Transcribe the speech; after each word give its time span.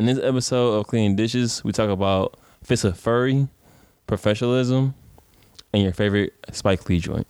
In 0.00 0.06
this 0.06 0.18
episode 0.18 0.78
of 0.78 0.86
Cleaning 0.86 1.14
Dishes, 1.14 1.62
we 1.62 1.72
talk 1.72 1.90
about 1.90 2.40
fits 2.62 2.84
of 2.84 2.98
furry, 2.98 3.48
professionalism, 4.06 4.94
and 5.74 5.82
your 5.82 5.92
favorite 5.92 6.32
Spike 6.52 6.88
Lee 6.88 7.00
joint. 7.00 7.26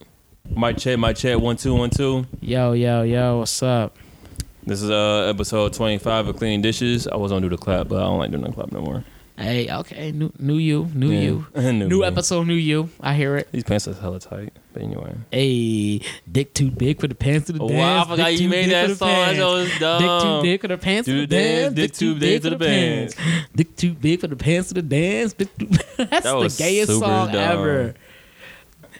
My 0.54 0.72
chat, 0.72 0.96
my 1.01 1.12
chat, 1.12 1.41
one 1.41 1.56
two 1.56 1.75
one 1.75 1.91
two. 1.91 2.29
Yo, 2.41 2.71
yo, 2.71 3.03
yo, 3.03 3.41
what's 3.41 3.61
up? 3.64 3.96
This 4.64 4.83
is 4.83 4.88
uh 4.88 5.27
episode 5.29 5.72
twenty 5.72 5.98
five 5.98 6.29
of 6.29 6.37
Cleaning 6.37 6.62
Dishes. 6.62 7.09
I 7.09 7.17
was 7.17 7.33
gonna 7.33 7.41
do 7.41 7.48
the 7.48 7.61
clap, 7.61 7.88
but 7.88 7.96
I 7.96 8.03
don't 8.03 8.19
like 8.20 8.30
doing 8.30 8.45
the 8.45 8.52
clap 8.52 8.71
no 8.71 8.82
more. 8.82 9.05
Hey, 9.41 9.70
okay, 9.70 10.12
new, 10.12 10.30
new 10.38 10.59
you, 10.59 10.86
new 10.95 11.11
Yeah. 11.12 11.20
you, 11.20 11.46
New 11.73 11.88
new 11.88 12.04
episode, 12.04 12.46
new 12.46 12.52
you. 12.52 12.91
I 13.00 13.14
hear 13.14 13.36
it. 13.38 13.48
These 13.52 13.64
pants 13.64 13.88
are 13.88 13.95
hella 13.95 14.20
tight, 14.20 14.52
but 14.74 14.82
anyway. 14.82 15.14
Hey, 15.32 16.02
dick 16.30 16.52
too 16.52 16.70
big 16.70 17.00
for 17.00 17.09
the 17.09 17.14
pants 17.14 17.46
to 17.46 17.55
the 17.55 17.62
Oh, 17.62 17.68
dance. 17.68 17.79
wow, 17.79 18.00
I 18.02 18.05
forgot 18.05 18.24
dick 18.27 18.32
you 18.32 18.38
too 18.46 18.48
made 18.50 18.62
big 18.66 18.70
that 18.73 18.82
for 18.82 18.88
the 18.88 18.96
song. 18.96 19.09
That 19.09 19.37
pants. 19.37 19.41
was 19.41 19.68
Dick 19.70 20.20
too 20.23 20.42
big 20.42 20.61
for 20.61 20.68
the 20.68 20.77
pants 20.79 21.06
to 21.06 21.20
the 21.23 21.27
dance, 21.27 21.74
dick 21.74 21.92
too 21.95 22.14
big 22.16 22.42
for 22.42 22.50
the 22.50 22.59
pants. 22.59 23.14
Dick 23.56 23.77
too 23.77 23.95
big 23.95 24.20
for 24.20 24.27
the 24.27 24.37
pants 24.37 24.68
to 24.68 24.74
the 24.74 24.82
dance. 24.82 25.32
That's 25.96 26.23
the 26.24 26.54
gayest 26.59 26.91
song 26.98 27.32
dumb. 27.32 27.37
ever. 27.37 27.95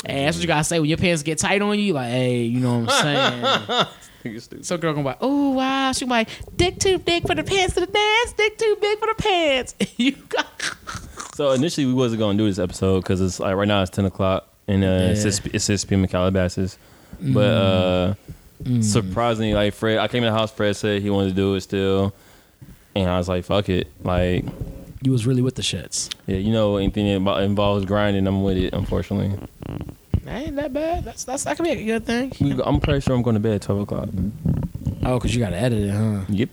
Hey, 0.07 0.25
that's 0.25 0.39
what 0.39 0.41
you 0.43 0.47
gotta 0.47 0.65
say 0.65 0.81
when 0.81 0.89
your 0.89 0.97
pants 0.97 1.23
get 1.23 1.37
tight 1.37 1.61
on 1.61 1.79
you. 1.79 1.93
Like, 1.93 2.11
hey, 2.11 2.45
you 2.45 2.59
know 2.61 2.79
what 2.79 2.91
I'm 2.91 3.67
saying? 3.69 3.87
You're 4.25 4.41
stupid. 4.41 4.67
So 4.67 4.77
girl 4.79 4.93
gonna 4.93 5.03
be 5.05 5.09
like, 5.09 5.19
oh 5.21 5.51
wow, 5.51 5.93
she 5.93 6.05
gonna 6.05 6.13
like, 6.13 6.29
dick 6.57 6.79
too 6.79 6.99
big 6.99 7.27
for 7.27 7.35
the 7.35 7.43
pants 7.45 7.75
to 7.75 7.81
the 7.81 7.87
dance, 7.87 8.33
dick 8.35 8.59
too 8.59 8.77
big 8.81 8.99
for 8.99 9.07
the 9.07 9.15
pants. 9.23 9.75
you 9.97 10.13
got 10.13 10.47
So 11.35 11.53
initially 11.53 11.87
we 11.87 11.95
wasn't 11.95 12.21
gonna 12.21 12.37
do 12.37 12.47
this 12.47 12.59
episode 12.59 13.01
because 13.03 13.21
it's 13.21 13.41
like 13.41 13.55
right 13.57 13.67
now 13.69 13.83
it's 13.83 13.91
ten 13.91 14.05
o'clock 14.05 14.47
and 14.69 14.85
uh, 14.85 14.87
it's, 15.13 15.25
Yeah. 15.25 15.31
6, 15.31 15.47
it's 15.55 15.65
six 15.65 15.85
p.m. 15.85 16.03
in 16.03 16.09
Calabasas. 16.09 16.79
But 17.21 17.41
uh, 17.41 18.15
Mm. 18.63 18.85
surprisingly, 18.85 19.55
like 19.55 19.73
Fred, 19.73 19.97
I 19.97 20.07
came 20.07 20.23
in 20.23 20.31
the 20.31 20.39
house. 20.39 20.53
Fred 20.53 20.77
said 20.77 21.01
he 21.01 21.09
wanted 21.09 21.31
to 21.31 21.35
do 21.35 21.55
it 21.55 21.63
still, 21.63 22.13
and 22.95 23.09
I 23.09 23.17
was 23.17 23.27
like, 23.27 23.47
"Fuck 23.47 23.71
it!" 23.71 23.89
Like, 24.05 24.45
you 25.01 25.13
was 25.13 25.27
really 25.27 25.41
with 25.41 25.55
the 25.55 25.63
shits. 25.63 26.15
yeah, 26.27 26.37
you 26.37 26.53
know, 26.53 26.77
anything 26.77 27.25
that 27.25 27.41
involves 27.43 27.87
grinding, 27.87 28.27
I'm 28.27 28.43
with 28.43 28.59
it. 28.59 28.75
Unfortunately, 28.75 29.39
That 30.31 30.43
ain't 30.47 30.57
that 30.57 30.73
bad. 30.73 31.05
That's 31.05 31.25
that's 31.25 31.43
that 31.43 31.57
could 31.57 31.65
be 31.65 31.71
a 31.71 31.85
good 31.85 32.07
thing. 32.07 32.33
we, 32.41 32.53
I'm 32.63 32.79
pretty 32.81 33.01
sure 33.01 33.17
I'm 33.17 33.23
going 33.23 33.35
to 33.35 33.41
bed 33.41 33.55
at 33.55 33.63
twelve 33.63 33.81
o'clock. 33.81 34.09
Oh, 35.05 35.19
cause 35.19 35.35
you 35.35 35.41
gotta 35.41 35.57
edit 35.57 35.83
it, 35.83 35.91
huh? 35.91 36.21
Yep. 36.29 36.51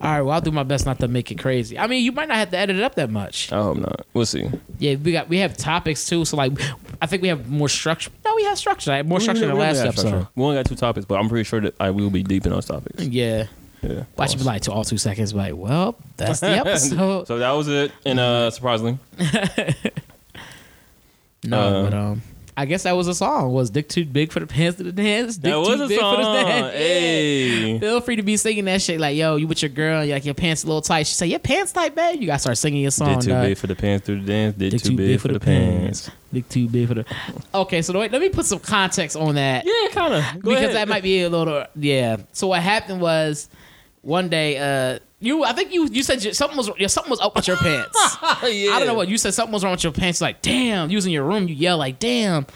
All 0.00 0.10
right, 0.10 0.20
well 0.22 0.32
I'll 0.34 0.40
do 0.40 0.50
my 0.50 0.64
best 0.64 0.84
not 0.84 0.98
to 0.98 1.06
make 1.06 1.30
it 1.30 1.36
crazy. 1.36 1.78
I 1.78 1.86
mean, 1.86 2.04
you 2.04 2.10
might 2.10 2.26
not 2.26 2.38
have 2.38 2.50
to 2.50 2.58
edit 2.58 2.74
it 2.74 2.82
up 2.82 2.96
that 2.96 3.08
much. 3.08 3.52
I 3.52 3.62
hope 3.62 3.76
not. 3.78 4.04
We'll 4.14 4.26
see. 4.26 4.50
Yeah, 4.80 4.96
we 4.96 5.12
got 5.12 5.28
we 5.28 5.38
have 5.38 5.56
topics 5.56 6.06
too, 6.06 6.24
so 6.24 6.36
like 6.36 6.52
I 7.00 7.06
think 7.06 7.22
we 7.22 7.28
have 7.28 7.48
more 7.48 7.68
structure. 7.68 8.10
No, 8.24 8.34
we 8.34 8.42
have 8.42 8.58
structure. 8.58 8.90
I 8.90 8.96
have 8.96 9.06
more 9.06 9.20
structure 9.20 9.42
than 9.42 9.50
the 9.50 9.54
We 9.54 9.60
last 9.62 9.78
episode. 9.78 10.08
structure. 10.08 10.28
We 10.34 10.42
only 10.42 10.56
got 10.56 10.66
two 10.66 10.74
topics, 10.74 11.06
but 11.06 11.20
I'm 11.20 11.28
pretty 11.28 11.44
sure 11.44 11.60
that 11.60 11.76
I 11.78 11.90
will 11.90 12.10
be 12.10 12.24
deep 12.24 12.46
in 12.46 12.50
those 12.50 12.66
topics. 12.66 13.04
Yeah. 13.04 13.46
Yeah. 13.82 14.04
Watch 14.16 14.34
it 14.34 14.38
be 14.38 14.42
like 14.44 14.62
to 14.62 14.72
all 14.72 14.82
two 14.82 14.98
seconds, 14.98 15.32
be 15.34 15.38
like, 15.38 15.54
well, 15.54 15.94
that's 16.16 16.40
the 16.40 16.48
episode. 16.58 17.28
So 17.28 17.38
that 17.38 17.52
was 17.52 17.68
it, 17.68 17.92
and 18.04 18.18
uh, 18.18 18.50
surprisingly, 18.50 18.98
no, 21.44 21.60
uh, 21.60 21.82
but 21.84 21.94
um 21.94 22.22
I 22.58 22.64
guess 22.64 22.84
that 22.84 22.92
was 22.92 23.06
a 23.06 23.14
song. 23.14 23.52
Was 23.52 23.68
Dick 23.68 23.86
Too 23.88 24.06
Big 24.06 24.32
for 24.32 24.40
the 24.40 24.46
Pants 24.46 24.78
to 24.78 24.84
the 24.84 24.92
Dance? 24.92 25.36
Dick 25.36 25.42
that 25.44 25.50
too 25.52 25.70
was 25.70 25.80
a 25.82 25.88
big 25.88 25.98
for 26.00 26.16
the 26.16 26.22
song. 26.22 26.34
dance. 26.34 26.72
Hey. 26.74 27.78
Feel 27.78 28.00
free 28.00 28.16
to 28.16 28.22
be 28.22 28.36
singing 28.38 28.64
that 28.64 28.80
shit 28.80 28.98
like, 28.98 29.14
yo, 29.14 29.36
you 29.36 29.46
with 29.46 29.60
your 29.60 29.68
girl, 29.68 30.02
you 30.02 30.14
like 30.14 30.24
your 30.24 30.32
pants 30.34 30.64
a 30.64 30.66
little 30.66 30.80
tight. 30.80 31.06
She 31.06 31.14
say, 31.14 31.26
your 31.26 31.38
pants 31.38 31.72
tight, 31.72 31.94
babe. 31.94 32.18
You 32.20 32.26
gotta 32.26 32.38
start 32.38 32.56
singing 32.56 32.80
your 32.80 32.90
song. 32.90 33.14
Did 33.16 33.20
too 33.22 33.30
dog. 33.30 33.42
big 33.44 33.58
for 33.58 33.66
the 33.66 33.76
pants 33.76 34.06
through 34.06 34.22
the 34.22 34.26
dance. 34.26 34.56
Did 34.56 34.70
Dick 34.72 34.82
too, 34.82 34.96
big, 34.96 35.20
for 35.20 35.28
the 35.28 35.38
pants. 35.40 36.10
Dick 36.32 36.48
too 36.48 36.66
big 36.68 36.88
for 36.88 36.94
the. 36.94 37.04
Okay, 37.54 37.82
so 37.82 37.98
wait, 37.98 38.10
let 38.10 38.22
me 38.22 38.30
put 38.30 38.46
some 38.46 38.58
context 38.58 39.16
on 39.16 39.34
that 39.34 39.64
Yeah, 39.66 39.92
kind 39.92 40.14
of. 40.14 40.42
because 40.42 40.72
that 40.72 40.88
might 40.88 41.02
be 41.02 41.22
a 41.22 41.28
little 41.28 41.66
yeah. 41.76 42.16
So 42.32 42.46
what 42.46 42.62
happened 42.62 43.00
was 43.02 43.50
one 44.00 44.28
day, 44.30 44.56
uh, 44.56 44.98
you 45.26 45.44
I 45.44 45.52
think 45.52 45.72
you 45.72 45.86
you 45.90 46.02
said 46.02 46.22
you- 46.24 46.32
something 46.32 46.56
was 46.56 46.70
yeah, 46.78 46.86
something 46.86 47.10
was 47.10 47.20
up 47.20 47.34
with 47.36 47.46
your 47.48 47.56
pants. 47.56 47.98
yeah. 48.22 48.70
I 48.72 48.78
don't 48.78 48.86
know 48.86 48.94
what 48.94 49.08
you 49.08 49.18
said. 49.18 49.34
Something 49.34 49.52
was 49.52 49.64
wrong 49.64 49.72
with 49.72 49.84
your 49.84 49.92
pants. 49.92 50.20
Like, 50.20 50.40
damn. 50.42 50.90
You 50.90 50.96
was 50.96 51.06
in 51.06 51.12
your 51.12 51.24
room. 51.24 51.48
You 51.48 51.54
yell 51.54 51.78
like, 51.78 51.98
damn. 51.98 52.46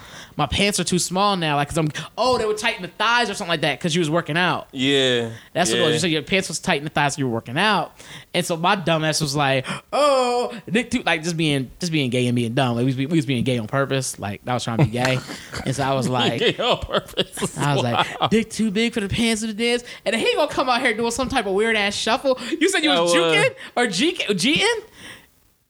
My 0.40 0.46
pants 0.46 0.80
are 0.80 0.84
too 0.84 0.98
small 0.98 1.36
now. 1.36 1.56
Like, 1.56 1.68
cause 1.68 1.76
I'm. 1.76 1.90
Oh, 2.16 2.38
they 2.38 2.46
were 2.46 2.54
tight 2.54 2.76
in 2.76 2.80
the 2.80 2.88
thighs 2.88 3.28
or 3.28 3.34
something 3.34 3.50
like 3.50 3.60
that. 3.60 3.78
Cause 3.78 3.94
you 3.94 4.00
was 4.00 4.08
working 4.08 4.38
out. 4.38 4.68
Yeah. 4.72 5.32
That's 5.52 5.70
yeah. 5.70 5.76
what 5.76 5.82
it 5.82 5.86
was. 5.88 5.94
You 5.96 6.00
said 6.00 6.10
your 6.12 6.22
pants 6.22 6.48
was 6.48 6.58
tight 6.58 6.78
in 6.78 6.84
the 6.84 6.90
thighs. 6.90 7.18
You 7.18 7.26
were 7.26 7.34
working 7.34 7.58
out, 7.58 7.92
and 8.32 8.46
so 8.46 8.56
my 8.56 8.74
dumbass 8.74 9.20
was 9.20 9.36
like, 9.36 9.66
"Oh, 9.92 10.58
Nick, 10.66 10.92
too, 10.92 11.02
like 11.02 11.24
just 11.24 11.36
being 11.36 11.70
just 11.78 11.92
being 11.92 12.08
gay 12.08 12.26
and 12.26 12.34
being 12.34 12.54
dumb. 12.54 12.76
Like 12.76 12.86
we 12.86 12.86
was, 12.86 12.96
we 12.96 13.06
was 13.06 13.26
being 13.26 13.44
gay 13.44 13.58
on 13.58 13.66
purpose. 13.66 14.18
Like 14.18 14.40
I 14.46 14.54
was 14.54 14.64
trying 14.64 14.78
to 14.78 14.84
be 14.84 14.90
gay, 14.92 15.18
and 15.66 15.76
so 15.76 15.82
I 15.82 15.92
was 15.92 16.08
like, 16.08 16.40
Yeah, 16.40 16.64
on 16.64 16.78
purpose. 16.78 17.58
I 17.58 17.74
was 17.74 17.84
like, 17.84 18.30
dick 18.30 18.48
too 18.48 18.70
big 18.70 18.94
for 18.94 19.00
the 19.00 19.10
pants 19.10 19.42
of 19.42 19.48
the 19.48 19.54
dance, 19.54 19.84
and 20.06 20.16
he 20.16 20.34
gonna 20.34 20.50
come 20.50 20.70
out 20.70 20.80
here 20.80 20.94
doing 20.94 21.10
some 21.10 21.28
type 21.28 21.44
of 21.44 21.52
weird 21.52 21.76
ass 21.76 21.94
shuffle. 21.94 22.40
You 22.58 22.70
said 22.70 22.82
you 22.82 22.88
was 22.88 23.12
I 23.12 23.18
juking 23.18 23.54
or 23.76 23.86
jeeking, 23.88 24.38
jeeting, 24.38 24.84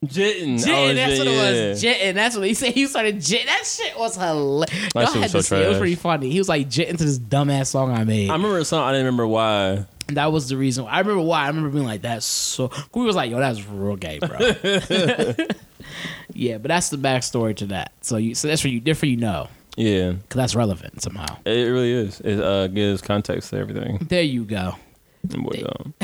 jitting. 0.04 0.58
jitting. 0.58 0.74
Oh, 0.74 0.94
That's 0.94 1.18
what 1.18 1.28
it 1.28 1.70
was, 1.70 1.80
jitting. 1.80 2.14
That's 2.14 2.36
what 2.36 2.46
he 2.46 2.54
said. 2.54 2.72
He 2.74 2.86
started 2.86 3.20
jitting. 3.20 3.46
That 3.46 3.64
shit 3.66 3.98
was 3.98 4.16
hilarious. 4.16 4.92
That 4.94 5.08
shit 5.12 5.22
was 5.22 5.32
so 5.32 5.40
see 5.40 5.56
it. 5.56 5.66
It 5.66 5.68
was 5.68 5.78
pretty 5.78 5.94
funny. 5.96 6.30
He 6.30 6.38
was 6.38 6.48
like 6.48 6.68
jitting 6.68 6.96
to 6.96 7.04
this 7.04 7.18
dumbass 7.18 7.66
song 7.68 7.92
I 7.92 8.04
made. 8.04 8.30
I 8.30 8.34
remember 8.34 8.58
a 8.58 8.64
song. 8.64 8.82
I 8.88 8.92
didn't 8.92 9.06
remember 9.06 9.26
why. 9.26 9.86
That 10.08 10.32
was 10.32 10.48
the 10.48 10.56
reason. 10.56 10.86
I 10.86 10.98
remember 11.00 11.22
why. 11.22 11.44
I 11.44 11.46
remember 11.48 11.68
being 11.70 11.84
like, 11.84 12.02
"That's 12.02 12.26
so." 12.26 12.70
We 12.94 13.04
was 13.04 13.14
like, 13.14 13.30
"Yo, 13.30 13.38
that's 13.38 13.64
real 13.66 13.94
gay, 13.94 14.18
bro." 14.18 14.38
yeah, 16.32 16.58
but 16.58 16.68
that's 16.68 16.88
the 16.88 16.96
backstory 16.96 17.54
to 17.56 17.66
that. 17.66 17.92
So 18.00 18.16
you, 18.16 18.34
so 18.34 18.48
that's 18.48 18.60
for 18.60 18.68
you, 18.68 18.80
different. 18.80 19.10
You 19.10 19.18
know, 19.18 19.48
Yeah, 19.76 20.12
because 20.12 20.36
that's 20.36 20.54
relevant 20.56 21.00
somehow. 21.02 21.36
it 21.44 21.50
really 21.70 21.92
is. 21.92 22.20
It 22.20 22.40
uh, 22.40 22.66
gives 22.66 23.02
context 23.02 23.50
to 23.50 23.58
everything. 23.58 23.98
There 24.08 24.22
you 24.22 24.44
go. 24.44 24.74
That 25.24 25.38
boy 25.38 25.62
dumb. 25.62 25.94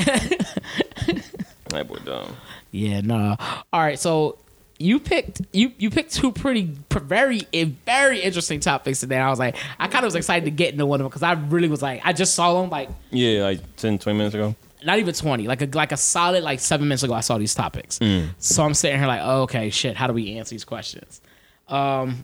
that 1.69 1.87
boy 1.87 1.97
dumb. 2.05 2.33
Yeah, 2.71 3.01
no. 3.01 3.35
All 3.73 3.79
right, 3.81 3.99
so 3.99 4.37
you 4.79 4.99
picked 4.99 5.41
you 5.53 5.71
you 5.79 5.89
picked 5.89 6.13
two 6.13 6.31
pretty 6.31 6.71
very 6.91 7.41
eh, 7.53 7.65
very 7.85 8.21
interesting 8.21 8.59
topics 8.59 8.99
today. 8.99 9.17
I 9.17 9.29
was 9.29 9.39
like, 9.39 9.55
I 9.79 9.87
kind 9.87 10.03
of 10.03 10.07
was 10.07 10.15
excited 10.15 10.45
to 10.45 10.51
get 10.51 10.73
into 10.73 10.85
one 10.85 10.99
of 11.01 11.05
them 11.05 11.09
because 11.09 11.23
I 11.23 11.33
really 11.33 11.67
was 11.67 11.81
like, 11.81 12.01
I 12.03 12.13
just 12.13 12.35
saw 12.35 12.61
them 12.61 12.69
like 12.69 12.89
Yeah, 13.09 13.43
like 13.43 13.75
10, 13.77 13.97
20 13.97 14.17
minutes 14.17 14.35
ago. 14.35 14.55
not 14.83 14.99
even 14.99 15.13
20 15.13 15.47
like 15.47 15.61
a 15.63 15.65
like 15.73 15.91
a 15.91 15.97
solid 15.97 16.43
like 16.43 16.59
seven 16.59 16.87
minutes 16.87 17.01
ago 17.01 17.13
i 17.15 17.19
saw 17.21 17.39
these 17.39 17.55
topics 17.55 17.97
so 18.37 18.63
i'm 18.63 18.75
sitting 18.75 18.99
here 18.99 19.07
like 19.07 19.21
oh, 19.23 19.41
okay 19.41 19.71
shit 19.71 19.95
how 19.97 20.05
do 20.05 20.13
we 20.13 20.37
answer 20.37 20.51
these 20.53 20.63
questions 20.63 21.19
um 21.67 22.23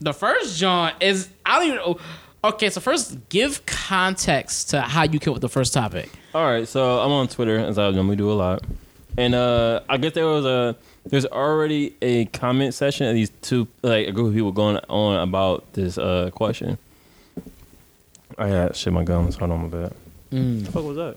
the 0.00 0.12
first 0.12 0.58
john 0.58 0.92
is 1.00 1.28
i 1.46 1.58
don't 1.60 1.68
even 1.68 1.76
know 1.76 1.98
okay 2.42 2.68
so 2.68 2.80
first 2.80 3.16
give 3.28 3.64
context 3.64 4.70
to 4.70 4.80
how 4.80 5.04
you 5.04 5.20
came 5.20 5.32
with 5.32 5.40
the 5.42 5.48
first 5.48 5.72
topic 5.72 6.10
All 6.34 6.44
right, 6.44 6.66
so 6.66 6.98
I'm 6.98 7.12
on 7.12 7.28
Twitter 7.28 7.58
as 7.58 7.78
I 7.78 7.90
normally 7.90 8.16
do 8.16 8.30
a 8.30 8.34
lot, 8.34 8.62
and 9.18 9.34
uh, 9.34 9.80
I 9.88 9.96
guess 9.98 10.12
there 10.14 10.26
was 10.26 10.44
a 10.44 10.76
there's 11.06 11.26
already 11.26 11.94
a 12.02 12.26
comment 12.26 12.74
session 12.74 13.06
of 13.06 13.14
these 13.14 13.30
two 13.42 13.68
like 13.82 14.06
a 14.08 14.12
group 14.12 14.28
of 14.28 14.34
people 14.34 14.52
going 14.52 14.76
on 14.88 15.16
about 15.20 15.72
this 15.74 15.98
uh 15.98 16.30
question. 16.32 16.78
I 18.38 18.48
got 18.48 18.76
shit 18.76 18.92
my 18.92 19.04
gums. 19.04 19.36
Hold 19.36 19.50
on, 19.50 19.62
my 19.62 19.68
bad. 19.68 19.92
Mm. 20.30 20.64
The 20.64 20.72
fuck 20.72 20.84
was 20.84 20.96
that? 20.96 21.16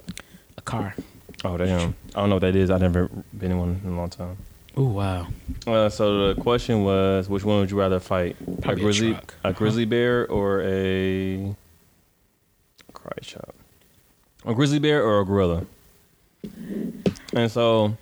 a 0.58 0.62
car 0.62 0.96
Oh 1.44 1.58
damn! 1.58 1.96
I 2.16 2.20
don't 2.22 2.30
know 2.30 2.36
what 2.36 2.42
that 2.42 2.56
is. 2.56 2.72
I've 2.72 2.82
never 2.82 3.10
been 3.38 3.52
in 3.52 3.60
one 3.60 3.82
in 3.84 3.92
a 3.94 3.96
long 3.98 4.10
time. 4.10 4.38
oh 4.78 4.86
wow 4.88 5.28
Uh, 5.68 5.90
so 5.90 6.34
the 6.34 6.42
question 6.42 6.84
was, 6.84 7.30
which 7.30 7.44
one 7.44 7.60
would 7.60 7.72
you 7.72 7.78
rather 7.80 8.00
fight? 8.00 8.36
Probably 8.62 8.70
a 8.70 8.72
a 8.72 8.76
grizzly, 8.80 9.12
truck. 9.14 9.34
a 9.44 9.54
grizzly 9.54 9.86
bear, 9.86 10.28
or 10.28 10.62
a 10.64 11.56
cry 12.94 13.18
chop? 13.22 13.54
A 14.46 14.54
grizzly 14.54 14.80
bear 14.80 15.04
or 15.04 15.22
a 15.22 15.26
gorilla? 15.26 15.66
And 17.34 17.52
so 17.52 17.96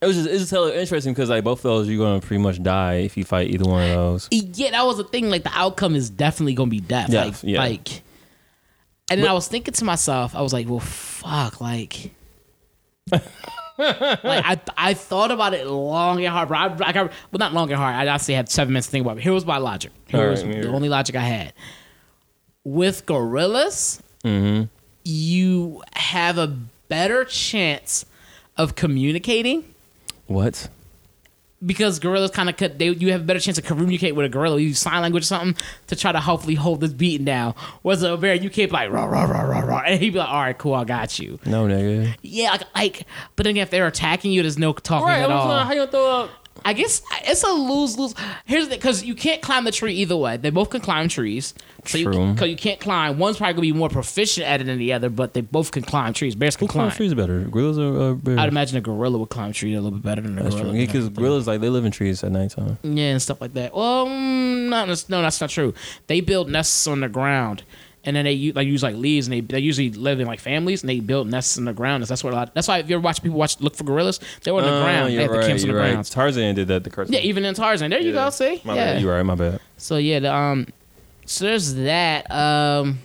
it 0.00 0.06
was 0.06 0.16
just 0.16 0.28
it's 0.28 0.38
just 0.40 0.50
hella 0.50 0.72
interesting 0.74 1.12
because 1.12 1.28
like 1.30 1.42
both 1.44 1.58
of 1.60 1.62
those 1.64 1.88
you're 1.88 1.98
gonna 1.98 2.20
pretty 2.20 2.42
much 2.42 2.62
die 2.62 2.94
if 2.96 3.16
you 3.16 3.24
fight 3.24 3.48
either 3.48 3.68
one 3.68 3.82
of 3.82 3.96
those. 3.96 4.28
yeah 4.30 4.70
that 4.70 4.84
was 4.86 4.96
the 4.98 5.04
thing 5.04 5.28
like 5.30 5.42
the 5.44 5.50
outcome 5.54 5.94
is 5.96 6.08
definitely 6.10 6.54
gonna 6.54 6.70
be 6.70 6.80
death 6.80 7.10
Yeah, 7.10 7.24
like 7.24 7.34
yeah. 7.42 7.58
like 7.60 8.02
and 9.10 9.20
then 9.20 9.28
i 9.28 9.32
was 9.32 9.48
thinking 9.48 9.74
to 9.74 9.84
myself 9.84 10.36
i 10.36 10.40
was 10.42 10.52
like 10.52 10.68
well 10.68 10.78
fuck 10.78 11.60
like 11.60 12.12
like 13.10 14.44
I, 14.44 14.60
I 14.76 14.94
thought 14.94 15.30
about 15.30 15.54
it 15.54 15.66
long 15.66 16.18
and 16.24 16.28
hard, 16.28 16.48
bro. 16.48 16.58
I, 16.58 16.64
I 16.64 16.92
got, 16.92 17.06
well, 17.30 17.38
not 17.38 17.52
long 17.54 17.70
and 17.70 17.78
hard. 17.78 17.94
I 17.94 18.06
honestly 18.08 18.34
had 18.34 18.50
seven 18.50 18.72
minutes 18.72 18.88
to 18.88 18.90
think 18.90 19.04
about 19.06 19.18
it. 19.18 19.22
Here 19.22 19.32
was 19.32 19.46
my 19.46 19.58
logic. 19.58 19.92
Here 20.08 20.20
All 20.24 20.30
was 20.30 20.42
right, 20.42 20.52
the 20.52 20.62
here. 20.66 20.74
only 20.74 20.88
logic 20.88 21.14
I 21.16 21.20
had. 21.20 21.52
With 22.64 23.06
gorillas, 23.06 24.02
Mm-hmm. 24.24 24.64
you 25.04 25.82
have 25.94 26.38
a 26.38 26.58
better 26.88 27.24
chance 27.24 28.04
of 28.56 28.74
communicating 28.74 29.64
What? 30.26 30.68
because 31.64 31.98
gorillas 31.98 32.30
kind 32.30 32.48
of 32.48 32.56
cut. 32.56 32.78
They 32.78 32.90
you 32.90 33.10
have 33.12 33.22
a 33.22 33.24
better 33.24 33.40
chance 33.40 33.56
to 33.56 33.62
communicate 33.62 34.14
with 34.14 34.26
a 34.26 34.28
gorilla. 34.28 34.60
You 34.60 34.68
use 34.68 34.78
sign 34.78 35.02
language 35.02 35.24
or 35.24 35.26
something 35.26 35.56
to 35.88 35.96
try 35.96 36.12
to 36.12 36.20
hopefully 36.20 36.54
hold 36.54 36.80
this 36.80 36.92
beating 36.92 37.24
down. 37.24 37.54
Whereas 37.82 38.02
a 38.04 38.16
bear, 38.16 38.34
you 38.34 38.48
keep 38.48 38.70
like 38.72 38.90
rah 38.92 39.04
rah 39.06 39.24
rah 39.24 39.40
rah 39.42 39.60
rah, 39.60 39.82
and 39.86 40.00
he'd 40.00 40.10
be 40.12 40.18
like, 40.20 40.28
"All 40.28 40.40
right, 40.40 40.56
cool, 40.56 40.74
I 40.74 40.84
got 40.84 41.18
you." 41.18 41.40
No, 41.44 41.66
nigga. 41.66 42.14
Yeah, 42.22 42.50
like, 42.52 42.62
like 42.76 43.06
but 43.34 43.42
then 43.44 43.56
if 43.56 43.70
they're 43.70 43.88
attacking 43.88 44.30
you, 44.30 44.42
there's 44.42 44.56
no 44.58 44.72
talking 44.72 45.08
Right. 45.08 45.18
at 45.18 45.30
I'm 45.30 45.36
all. 45.36 45.48
saying, 45.48 45.66
how 45.66 45.72
you 45.72 45.86
throw 45.88 46.06
up? 46.22 46.30
I 46.64 46.72
guess 46.72 47.02
it's 47.24 47.42
a 47.42 47.48
lose 47.52 47.96
lose. 47.98 48.14
Here's 48.44 48.68
the 48.68 48.76
because 48.76 49.02
you 49.04 49.14
can't 49.14 49.40
climb 49.42 49.64
the 49.64 49.70
tree 49.72 49.94
either 49.94 50.16
way. 50.16 50.36
They 50.36 50.50
both 50.50 50.70
can 50.70 50.80
climb 50.80 51.08
trees, 51.08 51.54
so 51.84 51.98
True. 52.02 52.26
you 52.26 52.32
because 52.32 52.48
you 52.50 52.56
can't 52.56 52.80
climb. 52.80 53.18
One's 53.18 53.38
probably 53.38 53.52
gonna 53.54 53.62
be 53.62 53.72
more 53.72 53.88
proficient 53.88 54.46
at 54.46 54.60
it 54.60 54.64
than 54.64 54.78
the 54.78 54.92
other, 54.92 55.08
but 55.10 55.34
they 55.34 55.40
both 55.40 55.70
can 55.70 55.82
climb 55.82 56.12
trees. 56.12 56.34
Bears 56.34 56.56
can 56.56 56.66
Who 56.66 56.72
climbs 56.72 56.92
climb. 56.94 56.96
trees 56.96 57.14
better, 57.14 57.40
gorillas 57.44 57.78
or 57.78 58.00
uh, 58.10 58.14
bears? 58.14 58.38
I'd 58.38 58.48
imagine 58.48 58.76
a 58.78 58.80
gorilla 58.80 59.18
would 59.18 59.30
climb 59.30 59.52
trees 59.52 59.76
a 59.76 59.80
little 59.80 59.98
bit 59.98 60.04
better 60.04 60.20
than 60.22 60.38
a 60.38 60.42
That's 60.42 60.54
gorilla. 60.54 60.72
true. 60.72 60.86
Because 60.86 61.08
gorillas 61.10 61.46
like 61.46 61.60
they 61.60 61.68
live 61.68 61.84
in 61.84 61.92
trees 61.92 62.22
at 62.24 62.32
nighttime. 62.32 62.78
Yeah, 62.82 63.10
and 63.12 63.22
stuff 63.22 63.40
like 63.40 63.54
that. 63.54 63.74
Well, 63.74 64.06
mm, 64.06 64.68
not, 64.68 64.88
no, 65.08 65.22
that's 65.22 65.40
not 65.40 65.50
true. 65.50 65.74
They 66.06 66.20
build 66.20 66.50
nests 66.50 66.86
on 66.86 67.00
the 67.00 67.08
ground, 67.08 67.62
and 68.08 68.16
then 68.16 68.24
they 68.24 68.32
use 68.32 68.54
like 68.56 68.66
use 68.66 68.82
like 68.82 68.96
leaves, 68.96 69.26
and 69.26 69.34
they, 69.34 69.40
they 69.40 69.58
usually 69.60 69.90
live 69.90 70.18
in 70.18 70.26
like 70.26 70.40
families, 70.40 70.82
and 70.82 70.88
they 70.88 70.98
build 71.00 71.28
nests 71.28 71.58
in 71.58 71.66
the 71.66 71.72
ground. 71.74 72.02
That's 72.04 72.24
what 72.24 72.32
a 72.32 72.36
lot. 72.36 72.54
That's 72.54 72.66
why 72.66 72.78
if 72.78 72.88
you 72.88 72.96
ever 72.96 73.02
watch 73.02 73.22
people 73.22 73.38
watch 73.38 73.60
look 73.60 73.76
for 73.76 73.84
gorillas, 73.84 74.18
they 74.42 74.50
were 74.50 74.58
on 74.62 74.64
the 74.64 74.76
Oh, 74.78 74.82
ground. 74.82 75.08
They 75.10 75.12
You're 75.12 75.22
have 75.22 75.30
the 75.32 75.38
right. 75.38 75.46
camps 75.46 75.62
on 75.62 75.68
the 75.68 75.72
You're 75.74 75.82
right. 75.82 75.92
ground. 75.92 76.10
Tarzan 76.10 76.54
did 76.54 76.68
that. 76.68 76.84
The 76.84 76.90
cartoon. 76.90 77.12
Yeah, 77.12 77.20
even 77.20 77.44
in 77.44 77.54
Tarzan. 77.54 77.90
There 77.90 78.00
you 78.00 78.08
Yeah. 78.14 78.24
go. 78.24 78.30
See, 78.30 78.60
My 78.64 78.74
yeah. 78.74 78.92
bad. 78.94 79.02
You're 79.02 79.14
right. 79.14 79.22
My 79.22 79.34
bad. 79.34 79.60
So 79.76 79.98
yeah, 79.98 80.18
the, 80.20 80.34
um, 80.34 80.66
so 81.26 81.44
there's 81.44 81.74
that. 81.74 82.30
Um, 82.30 83.00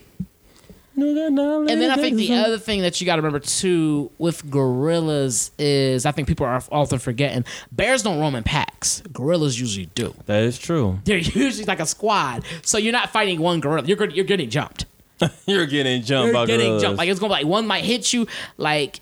and 0.96 1.82
then 1.82 1.90
I 1.90 1.96
think 1.96 2.18
the 2.18 2.36
other 2.36 2.60
thing 2.60 2.82
that 2.84 3.02
you 3.02 3.06
got 3.06 3.16
to 3.16 3.22
remember 3.24 3.40
too 3.40 4.12
with 4.20 4.48
gorillas 4.52 5.50
is 5.58 6.06
I 6.06 6.12
think 6.12 6.28
people 6.28 6.46
are 6.46 6.62
often 6.72 7.00
forgetting 7.00 7.46
bears 7.72 8.04
don't 8.04 8.20
roam 8.20 8.36
in 8.36 8.44
packs. 8.44 9.02
Gorillas 9.12 9.60
usually 9.60 9.88
do. 9.96 10.14
that 10.28 10.44
is 10.44 10.60
true. 10.60 11.00
They're 11.04 11.18
usually 11.18 11.66
like 11.66 11.80
a 11.80 11.88
squad. 11.88 12.44
So 12.62 12.78
you're 12.78 12.94
not 12.94 13.10
fighting 13.10 13.40
one 13.42 13.60
gorilla. 13.60 13.88
You're 13.88 14.08
you're 14.12 14.24
getting 14.26 14.52
jumped. 14.52 14.86
You're 15.46 15.66
getting 15.66 16.02
jumped 16.04 16.26
You're 16.28 16.34
by 16.34 16.46
getting 16.46 16.66
gorillas. 16.66 16.82
jumped. 16.82 16.98
Like 16.98 17.10
it's 17.10 17.20
gonna 17.20 17.30
be 17.34 17.40
like 17.44 17.46
one 17.48 17.68
might 17.68 17.84
hit 17.84 18.12
you. 18.14 18.28
Like 18.58 19.00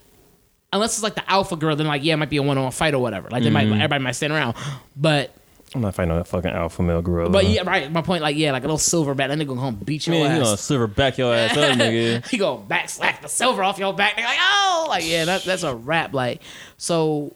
unless 0.72 0.94
it's 0.94 1.02
like 1.02 1.14
the 1.14 1.30
alpha 1.30 1.56
girl, 1.56 1.76
then 1.76 1.86
like 1.86 2.02
yeah, 2.04 2.14
it 2.14 2.16
might 2.18 2.30
be 2.30 2.36
a 2.38 2.42
one 2.42 2.56
on 2.58 2.64
one 2.64 2.72
fight 2.72 2.94
or 2.94 2.98
whatever. 2.98 3.28
Like 3.30 3.42
they 3.42 3.50
might 3.50 3.64
Mm-hmm. 3.66 3.74
everybody 3.74 4.04
might 4.04 4.12
stand 4.12 4.32
around. 4.32 4.56
But 4.96 5.34
I'm 5.74 5.80
not 5.80 5.94
fighting 5.94 6.14
that 6.14 6.26
fucking 6.26 6.50
alpha 6.50 6.82
male 6.82 7.00
gorilla. 7.00 7.30
but 7.30 7.46
yeah, 7.46 7.62
right. 7.62 7.90
My 7.90 8.02
point 8.02 8.22
like 8.22 8.36
yeah, 8.36 8.52
like 8.52 8.62
a 8.64 8.66
little 8.66 8.76
silverback. 8.78 9.28
That 9.28 9.38
nigga 9.38 9.46
gonna 9.48 9.60
come 9.62 9.74
beat 9.76 10.06
your 10.06 10.16
man, 10.16 10.36
you 10.36 10.40
ass. 10.42 10.46
gonna 10.48 10.56
silver 10.58 10.86
back 10.86 11.16
your 11.18 11.34
ass 11.34 11.56
up, 11.56 11.78
nigga. 11.78 12.26
he 12.28 12.36
go 12.38 12.58
back 12.58 12.88
slack 12.90 13.22
the 13.22 13.28
silver 13.28 13.62
off 13.64 13.78
your 13.78 13.94
back. 13.94 14.16
They're 14.16 14.24
like, 14.26 14.38
oh, 14.40 14.86
like 14.88 15.04
yeah, 15.06 15.24
that, 15.24 15.44
that's 15.44 15.62
a 15.62 15.74
rap. 15.74 16.12
Like 16.12 16.42
so, 16.76 17.32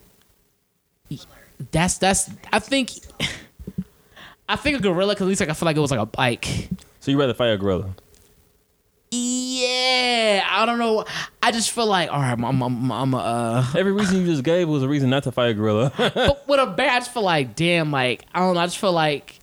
that's 1.70 1.96
that's. 1.98 2.30
I 2.52 2.58
think, 2.58 2.90
I 4.48 4.56
think 4.56 4.78
a 4.78 4.82
gorilla. 4.82 5.14
Cause 5.14 5.22
at 5.22 5.28
least 5.28 5.40
like 5.40 5.48
I 5.50 5.54
feel 5.54 5.66
like 5.66 5.76
it 5.76 5.80
was 5.80 5.90
like 5.90 6.00
a 6.00 6.06
bike. 6.06 6.68
So 7.00 7.10
you 7.10 7.18
rather 7.18 7.34
fight 7.34 7.48
a 7.48 7.56
gorilla? 7.56 7.94
Yeah, 9.10 10.44
I 10.48 10.66
don't 10.66 10.78
know. 10.78 11.04
I 11.42 11.52
just 11.52 11.70
feel 11.70 11.86
like 11.86 12.10
all 12.10 12.18
right, 12.20 12.32
I'm 12.32 12.44
I'm 12.44 12.62
I'm, 12.62 12.92
I'm 12.92 13.14
uh. 13.14 13.66
Every 13.76 13.92
reason 13.92 14.20
you 14.20 14.26
just 14.26 14.42
gave 14.42 14.68
was 14.68 14.82
a 14.82 14.88
reason 14.88 15.10
not 15.10 15.22
to 15.24 15.32
fight 15.32 15.50
a 15.50 15.54
gorilla. 15.54 15.92
But 15.98 16.48
with 16.48 16.60
a 16.60 16.66
bear, 16.66 16.90
I 16.90 16.98
just 16.98 17.12
feel 17.12 17.22
like 17.22 17.54
damn, 17.54 17.90
like 17.92 18.24
I 18.34 18.40
don't 18.40 18.54
know. 18.54 18.60
I 18.60 18.66
just 18.66 18.78
feel 18.78 18.92
like. 18.92 19.38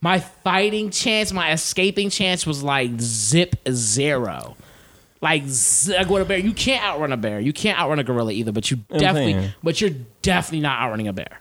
My 0.00 0.20
fighting 0.20 0.90
chance, 0.90 1.32
my 1.32 1.50
escaping 1.50 2.08
chance 2.08 2.46
was 2.46 2.62
like 2.62 3.00
zip 3.00 3.56
zero. 3.68 4.56
Like, 5.20 5.42
z- 5.48 5.92
like 5.96 6.08
with 6.08 6.22
a 6.22 6.24
bear, 6.24 6.38
you 6.38 6.52
can't 6.52 6.84
outrun 6.84 7.10
a 7.12 7.16
bear. 7.16 7.40
You 7.40 7.52
can't 7.52 7.76
outrun 7.76 7.98
a 7.98 8.04
gorilla 8.04 8.30
either. 8.30 8.52
But 8.52 8.70
you 8.70 8.76
I'm 8.92 8.98
definitely, 9.00 9.32
saying. 9.32 9.50
but 9.60 9.80
you're 9.80 9.90
definitely 10.22 10.60
not 10.60 10.80
outrunning 10.80 11.08
a 11.08 11.12
bear. 11.12 11.40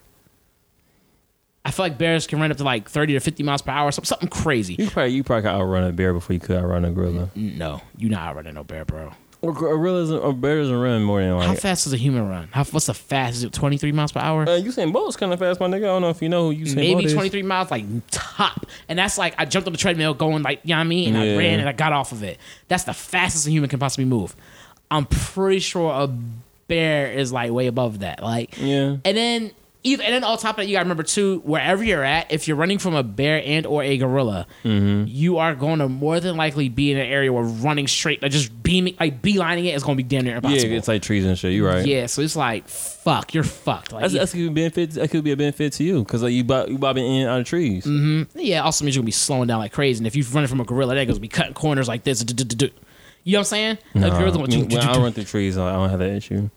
I 1.68 1.72
feel 1.72 1.84
like 1.86 1.98
bears 1.98 2.26
can 2.28 2.40
run 2.40 2.50
up 2.50 2.58
to 2.58 2.64
like 2.64 2.90
thirty 2.90 3.12
to 3.14 3.20
fifty 3.20 3.44
miles 3.44 3.62
per 3.62 3.72
hour, 3.72 3.92
something, 3.92 4.08
something 4.08 4.30
crazy. 4.30 4.76
you 4.80 4.90
probably 4.90 5.12
you 5.14 5.24
probably 5.24 5.44
could 5.44 5.50
outrun 5.52 5.84
a 5.84 5.92
bear 5.92 6.14
before 6.14 6.34
you 6.34 6.40
could 6.40 6.56
outrun 6.58 6.86
a 6.86 6.92
gorilla. 6.92 7.30
No, 7.36 7.82
you're 7.98 8.10
not 8.10 8.22
outrunning 8.30 8.54
no 8.54 8.64
bear, 8.64 8.86
bro. 8.86 9.12
Or 9.42 9.54
gorillas 9.54 10.10
or 10.10 10.34
bears 10.34 10.72
are 10.72 10.80
run 10.80 11.04
more 11.04 11.22
than 11.22 11.40
How 11.42 11.54
fast 11.54 11.84
does 11.84 11.94
a 11.94 11.98
human 11.98 12.28
run? 12.28 12.48
How 12.52 12.64
what's 12.64 12.88
the 12.88 12.94
fastest? 12.96 13.38
Is 13.40 13.44
it 13.44 13.54
twenty 13.54 13.78
three 13.78 13.92
miles 13.92 14.12
per 14.14 14.20
hour? 14.20 14.44
Uh, 14.44 14.60
Usain 14.60 14.92
Bolt's 14.94 15.16
kind 15.18 15.32
of 15.32 15.40
fast, 15.40 15.60
my 15.60 15.68
nigga. 15.68 15.84
I 15.84 15.88
don't 15.88 16.02
know 16.02 16.10
if 16.10 16.22
you 16.22 16.30
know 16.30 16.50
who 16.52 16.56
Usain 16.58 16.76
Bolt 16.76 16.78
Maybe 16.78 17.06
is. 17.06 17.14
23 17.14 17.44
miles, 17.44 17.70
like 17.70 17.84
top. 18.10 18.66
And 18.90 18.98
that's 18.98 19.18
like, 19.20 19.36
I 19.38 19.46
jumped 19.46 19.68
on 19.68 19.74
the 19.74 19.78
treadmill 19.78 20.14
going 20.16 20.42
like, 20.42 20.62
you 20.64 20.70
know 20.70 20.78
what 20.78 20.86
I 20.86 20.88
mean? 20.88 21.16
And 21.16 21.18
I 21.18 21.38
ran 21.38 21.60
and 21.60 21.70
I 21.70 21.74
got 21.74 21.92
off 21.94 22.14
of 22.14 22.24
it. 22.24 22.40
That's 22.68 22.86
the 22.86 22.94
fastest 22.96 23.46
a 23.46 23.52
human 23.52 23.70
can 23.70 23.78
possibly 23.80 24.06
move. 24.06 24.36
I'm 24.90 25.06
pretty 25.06 25.60
sure 25.60 25.92
a 25.92 26.08
bear 26.68 27.12
is 27.12 27.32
like 27.32 27.52
way 27.52 27.68
above 27.68 28.00
that. 28.00 28.24
Like, 28.24 28.58
Yeah. 28.58 28.98
and 29.06 29.18
then, 29.18 29.52
either, 29.84 30.04
and 30.04 30.14
then 30.14 30.24
on 30.24 30.38
top 30.38 30.52
of 30.52 30.56
that, 30.58 30.68
you 30.68 30.74
gotta 30.74 30.84
remember 30.86 31.04
too, 31.04 31.42
wherever 31.46 31.84
you're 31.84 32.04
at, 32.04 32.32
if 32.32 32.48
you're 32.48 32.58
running 32.58 32.78
from 32.80 32.94
a 32.96 33.04
bear 33.04 33.42
and 33.46 33.66
or 33.66 33.84
a 33.84 33.98
gorilla, 33.98 34.46
Mm-hmm. 34.64 35.06
you 35.08 35.38
are 35.38 35.56
going 35.56 35.80
to 35.80 35.88
more 35.88 36.20
than 36.20 36.36
likely 36.36 36.68
be 36.70 36.92
in 36.92 36.98
an 36.98 37.06
area 37.08 37.32
where 37.32 37.44
running 37.44 37.88
straight, 37.88 38.22
like 38.22 38.32
just 38.32 38.64
beaming, 38.64 38.96
like 39.00 39.22
beelining 39.22 39.66
it 39.66 39.76
is 39.76 39.84
going 39.84 39.98
to 39.98 40.04
be 40.04 40.08
damn 40.08 40.26
near 40.26 40.36
impossible. 40.38 40.70
Yeah, 40.72 40.78
it's 40.78 40.88
like 40.88 41.02
trees 41.02 41.26
and 41.26 41.38
shit. 41.38 41.54
You're 41.54 41.70
right. 41.70 41.86
Yeah, 41.86 42.06
so 42.08 42.22
it's 42.22 42.36
like, 42.36 42.68
fuck, 42.68 43.34
you're 43.34 43.44
fucked. 43.44 43.94
Like, 43.94 44.02
That's, 44.02 44.14
that's 44.14 44.32
could 44.34 44.48
a 44.48 44.52
benefit. 44.52 44.92
That 44.92 45.10
could 45.10 45.24
be 45.24 45.32
a 45.32 45.38
benefit 45.38 45.74
to 45.74 45.84
you 45.84 46.00
because 46.04 46.24
like 46.24 46.34
you 46.34 46.44
bob, 46.44 46.70
you 46.70 46.78
bobbing 46.78 47.06
in 47.06 47.22
and 47.22 47.30
out 47.30 47.40
of 47.40 47.46
trees. 47.46 47.86
Yeah, 48.36 48.62
also 48.64 48.84
means 48.84 48.96
you're 48.96 49.02
gonna 49.02 49.06
be 49.06 49.12
slowing 49.12 49.48
down 49.48 49.60
like 49.60 49.72
crazy. 49.74 50.00
And 50.00 50.08
if 50.08 50.16
you're 50.16 50.26
running 50.34 50.48
from 50.50 50.60
a 50.60 50.66
gorilla, 50.66 50.96
that 50.96 51.06
gonna 51.08 51.20
be 51.20 51.28
cutting 51.28 51.54
corners 51.54 51.88
like 51.88 52.04
this. 52.04 52.24
You 53.24 53.34
know 53.34 53.40
what 53.40 53.40
I'm 53.40 53.44
saying? 53.46 53.78
No, 53.94 54.08
Nah, 54.08 54.18
gorilla's 54.20 54.36
I 54.36 54.40
gonna 54.40 54.58
mean, 54.58 54.70
when 54.70 54.80
I 54.80 54.98
run 54.98 55.12
through 55.14 55.24
trees, 55.26 55.58
I 55.58 55.72
don't 55.74 55.90
have 55.90 56.00
that 56.00 56.12
issue. 56.12 56.50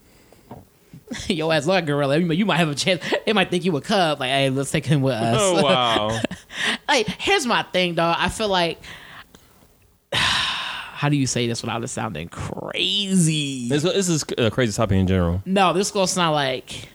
Yo 1.27 1.51
ass 1.51 1.65
like 1.65 1.85
gorilla. 1.85 2.17
You 2.17 2.45
might- 2.45 2.57
have 2.57 2.69
a 2.69 2.75
chance. 2.75 3.03
They 3.25 3.33
might 3.33 3.49
think 3.49 3.65
you 3.65 3.75
a 3.77 3.81
cub. 3.81 4.19
Like, 4.19 4.29
hey, 4.29 4.49
let's 4.49 4.71
take 4.71 4.85
him 4.85 5.01
with 5.01 5.13
oh, 5.17 5.17
us. 5.17 5.37
Oh 5.39 5.63
wow! 5.63 6.19
like, 6.87 7.07
here's 7.07 7.45
my 7.45 7.63
thing, 7.63 7.95
dog. 7.95 8.15
I 8.19 8.29
feel 8.29 8.47
like. 8.49 8.79
How 10.13 11.09
do 11.09 11.15
you 11.15 11.25
say 11.25 11.47
this 11.47 11.63
without 11.63 11.83
it 11.83 11.87
sounding 11.87 12.29
crazy? 12.29 13.67
this, 13.69 13.81
this 13.81 14.07
is 14.07 14.23
a 14.37 14.51
crazy 14.51 14.71
topic 14.71 14.97
in 14.97 15.07
general. 15.07 15.41
no, 15.47 15.73
this 15.73 15.89
gonna 15.89 16.07
sound 16.07 16.35
like 16.35 16.89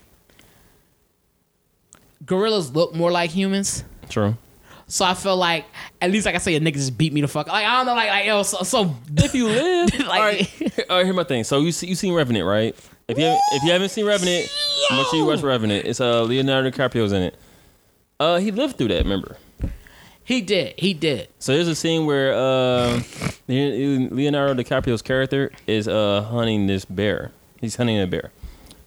gorillas 2.25 2.73
look 2.75 2.95
more 2.95 3.11
like 3.11 3.31
humans. 3.31 3.85
True. 4.09 4.37
So 4.89 5.05
I 5.05 5.15
feel 5.15 5.37
like 5.37 5.65
at 6.01 6.13
least 6.13 6.27
like 6.27 6.37
I 6.37 6.39
say 6.39 6.55
a 6.55 6.61
nigga 6.61 6.75
just 6.75 6.97
beat 6.97 7.13
me 7.13 7.21
the 7.21 7.27
fuck. 7.29 7.49
Like 7.49 7.67
I 7.67 7.77
don't 7.79 7.87
know, 7.87 7.95
like 7.95 8.09
like 8.09 8.27
yo, 8.27 8.43
so, 8.45 8.63
so 8.63 8.95
If 9.17 9.35
you 9.35 9.47
live, 9.49 9.93
Like- 9.99 10.09
all 10.09 10.21
right. 10.21 10.81
All 10.89 10.97
right, 10.99 11.05
here's 11.05 11.17
my 11.17 11.25
thing. 11.25 11.43
So 11.43 11.59
you 11.61 11.73
see, 11.73 11.89
you 11.89 11.97
seen 11.97 12.15
Revenant, 12.15 12.45
right? 12.47 12.77
If 13.09 13.19
you 13.19 13.25
haven't, 13.25 13.41
if 13.53 13.63
you 13.63 13.71
haven't 13.71 13.89
seen 13.91 14.05
Revenant, 14.07 14.49
make 14.91 15.07
sure 15.07 15.17
you 15.17 15.27
watch 15.27 15.41
Revenant. 15.43 15.87
It's 15.87 16.01
uh 16.01 16.23
Leonardo 16.23 16.71
DiCaprio's 16.71 17.13
in 17.13 17.23
it. 17.23 17.35
Uh, 18.19 18.39
he 18.39 18.51
lived 18.51 18.79
through 18.79 18.89
that. 18.89 19.03
Remember? 19.05 19.37
he 20.25 20.41
did, 20.41 20.75
he 20.79 20.93
did. 20.95 21.29
So 21.39 21.53
there's 21.55 21.69
a 21.69 21.75
scene 21.77 22.05
where 22.07 22.33
uh, 22.35 23.01
Leonardo 23.47 24.61
DiCaprio's 24.61 25.03
character 25.03 25.53
is 25.67 25.87
uh 25.87 26.23
hunting 26.23 26.67
this 26.67 26.85
bear. 26.85 27.31
He's 27.61 27.77
hunting 27.77 28.01
a 28.01 28.07
bear, 28.09 28.33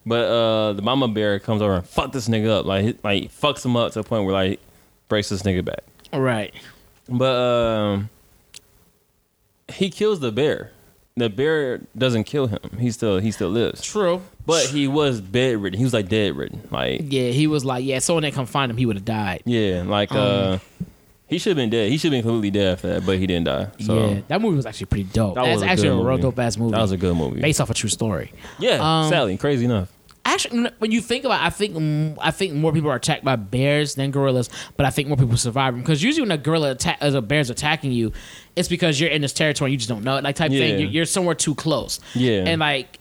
but 0.06 0.26
uh 0.26 0.74
the 0.74 0.82
mama 0.82 1.08
bear 1.08 1.40
comes 1.40 1.62
over 1.62 1.76
and 1.76 1.86
fuck 1.86 2.12
this 2.12 2.28
nigga 2.28 2.50
up. 2.50 2.66
Like 2.66 2.84
he- 2.86 2.98
like 3.04 3.24
fucks 3.32 3.64
him 3.64 3.78
up 3.78 3.94
to 3.94 4.02
the 4.02 4.08
point 4.08 4.26
where 4.26 4.34
like 4.34 4.60
breaks 5.08 5.30
this 5.30 5.44
nigga 5.44 5.64
back. 5.64 5.84
All 6.12 6.22
right. 6.22 6.54
But 7.08 7.36
um, 7.36 8.10
he 9.70 9.90
kills 9.90 10.20
the 10.20 10.32
bear. 10.32 10.72
The 11.20 11.30
bear 11.30 11.82
doesn't 11.98 12.24
kill 12.26 12.48
him. 12.48 12.60
He 12.80 12.92
still 12.92 13.20
he 13.20 13.32
still 13.32 13.50
lives. 13.50 13.82
True. 13.82 14.22
But 14.46 14.66
he 14.66 14.88
was 14.88 15.22
bedridden. 15.22 15.78
He 15.78 15.84
was 15.84 15.94
like 15.94 16.10
dead 16.10 16.36
ridden. 16.36 16.68
Like 16.72 17.02
Yeah, 17.04 17.30
he 17.30 17.46
was 17.48 17.64
like, 17.64 17.86
yeah. 17.86 18.00
someone 18.00 18.24
that 18.24 18.34
come 18.34 18.46
find 18.48 18.72
him, 18.72 18.78
he 18.78 18.86
would 18.88 18.96
have 18.96 19.06
died. 19.06 19.44
yeah, 19.46 19.84
like 19.86 20.12
uh, 20.12 20.58
he 21.28 21.38
should 21.38 21.52
have 21.52 21.58
been 21.58 21.70
dead. 21.70 21.92
He 21.92 21.98
should 21.98 22.12
have 22.12 22.24
been 22.24 22.30
completely 22.32 22.50
dead 22.60 22.74
after 22.74 22.88
that, 22.96 23.06
but 23.06 23.20
he 23.20 23.28
didn't 23.28 23.46
die. 23.46 23.68
So 23.82 24.10
yeah, 24.10 24.22
that 24.30 24.42
movie 24.42 24.56
was 24.56 24.66
actually 24.66 24.88
pretty 24.88 25.04
dope. 25.04 25.36
That 25.36 25.44
That's 25.44 25.56
was 25.56 25.64
a 25.64 25.68
actually 25.68 25.88
a 25.90 25.94
real 25.96 26.04
movie. 26.06 26.22
dope 26.24 26.40
ass 26.40 26.58
movie. 26.58 26.72
that 26.72 26.82
was 26.82 26.92
a 26.92 26.98
good 26.98 27.16
movie. 27.16 27.42
based 27.42 27.62
off 27.62 27.70
a 27.70 27.74
true 27.76 27.90
story. 27.90 28.32
Yeah, 28.58 28.80
Um, 29.04 29.10
Sally, 29.10 29.38
crazy 29.38 29.66
enough. 29.66 29.92
Actually, 30.46 30.70
when 30.80 30.92
you 30.92 31.02
think 31.02 31.26
about, 31.26 31.42
it, 31.42 31.46
I 31.46 31.50
think 31.50 32.18
I 32.22 32.32
think 32.32 32.54
more 32.54 32.72
people 32.72 32.90
are 32.90 32.96
attacked 32.96 33.24
by 33.26 33.36
bears 33.36 33.96
than 33.96 34.12
gorillas, 34.12 34.50
but 34.78 34.86
I 34.86 34.90
think 34.90 35.08
more 35.10 35.18
people 35.18 35.36
survive 35.38 35.74
them 35.74 35.82
because 35.82 36.02
usually 36.02 36.22
when 36.24 36.32
a 36.32 36.38
gorilla 36.38 36.72
attack, 36.72 36.98
as 37.02 37.14
a 37.14 37.22
bear's 37.22 37.50
attacking 37.50 37.92
you, 37.92 38.14
it's 38.56 38.68
because 38.70 39.00
you're 39.00 39.10
in 39.10 39.22
this 39.22 39.34
territory 39.34 39.68
and 39.70 39.74
you 39.74 39.78
just 39.78 39.90
don't 39.90 40.04
know 40.04 40.16
it, 40.18 40.24
like 40.24 40.36
type 40.38 40.52
Yeah. 40.52 40.60
thing. 40.60 40.80
You're, 40.80 40.90
you're 40.90 41.06
somewhere 41.06 41.36
too 41.36 41.56
close. 41.56 42.00
Yeah. 42.16 42.44
and 42.46 42.60
like 42.60 43.00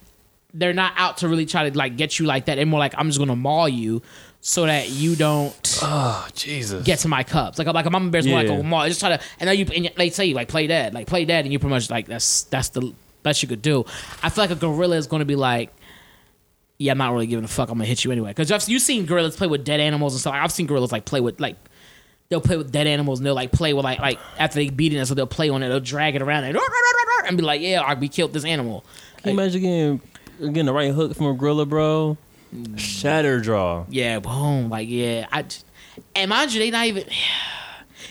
they're 0.54 0.72
not 0.72 0.94
out 0.96 1.18
to 1.18 1.28
really 1.28 1.46
try 1.46 1.68
to 1.68 1.76
like 1.78 1.96
get 1.96 2.18
you 2.18 2.26
like 2.26 2.46
that. 2.46 2.56
They're 2.56 2.66
more 2.66 2.80
like 2.80 2.94
I'm 2.98 3.06
just 3.08 3.18
gonna 3.18 3.36
maul 3.36 3.68
you 3.68 4.02
so 4.40 4.66
that 4.66 4.88
you 4.90 5.14
don't. 5.16 5.54
Oh 5.82 6.26
Jesus! 6.34 6.84
get 6.84 6.98
to 7.00 7.08
my 7.08 7.22
cubs. 7.22 7.56
Like 7.58 7.68
like 7.68 7.86
a 7.86 7.90
mama 7.90 8.10
bear's 8.10 8.26
more 8.26 8.38
like 8.38 8.48
Yeah. 8.48 8.54
a 8.58 8.62
mom. 8.64 8.88
Just 8.88 8.98
try 8.98 9.16
to 9.16 9.22
and 9.38 9.48
then 9.48 9.56
you 9.56 9.64
and 9.74 9.90
they 9.96 10.10
say 10.10 10.26
you 10.26 10.34
like 10.34 10.48
play 10.48 10.66
dead, 10.66 10.92
like 10.92 11.06
play 11.06 11.24
dead, 11.24 11.44
and 11.44 11.52
you 11.52 11.60
pretty 11.60 11.70
much 11.74 11.88
like 11.88 12.06
that's 12.06 12.42
that's 12.44 12.70
the 12.70 12.92
best 13.22 13.42
you 13.42 13.48
could 13.48 13.62
do. 13.62 13.84
I 14.22 14.30
feel 14.30 14.42
like 14.42 14.50
a 14.50 14.56
gorilla 14.56 14.96
is 14.96 15.06
going 15.06 15.20
to 15.20 15.26
be 15.26 15.36
like. 15.36 15.70
Yeah, 16.78 16.92
I'm 16.92 16.98
not 16.98 17.12
really 17.12 17.26
giving 17.26 17.44
a 17.44 17.48
fuck. 17.48 17.68
I'm 17.70 17.78
gonna 17.78 17.86
hit 17.86 18.04
you 18.04 18.12
anyway. 18.12 18.30
Because 18.30 18.52
I've 18.52 18.68
you've 18.68 18.82
seen 18.82 19.04
gorillas 19.04 19.36
play 19.36 19.48
with 19.48 19.64
dead 19.64 19.80
animals 19.80 20.14
and 20.14 20.20
stuff. 20.20 20.34
I've 20.34 20.52
seen 20.52 20.66
gorillas 20.66 20.92
like 20.92 21.04
play 21.04 21.20
with 21.20 21.40
like 21.40 21.56
they'll 22.28 22.40
play 22.40 22.56
with 22.56 22.70
dead 22.70 22.86
animals 22.86 23.18
and 23.18 23.26
they'll 23.26 23.34
like 23.34 23.52
play 23.52 23.72
with 23.72 23.84
like 23.84 23.98
like 23.98 24.18
after 24.38 24.56
they 24.56 24.70
beat 24.70 24.92
it, 24.92 25.06
so 25.06 25.14
they'll 25.14 25.26
play 25.26 25.48
on 25.48 25.62
it. 25.62 25.68
They'll 25.68 25.80
drag 25.80 26.14
it 26.14 26.22
around 26.22 26.44
and, 26.44 26.56
and 27.26 27.36
be 27.36 27.42
like, 27.42 27.60
yeah, 27.60 27.94
we 27.98 28.08
killed 28.08 28.32
this 28.32 28.44
animal. 28.44 28.84
Can 29.18 29.34
you 29.34 29.40
imagine 29.40 29.60
getting 29.60 30.00
getting 30.52 30.66
the 30.66 30.72
right 30.72 30.92
hook 30.92 31.16
from 31.16 31.26
a 31.26 31.34
gorilla, 31.34 31.66
bro? 31.66 32.16
Mm. 32.54 32.78
Shatter 32.78 33.40
draw. 33.40 33.84
Yeah, 33.88 34.20
boom. 34.20 34.68
Like, 34.70 34.88
yeah. 34.88 35.26
I 35.32 35.44
and 36.14 36.30
mind 36.30 36.52
you, 36.52 36.60
they 36.60 36.70
not 36.70 36.86
even. 36.86 37.04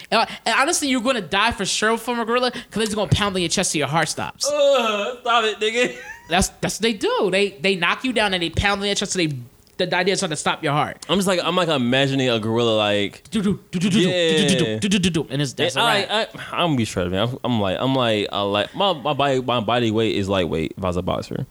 And 0.09 0.21
and 0.45 0.55
honestly, 0.57 0.88
you're 0.88 1.01
gonna 1.01 1.19
die 1.19 1.51
for 1.51 1.65
sure 1.65 1.97
from 1.97 2.17
a 2.17 2.24
gorilla 2.24 2.51
because 2.51 2.65
they're 2.71 2.86
just 2.86 2.95
gonna 2.95 3.09
pound 3.09 3.36
on 3.36 3.41
your 3.41 3.50
chest 3.50 3.74
till 3.74 3.79
your 3.79 3.89
heart 3.89 4.07
stops. 4.07 4.50
Ugh, 4.50 5.17
stop 5.19 5.43
it, 5.43 5.59
nigga. 5.59 5.97
That's 6.29 6.50
that's 6.50 6.77
what 6.77 6.81
they 6.81 6.93
do. 6.93 7.29
They 7.31 7.51
they 7.51 7.75
knock 7.75 8.03
you 8.03 8.13
down 8.13 8.34
and 8.34 8.43
they 8.43 8.50
pound 8.50 8.81
on 8.81 8.88
your 8.88 8.96
chest. 8.96 9.13
So 9.13 9.19
they 9.19 9.34
the 9.77 9.96
idea 9.96 10.13
is 10.13 10.19
trying 10.19 10.31
to 10.31 10.36
stop 10.36 10.63
your 10.63 10.74
heart. 10.74 11.05
I'm 11.07 11.17
just 11.17 11.27
like 11.27 11.39
I'm 11.43 11.55
like 11.55 11.69
imagining 11.69 12.29
a 12.29 12.39
gorilla 12.39 12.75
like 12.75 13.24
yeah. 13.31 13.41
and 13.41 15.41
it's 15.41 15.53
that's 15.53 15.75
and 15.75 15.86
I, 15.86 16.22
I, 16.22 16.27
I'm 16.51 16.75
be 16.75 16.86
shredded, 16.86 17.12
man. 17.12 17.29
I'm, 17.29 17.38
I'm 17.43 17.62
like 17.62 17.77
I'm 17.79 17.96
like 17.96 18.27
I 18.31 18.41
like 18.41 18.75
my 18.75 18.93
my 18.93 19.13
body 19.13 19.41
my 19.41 19.60
body 19.60 19.91
weight 19.91 20.15
is 20.15 20.27
lightweight 20.27 20.74
if 20.77 20.84
I 20.84 20.88
was 20.88 20.98
a 20.98 21.01
boxer. 21.01 21.46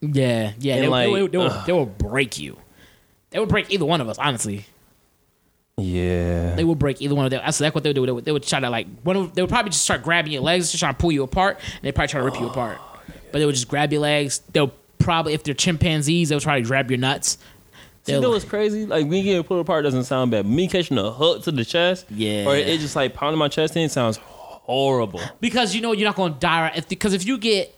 Yeah, 0.00 0.52
yeah, 0.60 0.76
they, 0.76 0.86
like, 0.86 1.08
they, 1.08 1.12
they, 1.12 1.26
they, 1.26 1.38
will, 1.38 1.62
they 1.66 1.72
will 1.72 1.86
break 1.86 2.38
you. 2.38 2.56
They 3.30 3.40
will 3.40 3.46
break 3.46 3.72
either 3.72 3.84
one 3.84 4.00
of 4.00 4.08
us, 4.08 4.16
honestly. 4.16 4.64
Yeah, 5.76 6.54
they 6.54 6.64
will 6.64 6.76
break 6.76 7.02
either 7.02 7.14
one 7.14 7.24
of 7.24 7.30
them. 7.30 7.40
That's 7.44 7.58
that's 7.58 7.74
what 7.74 7.84
they 7.84 7.90
would 7.90 7.96
do. 7.96 8.06
They 8.06 8.12
would, 8.12 8.24
they 8.24 8.32
would 8.32 8.42
try 8.44 8.60
to 8.60 8.70
like 8.70 8.86
one. 9.02 9.16
Of, 9.16 9.34
they 9.34 9.42
would 9.42 9.48
probably 9.48 9.70
just 9.70 9.84
start 9.84 10.02
grabbing 10.02 10.32
your 10.32 10.42
legs, 10.42 10.70
just 10.70 10.80
trying 10.80 10.94
to 10.94 10.98
pull 10.98 11.12
you 11.12 11.24
apart, 11.24 11.58
and 11.58 11.82
they 11.82 11.92
probably 11.92 12.08
try 12.08 12.20
to 12.20 12.24
rip 12.24 12.38
you 12.38 12.48
apart. 12.48 12.78
But 13.32 13.38
they 13.40 13.46
would 13.46 13.54
just 13.54 13.68
grab 13.68 13.92
your 13.92 14.00
legs. 14.02 14.40
They'll 14.52 14.72
probably, 14.98 15.34
if 15.34 15.42
they're 15.44 15.54
chimpanzees, 15.54 16.28
they'll 16.28 16.40
try 16.40 16.60
to 16.60 16.66
grab 16.66 16.90
your 16.90 16.98
nuts. 16.98 17.38
you 18.06 18.20
know 18.20 18.30
what's 18.30 18.44
crazy? 18.44 18.86
Like 18.86 19.06
me 19.06 19.22
getting 19.22 19.44
pulled 19.44 19.60
apart 19.60 19.84
doesn't 19.84 20.04
sound 20.04 20.30
bad. 20.30 20.46
Me 20.46 20.66
catching 20.68 20.98
a 20.98 21.10
hook 21.10 21.44
to 21.44 21.52
the 21.52 21.64
chest, 21.64 22.06
Yeah. 22.10 22.44
or 22.46 22.56
it 22.56 22.80
just 22.80 22.96
like 22.96 23.14
pounding 23.14 23.38
my 23.38 23.48
chest 23.48 23.76
in 23.76 23.88
sounds 23.88 24.16
horrible. 24.18 25.20
because 25.40 25.74
you 25.74 25.80
know 25.80 25.92
you're 25.92 26.08
not 26.08 26.16
going 26.16 26.34
to 26.34 26.38
die. 26.40 26.62
Right? 26.62 26.76
If, 26.78 26.88
because 26.88 27.12
if 27.12 27.26
you 27.26 27.38
get, 27.38 27.74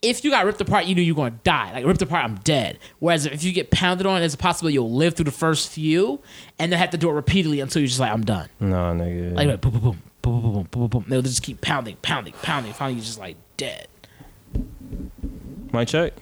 if 0.00 0.24
you 0.24 0.30
got 0.30 0.44
ripped 0.44 0.60
apart, 0.60 0.86
you 0.86 0.94
know 0.94 1.00
you're 1.02 1.14
going 1.14 1.32
to 1.32 1.38
die. 1.44 1.72
Like 1.72 1.86
ripped 1.86 2.02
apart, 2.02 2.24
I'm 2.24 2.34
dead. 2.36 2.78
Whereas 2.98 3.24
if 3.26 3.44
you 3.44 3.52
get 3.52 3.70
pounded 3.70 4.04
on, 4.06 4.18
there's 4.20 4.34
a 4.34 4.38
possibility 4.38 4.74
you'll 4.74 4.90
live 4.92 5.14
through 5.14 5.26
the 5.26 5.30
first 5.30 5.68
few, 5.70 6.20
and 6.58 6.72
then 6.72 6.78
have 6.78 6.90
to 6.90 6.98
do 6.98 7.08
it 7.08 7.12
repeatedly 7.12 7.60
until 7.60 7.80
you're 7.80 7.86
just 7.88 8.00
like 8.00 8.10
I'm 8.10 8.24
done. 8.24 8.48
No, 8.60 8.76
nigga. 8.76 9.34
Like, 9.34 9.46
like 9.46 9.60
boom, 9.60 9.72
boom, 9.72 9.80
boom, 9.82 10.00
boom, 10.22 10.42
boom, 10.42 10.52
boom, 10.52 10.66
boom, 10.70 10.88
boom. 10.88 11.04
They'll 11.08 11.22
just 11.22 11.42
keep 11.42 11.60
pounding, 11.60 11.96
pounding, 12.02 12.34
pounding. 12.42 12.72
Finally, 12.72 12.94
you're 12.96 13.04
just 13.04 13.18
like 13.20 13.36
dead. 13.56 13.86
My 15.72 15.84
check, 15.84 16.12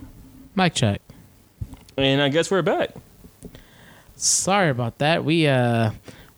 Mic 0.55 0.75
check. 0.75 1.01
and 1.97 2.21
I 2.23 2.29
guess 2.29 2.51
we're 2.51 2.63
back. 2.63 2.91
Sorry 4.17 4.69
about 4.71 4.99
that. 4.99 5.25
We 5.25 5.47
uh, 5.47 5.91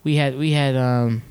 we 0.04 0.16
had 0.16 0.36
we 0.38 0.52
had 0.52 0.76
um 0.76 1.22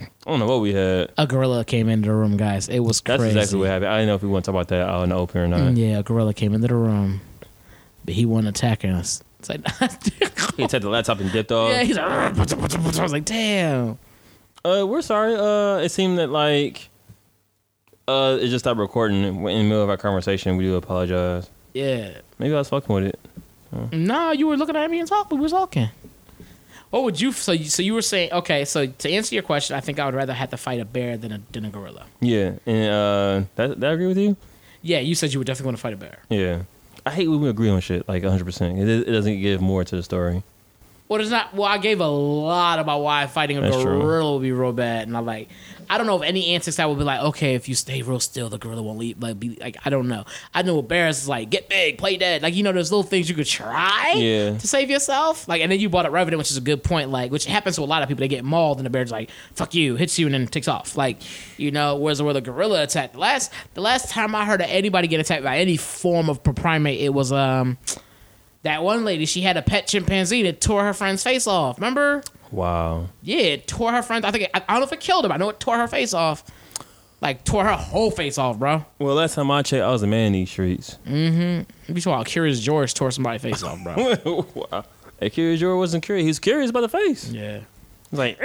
I 0.00 0.30
don't 0.30 0.38
know 0.40 0.46
what 0.46 0.60
we 0.60 0.72
had. 0.74 1.12
a 1.16 1.26
gorilla 1.26 1.64
came 1.64 1.88
into 1.88 2.08
the 2.08 2.14
room, 2.14 2.36
guys. 2.36 2.68
It 2.68 2.80
was 2.80 3.00
crazy. 3.00 3.18
That's 3.18 3.22
crazy. 3.22 3.38
exactly 3.38 3.58
what 3.60 3.68
happened. 3.68 3.90
I 3.90 3.96
didn't 3.98 4.08
know 4.08 4.14
if 4.14 4.22
we 4.22 4.28
want 4.28 4.44
to 4.44 4.50
talk 4.50 4.54
about 4.56 4.68
that 4.68 4.88
out 4.88 5.02
in 5.04 5.10
the 5.10 5.16
open 5.16 5.40
or 5.40 5.48
not. 5.48 5.76
Yeah, 5.76 5.98
a 5.98 6.02
gorilla 6.02 6.34
came 6.34 6.54
into 6.54 6.68
the 6.68 6.74
room, 6.74 7.20
but 8.04 8.14
he 8.14 8.24
wasn't 8.26 8.48
attacking 8.48 8.90
us. 8.90 9.22
It's 9.38 9.48
like, 9.48 9.60
He 10.56 10.66
took 10.66 10.82
the 10.82 10.88
laptop 10.90 11.20
and 11.20 11.30
dipped 11.30 11.52
off. 11.52 11.70
yeah, 11.70 11.82
he's 11.84 11.96
like, 11.96 12.04
I 12.98 13.02
was 13.02 13.12
like, 13.12 13.24
damn. 13.24 13.98
Uh, 14.64 14.84
we're 14.86 15.02
sorry. 15.02 15.34
Uh, 15.36 15.78
it 15.78 15.90
seemed 15.90 16.18
that 16.18 16.28
like, 16.30 16.88
uh, 18.08 18.38
it 18.40 18.48
just 18.48 18.64
stopped 18.64 18.80
recording 18.80 19.22
in 19.22 19.34
the 19.42 19.62
middle 19.62 19.82
of 19.82 19.90
our 19.90 19.96
conversation. 19.96 20.56
We 20.56 20.64
do 20.64 20.76
apologize. 20.76 21.48
Yeah. 21.74 22.18
Maybe 22.38 22.54
I 22.54 22.58
was 22.58 22.68
fucking 22.70 22.94
with 22.94 23.04
it. 23.04 23.18
No, 23.92 24.32
you 24.32 24.46
were 24.46 24.56
looking 24.56 24.76
at 24.76 24.90
me 24.90 24.98
and 24.98 25.08
talking. 25.08 25.38
We 25.38 25.42
were 25.42 25.48
talking. 25.50 25.90
What 26.90 27.02
would 27.02 27.20
you? 27.20 27.32
So, 27.32 27.52
you, 27.52 27.66
so 27.66 27.82
you 27.82 27.92
were 27.92 28.02
saying, 28.02 28.32
okay. 28.32 28.64
So 28.64 28.86
to 28.86 29.10
answer 29.10 29.34
your 29.34 29.42
question, 29.44 29.76
I 29.76 29.80
think 29.80 29.98
I 29.98 30.06
would 30.06 30.14
rather 30.14 30.32
have 30.32 30.48
to 30.50 30.56
fight 30.56 30.80
a 30.80 30.86
bear 30.86 31.18
than 31.18 31.32
a 31.32 31.40
than 31.52 31.66
a 31.66 31.68
gorilla. 31.70 32.06
Yeah, 32.20 32.52
and 32.64 32.90
uh, 32.90 33.46
that 33.56 33.78
that 33.80 33.92
agree 33.92 34.06
with 34.06 34.16
you? 34.16 34.36
Yeah, 34.80 35.00
you 35.00 35.14
said 35.14 35.34
you 35.34 35.38
would 35.38 35.46
definitely 35.46 35.66
want 35.66 35.76
to 35.76 35.82
fight 35.82 35.92
a 35.92 35.96
bear. 35.98 36.18
Yeah. 36.30 36.62
I 37.04 37.10
hate 37.10 37.28
when 37.28 37.40
we 37.40 37.48
agree 37.48 37.68
on 37.68 37.80
shit 37.80 38.08
like 38.08 38.22
100. 38.22 38.44
percent 38.44 38.78
It 38.78 38.88
it 38.88 39.12
doesn't 39.12 39.40
give 39.40 39.60
more 39.60 39.84
to 39.84 39.96
the 39.96 40.02
story. 40.02 40.42
Well, 41.08 41.20
it's 41.20 41.30
not. 41.30 41.52
Well, 41.54 41.64
I 41.64 41.76
gave 41.78 42.00
a 42.00 42.06
lot 42.06 42.78
about 42.78 43.00
why 43.00 43.26
fighting 43.26 43.58
a 43.58 43.60
That's 43.62 43.76
true. 43.76 44.00
gorilla 44.00 44.34
would 44.34 44.42
be 44.42 44.52
real 44.52 44.72
bad, 44.72 45.08
and 45.08 45.16
I'm 45.16 45.26
like, 45.26 45.48
I 45.90 45.98
don't 45.98 46.06
know 46.06 46.16
if 46.16 46.22
any 46.22 46.54
answers 46.54 46.76
that 46.76 46.88
would 46.88 46.98
be 46.98 47.04
like, 47.04 47.20
okay, 47.20 47.54
if 47.54 47.68
you 47.68 47.74
stay 47.74 48.02
real 48.02 48.20
still, 48.20 48.48
the 48.48 48.58
gorilla 48.58 48.82
won't 48.82 48.98
leave. 48.98 49.22
Like, 49.22 49.38
be 49.40 49.56
like, 49.60 49.76
I 49.84 49.90
don't 49.90 50.08
know. 50.08 50.24
I 50.54 50.62
know 50.62 50.76
with 50.76 50.88
bears 50.88 51.18
is 51.22 51.28
like, 51.28 51.50
get 51.50 51.68
big, 51.68 51.98
play 51.98 52.16
dead. 52.16 52.42
Like, 52.42 52.54
you 52.54 52.62
know, 52.62 52.72
there's 52.72 52.90
little 52.92 53.02
things 53.02 53.28
you 53.28 53.34
could 53.34 53.46
try 53.46 54.12
Yeah. 54.16 54.58
to 54.58 54.66
save 54.68 54.90
yourself. 54.90 55.48
Like, 55.48 55.62
and 55.62 55.70
then 55.72 55.80
you 55.80 55.88
brought 55.88 56.06
up 56.06 56.12
Revenant, 56.12 56.38
which 56.38 56.50
is 56.50 56.56
a 56.56 56.60
good 56.62 56.82
point. 56.82 57.10
Like, 57.10 57.30
which 57.32 57.46
happens 57.46 57.76
to 57.76 57.82
a 57.82 57.84
lot 57.84 58.02
of 58.02 58.08
people. 58.08 58.20
They 58.20 58.28
get 58.28 58.44
mauled, 58.44 58.78
and 58.78 58.86
the 58.86 58.90
bear's 58.90 59.10
like, 59.10 59.30
fuck 59.54 59.74
you, 59.74 59.96
hits 59.96 60.18
you, 60.18 60.26
and 60.26 60.34
then 60.34 60.46
takes 60.46 60.68
off. 60.68 60.96
Like, 60.96 61.18
you 61.56 61.70
know, 61.70 61.96
whereas 61.96 62.20
where 62.22 62.34
the 62.34 62.40
gorilla 62.40 62.82
attacked 62.82 63.14
the 63.14 63.20
last 63.20 63.52
the 63.74 63.80
last 63.80 64.10
time 64.10 64.34
I 64.34 64.44
heard 64.44 64.60
of 64.60 64.68
anybody 64.70 65.08
get 65.08 65.20
attacked 65.20 65.44
by 65.44 65.58
any 65.58 65.76
form 65.76 66.28
of 66.28 66.42
primate, 66.42 67.00
it 67.00 67.14
was 67.14 67.32
um. 67.32 67.78
That 68.64 68.82
one 68.82 69.04
lady, 69.04 69.24
she 69.24 69.42
had 69.42 69.56
a 69.56 69.62
pet 69.62 69.86
chimpanzee 69.86 70.42
that 70.42 70.60
tore 70.60 70.82
her 70.82 70.92
friend's 70.92 71.22
face 71.22 71.46
off. 71.46 71.78
Remember? 71.78 72.22
Wow. 72.50 73.08
Yeah, 73.22 73.38
it 73.38 73.66
tore 73.66 73.92
her 73.92 74.02
friend. 74.02 74.24
I 74.24 74.30
think 74.30 74.44
it, 74.44 74.50
I, 74.54 74.62
I 74.68 74.72
don't 74.74 74.80
know 74.80 74.86
if 74.86 74.92
it 74.92 75.00
killed 75.00 75.24
her. 75.24 75.28
But 75.28 75.34
I 75.34 75.38
know 75.38 75.48
it 75.50 75.60
tore 75.60 75.76
her 75.76 75.88
face 75.88 76.14
off. 76.14 76.44
Like 77.20 77.44
tore 77.44 77.64
her 77.64 77.74
whole 77.76 78.10
face 78.12 78.38
off, 78.38 78.58
bro. 78.58 78.84
Well, 78.98 79.16
last 79.16 79.34
time 79.34 79.50
I 79.50 79.62
checked, 79.62 79.82
I 79.82 79.90
was 79.90 80.02
a 80.04 80.06
man 80.06 80.28
in 80.28 80.32
these 80.34 80.50
streets. 80.50 80.98
Mm-hmm. 81.06 81.94
You 81.94 82.00
saw 82.00 82.22
Curious 82.22 82.60
George 82.60 82.94
tore 82.94 83.10
somebody's 83.10 83.42
face 83.42 83.62
off, 83.62 83.82
bro. 83.82 84.46
wow. 84.70 84.84
Hey, 85.18 85.30
Curious 85.30 85.58
George 85.60 85.78
wasn't 85.78 86.04
curious. 86.04 86.22
He 86.22 86.28
was 86.28 86.38
curious 86.38 86.70
about 86.70 86.82
the 86.82 86.88
face. 86.88 87.28
yeah. 87.30 87.60
He's 88.10 88.18
like, 88.18 88.38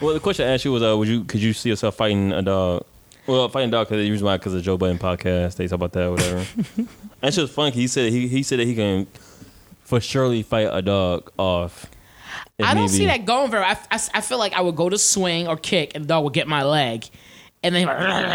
well, 0.00 0.14
the 0.14 0.20
question 0.20 0.46
I 0.46 0.52
asked 0.52 0.64
you 0.64 0.72
was, 0.72 0.82
uh, 0.82 0.96
would 0.96 1.08
you 1.08 1.24
could 1.24 1.40
you 1.40 1.52
see 1.52 1.70
yourself 1.70 1.96
fighting 1.96 2.32
a 2.32 2.42
dog? 2.42 2.84
Well, 3.26 3.48
fighting 3.48 3.68
a 3.68 3.72
dog 3.72 3.86
because 3.88 4.04
the 4.04 4.10
reason 4.10 4.26
why 4.26 4.36
because 4.36 4.52
the 4.52 4.60
Joe 4.60 4.76
Budden 4.76 4.98
podcast 4.98 5.56
they 5.56 5.66
talk 5.66 5.76
about 5.76 5.92
that, 5.92 6.04
or 6.04 6.10
whatever. 6.12 6.44
That's 7.20 7.36
just 7.36 7.52
funny. 7.52 7.70
He 7.72 7.86
said 7.86 8.12
he 8.12 8.28
he 8.28 8.42
said 8.42 8.58
that 8.58 8.66
he 8.66 8.74
can 8.74 9.06
for 9.84 10.00
surely 10.00 10.42
fight 10.42 10.68
a 10.70 10.82
dog 10.82 11.30
off. 11.38 11.86
I 12.62 12.74
don't 12.74 12.88
see 12.88 13.06
that 13.06 13.24
going 13.24 13.50
very. 13.50 13.64
I, 13.64 13.72
I, 13.90 14.00
I 14.14 14.20
feel 14.20 14.38
like 14.38 14.52
I 14.54 14.60
would 14.60 14.76
go 14.76 14.88
to 14.88 14.98
swing 14.98 15.48
or 15.48 15.56
kick, 15.56 15.92
and 15.94 16.04
the 16.04 16.08
dog 16.08 16.24
would 16.24 16.32
get 16.32 16.46
my 16.48 16.62
leg, 16.64 17.06
and 17.62 17.74
then 17.74 17.82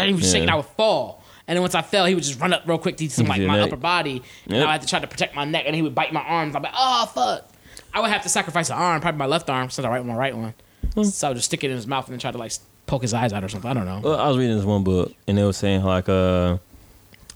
he 0.08 0.14
was 0.14 0.30
shaking. 0.30 0.48
Yeah. 0.48 0.54
I 0.54 0.56
would 0.56 0.66
fall, 0.66 1.22
and 1.46 1.56
then 1.56 1.62
once 1.62 1.74
I 1.74 1.82
fell, 1.82 2.06
he 2.06 2.14
would 2.14 2.24
just 2.24 2.40
run 2.40 2.52
up 2.52 2.62
real 2.66 2.78
quick 2.78 2.96
to 2.98 3.08
some 3.10 3.26
like 3.26 3.40
my 3.42 3.56
neck. 3.56 3.66
upper 3.66 3.76
body, 3.76 4.22
and 4.46 4.56
Yep. 4.56 4.66
I 4.66 4.72
had 4.72 4.80
to 4.82 4.86
try 4.86 4.98
to 5.00 5.06
protect 5.06 5.34
my 5.34 5.44
neck, 5.44 5.64
and 5.66 5.74
he 5.74 5.82
would 5.82 5.94
bite 5.94 6.12
my 6.12 6.22
arms. 6.22 6.54
I'm 6.54 6.62
like, 6.62 6.74
oh 6.76 7.06
fuck. 7.14 7.48
I 7.94 8.00
would 8.00 8.10
have 8.10 8.22
to 8.22 8.28
sacrifice 8.28 8.68
an 8.70 8.76
arm, 8.76 9.00
probably 9.00 9.18
my 9.18 9.26
left 9.26 9.48
arm, 9.48 9.70
since 9.70 9.84
I 9.84 9.88
right 9.90 10.04
one, 10.04 10.16
right 10.16 10.36
one. 10.36 10.54
Hmm. 10.94 11.04
So 11.04 11.26
I 11.26 11.30
would 11.30 11.36
just 11.36 11.46
stick 11.46 11.64
it 11.64 11.70
in 11.70 11.76
his 11.76 11.86
mouth 11.86 12.06
and 12.06 12.12
then 12.12 12.20
try 12.20 12.30
to 12.30 12.38
like 12.38 12.52
poke 12.86 13.02
his 13.02 13.14
eyes 13.14 13.32
out 13.32 13.42
or 13.44 13.48
something. 13.48 13.70
I 13.70 13.74
don't 13.74 13.86
know. 13.86 14.00
Well, 14.02 14.18
I 14.20 14.28
was 14.28 14.36
reading 14.38 14.56
this 14.56 14.64
one 14.64 14.84
book 14.84 15.12
and 15.26 15.36
they 15.38 15.44
were 15.44 15.52
saying 15.52 15.82
like 15.82 16.08
uh, 16.08 16.58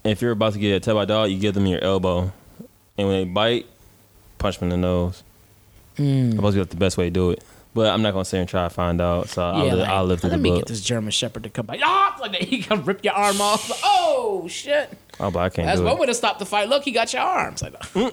if 0.05 0.21
you're 0.21 0.33
about 0.33 0.53
to 0.55 0.59
get 0.59 0.75
attacked 0.75 0.95
by 0.95 1.03
a 1.05 1.07
dog, 1.07 1.31
you 1.31 1.39
give 1.39 1.55
them 1.55 1.67
your 1.67 1.83
elbow, 1.83 2.33
and 2.99 3.09
when 3.09 3.17
they 3.19 3.25
bite, 3.25 3.67
punch 4.39 4.59
them 4.59 4.71
in 4.73 4.81
the 4.81 4.87
nose. 4.87 5.23
Mm. 5.97 6.35
Supposed 6.37 6.53
to 6.55 6.57
be 6.57 6.61
like 6.61 6.71
the 6.71 6.77
best 6.77 6.97
way 6.97 7.05
to 7.05 7.11
do 7.11 7.31
it. 7.31 7.45
But 7.75 7.87
I'm 7.93 8.03
not 8.03 8.13
gonna 8.13 8.25
sit 8.27 8.39
and 8.39 8.49
try 8.49 8.65
to 8.65 8.71
find 8.71 9.01
out. 9.01 9.29
So 9.31 9.43
I'll, 9.43 9.65
yeah, 9.67 9.73
li- 9.75 9.81
like, 9.81 9.89
I'll 9.89 10.05
live 10.05 10.21
through 10.21 10.31
let 10.31 10.41
me 10.41 10.51
book. 10.51 10.59
get 10.61 10.67
this 10.69 10.83
German 10.83 11.11
Shepherd 11.11 11.45
to 11.45 11.49
come 11.51 11.65
back. 11.67 11.81
Ah, 11.83 12.17
like 12.21 12.33
that. 12.33 12.43
He 12.49 12.63
come 12.63 12.85
rip 12.85 13.03
your 13.03 13.15
arm 13.15 13.41
off. 13.41 13.69
Like, 13.71 13.79
oh 13.85 14.47
shit! 14.49 14.91
Oh, 15.19 15.31
but 15.31 15.39
I 15.41 15.49
can't 15.49 15.67
That's 15.67 15.81
one 15.81 15.99
way 15.99 16.07
to 16.07 16.15
stop 16.15 16.39
the 16.39 16.45
fight. 16.47 16.69
Look, 16.69 16.85
he 16.85 16.93
got 16.93 17.13
your 17.13 17.23
arms. 17.23 17.63
Like, 17.63 17.73
Mm. 17.95 18.13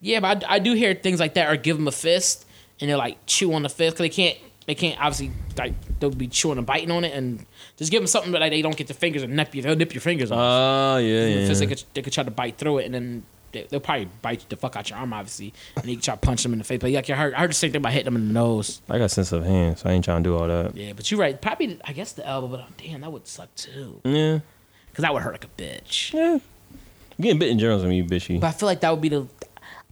yeah, 0.00 0.20
but 0.20 0.44
I, 0.48 0.54
I 0.54 0.58
do 0.58 0.72
hear 0.72 0.94
things 0.94 1.20
like 1.20 1.34
that, 1.34 1.50
or 1.52 1.56
give 1.56 1.76
him 1.78 1.86
a 1.86 1.92
fist, 1.92 2.46
and 2.80 2.88
they're 2.88 2.96
like 2.96 3.18
chew 3.26 3.52
on 3.52 3.62
the 3.62 3.68
fist 3.68 3.96
because 3.96 4.04
they 4.04 4.08
can't. 4.08 4.38
They 4.66 4.74
can't 4.76 4.98
obviously 4.98 5.32
like 5.58 5.74
they'll 6.00 6.10
be 6.10 6.28
chewing 6.28 6.56
and 6.56 6.66
biting 6.66 6.90
on 6.92 7.04
it, 7.04 7.12
and 7.14 7.44
just 7.76 7.90
give 7.90 8.00
them 8.00 8.06
something 8.06 8.32
that 8.32 8.40
like, 8.40 8.52
they 8.52 8.62
don't 8.62 8.76
get 8.76 8.86
the 8.86 8.94
fingers 8.94 9.22
and 9.22 9.34
nip 9.36 9.54
you. 9.54 9.60
They'll 9.60 9.76
nip 9.76 9.92
your 9.92 10.00
fingers 10.00 10.30
off. 10.32 10.38
Oh 10.38 10.96
yeah, 10.98 11.24
The 11.24 11.30
yeah. 11.30 11.46
fist, 11.48 11.60
they 11.60 11.66
could 11.66 11.82
they 11.94 12.00
could 12.02 12.12
try 12.14 12.24
to 12.24 12.30
bite 12.30 12.56
through 12.58 12.78
it, 12.78 12.86
and 12.86 12.94
then 12.94 13.22
they, 13.52 13.66
they'll 13.70 13.80
probably 13.80 14.08
bite 14.22 14.48
the 14.48 14.56
fuck 14.56 14.76
out 14.76 14.88
your 14.90 14.98
arm, 14.98 15.12
obviously, 15.12 15.52
and 15.76 15.84
you 15.86 15.96
try 15.96 16.14
to 16.14 16.20
punch 16.20 16.42
them 16.42 16.52
in 16.52 16.58
the 16.58 16.64
face. 16.64 16.80
But 16.80 16.90
like 16.90 17.08
I 17.10 17.14
heard, 17.14 17.34
I 17.34 17.40
heard 17.40 17.50
the 17.50 17.54
same 17.54 17.70
thing 17.72 17.80
about 17.80 17.92
hitting 17.92 18.06
them 18.06 18.16
in 18.16 18.28
the 18.28 18.34
nose. 18.34 18.80
I 18.88 18.98
got 18.98 19.10
sensitive 19.10 19.44
hands, 19.44 19.80
so 19.80 19.90
I 19.90 19.92
ain't 19.92 20.04
trying 20.04 20.22
to 20.24 20.28
do 20.30 20.36
all 20.36 20.48
that. 20.48 20.76
Yeah, 20.76 20.92
but 20.94 21.10
you're 21.10 21.20
right. 21.20 21.40
Probably, 21.40 21.78
I 21.84 21.92
guess 21.92 22.12
the 22.12 22.26
elbow, 22.26 22.48
but 22.48 22.60
oh, 22.60 22.72
damn, 22.78 23.00
that 23.02 23.12
would 23.12 23.26
suck 23.26 23.54
too. 23.54 24.00
Yeah, 24.04 24.40
Because 24.90 25.02
that 25.02 25.12
would 25.12 25.22
hurt 25.22 25.32
like 25.32 25.44
a 25.44 25.48
bitch. 25.62 26.12
yeah. 26.12 26.38
Getting 27.20 27.38
bit 27.38 27.50
in 27.50 27.58
general 27.58 27.76
is 27.78 27.84
gonna 27.84 28.02
be 28.02 28.16
bitchy. 28.16 28.40
But 28.40 28.48
I 28.48 28.50
feel 28.52 28.66
like 28.66 28.80
that 28.80 28.90
would 28.90 29.02
be 29.02 29.10
the. 29.10 29.26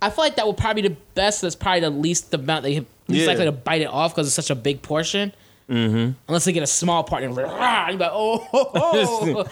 I 0.02 0.08
feel 0.08 0.24
like 0.24 0.36
that 0.36 0.46
would 0.46 0.56
probably 0.56 0.82
be 0.82 0.88
the 0.88 0.96
best. 1.14 1.42
That's 1.42 1.54
probably 1.54 1.80
the 1.80 1.90
least 1.90 2.32
amount 2.32 2.62
they 2.62 2.76
least 2.76 2.86
Yeah. 3.08 3.26
likely 3.26 3.44
to 3.44 3.52
bite 3.52 3.82
it 3.82 3.88
off 3.88 4.14
because 4.14 4.26
it's 4.26 4.34
such 4.34 4.48
a 4.50 4.54
big 4.54 4.80
portion. 4.82 5.32
Mm-hmm. 5.70 6.12
Unless 6.26 6.44
they 6.44 6.52
get 6.52 6.64
a 6.64 6.66
small 6.66 7.04
part 7.04 7.22
and 7.22 7.32
you're 7.34 7.46
like, 7.46 7.56
"Rah," 7.56 7.88
you're 7.90 7.98
like, 7.98 8.10
oh, 8.12 8.48
oh, 8.52 8.70
oh, 8.74 9.44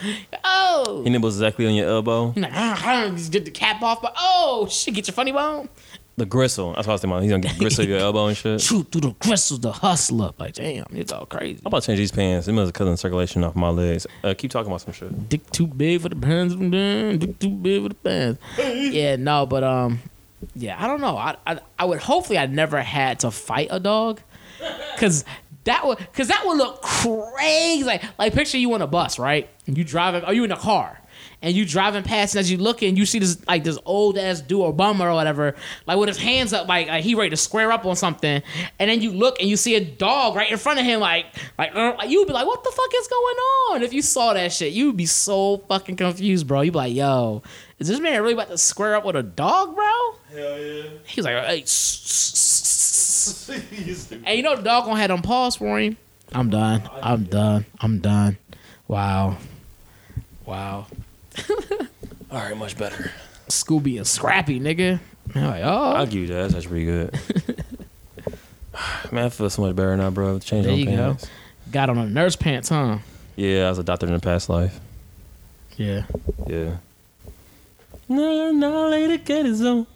oh. 0.45 1.03
He 1.05 1.11
nibbles 1.11 1.37
exactly 1.37 1.67
on 1.67 1.75
your 1.75 1.89
elbow. 1.89 2.33
You're 2.35 2.43
like, 2.43 2.53
"Ah, 2.55 2.83
ah," 2.85 3.11
just 3.11 3.31
get 3.31 3.45
the 3.45 3.53
cap 3.53 3.83
off, 3.83 4.03
but 4.03 4.15
oh 4.19 4.67
shit, 4.69 4.95
get 4.95 5.07
your 5.07 5.15
funny 5.15 5.31
bone. 5.31 5.69
The 6.17 6.27
gristle. 6.27 6.73
That's 6.73 6.89
what 6.89 6.93
I 6.93 6.95
was 6.95 7.01
thinking 7.03 7.13
about. 7.13 7.23
He's 7.23 7.31
gonna 7.31 7.43
get 7.45 7.59
gristle 7.61 7.85
your 7.85 8.01
elbow 8.01 8.27
and 8.27 8.37
shit. 8.37 8.61
Shoot 8.61 8.91
through 8.91 9.03
the 9.03 9.15
gristle, 9.21 9.59
the 9.59 9.71
hustler. 9.71 10.33
Like, 10.37 10.55
damn, 10.55 10.87
it's 10.91 11.13
all 11.13 11.27
crazy. 11.27 11.61
I'm 11.65 11.69
about 11.69 11.83
to 11.83 11.87
change 11.87 12.01
these 12.01 12.11
pants. 12.11 12.49
It 12.49 12.53
must 12.55 12.67
have 12.67 12.75
cut 12.75 12.87
the 12.87 12.97
circulation 12.97 13.45
off 13.45 13.55
my 13.55 13.69
legs. 13.69 14.05
Uh, 14.25 14.35
keep 14.37 14.51
talking 14.51 14.67
about 14.67 14.81
some 14.81 14.93
shit. 14.93 15.29
dick 15.29 15.49
too 15.53 15.69
big 15.69 16.01
for 16.01 16.09
the 16.09 16.17
pants. 16.17 16.57
Dick 16.57 17.39
too 17.39 17.51
big 17.51 17.83
for 17.85 17.89
the 17.91 17.95
pants. 17.95 18.41
yeah, 18.59 19.15
no, 19.15 19.47
but 19.47 19.63
um, 19.63 20.01
yeah, 20.57 20.83
I 20.83 20.89
don't 20.89 21.01
know. 21.01 21.17
I, 21.17 21.37
I 21.47 21.61
I 21.79 21.85
would 21.85 22.01
hopefully 22.01 22.39
I 22.39 22.47
never 22.47 22.81
had 22.81 23.21
to 23.21 23.31
fight 23.31 23.69
a 23.71 23.79
dog, 23.79 24.21
cause 24.99 25.25
that 25.69 25.87
would 25.87 25.99
cause 26.13 26.29
that 26.29 26.45
would 26.47 26.59
look 26.59 26.83
crazy. 26.83 27.85
Like 27.85 28.03
like 28.19 28.35
picture 28.35 28.59
you 28.59 28.73
on 28.75 28.83
a 28.83 28.87
bus, 28.87 29.19
right? 29.19 29.49
And 29.67 29.77
you 29.79 29.85
driving, 29.85 30.25
or 30.25 30.33
you 30.33 30.45
in 30.45 30.53
a 30.53 30.57
car. 30.57 31.01
And 31.41 31.55
you 31.55 31.65
driving 31.65 32.03
past, 32.03 32.35
and 32.35 32.41
as 32.41 32.51
you 32.51 32.59
look 32.59 32.83
and 32.83 32.99
you 32.99 33.07
see 33.07 33.21
this 33.21 33.39
like 33.47 33.63
this 33.63 33.79
old 33.85 34.19
ass 34.19 34.41
dude 34.41 34.61
or 34.61 34.73
bummer 34.73 35.09
or 35.09 35.15
whatever, 35.15 35.55
like 35.87 35.97
with 35.97 36.09
his 36.09 36.19
hands 36.19 36.53
up, 36.53 36.67
like, 36.67 36.89
like 36.89 37.05
he 37.05 37.15
ready 37.15 37.31
to 37.31 37.37
square 37.37 37.71
up 37.71 37.87
on 37.87 37.95
something. 37.95 38.43
And 38.79 38.91
then 38.91 39.03
you 39.03 39.13
look 39.13 39.39
and 39.41 39.49
you 39.49 39.57
see 39.57 39.77
a 39.77 39.85
dog 39.85 40.35
right 40.35 40.51
in 40.51 40.59
front 40.59 40.81
of 40.81 40.85
him, 40.85 40.99
like 40.99 41.27
like, 41.57 41.75
uh, 41.75 41.95
like 41.97 42.11
you'd 42.11 42.27
be 42.27 42.33
like, 42.33 42.47
what 42.47 42.65
the 42.65 42.71
fuck 42.71 42.91
is 43.01 43.07
going 43.07 43.37
on? 43.37 43.83
If 43.83 43.93
you 43.93 44.03
saw 44.03 44.33
that 44.35 44.53
shit, 44.53 44.73
you'd 44.73 44.97
be 44.97 45.07
so 45.07 45.59
fucking 45.69 45.97
confused, 45.97 46.47
bro. 46.47 46.63
You'd 46.63 46.73
be 46.73 46.79
like, 46.79 46.95
yo, 46.95 47.43
is 47.79 47.87
this 47.87 48.01
man 48.01 48.21
really 48.21 48.35
about 48.35 48.49
to 48.49 48.59
square 48.59 48.97
up 48.97 49.05
with 49.05 49.15
a 49.15 49.23
dog, 49.23 49.77
bro? 49.77 49.85
Hell 50.31 50.59
yeah. 50.61 50.83
He 51.05 51.21
was 51.21 51.25
like, 51.25 51.45
hey, 51.45 51.63
and 53.27 54.27
you 54.37 54.43
know 54.43 54.57
the 54.57 54.63
dog 54.63 54.85
gonna 54.85 55.01
have 55.01 55.09
them 55.09 55.23
paws 55.23 55.57
for 55.57 55.79
him. 55.79 55.97
I'm 56.33 56.51
done. 56.51 56.83
I'm 57.03 57.25
done. 57.25 57.65
I'm 57.81 57.99
done. 58.01 58.37
Wow. 58.87 59.37
Wow. 60.47 60.87
All 62.31 62.39
right, 62.41 62.57
much 62.57 62.77
better. 62.77 63.11
Scooby 63.49 63.97
and 63.97 64.07
Scrappy, 64.07 64.61
nigga. 64.61 65.01
I'm 65.35 65.45
like, 65.45 65.63
oh, 65.65 65.93
I'll 65.93 66.07
give 66.07 66.23
you 66.23 66.27
that. 66.29 66.51
That's 66.51 66.67
pretty 66.67 66.85
good. 66.85 67.19
Man, 69.13 69.25
I 69.27 69.29
feel 69.31 69.49
so 69.51 69.63
much 69.63 69.75
better 69.77 69.97
now, 69.97 70.11
bro. 70.11 70.39
Change 70.39 70.65
There 70.67 70.73
my 70.75 70.79
you 70.79 70.85
go. 70.87 70.93
pants. 70.97 71.27
got 71.73 71.91
on 71.91 71.99
a 71.99 72.07
nurse 72.07 72.37
pants, 72.37 72.69
huh? 72.69 72.99
Yeah, 73.37 73.67
I 73.67 73.69
was 73.71 73.79
a 73.79 73.83
doctor 73.83 74.07
in 74.07 74.13
a 74.13 74.21
past 74.21 74.49
life. 74.49 74.79
Yeah. 75.77 76.05
Yeah. 76.47 76.77
No, 78.09 78.51
no, 78.53 78.89
later, 78.89 79.17
get 79.19 79.45
his 79.47 79.63
own. 79.63 79.87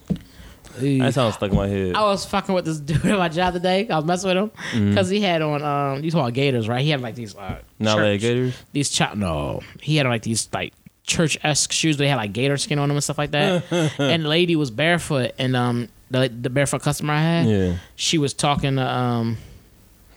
That 0.78 1.14
sounds 1.14 1.34
stuck 1.34 1.50
in 1.50 1.56
my 1.56 1.68
head. 1.68 1.94
I 1.94 2.02
was 2.02 2.24
fucking 2.26 2.54
with 2.54 2.64
this 2.64 2.78
dude 2.80 3.04
at 3.06 3.18
my 3.18 3.28
job 3.28 3.54
today. 3.54 3.88
I 3.88 3.96
was 3.96 4.04
messing 4.04 4.28
with 4.28 4.36
him 4.38 4.50
Mm-hmm. 4.72 4.88
because 4.90 5.08
he 5.08 5.20
had 5.20 5.42
on 5.42 5.62
um. 5.62 6.02
You 6.04 6.10
talking 6.10 6.20
about 6.24 6.34
Gators, 6.34 6.68
right? 6.68 6.82
He 6.82 6.90
had 6.90 7.00
like 7.00 7.14
these 7.14 7.36
uh. 7.36 7.58
Now, 7.78 7.96
church- 7.96 8.20
gators. 8.20 8.54
These 8.72 8.90
ch- 8.90 9.14
no, 9.14 9.60
he 9.80 9.96
had 9.96 10.06
like 10.06 10.22
these 10.22 10.48
like 10.52 10.72
church 11.04 11.36
esque 11.42 11.72
shoes. 11.72 11.96
They 11.96 12.08
had 12.08 12.16
like 12.16 12.32
gator 12.32 12.56
skin 12.56 12.78
on 12.78 12.88
them 12.88 12.96
and 12.96 13.04
stuff 13.04 13.18
like 13.18 13.32
that. 13.32 13.64
and 13.98 14.24
the 14.24 14.28
lady 14.28 14.56
was 14.56 14.70
barefoot, 14.70 15.32
and 15.38 15.54
um, 15.56 15.88
the 16.10 16.28
the 16.28 16.50
barefoot 16.50 16.82
customer 16.82 17.12
I 17.14 17.20
had, 17.20 17.46
Yeah. 17.48 17.76
she 17.96 18.18
was 18.18 18.32
talking 18.34 18.76
to 18.76 18.86
um. 18.88 19.36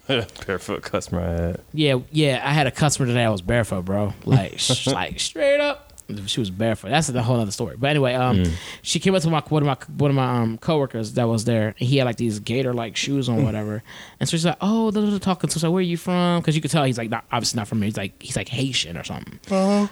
Barefoot 0.07 0.83
customer 0.83 1.21
I 1.21 1.31
had. 1.31 1.61
Yeah, 1.73 1.95
yeah. 2.11 2.39
I 2.43 2.51
had 2.53 2.67
a 2.67 2.71
customer 2.71 3.07
today 3.07 3.23
that 3.23 3.31
was 3.31 3.41
barefoot, 3.41 3.85
bro. 3.85 4.13
Like, 4.23 4.59
sh- 4.59 4.85
like 4.85 5.19
straight 5.19 5.59
up, 5.59 5.84
she 6.27 6.39
was 6.39 6.49
barefoot. 6.51 6.89
That's 6.89 7.09
a 7.09 7.21
whole 7.23 7.39
other 7.39 7.51
story. 7.51 7.75
But 7.77 7.89
anyway, 7.89 8.13
um, 8.13 8.37
Mm. 8.43 8.51
she 8.81 8.99
came 8.99 9.15
up 9.15 9.21
to 9.23 9.29
my 9.29 9.41
one 9.49 9.63
of 9.63 9.67
my 9.67 9.77
one 9.97 10.11
of 10.11 10.15
my 10.15 10.37
um 10.41 10.57
coworkers 10.57 11.13
that 11.13 11.27
was 11.27 11.45
there. 11.45 11.75
And 11.79 11.87
he 11.89 11.97
had 11.97 12.05
like 12.05 12.17
these 12.17 12.39
gator 12.39 12.73
like 12.73 12.95
shoes 12.95 13.27
on, 13.29 13.43
whatever. 13.43 13.81
And 14.19 14.29
so 14.29 14.37
she's 14.37 14.45
like, 14.45 14.57
"Oh, 14.61 14.91
da, 14.91 15.01
da, 15.01 15.17
talking." 15.17 15.49
So 15.49 15.65
like, 15.67 15.73
"Where 15.73 15.79
are 15.79 15.81
you 15.81 15.97
from?" 15.97 16.41
Because 16.41 16.55
you 16.55 16.61
could 16.61 16.71
tell 16.71 16.83
he's 16.83 16.97
like 16.97 17.09
not 17.09 17.25
obviously 17.31 17.57
not 17.59 17.67
from 17.67 17.79
here. 17.79 17.85
He's 17.85 17.97
like 17.97 18.21
he's 18.21 18.35
like 18.35 18.49
Haitian 18.49 18.97
or 18.97 19.03
something. 19.03 19.39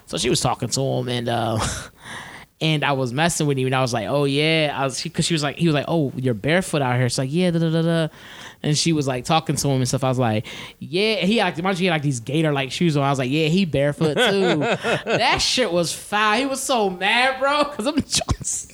So 0.05 0.17
she 0.17 0.29
was 0.29 0.39
talking 0.41 0.69
to 0.69 0.81
him, 0.81 1.07
and 1.09 1.29
uh, 1.29 1.57
and 2.63 2.85
I 2.85 2.93
was 2.93 3.11
messing 3.11 3.45
with 3.45 3.57
him, 3.57 3.65
and 3.65 3.75
I 3.75 3.81
was 3.81 3.93
like, 3.93 4.07
"Oh 4.07 4.23
yeah," 4.23 4.73
I 4.73 4.85
was 4.85 5.03
because 5.03 5.25
she 5.25 5.33
was 5.33 5.43
like, 5.43 5.57
he 5.57 5.67
was 5.67 5.75
like, 5.75 5.85
"Oh, 5.89 6.13
you're 6.15 6.33
barefoot 6.33 6.81
out 6.81 6.95
here." 6.95 7.05
It's 7.05 7.17
like, 7.17 7.31
"Yeah, 7.31 7.51
da 7.51 7.59
da 7.59 7.69
da 7.69 7.81
da," 7.81 8.13
and 8.63 8.77
she 8.77 8.93
was 8.93 9.05
like 9.05 9.25
talking 9.25 9.57
to 9.57 9.67
him 9.67 9.81
and 9.81 9.87
stuff. 9.87 10.05
I 10.05 10.07
was 10.07 10.17
like, 10.17 10.47
"Yeah," 10.79 11.17
he 11.17 11.39
like, 11.39 11.61
mind 11.61 11.77
you, 11.77 11.83
he 11.83 11.85
had 11.87 11.95
like 11.95 12.01
these 12.03 12.21
gator 12.21 12.53
like 12.53 12.71
shoes 12.71 12.95
on. 12.95 13.03
I 13.03 13.09
was 13.09 13.19
like, 13.19 13.29
"Yeah, 13.29 13.47
he 13.47 13.65
barefoot 13.65 14.15
too." 14.15 14.57
that 15.05 15.39
shit 15.39 15.73
was 15.73 15.91
foul. 15.91 16.37
He 16.37 16.45
was 16.45 16.63
so 16.63 16.89
mad, 16.89 17.39
bro, 17.39 17.65
because 17.65 17.85
I'm 17.85 18.01
just. 18.01 18.71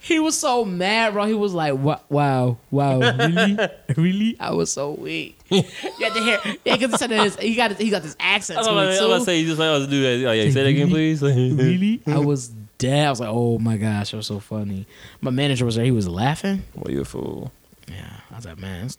He 0.00 0.18
was 0.18 0.36
so 0.36 0.64
mad, 0.64 1.12
bro. 1.12 1.26
He 1.26 1.34
was 1.34 1.52
like, 1.52 1.74
"What? 1.74 2.10
Wow, 2.10 2.56
wow, 2.70 3.00
really, 3.00 3.58
really?" 3.96 4.36
I 4.40 4.52
was 4.52 4.72
so 4.72 4.92
weak. 4.92 5.37
You 5.50 5.62
had 6.00 6.12
to 6.14 6.20
hear, 6.22 6.40
yeah, 6.64 6.76
because 6.76 7.00
his, 7.00 7.36
he 7.36 7.54
got 7.54 7.72
he 7.78 7.90
got 7.90 8.02
this 8.02 8.16
accent 8.20 8.58
I 8.58 8.60
was 8.60 8.66
to 8.68 8.72
about 8.72 8.84
it 8.88 8.96
to- 8.96 8.98
I 8.98 9.06
was 9.06 9.08
about 9.12 9.18
to 9.18 9.24
say, 9.24 9.38
you 9.40 9.46
just 9.46 9.58
like, 9.58 9.68
I 9.68 9.72
was 9.78 9.86
do 9.88 10.02
that. 10.02 10.26
Like, 10.28 10.36
yeah, 10.36 10.44
say 10.50 10.62
that 10.62 10.66
again, 10.66 10.88
please. 10.88 11.22
really? 11.22 12.00
I 12.06 12.18
was 12.18 12.48
dead. 12.78 13.06
I 13.06 13.10
was 13.10 13.20
like, 13.20 13.30
oh 13.32 13.58
my 13.58 13.76
gosh, 13.76 14.12
it 14.12 14.16
was 14.16 14.26
so 14.26 14.40
funny. 14.40 14.86
My 15.20 15.30
manager 15.30 15.64
was 15.64 15.76
there. 15.76 15.84
He 15.84 15.90
was 15.90 16.06
laughing. 16.08 16.62
Well, 16.74 16.92
you 16.92 17.00
a 17.00 17.04
fool. 17.04 17.50
Yeah, 17.88 18.20
I 18.30 18.36
was 18.36 18.44
like, 18.44 18.58
man, 18.58 18.84
this 18.84 18.98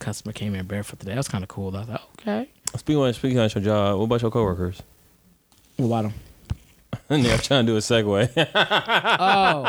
customer 0.00 0.32
came 0.32 0.54
in 0.54 0.66
barefoot 0.66 0.98
today. 1.00 1.12
That 1.12 1.18
was 1.18 1.28
kind 1.28 1.44
of 1.44 1.48
cool. 1.48 1.74
I 1.76 1.80
was 1.80 1.88
like, 1.88 2.00
okay. 2.20 2.48
Speaking 2.76 3.04
of 3.04 3.14
speaking 3.14 3.38
of 3.38 3.54
your 3.54 3.62
job, 3.64 3.98
what 3.98 4.04
about 4.04 4.22
your 4.22 4.30
coworkers? 4.32 4.82
What 5.76 5.86
about 5.86 6.02
them? 6.02 6.14
Nigga, 7.10 7.32
I'm 7.34 7.38
trying 7.38 7.66
to 7.66 7.72
do 7.72 7.76
a 7.76 7.80
segue. 7.80 8.28
Oh, 8.36 9.64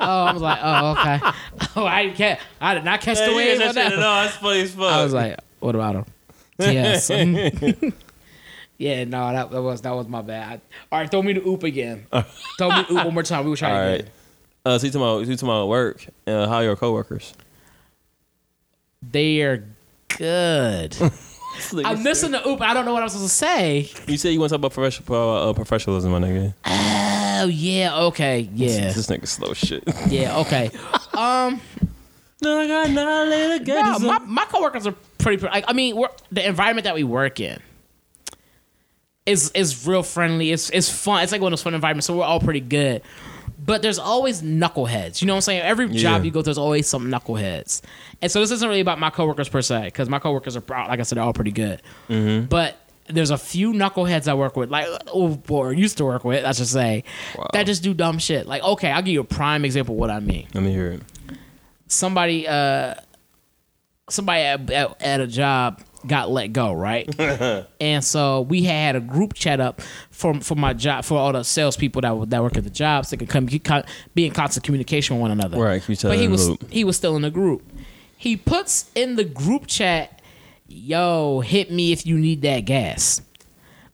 oh, 0.00 0.24
I 0.24 0.32
was 0.32 0.42
like, 0.42 0.58
oh, 0.62 0.92
okay. 0.92 1.20
Oh, 1.76 1.84
I 1.84 2.04
didn't 2.04 2.16
catch. 2.16 2.40
I 2.60 2.74
did 2.74 2.84
not 2.84 3.00
catch 3.00 3.18
the 3.18 3.34
wave 3.34 3.60
on 3.60 3.74
that. 3.74 3.90
No, 3.92 3.98
that's 4.00 4.36
funny 4.36 4.60
as 4.62 4.74
fuck. 4.74 4.84
I 4.92 5.04
was 5.04 5.12
like, 5.12 5.38
what 5.60 5.74
about 5.74 5.96
him? 5.96 6.04
Yes. 6.58 7.10
yeah, 8.78 9.04
no, 9.04 9.32
that, 9.32 9.50
that 9.50 9.62
was 9.62 9.80
that 9.82 9.94
was 9.94 10.08
my 10.08 10.22
bad. 10.22 10.60
All 10.90 11.00
right, 11.00 11.10
throw 11.10 11.22
me 11.22 11.32
the 11.34 11.46
oop 11.46 11.62
again. 11.62 12.06
throw 12.58 12.70
me 12.70 12.82
the 12.82 12.92
oop 12.92 13.04
one 13.04 13.14
more 13.14 13.22
time. 13.22 13.44
We 13.44 13.50
were 13.50 13.52
all 13.52 13.56
trying 13.56 13.74
right. 13.74 14.00
again. 14.00 14.10
Uh, 14.64 14.78
so 14.78 14.86
you 14.86 14.92
talking 14.92 15.02
about 15.02 15.26
you 15.26 15.36
talking 15.36 15.48
about 15.48 15.68
work? 15.68 16.06
Uh, 16.26 16.46
how 16.46 16.56
are 16.56 16.64
your 16.64 16.76
coworkers? 16.76 17.32
They 19.02 19.40
are 19.42 19.64
good. 20.08 20.96
I'm 21.84 22.02
missing 22.02 22.32
the 22.32 22.46
oop. 22.46 22.60
I 22.60 22.74
don't 22.74 22.84
know 22.84 22.92
what 22.92 23.02
I'm 23.02 23.08
supposed 23.08 23.30
to 23.30 23.34
say. 23.34 23.90
You 24.06 24.16
said 24.16 24.30
you 24.30 24.40
want 24.40 24.50
to 24.50 24.54
talk 24.54 24.60
about 24.60 24.72
professional 24.72 25.48
uh, 25.48 25.52
professionalism, 25.54 26.12
my 26.12 26.18
nigga. 26.20 26.54
Oh 27.40 27.46
yeah, 27.46 27.96
okay, 28.06 28.48
yeah, 28.52 28.92
This 28.92 29.06
nigga 29.06 29.26
slow 29.26 29.54
shit. 29.54 29.84
yeah, 30.08 30.38
okay. 30.38 30.70
Um, 31.14 31.60
no, 32.42 32.60
I 32.60 32.66
got 32.66 33.28
later. 33.28 33.64
no, 33.64 33.98
my 34.00 34.18
my 34.18 34.44
coworkers 34.44 34.86
are 34.86 34.94
pretty. 35.18 35.44
Like, 35.44 35.64
I 35.68 35.72
mean, 35.72 35.96
we're, 35.96 36.08
the 36.32 36.46
environment 36.46 36.84
that 36.84 36.94
we 36.94 37.04
work 37.04 37.40
in 37.40 37.60
is 39.26 39.50
is 39.52 39.86
real 39.86 40.02
friendly. 40.02 40.52
It's 40.52 40.70
it's 40.70 40.88
fun. 40.90 41.22
It's 41.22 41.32
like 41.32 41.40
one 41.40 41.52
of 41.52 41.58
those 41.58 41.62
fun 41.62 41.74
environments. 41.74 42.06
So 42.06 42.16
we're 42.16 42.24
all 42.24 42.40
pretty 42.40 42.60
good. 42.60 43.02
But 43.64 43.82
there's 43.82 43.98
always 43.98 44.40
knuckleheads. 44.40 45.20
You 45.20 45.26
know 45.26 45.34
what 45.34 45.38
I'm 45.38 45.42
saying? 45.42 45.62
Every 45.62 45.88
job 45.88 46.22
Yeah. 46.22 46.22
you 46.22 46.30
go, 46.30 46.40
to, 46.40 46.44
there's 46.44 46.56
always 46.58 46.86
some 46.88 47.08
knuckleheads. 47.10 47.82
And 48.22 48.30
so 48.30 48.40
this 48.40 48.50
isn't 48.52 48.66
really 48.66 48.80
about 48.80 48.98
my 48.98 49.10
coworkers 49.10 49.48
per 49.48 49.60
se, 49.60 49.86
because 49.86 50.08
my 50.08 50.18
coworkers 50.20 50.56
are, 50.56 50.62
like 50.68 51.00
I 51.00 51.02
said, 51.02 51.16
they're 51.18 51.24
all 51.24 51.32
pretty 51.34 51.50
good. 51.50 51.82
But 52.48 52.76
there's 53.10 53.30
a 53.30 53.36
few 53.36 53.72
knuckleheads 53.72 54.28
I 54.28 54.34
work 54.34 54.56
with, 54.56 54.70
like 54.70 54.86
or, 55.12 55.38
or 55.48 55.72
used 55.74 55.98
to 55.98 56.04
work 56.04 56.24
with, 56.24 56.44
I 56.46 56.52
should 56.52 56.68
say, 56.68 57.04
that 57.52 57.66
just 57.66 57.82
do 57.82 57.92
dumb 57.92 58.18
shit. 58.18 58.46
Like, 58.46 58.62
okay, 58.62 58.90
I'll 58.90 59.02
give 59.02 59.12
you 59.12 59.20
a 59.20 59.24
prime 59.24 59.64
example 59.66 59.94
of 59.96 59.98
what 59.98 60.10
I 60.10 60.20
mean 60.20 60.46
Let 60.54 60.62
me 60.62 60.72
hear 60.72 60.92
it. 60.92 61.02
somebody 61.88 62.46
uh 62.46 62.94
somebody 64.10 64.42
at, 64.42 64.70
at, 64.70 65.02
at 65.02 65.20
a 65.20 65.26
job 65.26 65.82
got 66.06 66.30
let 66.30 66.48
go 66.52 66.72
right? 66.72 67.08
And 67.80 68.04
so 68.04 68.42
we 68.42 68.64
had 68.64 68.96
a 68.96 69.00
group 69.00 69.34
chat 69.34 69.60
up 69.60 69.80
for 70.10 70.40
for 70.40 70.54
my 70.54 70.72
job 70.72 71.04
for 71.04 71.18
all 71.18 71.32
the 71.32 71.42
salespeople 71.42 72.02
that 72.02 72.30
that 72.30 72.42
work 72.42 72.56
at 72.56 72.64
the 72.64 72.70
jobs. 72.70 73.10
That 73.10 73.18
could 73.18 73.28
come 73.28 73.46
be 73.46 74.26
in 74.26 74.32
constant 74.32 74.64
communication 74.64 75.16
with 75.16 75.22
one 75.22 75.30
another. 75.30 75.58
Right, 75.58 75.80
keep 75.80 75.90
each 75.90 76.04
other 76.04 76.14
but 76.14 76.20
he 76.20 76.28
was 76.28 76.48
loop. 76.48 76.70
he 76.70 76.84
was 76.84 76.96
still 76.96 77.16
in 77.16 77.22
the 77.22 77.30
group. 77.30 77.62
He 78.16 78.36
puts 78.36 78.90
in 78.94 79.16
the 79.16 79.24
group 79.24 79.66
chat 79.66 80.20
yo 80.66 81.40
hit 81.40 81.70
me 81.70 81.92
if 81.92 82.06
you 82.06 82.18
need 82.18 82.42
that 82.42 82.60
gas. 82.60 83.22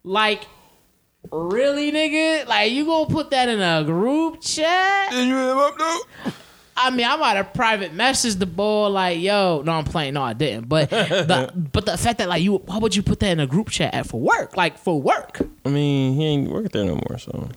Like 0.02 0.46
really 1.30 1.92
nigga? 1.92 2.46
Like 2.46 2.72
you 2.72 2.84
gonna 2.84 3.06
put 3.06 3.30
that 3.30 3.48
in 3.48 3.60
a 3.60 3.84
group 3.84 4.40
chat? 4.40 5.10
Did 5.10 5.28
you 5.28 5.36
hit 5.36 5.50
him 5.50 5.58
up 5.58 5.78
though? 5.78 6.32
I 6.76 6.90
mean, 6.90 7.06
I 7.06 7.16
might 7.16 7.36
have 7.36 7.54
private 7.54 7.92
messaged 7.94 8.38
the 8.38 8.46
boy 8.46 8.88
like, 8.88 9.20
"Yo, 9.20 9.62
no, 9.64 9.72
I'm 9.72 9.84
playing. 9.84 10.14
No, 10.14 10.22
I 10.22 10.32
didn't." 10.32 10.68
But 10.68 10.90
the 10.90 11.52
but 11.72 11.86
the 11.86 11.96
fact 11.96 12.18
that 12.18 12.28
like 12.28 12.42
you, 12.42 12.56
why 12.56 12.78
would 12.78 12.96
you 12.96 13.02
put 13.02 13.20
that 13.20 13.30
in 13.30 13.40
a 13.40 13.46
group 13.46 13.70
chat 13.70 13.94
at 13.94 14.06
for 14.06 14.20
work? 14.20 14.56
Like 14.56 14.78
for 14.78 15.00
work, 15.00 15.40
I 15.64 15.68
mean, 15.68 16.14
he 16.14 16.24
ain't 16.24 16.50
working 16.50 16.70
there 16.72 16.84
no 16.84 16.94
more, 17.08 17.18
so 17.18 17.48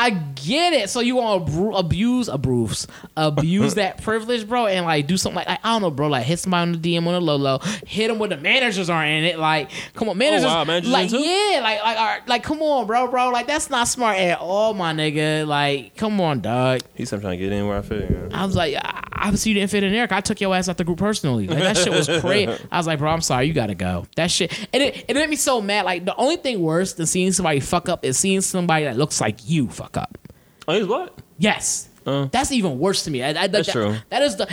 I 0.00 0.10
get 0.10 0.74
it. 0.74 0.90
So 0.90 1.00
you 1.00 1.16
want 1.16 1.48
to 1.48 1.70
abuse, 1.72 2.28
abuse, 2.28 2.86
abuse 3.16 3.74
that 3.74 4.00
privilege, 4.02 4.48
bro, 4.48 4.68
and 4.68 4.86
like 4.86 5.08
do 5.08 5.16
something 5.16 5.34
like, 5.34 5.48
like 5.48 5.58
I 5.64 5.72
don't 5.72 5.82
know, 5.82 5.90
bro, 5.90 6.06
like 6.06 6.24
hit 6.24 6.38
somebody 6.38 6.62
on 6.62 6.80
the 6.80 6.96
DM 6.96 7.04
on 7.04 7.14
the 7.14 7.20
low 7.20 7.34
low, 7.34 7.58
hit 7.84 8.06
them 8.06 8.20
when 8.20 8.30
the 8.30 8.36
managers 8.36 8.88
are 8.88 9.04
in 9.04 9.24
it. 9.24 9.40
Like, 9.40 9.72
come 9.94 10.08
on, 10.08 10.16
managers, 10.16 10.44
oh, 10.44 10.54
wow, 10.54 10.64
managers 10.64 10.92
like 10.92 11.10
yeah, 11.10 11.58
like 11.60 11.82
like 11.82 11.96
right, 11.96 12.28
like 12.28 12.42
come 12.44 12.62
on, 12.62 12.86
bro, 12.86 13.08
bro, 13.08 13.30
like 13.30 13.48
that's 13.48 13.70
not 13.70 13.88
smart 13.88 14.18
at 14.18 14.38
all, 14.38 14.72
my 14.72 14.92
nigga. 14.92 15.44
Like, 15.44 15.96
come 15.96 16.20
on, 16.20 16.42
dog. 16.42 16.82
he's 16.94 17.10
trying 17.10 17.22
to 17.22 17.36
get 17.36 17.50
in 17.50 17.66
where 17.66 17.78
I 17.78 17.82
fit. 17.82 18.08
in. 18.08 18.32
I 18.32 18.46
was 18.46 18.54
like, 18.54 18.76
I, 18.76 19.02
obviously 19.16 19.50
you 19.50 19.54
didn't 19.56 19.72
fit 19.72 19.82
in 19.82 19.92
there. 19.92 20.06
I 20.08 20.20
took 20.20 20.40
your 20.40 20.54
ass 20.54 20.68
out 20.68 20.76
the 20.76 20.84
group 20.84 20.98
personally. 20.98 21.48
Like 21.48 21.58
that 21.58 21.76
shit 21.76 21.92
was 21.92 22.06
crazy. 22.20 22.56
I 22.70 22.76
was 22.76 22.86
like, 22.86 23.00
bro, 23.00 23.10
I'm 23.10 23.20
sorry, 23.20 23.46
you 23.46 23.52
gotta 23.52 23.74
go. 23.74 24.06
That 24.14 24.30
shit, 24.30 24.56
and 24.72 24.80
it, 24.80 25.06
it 25.08 25.14
made 25.14 25.28
me 25.28 25.34
so 25.34 25.60
mad. 25.60 25.84
Like 25.84 26.04
the 26.04 26.14
only 26.14 26.36
thing 26.36 26.62
worse 26.62 26.92
than 26.92 27.06
seeing 27.06 27.32
somebody 27.32 27.58
fuck 27.58 27.88
up 27.88 28.04
is 28.04 28.16
seeing 28.16 28.40
somebody 28.42 28.84
that 28.84 28.96
looks 28.96 29.20
like 29.20 29.48
you 29.48 29.68
fuck 29.68 29.87
up. 29.96 30.18
Oh, 30.66 30.74
he's 30.74 30.86
what? 30.86 31.18
Yes. 31.38 31.88
Uh. 32.06 32.26
that's 32.32 32.52
even 32.52 32.78
worse 32.78 33.04
to 33.04 33.10
me. 33.10 33.22
I, 33.22 33.28
I, 33.28 33.46
That's 33.48 33.66
that, 33.66 33.72
true. 33.72 33.94
That 34.08 34.22
is 34.22 34.36
the, 34.36 34.48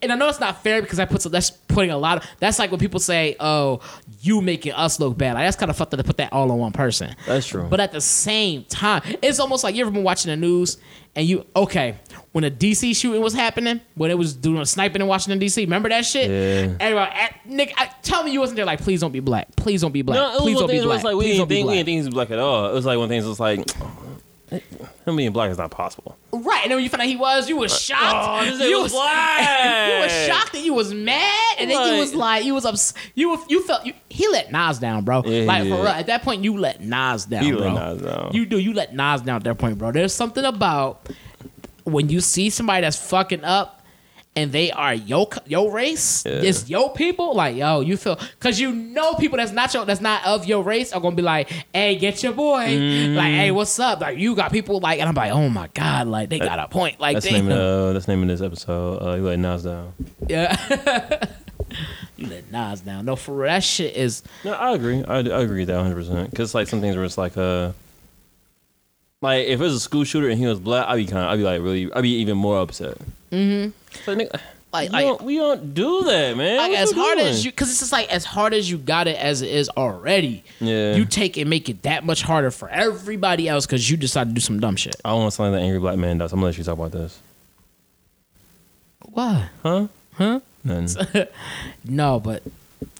and, 0.00 0.12
I 0.12 0.14
know 0.14 0.28
it's 0.28 0.38
not 0.38 0.62
fair 0.62 0.80
because 0.80 1.00
I 1.00 1.06
put 1.06 1.22
some, 1.22 1.32
that's 1.32 1.50
putting 1.50 1.90
a 1.90 1.98
lot 1.98 2.18
of. 2.18 2.30
That's 2.38 2.58
like 2.60 2.70
when 2.70 2.78
people 2.78 3.00
say, 3.00 3.34
"Oh, 3.40 3.80
you 4.20 4.40
making 4.40 4.72
us 4.74 5.00
look 5.00 5.18
bad." 5.18 5.34
Like 5.34 5.44
that's 5.44 5.56
kind 5.56 5.70
of 5.70 5.76
fucked 5.76 5.92
up 5.92 5.98
to 5.98 6.04
put 6.04 6.18
that 6.18 6.32
all 6.32 6.52
on 6.52 6.58
one 6.58 6.70
person. 6.70 7.16
That's 7.26 7.48
true. 7.48 7.66
But 7.68 7.80
at 7.80 7.90
the 7.90 8.00
same 8.00 8.64
time, 8.64 9.02
it's 9.22 9.40
almost 9.40 9.64
like 9.64 9.74
you 9.74 9.82
ever 9.82 9.90
been 9.90 10.04
watching 10.04 10.30
the 10.30 10.36
news 10.36 10.78
and 11.16 11.26
you 11.26 11.44
okay 11.56 11.98
when 12.32 12.42
the 12.42 12.50
DC 12.50 12.94
shooting 12.94 13.20
was 13.20 13.34
happening 13.34 13.80
when 13.96 14.12
it 14.12 14.18
was 14.18 14.32
doing 14.32 14.64
sniping 14.64 15.02
in 15.02 15.08
Washington 15.08 15.40
DC. 15.40 15.56
Remember 15.62 15.88
that 15.88 16.06
shit? 16.06 16.30
Yeah. 16.30 16.76
Everybody, 16.78 17.12
at, 17.12 17.46
Nick, 17.46 17.74
I, 17.76 17.86
tell 18.02 18.22
me 18.22 18.30
you 18.30 18.38
wasn't 18.38 18.56
there. 18.56 18.66
Like, 18.66 18.80
please 18.80 19.00
don't 19.00 19.10
be 19.10 19.20
black. 19.20 19.56
Please 19.56 19.80
don't 19.80 19.92
be 19.92 20.02
black. 20.02 20.16
No, 20.16 20.38
please 20.38 20.58
don't 20.58 20.70
be. 20.70 20.80
Black. 20.80 20.96
was 20.96 21.04
like 21.04 21.16
we 21.16 21.24
Please 21.24 21.30
didn't 21.30 21.38
don't 21.38 21.48
be 21.48 21.54
think 21.56 21.66
we 21.66 21.68
black. 21.68 21.76
didn't 21.78 21.86
think 21.86 21.94
he 21.96 22.06
was 22.06 22.14
black 22.14 22.30
at 22.30 22.38
all. 22.38 22.70
It 22.70 22.72
was 22.72 22.86
like 22.86 22.98
one 22.98 23.08
thing. 23.08 23.20
It 23.20 23.26
was 23.26 23.40
like 23.40 23.68
him 24.50 25.16
being 25.16 25.32
black 25.32 25.50
is 25.50 25.58
not 25.58 25.70
possible. 25.70 26.16
Right, 26.32 26.60
and 26.62 26.70
then 26.70 26.76
when 26.76 26.84
you 26.84 26.90
found 26.90 27.02
out 27.02 27.08
he 27.08 27.16
was, 27.16 27.48
you 27.48 27.56
was 27.56 27.78
shocked. 27.78 28.02
Oh, 28.50 28.64
you 28.66 28.82
was 28.82 28.92
black. 28.92 29.38
you 29.96 30.02
was 30.02 30.26
shocked 30.26 30.54
and 30.54 30.64
you 30.64 30.74
was 30.74 30.92
mad, 30.92 31.56
and 31.58 31.70
then 31.70 31.94
you 31.94 32.00
was 32.00 32.14
like, 32.14 32.44
you 32.44 32.54
was 32.54 32.64
ups, 32.64 32.94
you 33.14 33.30
were- 33.30 33.38
you 33.48 33.62
felt 33.64 33.86
you, 33.86 33.92
he 34.08 34.26
let 34.28 34.50
Nas 34.52 34.78
down, 34.78 35.04
bro. 35.04 35.22
Yeah, 35.24 35.44
like 35.44 35.62
for 35.64 35.76
real, 35.76 35.86
at 35.88 36.06
that 36.06 36.22
point, 36.22 36.42
you 36.44 36.56
let 36.58 36.80
Nas 36.80 37.24
down, 37.26 37.48
bro. 37.48 37.58
let 37.72 37.74
Nas 37.98 38.02
down. 38.02 38.30
You 38.32 38.46
do, 38.46 38.58
you 38.58 38.72
let 38.74 38.94
Nas 38.94 39.22
down 39.22 39.36
at 39.36 39.44
that 39.44 39.58
point, 39.58 39.78
bro. 39.78 39.92
There's 39.92 40.12
something 40.14 40.44
about 40.44 41.08
when 41.84 42.08
you 42.08 42.20
see 42.20 42.50
somebody 42.50 42.82
that's 42.82 42.96
fucking 42.96 43.44
up 43.44 43.79
and 44.36 44.52
they 44.52 44.70
are 44.70 44.94
yo 44.94 45.28
yo 45.46 45.68
race, 45.68 46.24
Yeah. 46.24 46.40
it's 46.42 46.68
yo 46.70 46.88
people. 46.88 47.34
Like 47.34 47.56
yo, 47.56 47.80
you 47.80 47.96
feel 47.96 48.16
because 48.38 48.60
you 48.60 48.72
know 48.72 49.14
people 49.14 49.38
that's 49.38 49.52
not 49.52 49.72
your 49.74 49.84
that's 49.84 50.00
not 50.00 50.24
of 50.24 50.46
your 50.46 50.62
race 50.62 50.92
are 50.92 51.00
gonna 51.00 51.16
be 51.16 51.22
like, 51.22 51.50
hey, 51.74 51.96
get 51.96 52.22
your 52.22 52.32
boy. 52.32 52.66
Mm-hmm. 52.68 53.16
Like, 53.16 53.32
hey, 53.34 53.50
what's 53.50 53.78
up? 53.78 54.00
Like 54.00 54.18
you 54.18 54.34
got 54.36 54.52
people 54.52 54.78
like, 54.80 55.00
and 55.00 55.08
I'm 55.08 55.14
like, 55.14 55.32
oh 55.32 55.48
my 55.48 55.68
god, 55.74 56.06
like 56.06 56.28
they 56.28 56.38
got 56.38 56.58
a 56.58 56.68
point. 56.68 57.00
Like, 57.00 57.14
That's 57.16 57.30
name 57.30 57.50
uh, 57.50 57.92
that's 57.92 58.06
of 58.08 58.28
this 58.28 58.40
episode. 58.40 59.02
Uh, 59.02 59.16
you 59.16 59.22
let 59.22 59.38
Nas 59.38 59.64
down. 59.64 59.92
yeah. 60.28 60.56
you 62.16 62.26
let 62.28 62.50
Nas 62.52 62.80
down. 62.82 63.04
No, 63.04 63.16
for 63.16 63.34
real, 63.34 63.48
that 63.48 63.64
shit 63.64 63.96
is. 63.96 64.22
No, 64.44 64.52
I 64.52 64.74
agree. 64.74 65.02
I, 65.04 65.18
I 65.18 65.40
agree 65.42 65.60
with 65.60 65.68
that 65.68 65.76
100. 65.76 65.94
percent 65.94 66.30
Because 66.30 66.54
like 66.54 66.68
some 66.68 66.80
things 66.80 66.94
where 66.94 67.04
it's 67.04 67.18
like 67.18 67.36
uh, 67.36 67.72
like 69.22 69.46
if 69.46 69.60
it 69.60 69.62
was 69.62 69.74
a 69.74 69.80
school 69.80 70.04
shooter 70.04 70.28
and 70.28 70.38
he 70.38 70.46
was 70.46 70.60
black, 70.60 70.86
I'd 70.88 70.96
be 70.96 71.06
kind 71.06 71.24
of, 71.24 71.30
I'd 71.32 71.36
be 71.36 71.42
like 71.42 71.62
really, 71.62 71.92
I'd 71.92 72.02
be 72.02 72.16
even 72.16 72.36
more 72.36 72.58
upset. 72.60 72.96
Mm-hmm. 73.32 74.10
Like, 74.10 74.18
nigga, 74.18 74.40
Like- 74.72 74.88
we, 74.90 74.92
like- 74.92 75.04
don't, 75.06 75.22
we 75.22 75.36
don't 75.36 75.74
do 75.74 76.02
that, 76.04 76.36
man. 76.36 76.56
Like 76.58 76.70
What 76.72 76.80
as 76.80 76.92
hard 76.92 77.18
doing? 77.18 77.28
as 77.30 77.44
you, 77.44 77.50
because 77.50 77.70
it's 77.70 77.80
just 77.80 77.92
like 77.92 78.08
as 78.12 78.24
hard 78.24 78.54
as 78.54 78.70
you 78.70 78.78
got 78.78 79.08
it 79.08 79.16
as 79.16 79.42
it 79.42 79.50
is 79.50 79.68
already. 79.70 80.44
Yeah. 80.60 80.94
You 80.94 81.04
take 81.04 81.36
and 81.36 81.50
make 81.50 81.68
it 81.68 81.82
that 81.82 82.04
much 82.04 82.22
harder 82.22 82.50
for 82.50 82.68
everybody 82.68 83.48
else 83.48 83.66
because 83.66 83.90
you 83.90 83.96
decide 83.96 84.28
to 84.28 84.34
do 84.34 84.40
some 84.40 84.60
dumb 84.60 84.76
shit. 84.76 84.94
I 85.04 85.10
don't 85.10 85.20
want 85.20 85.32
to 85.32 85.36
sound 85.36 85.52
like 85.52 85.60
the 85.60 85.64
angry 85.64 85.80
black 85.80 85.98
man 85.98 86.18
does. 86.18 86.32
I'm 86.32 86.38
gonna 86.38 86.46
let 86.46 86.58
you 86.58 86.64
talk 86.64 86.74
about 86.78 86.92
this. 86.92 87.18
Why? 89.12 89.48
Huh? 89.62 89.88
Huh? 90.14 90.40
Nothing. 90.64 91.26
No, 91.84 92.20
but 92.20 92.42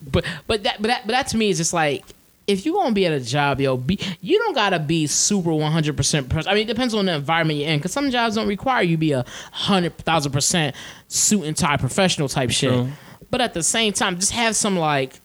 but 0.02 0.24
but 0.46 0.62
that 0.64 0.80
but 0.80 0.88
that 0.88 1.02
but 1.06 1.12
that 1.12 1.28
to 1.28 1.36
me 1.36 1.50
is 1.50 1.58
just 1.58 1.72
like 1.72 2.04
if 2.46 2.66
you 2.66 2.72
gonna 2.72 2.92
be 2.92 3.06
at 3.06 3.12
a 3.12 3.20
job, 3.20 3.60
yo, 3.60 3.76
be 3.76 3.98
you 4.20 4.38
don't 4.38 4.54
gotta 4.54 4.78
be 4.78 5.06
super 5.06 5.52
one 5.52 5.70
hundred 5.70 5.96
percent. 5.96 6.32
I 6.46 6.54
mean, 6.54 6.64
it 6.64 6.66
depends 6.66 6.94
on 6.94 7.06
the 7.06 7.14
environment 7.14 7.58
you're 7.58 7.68
in, 7.68 7.78
because 7.78 7.92
some 7.92 8.10
jobs 8.10 8.34
don't 8.34 8.48
require 8.48 8.82
you 8.82 8.96
be 8.96 9.12
a 9.12 9.24
hundred 9.52 9.96
thousand 9.98 10.32
percent 10.32 10.74
suit 11.08 11.44
and 11.44 11.56
tie 11.56 11.76
professional 11.76 12.28
type 12.28 12.50
shit. 12.50 12.72
True. 12.72 12.88
But 13.30 13.40
at 13.40 13.54
the 13.54 13.62
same 13.62 13.92
time, 13.92 14.18
just 14.18 14.32
have 14.32 14.56
some 14.56 14.76
like 14.76 15.20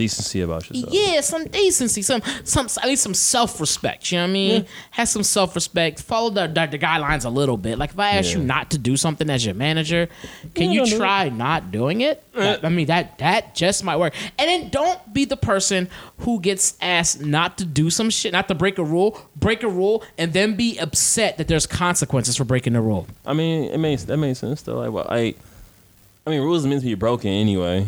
Decency 0.00 0.40
about 0.40 0.68
yourself. 0.70 0.92
yeah, 0.92 1.20
some 1.20 1.44
decency, 1.44 2.00
some 2.02 2.22
some 2.44 2.66
at 2.82 2.88
least 2.88 3.02
some 3.02 3.12
self 3.14 3.60
respect. 3.60 4.10
You 4.10 4.18
know 4.18 4.24
what 4.24 4.30
I 4.30 4.32
mean? 4.32 4.66
Have 4.92 5.08
some 5.08 5.22
self 5.22 5.54
respect. 5.54 6.00
Follow 6.02 6.30
the, 6.30 6.46
the 6.46 6.66
the 6.66 6.78
guidelines 6.78 7.24
a 7.24 7.28
little 7.28 7.56
bit. 7.56 7.78
Like 7.78 7.90
if 7.90 7.98
I 7.98 8.12
ask 8.12 8.32
you 8.34 8.42
not 8.42 8.70
to 8.70 8.78
do 8.78 8.96
something 8.96 9.28
as 9.28 9.44
your 9.44 9.54
manager, 9.54 10.08
can 10.54 10.64
Yeah, 10.64 10.70
you 10.70 10.78
don't 10.80 10.88
do 10.90 10.96
try 10.98 11.28
not 11.28 11.70
doing 11.70 12.00
it? 12.00 12.22
Uh. 12.34 12.40
That- 12.40 12.64
I 12.64 12.68
mean 12.70 12.86
that 12.86 13.18
that 13.18 13.54
just 13.54 13.84
might 13.84 13.98
work. 13.98 14.14
And 14.38 14.48
then 14.48 14.68
don't 14.70 15.12
be 15.12 15.24
the 15.26 15.36
person 15.36 15.88
who 16.20 16.40
gets 16.40 16.76
asked 16.80 17.20
not 17.20 17.58
to 17.58 17.64
do 17.64 17.90
some 17.90 18.08
shit, 18.10 18.32
not 18.32 18.48
to 18.48 18.54
break 18.54 18.78
a 18.78 18.84
rule, 18.84 19.20
break 19.36 19.62
a 19.62 19.68
rule, 19.68 20.02
and 20.16 20.32
then 20.32 20.56
be 20.56 20.78
upset 20.78 21.36
that 21.38 21.46
there's 21.48 21.66
consequences 21.66 22.36
for 22.36 22.44
breaking 22.44 22.72
the 22.72 22.80
rule. 22.80 23.06
I 23.26 23.34
mean, 23.34 23.64
it 23.70 23.78
makes 23.78 24.04
that 24.04 24.16
makes 24.16 24.38
sense 24.38 24.62
though. 24.62 24.78
Like, 24.78 24.92
well, 24.92 25.06
I, 25.10 25.34
I 26.26 26.30
mean, 26.30 26.40
rules 26.42 26.64
are 26.64 26.68
meant 26.68 26.80
to 26.82 26.86
be 26.86 26.94
broken 26.94 27.30
anyway. 27.30 27.86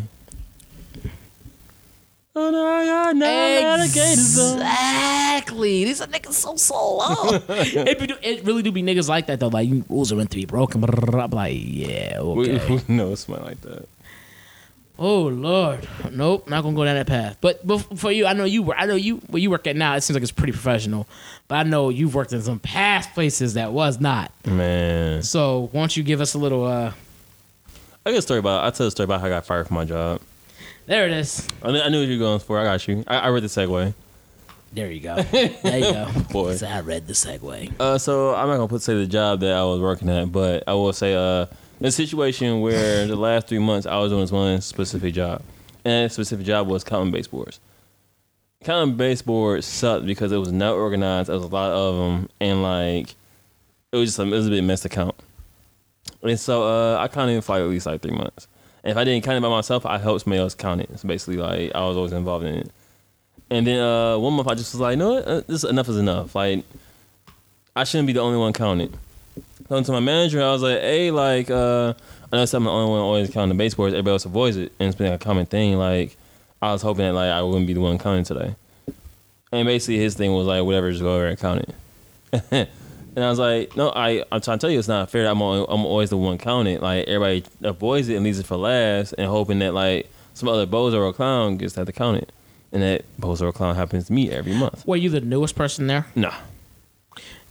Oh 2.35 2.49
no, 2.49 2.65
I 2.67 2.85
got 2.85 3.15
no 3.15 3.25
alligators. 3.27 4.37
Exactly. 4.53 5.85
These 5.85 6.01
are 6.01 6.07
niggas 6.07 6.33
so 6.33 6.55
slow. 6.55 7.29
it, 7.49 7.99
be, 7.99 8.13
it 8.27 8.43
really 8.43 8.63
do 8.63 8.71
be 8.71 8.81
niggas 8.81 9.07
like 9.07 9.27
that 9.27 9.39
though. 9.39 9.49
Like 9.49 9.67
you 9.69 9.85
rules 9.87 10.11
are 10.11 10.15
meant 10.15 10.31
to 10.31 10.37
be 10.37 10.45
broken. 10.45 10.83
I'm 10.83 11.29
like, 11.31 11.57
yeah, 11.59 12.21
We, 12.21 12.55
okay. 12.55 12.81
we 12.87 12.95
know 12.95 13.13
something 13.13 13.43
like 13.45 13.61
that. 13.61 13.87
oh 14.97 15.23
lord, 15.23 15.87
nope, 16.11 16.49
not 16.49 16.63
gonna 16.63 16.75
go 16.75 16.83
down 16.85 16.95
that 16.95 17.05
path. 17.05 17.37
But, 17.39 17.65
but 17.67 17.77
for 17.99 18.11
you, 18.11 18.25
I 18.25 18.33
know 18.33 18.45
you. 18.45 18.63
wor- 18.63 18.77
I 18.79 18.87
know 18.87 18.95
you. 18.95 19.17
Where 19.27 19.39
you 19.41 19.51
work 19.51 19.67
at 19.67 19.75
now, 19.75 19.95
it 19.95 20.01
seems 20.01 20.15
like 20.15 20.23
it's 20.23 20.31
pretty 20.31 20.53
professional. 20.53 21.07
But 21.47 21.55
I 21.55 21.63
know 21.69 21.89
you've 21.89 22.15
worked 22.15 22.33
in 22.33 22.41
some 22.41 22.57
past 22.59 23.13
places 23.13 23.53
that 23.53 23.73
was 23.73 23.99
not. 23.99 24.31
Man, 24.47 25.21
So 25.21 25.69
why 25.71 25.81
don't 25.81 25.95
you 25.95 26.01
give 26.01 26.19
us 26.19 26.33
a 26.33 26.39
little? 26.39 26.65
uh 26.65 26.93
I 28.07 28.09
got 28.11 28.17
a 28.17 28.21
story 28.23 28.39
about. 28.39 28.63
I 28.65 28.71
tell 28.71 28.87
a 28.87 28.91
story 28.91 29.05
about 29.05 29.21
how 29.21 29.27
I 29.27 29.29
got 29.29 29.45
fired 29.45 29.67
from 29.67 29.75
my 29.75 29.85
job. 29.85 30.19
There 30.85 31.05
it 31.05 31.13
is. 31.13 31.47
I 31.61 31.71
knew, 31.71 31.79
I 31.79 31.89
knew 31.89 31.99
what 31.99 32.07
you 32.09 32.19
were 32.19 32.25
going 32.25 32.39
for. 32.39 32.59
I 32.59 32.63
got 32.65 32.87
you. 32.87 33.03
I, 33.07 33.17
I 33.19 33.27
read 33.29 33.43
the 33.43 33.47
segue. 33.47 33.93
There 34.73 34.91
you 34.91 34.99
go. 34.99 35.21
There 35.21 35.77
you 35.77 35.93
go. 35.93 36.09
Boy. 36.31 36.55
So 36.55 36.67
I 36.67 36.81
read 36.81 37.07
the 37.07 37.13
segue. 37.13 37.79
Uh, 37.79 37.97
so 37.97 38.35
I'm 38.35 38.47
not 38.47 38.55
gonna 38.55 38.67
put 38.67 38.81
say 38.81 38.95
the 38.95 39.05
job 39.05 39.39
that 39.41 39.53
I 39.53 39.63
was 39.63 39.79
working 39.79 40.09
at, 40.09 40.31
but 40.31 40.63
I 40.67 40.73
will 40.73 40.91
say 40.91 41.13
uh, 41.13 41.45
the 41.79 41.91
situation 41.91 42.59
where 42.61 43.05
the 43.07 43.15
last 43.15 43.47
three 43.47 43.59
months 43.59 43.85
I 43.85 43.97
was 43.97 44.11
doing 44.11 44.21
this 44.21 44.31
one 44.31 44.59
specific 44.61 45.13
job, 45.13 45.41
and 45.85 46.05
that 46.05 46.11
specific 46.11 46.45
job 46.45 46.67
was 46.67 46.83
counting 46.83 47.11
baseboards. 47.11 47.59
Counting 48.63 48.97
baseboards 48.97 49.67
sucked 49.67 50.05
because 50.05 50.31
it 50.31 50.37
was 50.37 50.51
not 50.51 50.73
organized. 50.73 51.29
There 51.29 51.35
was 51.35 51.45
a 51.45 51.47
lot 51.47 51.71
of 51.71 51.95
them, 51.95 52.29
and 52.41 52.63
like 52.63 53.13
it 53.91 53.97
was 53.97 54.09
just 54.09 54.19
a, 54.19 54.23
it 54.23 54.31
was 54.31 54.47
a 54.47 54.49
bit 54.49 54.63
mess 54.63 54.81
to 54.81 54.89
count. 54.89 55.15
And 56.23 56.39
so 56.39 56.63
uh, 56.63 56.97
I 56.99 57.07
counted 57.09 57.43
for 57.43 57.53
like 57.53 57.61
at 57.61 57.69
least 57.69 57.85
like 57.85 58.01
three 58.01 58.15
months. 58.15 58.47
And 58.83 58.91
if 58.91 58.97
I 58.97 59.03
didn't 59.03 59.23
count 59.23 59.37
it 59.37 59.41
by 59.41 59.49
myself, 59.49 59.85
I 59.85 59.97
helped 59.97 60.23
somebody 60.23 60.41
else 60.41 60.55
count 60.55 60.81
it. 60.81 60.99
So 60.99 61.07
basically, 61.07 61.37
like 61.37 61.73
I 61.73 61.85
was 61.87 61.95
always 61.97 62.11
involved 62.11 62.45
in 62.45 62.55
it. 62.55 62.71
And 63.49 63.67
then 63.67 63.79
uh, 63.79 64.17
one 64.17 64.33
month 64.33 64.47
I 64.47 64.55
just 64.55 64.73
was 64.73 64.81
like, 64.81 64.97
no, 64.97 65.17
uh, 65.17 65.41
this 65.47 65.63
enough 65.63 65.87
is 65.87 65.97
enough. 65.97 66.35
Like 66.35 66.65
I 67.75 67.83
shouldn't 67.83 68.07
be 68.07 68.13
the 68.13 68.19
only 68.19 68.37
one 68.37 68.53
counting. 68.53 68.93
So 69.69 69.81
to 69.81 69.91
my 69.91 69.99
manager, 69.99 70.41
I 70.41 70.51
was 70.51 70.61
like, 70.61 70.79
hey, 70.81 71.09
like, 71.11 71.49
uh, 71.49 71.93
I 72.31 72.35
know 72.35 72.43
I'm 72.43 72.63
the 72.63 72.69
only 72.69 72.91
one 72.91 72.99
always 72.99 73.29
counting 73.29 73.57
the 73.57 73.63
baseboards. 73.63 73.93
Everybody 73.93 74.11
else 74.11 74.25
avoids 74.25 74.57
it, 74.57 74.71
and 74.79 74.89
it's 74.89 74.97
been 74.97 75.13
a 75.13 75.17
common 75.17 75.45
thing. 75.45 75.77
Like, 75.77 76.17
I 76.61 76.71
was 76.71 76.81
hoping 76.81 77.05
that 77.05 77.13
like 77.13 77.31
I 77.31 77.41
wouldn't 77.41 77.67
be 77.67 77.73
the 77.73 77.81
one 77.81 77.97
counting 77.97 78.23
today. 78.25 78.55
And 79.51 79.65
basically, 79.65 79.97
his 79.97 80.15
thing 80.15 80.33
was 80.33 80.47
like, 80.47 80.63
whatever, 80.63 80.91
just 80.91 81.01
go 81.01 81.15
over 81.15 81.27
and 81.27 81.39
count 81.39 81.65
it. 82.31 82.69
and 83.15 83.23
I 83.23 83.29
was 83.29 83.39
like, 83.39 83.75
no, 83.75 83.89
I, 83.89 84.23
I'm 84.31 84.41
trying 84.41 84.57
to 84.57 84.61
tell 84.61 84.69
you, 84.71 84.79
it's 84.79 84.87
not 84.87 85.09
fair. 85.09 85.27
I'm, 85.27 85.41
only, 85.41 85.65
I'm 85.69 85.85
always 85.85 86.09
the 86.09 86.17
one 86.17 86.37
counting. 86.37 86.79
Like, 86.81 87.07
everybody 87.07 87.43
avoids 87.61 88.09
it 88.09 88.15
and 88.15 88.23
leaves 88.23 88.39
it 88.39 88.45
for 88.45 88.57
last, 88.57 89.13
and 89.17 89.27
hoping 89.27 89.59
that 89.59 89.73
like 89.73 90.09
some 90.33 90.49
other 90.49 90.65
bozo 90.65 90.95
or 90.99 91.13
clown 91.13 91.57
gets 91.57 91.73
to 91.73 91.81
have 91.81 91.87
to 91.87 91.93
count 91.93 92.17
it. 92.17 92.31
And 92.71 92.81
that 92.81 93.05
bozo 93.19 93.43
or 93.43 93.51
clown 93.51 93.75
happens 93.75 94.07
to 94.07 94.13
me 94.13 94.31
every 94.31 94.53
month. 94.53 94.85
Were 94.87 94.95
you 94.95 95.09
the 95.09 95.21
newest 95.21 95.55
person 95.55 95.87
there? 95.87 96.07
Nah. 96.15 96.33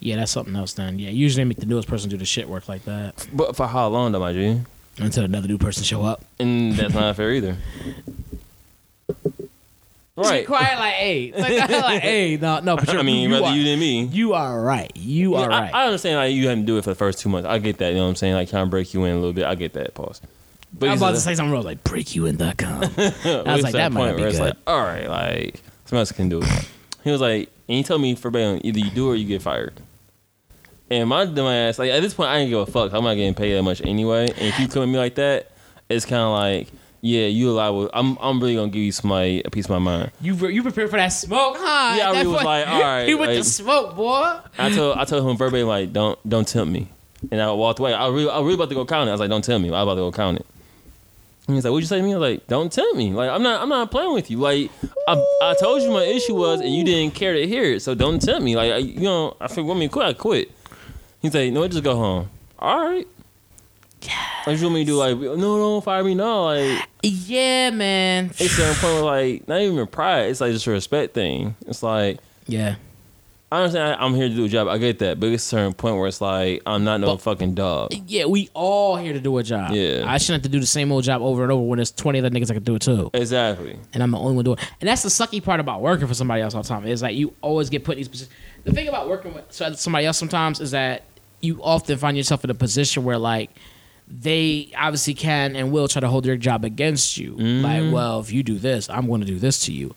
Yeah, 0.00 0.16
that's 0.16 0.32
something 0.32 0.56
else. 0.56 0.72
Then 0.72 0.98
yeah, 0.98 1.10
usually 1.10 1.44
they 1.44 1.48
make 1.48 1.58
the 1.58 1.66
newest 1.66 1.86
person 1.86 2.10
do 2.10 2.16
the 2.16 2.24
shit 2.24 2.48
work 2.48 2.68
like 2.68 2.84
that 2.86 3.28
But 3.32 3.54
for 3.54 3.68
how 3.68 3.86
long 3.86 4.10
though, 4.10 4.18
my 4.18 4.32
G? 4.32 4.60
until 4.98 5.24
another 5.24 5.46
new 5.48 5.58
person 5.58 5.84
show 5.84 6.02
up. 6.02 6.24
And 6.38 6.72
that's 6.74 6.92
not 6.92 7.14
fair 7.16 7.32
either. 7.32 7.56
Right. 10.14 10.46
Quiet 10.46 10.78
like 10.78 10.92
hey, 10.94 11.32
like, 11.34 11.70
like 11.70 12.02
hey, 12.02 12.36
no, 12.36 12.60
no. 12.60 12.76
But 12.76 12.90
I 12.90 13.02
mean, 13.02 13.30
you, 13.30 13.34
rather 13.34 13.46
are, 13.46 13.56
you 13.56 13.64
than 13.64 13.80
me. 13.80 14.04
you 14.04 14.34
are 14.34 14.60
right. 14.60 14.92
You 14.94 15.36
are 15.36 15.50
I, 15.50 15.60
right. 15.60 15.74
I 15.74 15.86
understand 15.86 16.16
like 16.16 16.34
you 16.34 16.48
having 16.48 16.64
to 16.64 16.66
do 16.66 16.76
it 16.76 16.84
for 16.84 16.90
the 16.90 16.96
first 16.96 17.18
two 17.18 17.30
months. 17.30 17.48
I 17.48 17.58
get 17.58 17.78
that. 17.78 17.88
You 17.88 17.94
know 17.96 18.02
what 18.02 18.10
I'm 18.10 18.16
saying? 18.16 18.34
Like 18.34 18.50
trying 18.50 18.66
to 18.66 18.70
break 18.70 18.92
you 18.92 19.04
in 19.04 19.12
a 19.12 19.16
little 19.16 19.32
bit. 19.32 19.46
I 19.46 19.54
get 19.54 19.72
that. 19.72 19.94
Pause. 19.94 20.20
But 20.78 20.88
I 20.88 20.92
was 20.92 21.00
about 21.00 21.10
to 21.12 21.20
say 21.20 21.34
something 21.34 21.52
real 21.52 21.62
like 21.62 21.82
break 21.84 22.14
you 22.14 22.26
in. 22.26 22.36
Dot 22.36 22.58
breakyouin.com. 22.58 23.46
I 23.46 23.54
was 23.54 23.62
like, 23.62 23.72
that 23.72 23.92
might 23.92 24.10
not 24.10 24.16
be 24.18 24.22
It's 24.24 24.38
good. 24.38 24.44
like, 24.44 24.56
all 24.66 24.80
right, 24.80 25.08
like 25.08 25.62
someone 25.86 26.00
else 26.00 26.12
can 26.12 26.28
do 26.28 26.42
it. 26.42 26.68
He 27.04 27.10
was 27.10 27.20
like, 27.20 27.50
and 27.68 27.76
he 27.78 27.82
told 27.82 28.02
me 28.02 28.14
verbatim, 28.14 28.60
either 28.64 28.78
you 28.78 28.90
do 28.90 29.08
or 29.08 29.14
you 29.14 29.26
get 29.26 29.40
fired. 29.40 29.74
And 30.90 31.08
my 31.08 31.24
dumb 31.24 31.46
ass, 31.46 31.78
like 31.78 31.90
at 31.90 32.02
this 32.02 32.12
point, 32.12 32.28
I 32.28 32.38
didn't 32.38 32.50
give 32.50 32.60
a 32.60 32.66
fuck. 32.66 32.92
I'm 32.92 33.04
not 33.04 33.14
getting 33.14 33.34
paid 33.34 33.54
that 33.54 33.62
much 33.62 33.80
anyway. 33.80 34.28
And 34.28 34.42
if 34.42 34.58
you 34.58 34.68
come 34.68 34.82
at 34.82 34.88
me 34.88 34.98
like 34.98 35.14
that, 35.14 35.50
it's 35.88 36.04
kind 36.04 36.20
of 36.20 36.32
like, 36.32 36.68
yeah, 37.02 37.26
you 37.26 37.50
liable. 37.50 37.90
I'm, 37.92 38.16
I'm 38.20 38.40
really 38.40 38.54
gonna 38.54 38.70
give 38.70 38.80
you 38.82 38.92
somebody 38.92 39.42
a 39.44 39.50
piece 39.50 39.66
of 39.66 39.70
my 39.70 39.78
mind. 39.78 40.12
you 40.20 40.34
re- 40.34 40.54
you 40.54 40.62
prepared 40.62 40.88
for 40.88 40.96
that 40.96 41.08
smoke, 41.08 41.56
huh? 41.58 41.96
Yeah, 41.98 42.08
I 42.08 42.12
really 42.12 42.26
was 42.28 42.42
like, 42.44 42.66
all 42.68 42.80
right, 42.80 43.06
he 43.06 43.14
with 43.14 43.28
the 43.30 43.34
like- 43.36 43.44
smoke, 43.44 43.96
boy. 43.96 44.38
I 44.56 44.70
told 44.70 44.96
I 44.96 45.04
told 45.04 45.28
him 45.28 45.36
verbatim 45.36 45.66
like 45.68 45.92
don't 45.92 46.16
don't 46.28 46.46
tempt 46.48 46.72
me, 46.72 46.88
and 47.30 47.42
I 47.42 47.50
walked 47.52 47.80
away. 47.80 47.92
I 47.92 48.06
really 48.08 48.30
I 48.30 48.38
was 48.38 48.44
really 48.44 48.54
about 48.54 48.68
to 48.70 48.74
go 48.76 48.86
count 48.86 49.08
it. 49.08 49.10
I 49.10 49.14
was 49.14 49.20
like 49.20 49.30
don't 49.30 49.44
tempt 49.44 49.62
me. 49.62 49.68
I 49.68 49.82
was 49.82 49.92
about 49.92 49.94
to 49.96 50.00
go 50.00 50.12
count 50.12 50.38
it. 50.38 50.46
And 51.48 51.56
he's 51.56 51.64
like, 51.64 51.72
"What'd 51.72 51.82
you 51.82 51.88
say 51.88 51.96
to 51.98 52.02
me?" 52.04 52.14
I 52.14 52.18
was 52.18 52.30
like, 52.30 52.46
"Don't 52.46 52.70
tempt 52.72 52.96
me. 52.96 53.12
Like 53.12 53.28
I'm 53.28 53.42
not 53.42 53.60
I'm 53.60 53.68
not 53.68 53.90
playing 53.90 54.14
with 54.14 54.30
you. 54.30 54.38
Like 54.38 54.70
I, 55.08 55.14
I 55.42 55.54
told 55.58 55.82
you 55.82 55.90
my 55.90 56.04
issue 56.04 56.36
was, 56.36 56.60
and 56.60 56.72
you 56.72 56.84
didn't 56.84 57.16
care 57.16 57.34
to 57.34 57.44
hear 57.48 57.64
it. 57.64 57.80
So 57.82 57.96
don't 57.96 58.22
tempt 58.22 58.44
me. 58.44 58.54
Like 58.54 58.72
I, 58.72 58.76
you 58.76 59.00
know, 59.00 59.36
I 59.40 59.48
feel 59.48 59.64
want 59.64 59.80
me 59.80 59.88
to 59.88 59.92
quit. 59.92 60.06
I 60.06 60.12
quit." 60.12 60.52
He's 61.20 61.34
like, 61.34 61.52
"No, 61.52 61.66
just 61.66 61.82
go 61.82 61.96
home." 61.96 62.30
All 62.60 62.88
right. 62.88 63.08
What 64.44 64.56
you 64.58 64.62
want 64.64 64.74
me 64.74 64.80
to 64.84 64.86
do? 64.86 64.96
Like, 64.96 65.16
no, 65.16 65.36
don't 65.58 65.84
fire 65.84 66.02
me. 66.02 66.14
No, 66.14 66.44
like 66.46 66.88
Yeah, 67.02 67.70
man. 67.70 68.26
it's 68.26 68.40
a 68.40 68.48
certain 68.48 68.74
point 68.74 68.94
where 68.94 69.02
like 69.04 69.48
not 69.48 69.60
even 69.60 69.86
pride. 69.86 70.30
It's 70.30 70.40
like 70.40 70.52
just 70.52 70.66
a 70.66 70.70
respect 70.70 71.14
thing. 71.14 71.54
It's 71.66 71.82
like 71.82 72.18
Yeah. 72.48 72.74
I 73.52 73.56
understand 73.58 73.96
I- 74.00 74.04
I'm 74.04 74.14
here 74.14 74.28
to 74.30 74.34
do 74.34 74.46
a 74.46 74.48
job. 74.48 74.66
I 74.66 74.78
get 74.78 74.98
that, 75.00 75.20
but 75.20 75.28
it's 75.28 75.44
a 75.44 75.46
certain 75.46 75.74
point 75.74 75.96
where 75.96 76.06
it's 76.08 76.20
like 76.22 76.62
I'm 76.66 76.84
not 76.84 77.00
no 77.00 77.08
But- 77.08 77.20
fucking 77.20 77.54
dog. 77.54 77.92
Yeah, 78.08 78.24
we 78.24 78.48
all 78.54 78.96
here 78.96 79.12
to 79.12 79.20
do 79.20 79.36
a 79.38 79.42
job. 79.42 79.72
Yeah. 79.72 80.04
I 80.06 80.16
shouldn't 80.18 80.42
have 80.42 80.50
to 80.50 80.56
do 80.56 80.58
the 80.58 80.66
same 80.66 80.90
old 80.90 81.04
job 81.04 81.20
over 81.22 81.42
and 81.42 81.52
over 81.52 81.62
when 81.62 81.76
there's 81.76 81.90
20 81.92 82.18
other 82.18 82.30
niggas 82.30 82.46
that 82.48 82.54
can 82.54 82.62
do 82.64 82.74
it 82.76 82.82
too. 82.82 83.10
Exactly. 83.14 83.76
and 83.92 84.02
I'm 84.02 84.10
the 84.10 84.18
only 84.18 84.34
one 84.34 84.44
doing 84.44 84.58
it. 84.58 84.64
And 84.80 84.88
that's 84.88 85.02
the 85.02 85.08
sucky 85.10 85.42
part 85.44 85.60
about 85.60 85.82
working 85.82 86.06
for 86.08 86.14
somebody 86.14 86.40
else 86.42 86.54
all 86.54 86.62
the 86.62 86.68
time 86.68 86.86
is 86.86 87.00
that 87.00 87.14
you 87.14 87.34
always 87.42 87.68
get 87.70 87.84
put 87.84 87.92
in 87.92 87.98
these 87.98 88.08
positions. 88.08 88.34
The 88.64 88.72
thing 88.72 88.88
about 88.88 89.08
working 89.08 89.34
with 89.34 89.44
somebody 89.78 90.06
else 90.06 90.16
sometimes 90.18 90.58
is 90.60 90.70
that 90.72 91.02
you 91.42 91.60
often 91.62 91.98
find 91.98 92.16
yourself 92.16 92.44
in 92.44 92.50
a 92.50 92.54
position 92.54 93.04
where 93.04 93.18
like 93.18 93.50
they 94.20 94.70
obviously 94.76 95.14
can 95.14 95.56
and 95.56 95.72
will 95.72 95.88
try 95.88 96.00
to 96.00 96.08
hold 96.08 96.24
their 96.24 96.36
job 96.36 96.64
against 96.64 97.16
you. 97.16 97.32
Like, 97.32 97.82
mm-hmm. 97.82 97.92
well, 97.92 98.20
if 98.20 98.30
you 98.30 98.42
do 98.42 98.58
this, 98.58 98.90
I'm 98.90 99.06
going 99.06 99.22
to 99.22 99.26
do 99.26 99.38
this 99.38 99.64
to 99.66 99.72
you. 99.72 99.94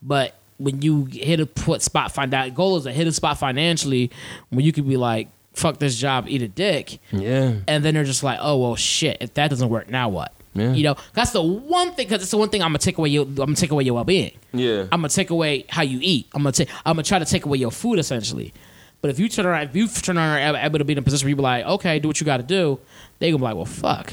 But 0.00 0.34
when 0.56 0.80
you 0.82 1.04
hit 1.04 1.38
a 1.38 1.46
put 1.46 1.82
spot 1.82 2.10
find 2.12 2.34
out 2.34 2.52
goal 2.54 2.76
is 2.76 2.84
to 2.84 2.92
hit 2.92 3.06
a 3.06 3.12
spot 3.12 3.38
financially 3.38 4.10
when 4.50 4.64
you 4.64 4.72
could 4.72 4.88
be 4.88 4.96
like 4.96 5.28
fuck 5.52 5.78
this 5.78 5.96
job, 5.98 6.26
eat 6.28 6.40
a 6.40 6.48
dick, 6.48 7.00
Yeah. 7.10 7.54
and 7.66 7.84
then 7.84 7.94
they're 7.94 8.04
just 8.04 8.22
like, 8.22 8.38
oh 8.40 8.58
well, 8.58 8.76
shit. 8.76 9.18
If 9.20 9.34
that 9.34 9.50
doesn't 9.50 9.68
work, 9.68 9.90
now 9.90 10.08
what? 10.08 10.32
Yeah. 10.54 10.72
You 10.72 10.84
know, 10.84 10.96
that's 11.14 11.32
the 11.32 11.42
one 11.42 11.92
thing 11.94 12.06
because 12.08 12.22
it's 12.22 12.30
the 12.30 12.38
one 12.38 12.48
thing 12.48 12.62
I'm 12.62 12.70
gonna 12.70 12.78
take 12.78 12.98
away 12.98 13.10
your 13.10 13.24
I'm 13.24 13.34
gonna 13.34 13.54
take 13.54 13.70
away 13.70 13.84
your 13.84 13.94
well 13.94 14.04
being. 14.04 14.32
Yeah. 14.52 14.82
I'm 14.92 15.00
gonna 15.00 15.08
take 15.08 15.30
away 15.30 15.66
how 15.68 15.82
you 15.82 15.98
eat. 16.00 16.28
I'm 16.34 16.42
gonna 16.42 16.52
take. 16.52 16.68
I'm 16.86 16.94
gonna 16.94 17.02
try 17.02 17.18
to 17.18 17.24
take 17.24 17.44
away 17.44 17.58
your 17.58 17.70
food 17.70 17.98
essentially. 17.98 18.52
But 19.00 19.10
if 19.10 19.18
you 19.18 19.28
turn 19.28 19.46
around, 19.46 19.68
if 19.68 19.76
you 19.76 19.86
turn 19.86 20.18
around 20.18 20.38
and 20.38 20.56
able 20.56 20.78
to 20.78 20.84
be 20.84 20.92
in 20.92 20.98
a 20.98 21.02
position 21.02 21.26
where 21.26 21.30
you 21.30 21.36
be 21.36 21.42
like, 21.42 21.64
okay, 21.64 21.98
do 22.00 22.08
what 22.08 22.20
you 22.20 22.24
got 22.24 22.38
to 22.38 22.42
do, 22.42 22.80
they 23.18 23.30
gonna 23.30 23.38
be 23.38 23.44
like, 23.44 23.56
well, 23.56 23.64
fuck, 23.64 24.12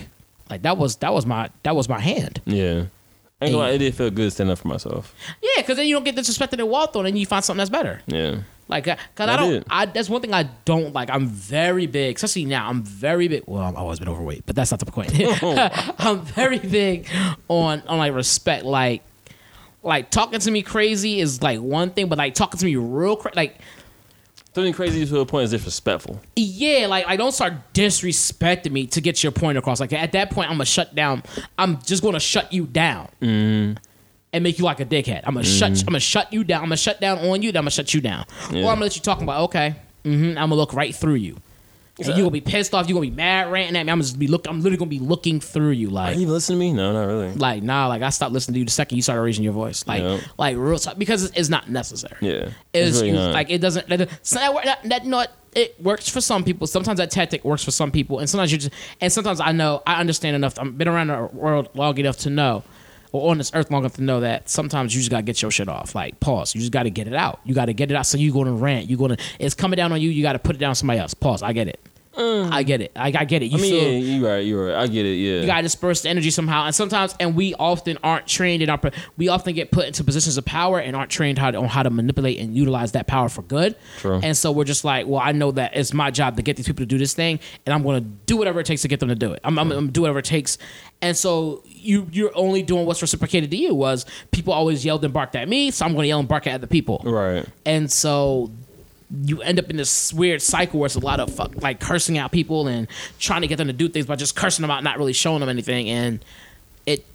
like 0.49 0.61
that 0.63 0.77
was 0.77 0.95
that 0.97 1.13
was 1.13 1.25
my 1.25 1.49
that 1.63 1.75
was 1.75 1.89
my 1.89 1.99
hand. 1.99 2.41
yeah. 2.45 2.85
Ain't 3.41 3.51
gonna 3.51 3.65
lie, 3.65 3.71
it 3.71 3.79
did 3.79 3.93
feel 3.93 4.09
good 4.09 4.31
standing 4.31 4.53
up 4.53 4.59
for 4.59 4.69
myself. 4.69 5.13
Yeah, 5.41 5.49
because 5.61 5.75
then 5.75 5.87
you 5.87 5.95
don't 5.95 6.05
get 6.05 6.15
disrespected 6.15 6.53
and 6.53 6.69
walked 6.69 6.95
on, 6.95 7.05
and 7.05 7.19
you 7.19 7.25
find 7.25 7.43
something 7.43 7.57
that's 7.57 7.69
better. 7.69 8.01
Yeah. 8.07 8.37
Like, 8.69 8.87
uh, 8.87 8.95
cause 9.13 9.27
I, 9.27 9.33
I 9.33 9.37
don't. 9.37 9.49
did. 9.51 9.65
I 9.69 9.85
that's 9.87 10.09
one 10.09 10.21
thing 10.21 10.33
I 10.33 10.43
don't 10.63 10.93
like. 10.93 11.09
I'm 11.11 11.27
very 11.27 11.85
big, 11.85 12.15
especially 12.15 12.45
now. 12.45 12.69
I'm 12.69 12.81
very 12.81 13.27
big. 13.27 13.43
Well, 13.45 13.61
I've 13.61 13.75
always 13.75 13.99
been 13.99 14.07
overweight, 14.07 14.43
but 14.45 14.55
that's 14.55 14.71
not 14.71 14.79
the 14.79 14.85
point. 14.85 15.11
I'm 15.99 16.21
very 16.21 16.59
big 16.59 17.07
on 17.49 17.83
on 17.87 17.97
like 17.97 18.13
respect. 18.13 18.63
Like, 18.63 19.03
like 19.83 20.09
talking 20.09 20.39
to 20.39 20.49
me 20.49 20.61
crazy 20.61 21.19
is 21.19 21.43
like 21.43 21.59
one 21.59 21.89
thing, 21.89 22.07
but 22.07 22.17
like 22.17 22.35
talking 22.35 22.57
to 22.57 22.65
me 22.65 22.77
real 22.77 23.17
cra- 23.17 23.33
like 23.35 23.59
Something 24.55 24.71
crazy 24.73 25.05
to 25.05 25.19
a 25.19 25.25
point 25.25 25.43
is 25.43 25.51
disrespectful. 25.51 26.21
yeah, 26.37 26.87
like 26.87 27.05
I 27.07 27.17
don't 27.17 27.33
start 27.33 27.53
disrespecting 27.73 28.71
me 28.71 28.87
to 28.87 29.01
get 29.01 29.21
your 29.21 29.33
point 29.33 29.57
across. 29.57 29.81
Like 29.81 29.91
at 29.91 30.13
that 30.13 30.31
point, 30.31 30.49
I'm 30.49 30.55
gonna 30.55 30.63
shut 30.65 30.95
down. 30.95 31.23
I'm 31.57 31.81
just 31.81 32.01
gonna 32.01 32.21
shut 32.21 32.53
you 32.53 32.65
down 32.65 33.09
and 33.19 34.43
make 34.43 34.57
you 34.57 34.63
like 34.63 34.79
a 34.79 34.85
dickhead. 34.85 35.21
I'm 35.25 35.33
gonna 35.33 35.43
shut. 35.45 35.71
I'm 35.71 35.85
gonna 35.87 35.99
shut 35.99 36.31
you 36.31 36.45
down. 36.45 36.61
I'm 36.61 36.67
gonna 36.67 36.77
shut 36.77 37.01
down 37.01 37.19
on 37.19 37.41
you. 37.41 37.51
Then 37.51 37.59
I'm 37.59 37.63
gonna 37.63 37.71
shut 37.71 37.93
you 37.93 37.99
down. 37.99 38.25
Or 38.51 38.55
I'm 38.55 38.61
gonna 38.63 38.81
let 38.81 38.95
you 38.95 39.01
talk 39.01 39.21
about 39.21 39.41
okay. 39.43 39.75
hmm 40.03 40.29
I'm 40.29 40.35
gonna 40.35 40.55
look 40.55 40.73
right 40.73 40.95
through 40.95 41.15
you. 41.15 41.35
And 41.97 42.07
you 42.09 42.15
gonna 42.15 42.31
be 42.31 42.41
pissed 42.41 42.73
off. 42.73 42.89
You're 42.89 42.95
gonna 42.95 43.09
be 43.09 43.15
mad, 43.15 43.49
ranting 43.51 43.77
at 43.77 43.85
me. 43.85 43.91
I'm 43.91 44.01
just 44.01 44.19
be 44.19 44.27
look. 44.27 44.47
I'm 44.47 44.57
literally 44.57 44.77
gonna 44.77 44.89
be 44.89 44.99
looking 44.99 45.39
through 45.39 45.71
you, 45.71 45.87
Are 45.89 45.91
like, 45.91 46.17
you 46.17 46.27
listening 46.27 46.59
to 46.59 46.65
me? 46.65 46.73
No, 46.73 46.91
not 46.91 47.05
really. 47.05 47.31
like 47.33 47.63
nah. 47.63 47.87
Like 47.87 48.01
I 48.01 48.09
stopped 48.09 48.33
listening 48.33 48.55
to 48.55 48.59
you 48.59 48.65
the 48.65 48.71
second 48.71 48.97
you 48.97 49.01
started 49.01 49.21
raising 49.21 49.43
your 49.45 49.53
voice, 49.53 49.87
like, 49.87 50.01
Yeah. 50.01 50.19
like 50.37 50.57
real 50.57 50.77
talk, 50.77 50.97
because 50.97 51.23
it's, 51.23 51.37
it's 51.37 51.49
not 51.49 51.69
necessary. 51.69 52.17
Yeah. 52.19 52.49
It's, 52.73 52.97
really 52.99 53.13
not. 53.13 53.33
like 53.33 53.49
it 53.49 53.59
doesn't. 53.59 53.87
That, 53.87 54.09
so 54.23 54.39
that, 54.39 54.65
that, 54.65 54.83
that 54.89 55.05
not 55.05 55.31
it 55.53 55.81
works 55.81 56.09
for 56.09 56.19
some 56.19 56.43
people. 56.43 56.67
Sometimes 56.67 56.97
that 56.97 57.11
tactic 57.11 57.45
works 57.45 57.63
for 57.63 57.71
some 57.71 57.91
people, 57.91 58.19
and 58.19 58.29
sometimes 58.29 58.51
you 58.51 58.57
just 58.57 58.73
and 58.99 59.11
sometimes 59.11 59.39
I 59.39 59.53
know 59.53 59.81
I 59.87 60.01
understand 60.01 60.35
enough. 60.35 60.59
I've 60.59 60.77
been 60.77 60.89
around 60.89 61.07
the 61.07 61.29
world 61.31 61.69
long 61.75 61.97
enough 61.97 62.17
to 62.19 62.29
know, 62.29 62.63
or 63.15 63.31
on 63.31 63.37
this 63.37 63.51
earth 63.53 63.71
long 63.71 63.81
enough 63.83 63.93
to 63.93 64.03
know 64.03 64.19
that 64.19 64.49
sometimes 64.49 64.93
you 64.93 65.01
just 65.01 65.11
gotta 65.11 65.23
get 65.23 65.41
your 65.41 65.51
shit 65.51 65.67
off. 65.67 65.95
Like 65.95 66.19
pause. 66.19 66.53
You 66.55 66.61
just 66.61 66.71
gotta 66.71 66.89
get 66.89 67.07
it 67.07 67.15
out. 67.15 67.39
You 67.43 67.53
gotta 67.53 67.73
get 67.73 67.91
it 67.91 67.95
out. 67.95 68.05
So 68.05 68.17
you 68.17 68.33
gonna 68.33 68.53
rant. 68.53 68.89
You 68.89 68.97
gonna 68.97 69.17
it's 69.39 69.55
coming 69.55 69.77
down 69.77 69.91
on 69.91 70.01
you. 70.01 70.09
You 70.09 70.21
gotta 70.21 70.39
put 70.39 70.55
it 70.55 70.59
down 70.59 70.75
somebody 70.75 70.99
else. 70.99 71.13
Pause. 71.13 71.43
I 71.43 71.53
get 71.53 71.67
it. 71.67 71.79
Mm. 72.15 72.51
I 72.51 72.63
get 72.63 72.81
it. 72.81 72.91
I, 72.95 73.07
I 73.07 73.25
get 73.25 73.43
it. 73.43 73.47
You 73.47 73.57
I 73.57 73.61
mean, 73.61 73.71
feel. 73.71 73.83
yeah, 73.83 73.97
you 74.15 74.27
right, 74.27 74.39
you 74.39 74.61
right. 74.61 74.75
I 74.75 74.87
get 74.87 75.05
it. 75.05 75.15
Yeah. 75.15 75.41
You 75.41 75.45
gotta 75.45 75.63
disperse 75.63 76.01
the 76.01 76.09
energy 76.09 76.31
somehow, 76.31 76.65
and 76.65 76.73
sometimes, 76.73 77.13
and 77.19 77.35
we 77.35 77.53
often 77.55 77.97
aren't 78.03 78.25
trained 78.27 78.63
in 78.63 78.69
our. 78.69 78.79
We 79.17 79.27
often 79.27 79.53
get 79.53 79.71
put 79.71 79.85
into 79.85 80.03
positions 80.03 80.37
of 80.37 80.45
power 80.45 80.79
and 80.79 80.95
aren't 80.95 81.11
trained 81.11 81.37
how 81.37 81.51
to, 81.51 81.57
on 81.57 81.65
how 81.67 81.83
to 81.83 81.89
manipulate 81.89 82.39
and 82.39 82.55
utilize 82.55 82.93
that 82.93 83.07
power 83.07 83.27
for 83.29 83.41
good. 83.41 83.75
True. 83.99 84.19
And 84.23 84.35
so 84.37 84.51
we're 84.51 84.63
just 84.63 84.85
like, 84.85 85.07
well, 85.07 85.21
I 85.21 85.33
know 85.33 85.51
that 85.51 85.75
it's 85.75 85.93
my 85.93 86.09
job 86.11 86.37
to 86.37 86.41
get 86.41 86.55
these 86.57 86.67
people 86.67 86.83
to 86.83 86.85
do 86.85 86.97
this 86.97 87.13
thing, 87.13 87.39
and 87.65 87.73
I'm 87.73 87.83
gonna 87.83 88.01
do 88.01 88.37
whatever 88.37 88.59
it 88.61 88.65
takes 88.65 88.81
to 88.83 88.87
get 88.87 88.99
them 89.01 89.09
to 89.09 89.15
do 89.15 89.33
it. 89.33 89.39
I'm, 89.43 89.59
I'm, 89.59 89.71
I'm 89.71 89.77
gonna 89.77 89.91
do 89.91 90.01
whatever 90.01 90.19
it 90.19 90.25
takes. 90.25 90.57
And 91.01 91.15
so 91.17 91.63
you 91.65 92.07
you're 92.11 92.31
only 92.35 92.63
doing 92.63 92.85
what's 92.85 93.01
reciprocated 93.01 93.51
to 93.51 93.57
you. 93.57 93.75
Was 93.75 94.05
people 94.31 94.53
always 94.53 94.85
yelled 94.85 95.03
and 95.03 95.13
barked 95.13 95.35
at 95.35 95.49
me, 95.49 95.69
so 95.71 95.85
I'm 95.85 95.93
gonna 95.93 96.07
yell 96.07 96.19
and 96.19 96.27
bark 96.27 96.47
at 96.47 96.53
other 96.55 96.67
people. 96.67 97.01
right. 97.05 97.45
And 97.65 97.91
so 97.91 98.51
you 99.23 99.41
end 99.41 99.59
up 99.59 99.69
in 99.69 99.77
this 99.77 100.13
weird 100.13 100.41
cycle 100.41 100.79
where 100.79 100.87
it's 100.87 100.95
a 100.95 100.99
lot 100.99 101.19
of 101.19 101.33
fuck, 101.33 101.61
like 101.61 101.79
cursing 101.79 102.17
out 102.17 102.31
people 102.31 102.67
and 102.67 102.87
trying 103.19 103.41
to 103.41 103.47
get 103.47 103.57
them 103.57 103.67
to 103.67 103.73
do 103.73 103.87
things 103.87 104.05
by 104.05 104.15
just 104.15 104.35
cursing 104.35 104.63
them 104.63 104.71
out, 104.71 104.83
not 104.83 104.97
really 104.97 105.13
showing 105.13 105.39
them 105.39 105.49
anything. 105.49 105.89
And 105.89 106.23
it 106.85 107.05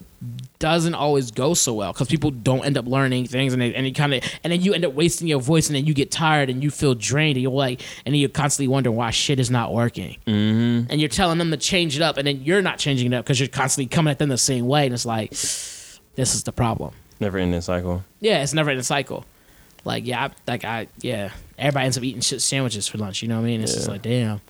doesn't 0.58 0.94
always 0.94 1.30
go 1.30 1.54
so 1.54 1.72
well 1.72 1.92
because 1.92 2.08
people 2.08 2.30
don't 2.30 2.64
end 2.66 2.76
up 2.76 2.86
learning 2.86 3.26
things 3.26 3.54
and 3.54 3.62
they, 3.62 3.74
and 3.74 3.86
you 3.86 3.92
kind 3.94 4.12
of 4.12 4.22
and 4.44 4.52
then 4.52 4.60
you 4.60 4.74
end 4.74 4.84
up 4.84 4.92
wasting 4.92 5.26
your 5.26 5.40
voice 5.40 5.68
and 5.68 5.76
then 5.76 5.86
you 5.86 5.94
get 5.94 6.10
tired 6.10 6.50
and 6.50 6.62
you 6.62 6.70
feel 6.70 6.94
drained 6.94 7.36
and 7.36 7.42
you're 7.42 7.50
like 7.50 7.80
and 8.04 8.14
then 8.14 8.20
you're 8.20 8.28
constantly 8.28 8.68
wondering 8.68 8.94
why 8.94 9.10
shit 9.10 9.40
is 9.40 9.50
not 9.50 9.72
working 9.72 10.18
mm-hmm. 10.26 10.90
and 10.90 11.00
you're 11.00 11.08
telling 11.08 11.38
them 11.38 11.50
to 11.50 11.56
change 11.56 11.96
it 11.96 12.02
up 12.02 12.18
and 12.18 12.26
then 12.26 12.42
you're 12.42 12.60
not 12.60 12.78
changing 12.78 13.10
it 13.10 13.16
up 13.16 13.24
because 13.24 13.40
you're 13.40 13.48
constantly 13.48 13.88
coming 13.88 14.10
at 14.10 14.18
them 14.18 14.28
the 14.28 14.36
same 14.36 14.66
way 14.66 14.84
and 14.84 14.92
it's 14.92 15.06
like 15.06 15.30
this 15.30 16.00
is 16.16 16.42
the 16.42 16.52
problem 16.52 16.92
Never 17.20 17.36
ending 17.36 17.60
cycle. 17.60 18.02
yeah, 18.20 18.42
it's 18.42 18.54
never 18.54 18.70
in 18.70 18.78
a 18.78 18.82
cycle. 18.82 19.26
Like 19.84 20.06
yeah, 20.06 20.26
I, 20.26 20.30
like 20.50 20.64
I 20.64 20.88
yeah, 21.00 21.30
everybody 21.60 21.84
ends 21.84 21.98
up 21.98 22.04
eating 22.04 22.20
shit 22.20 22.40
sandwiches 22.40 22.88
for 22.88 22.98
lunch. 22.98 23.22
You 23.22 23.28
know 23.28 23.36
what 23.36 23.42
I 23.42 23.46
mean? 23.46 23.60
It's 23.60 23.74
just 23.74 23.88
like 23.88 24.02
damn. 24.02 24.40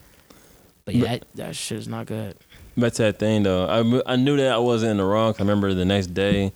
But 0.85 0.94
yeah, 0.94 1.05
that, 1.05 1.25
that 1.35 1.57
shit 1.57 1.79
is 1.79 1.88
not 1.88 2.07
good. 2.07 2.37
To 2.77 2.88
that 2.90 3.18
thing 3.18 3.42
though, 3.42 3.66
I, 3.66 4.12
I 4.14 4.16
knew 4.16 4.37
that 4.38 4.53
I 4.53 4.59
wasn't 4.59 4.92
in 4.92 4.96
the 4.96 5.05
wrong. 5.05 5.35
I 5.38 5.42
remember 5.42 5.75
the 5.75 5.85
next 5.85 6.09
day, 6.14 6.53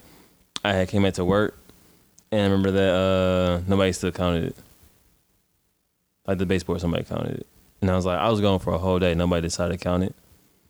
I 0.64 0.72
had 0.72 0.88
came 0.88 1.02
back 1.02 1.14
to 1.14 1.24
work, 1.24 1.58
and 2.32 2.40
I 2.40 2.44
remember 2.44 2.70
that 2.70 2.94
uh, 2.94 3.60
nobody 3.68 3.92
still 3.92 4.12
counted 4.12 4.44
it. 4.44 4.56
Like 6.26 6.38
the 6.38 6.46
baseboard, 6.46 6.80
somebody 6.80 7.04
counted 7.04 7.40
it, 7.40 7.46
and 7.82 7.90
I 7.90 7.96
was 7.96 8.06
like, 8.06 8.18
I 8.18 8.30
was 8.30 8.40
going 8.40 8.60
for 8.60 8.72
a 8.72 8.78
whole 8.78 8.98
day. 8.98 9.14
Nobody 9.14 9.42
decided 9.42 9.78
to 9.78 9.84
count 9.84 10.04
it. 10.04 10.14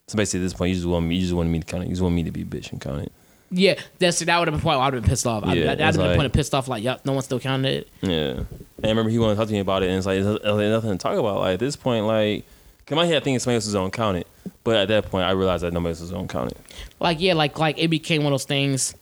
So 0.09 0.17
basically, 0.17 0.41
at 0.41 0.43
this 0.45 0.55
point, 0.55 0.71
you 0.71 0.75
just 0.75 0.89
want 0.89 1.07
me, 1.07 1.15
you 1.15 1.21
just 1.21 1.35
wanted 1.35 1.51
me 1.51 1.61
to 1.61 1.67
count 1.67 1.85
it. 1.85 1.87
You 1.87 1.93
just 1.93 2.03
want 2.03 2.17
me 2.17 2.25
to 2.25 2.33
be 2.33 2.43
a 2.43 2.45
bitch 2.45 2.73
and 2.73 2.81
count 2.81 3.03
it. 3.03 3.13
Yeah, 3.51 3.75
that's 3.99 4.19
that 4.21 4.39
would 4.39 4.49
have 4.49 4.55
been 4.55 4.63
point. 4.63 4.79
I'd 4.79 4.95
have 4.95 5.03
been 5.03 5.09
pissed 5.09 5.27
off. 5.27 5.45
I, 5.45 5.55
that 5.55 5.69
would 5.69 5.81
have 5.81 5.95
been 5.95 6.07
like- 6.07 6.17
point 6.17 6.27
of 6.27 6.33
pissed 6.33 6.55
off. 6.55 6.67
Like, 6.69 6.83
yep, 6.83 7.05
no 7.05 7.13
one 7.13 7.23
still 7.23 7.39
counted 7.41 7.69
it. 7.73 7.89
Yeah. 8.01 8.11
And 8.11 8.47
I 8.85 8.89
remember 8.89 9.11
he 9.11 9.19
wanted 9.19 9.35
to 9.35 9.39
talk 9.39 9.47
to 9.49 9.53
me 9.53 9.61
about 9.61 9.83
it, 9.83 9.89
and 9.89 9.97
it's 9.97 10.07
like, 10.07 10.23
there's 10.23 10.41
there's 10.43 10.71
nothing 10.73 10.91
to 10.91 10.99
talk 10.99 11.17
about. 11.19 11.39
Like, 11.41 11.55
at 11.55 11.61
this 11.61 11.77
point, 11.77 12.07
like, 12.07 12.45
come 12.87 12.99
out 12.99 13.07
here 13.07 13.21
thinking 13.21 13.39
somebody 13.39 13.57
else 13.57 13.67
is 13.67 13.75
on 13.75 13.91
count 13.91 14.19
it. 14.19 14.27
But 14.65 14.77
at 14.77 14.89
that 14.89 15.07
point, 15.11 15.25
I 15.27 15.33
realized 15.33 15.63
that 15.63 15.73
nobody 15.73 15.91
else 15.91 16.01
was 16.01 16.13
on 16.13 16.27
count 16.27 16.53
it. 16.53 16.59
Like 17.01 17.21
yeah, 17.21 17.35
like 17.35 17.59
like 17.59 17.79
it 17.79 17.89
became 17.89 18.25
one 18.25 18.33
of 18.33 18.41
those 18.41 18.45
things. 18.47 18.95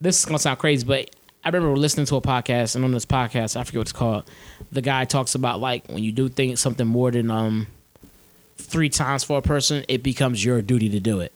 This 0.00 0.18
is 0.18 0.24
gonna 0.24 0.38
sound 0.38 0.58
crazy, 0.58 0.84
but 0.86 1.10
I 1.44 1.48
remember 1.48 1.76
listening 1.76 2.06
to 2.06 2.16
a 2.16 2.20
podcast, 2.20 2.76
and 2.76 2.84
on 2.84 2.92
this 2.92 3.06
podcast, 3.06 3.56
I 3.56 3.64
forget 3.64 3.78
what 3.78 3.82
it's 3.82 3.92
called. 3.92 4.24
The 4.70 4.82
guy 4.82 5.04
talks 5.04 5.34
about 5.34 5.60
like 5.60 5.86
when 5.88 6.02
you 6.02 6.12
do 6.12 6.28
things 6.28 6.60
something 6.60 6.86
more 6.86 7.10
than 7.10 7.30
um 7.30 7.66
three 8.58 8.88
times 8.88 9.24
for 9.24 9.38
a 9.38 9.42
person, 9.42 9.84
it 9.88 10.02
becomes 10.02 10.44
your 10.44 10.62
duty 10.62 10.88
to 10.90 11.00
do 11.00 11.20
it. 11.20 11.32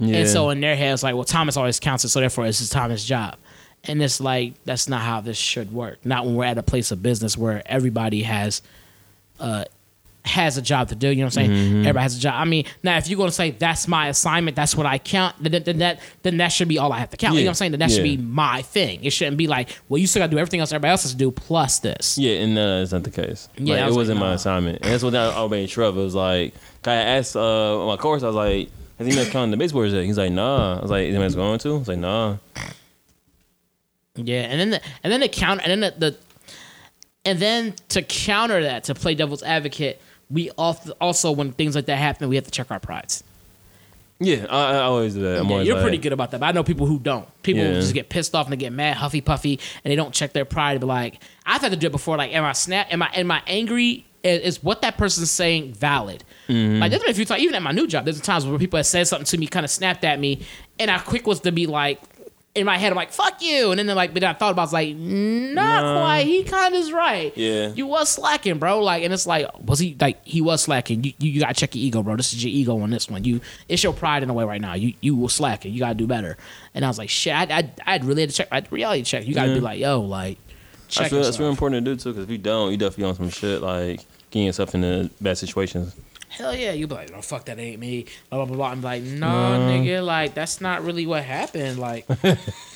Yeah. 0.00 0.18
And 0.18 0.28
so 0.28 0.50
in 0.50 0.60
their 0.60 0.76
heads, 0.76 1.02
like, 1.02 1.14
well, 1.14 1.24
Thomas 1.24 1.56
always 1.56 1.78
counts 1.78 2.04
it, 2.04 2.08
so 2.08 2.20
therefore 2.20 2.46
it's 2.46 2.68
Thomas' 2.68 3.04
job. 3.04 3.36
And 3.84 4.02
it's 4.02 4.20
like 4.20 4.54
that's 4.64 4.88
not 4.88 5.02
how 5.02 5.20
this 5.20 5.38
should 5.38 5.72
work. 5.72 6.04
Not 6.04 6.26
when 6.26 6.34
we're 6.34 6.44
at 6.44 6.58
a 6.58 6.62
place 6.62 6.90
of 6.90 7.02
business 7.02 7.36
where 7.36 7.62
everybody 7.64 8.22
has 8.22 8.60
uh 9.38 9.64
has 10.22 10.58
a 10.58 10.62
job 10.62 10.88
to 10.88 10.94
do. 10.94 11.08
You 11.08 11.16
know 11.16 11.24
what 11.24 11.38
I'm 11.38 11.46
saying? 11.46 11.50
Mm-hmm. 11.50 11.78
Everybody 11.80 12.02
has 12.02 12.16
a 12.18 12.20
job. 12.20 12.34
I 12.36 12.44
mean, 12.44 12.66
now 12.82 12.98
if 12.98 13.08
you're 13.08 13.16
gonna 13.16 13.32
say 13.32 13.52
that's 13.52 13.88
my 13.88 14.08
assignment, 14.08 14.54
that's 14.54 14.76
what 14.76 14.84
I 14.84 14.98
count, 14.98 15.36
then, 15.40 15.62
then 15.62 15.78
that 15.78 16.00
then 16.22 16.36
that 16.38 16.48
should 16.48 16.68
be 16.68 16.78
all 16.78 16.92
I 16.92 16.98
have 16.98 17.08
to 17.10 17.16
count. 17.16 17.36
You 17.36 17.40
know 17.40 17.46
what 17.46 17.50
I'm 17.50 17.54
saying? 17.54 17.70
Then 17.72 17.80
that 17.80 17.90
should 17.90 18.02
be 18.02 18.18
my 18.18 18.60
thing. 18.62 19.02
It 19.02 19.10
shouldn't 19.10 19.38
be 19.38 19.46
like, 19.46 19.70
well, 19.88 19.98
you 19.98 20.06
still 20.06 20.20
gotta 20.20 20.30
do 20.30 20.38
everything 20.38 20.60
else 20.60 20.72
everybody 20.72 20.90
else 20.90 21.02
has 21.02 21.12
to 21.12 21.16
do 21.16 21.30
plus 21.30 21.78
this. 21.78 22.18
Yeah, 22.18 22.40
and 22.40 22.58
uh, 22.58 22.80
that's 22.80 22.92
not 22.92 23.04
the 23.04 23.10
case. 23.10 23.48
Yeah, 23.56 23.76
like, 23.76 23.82
I 23.82 23.84
it 23.84 23.88
was 23.88 23.96
wasn't 23.96 24.16
like, 24.16 24.24
my 24.24 24.28
nah. 24.28 24.34
assignment. 24.34 24.78
And 24.82 24.92
that's 24.92 25.02
what 25.02 25.14
I, 25.14 25.66
sure 25.66 25.84
of. 25.84 25.96
It 25.96 26.02
was 26.02 26.14
like, 26.14 26.52
I 26.84 26.92
asked 26.92 27.34
uh, 27.34 27.86
my 27.86 27.96
course, 27.96 28.22
I 28.22 28.26
was 28.26 28.36
like, 28.36 28.68
has 29.00 29.06
anybody 29.08 29.30
counting 29.30 29.50
the 29.50 29.56
baseboards 29.56 29.94
yet? 29.94 30.04
He's 30.04 30.18
like, 30.18 30.30
nah. 30.30 30.78
I 30.78 30.82
was 30.82 30.90
like, 30.90 31.06
anybody's 31.08 31.34
going 31.34 31.58
to? 31.60 31.74
I 31.74 31.78
was 31.78 31.88
like, 31.88 31.98
nah. 31.98 32.36
Yeah, 34.16 34.42
and 34.42 34.60
then 34.60 34.70
the, 34.70 34.80
and 35.02 35.10
then 35.10 35.20
the 35.20 35.28
counter 35.28 35.62
and 35.64 35.82
then 35.82 35.92
the, 35.98 36.10
the 36.10 36.16
and 37.24 37.38
then 37.38 37.74
to 37.90 38.02
counter 38.02 38.62
that 38.62 38.84
to 38.84 38.94
play 38.94 39.14
devil's 39.14 39.42
advocate, 39.42 40.02
we 40.28 40.50
also 40.50 41.32
when 41.32 41.52
things 41.52 41.74
like 41.74 41.86
that 41.86 41.96
happen, 41.96 42.28
we 42.28 42.34
have 42.36 42.44
to 42.44 42.50
check 42.50 42.70
our 42.70 42.78
prides. 42.80 43.24
Yeah, 44.18 44.44
I, 44.50 44.72
I 44.74 44.78
always 44.80 45.14
do 45.14 45.22
that. 45.22 45.46
Yeah, 45.46 45.60
you're 45.62 45.76
like, 45.76 45.82
pretty 45.82 45.96
good 45.96 46.12
about 46.12 46.32
that. 46.32 46.40
But 46.40 46.46
I 46.46 46.52
know 46.52 46.62
people 46.62 46.86
who 46.86 46.98
don't. 46.98 47.26
People 47.42 47.62
who 47.62 47.68
Yeah. 47.70 47.80
just 47.80 47.94
get 47.94 48.10
pissed 48.10 48.34
off 48.34 48.44
and 48.44 48.52
they 48.52 48.58
get 48.58 48.70
mad, 48.70 48.98
huffy 48.98 49.22
puffy, 49.22 49.58
and 49.82 49.90
they 49.90 49.96
don't 49.96 50.12
check 50.12 50.34
their 50.34 50.44
pride. 50.44 50.78
But 50.80 50.88
like, 50.88 51.22
I've 51.46 51.62
had 51.62 51.70
to 51.70 51.76
do 51.78 51.86
it 51.86 51.92
before. 51.92 52.18
Like, 52.18 52.34
am 52.34 52.44
I 52.44 52.52
snap? 52.52 52.92
Am 52.92 53.02
I 53.02 53.08
am 53.14 53.30
I 53.30 53.42
angry? 53.46 54.04
Is, 54.22 54.40
is 54.56 54.62
what 54.62 54.82
that 54.82 54.98
person's 54.98 55.30
saying 55.30 55.72
valid? 55.72 56.22
Mm-hmm. 56.50 56.80
Like, 56.80 56.90
there's 56.90 57.02
been 57.02 57.10
a 57.10 57.14
few 57.14 57.24
times, 57.24 57.42
even 57.42 57.54
at 57.54 57.62
my 57.62 57.72
new 57.72 57.86
job, 57.86 58.04
there's 58.04 58.20
times 58.20 58.46
where 58.46 58.58
people 58.58 58.76
have 58.78 58.86
said 58.86 59.06
something 59.06 59.26
to 59.26 59.38
me, 59.38 59.46
kind 59.46 59.64
of 59.64 59.70
snapped 59.70 60.04
at 60.04 60.18
me, 60.18 60.42
and 60.78 60.90
I 60.90 60.98
quick 60.98 61.26
was 61.26 61.40
to 61.40 61.52
be 61.52 61.66
like. 61.66 62.00
In 62.52 62.66
my 62.66 62.78
head, 62.78 62.90
I'm 62.90 62.96
like, 62.96 63.12
"Fuck 63.12 63.40
you," 63.42 63.70
and 63.70 63.78
then 63.78 63.86
like, 63.94 64.12
but 64.12 64.22
then 64.22 64.28
I 64.30 64.32
thought 64.32 64.50
about, 64.50 64.62
it, 64.62 64.62
I 64.62 64.64
was 64.64 64.72
like, 64.72 64.96
"Not 64.96 65.82
Nah. 65.84 66.00
quite. 66.00 66.26
He 66.26 66.42
kind 66.42 66.74
of 66.74 66.80
is 66.80 66.90
right. 66.90 67.32
Yeah. 67.36 67.68
you 67.74 67.86
was 67.86 68.08
slacking, 68.08 68.58
bro. 68.58 68.80
Like, 68.82 69.04
and 69.04 69.12
it's 69.14 69.24
like, 69.24 69.46
was 69.64 69.78
he 69.78 69.96
like 70.00 70.18
he 70.26 70.40
was 70.40 70.60
slacking? 70.62 71.04
You, 71.04 71.12
you, 71.20 71.30
you 71.30 71.40
gotta 71.40 71.54
check 71.54 71.76
your 71.76 71.84
ego, 71.84 72.02
bro. 72.02 72.16
This 72.16 72.32
is 72.32 72.42
your 72.42 72.52
ego 72.52 72.80
on 72.80 72.90
this 72.90 73.08
one. 73.08 73.22
You, 73.22 73.40
it's 73.68 73.84
your 73.84 73.92
pride 73.92 74.24
in 74.24 74.30
a 74.30 74.32
way 74.34 74.42
right 74.44 74.60
now. 74.60 74.74
You 74.74 74.94
you 75.00 75.14
were 75.16 75.28
slacking. 75.28 75.72
You 75.72 75.78
gotta 75.78 75.94
do 75.94 76.08
better. 76.08 76.36
And 76.74 76.84
I 76.84 76.88
was 76.88 76.98
like, 76.98 77.08
shit, 77.08 77.32
I 77.34 77.42
I 77.44 77.70
I'd 77.86 78.04
really 78.04 78.22
had 78.22 78.30
to 78.30 78.36
check. 78.36 78.48
I'd 78.50 78.70
reality 78.72 79.04
check. 79.04 79.28
You 79.28 79.32
gotta 79.34 79.50
Yeah. 79.50 79.54
be 79.54 79.60
like, 79.60 79.78
yo, 79.78 80.00
like, 80.00 80.36
check 80.88 81.02
That's, 81.04 81.12
real, 81.12 81.22
that's 81.22 81.38
real 81.38 81.50
important 81.50 81.84
to 81.86 81.94
do, 81.94 82.00
too, 82.02 82.08
because 82.10 82.24
if 82.24 82.30
you 82.30 82.38
don't, 82.38 82.72
you 82.72 82.76
definitely 82.76 83.04
on 83.04 83.14
some 83.14 83.30
shit, 83.30 83.62
like 83.62 84.00
getting 84.32 84.46
yourself 84.46 84.74
into 84.74 85.08
bad 85.20 85.38
situations. 85.38 85.94
Hell 86.30 86.54
yeah, 86.54 86.72
you 86.72 86.86
be 86.86 86.94
like, 86.94 87.10
no, 87.10 87.20
fuck 87.20 87.44
that 87.46 87.58
ain't 87.58 87.80
me. 87.80 88.06
Blah 88.30 88.38
blah 88.38 88.46
blah. 88.46 88.56
blah. 88.56 88.66
I'm 88.70 88.80
like, 88.82 89.02
no, 89.02 89.26
uh-huh. 89.26 89.58
nigga, 89.68 90.04
like 90.04 90.32
that's 90.34 90.60
not 90.60 90.84
really 90.84 91.04
what 91.06 91.24
happened. 91.24 91.78
Like, 91.78 92.06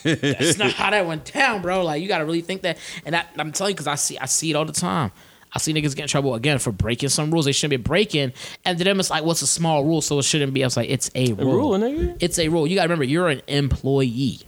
that's 0.03 0.59
not 0.59 0.73
how 0.73 0.91
that 0.91 1.07
went 1.07 1.33
down, 1.33 1.63
bro. 1.63 1.85
Like, 1.85 2.03
you 2.03 2.09
gotta 2.09 2.25
really 2.25 2.41
think 2.41 2.63
that. 2.63 2.79
And 3.07 3.15
I, 3.17 3.25
I'm 3.39 3.53
telling 3.53 3.71
you, 3.71 3.75
because 3.75 3.87
I 3.87 3.95
see 3.95 4.19
I 4.19 4.27
see 4.27 4.51
it 4.51 4.55
all 4.57 4.65
the 4.65 4.73
time. 4.73 5.13
I 5.53 5.61
see 5.61 5.73
niggas 5.73 5.95
get 5.95 6.03
in 6.03 6.09
trouble 6.09 6.35
again 6.35 6.59
for 6.59 6.73
breaking 6.73 7.11
some 7.11 7.31
rules 7.31 7.45
they 7.45 7.53
shouldn't 7.53 7.81
be 7.81 7.89
breaking, 7.89 8.33
and 8.65 8.77
to 8.77 8.83
them 8.83 8.99
it's 8.99 9.09
like, 9.09 9.23
what's 9.23 9.41
a 9.41 9.47
small 9.47 9.85
rule, 9.85 10.01
so 10.03 10.19
it 10.19 10.25
shouldn't 10.25 10.53
be. 10.53 10.65
I 10.65 10.67
was 10.67 10.77
like, 10.77 10.91
it's 10.91 11.13
a 11.15 11.31
A 11.31 11.35
rule. 11.35 11.55
rule, 11.55 11.71
nigga. 11.79 12.17
It's 12.21 12.41
a 12.41 12.49
rule. 12.49 12.67
You 12.67 12.75
gotta 12.75 12.89
remember, 12.89 13.05
you're 13.05 13.29
an 13.29 13.41
employee. 13.47 14.41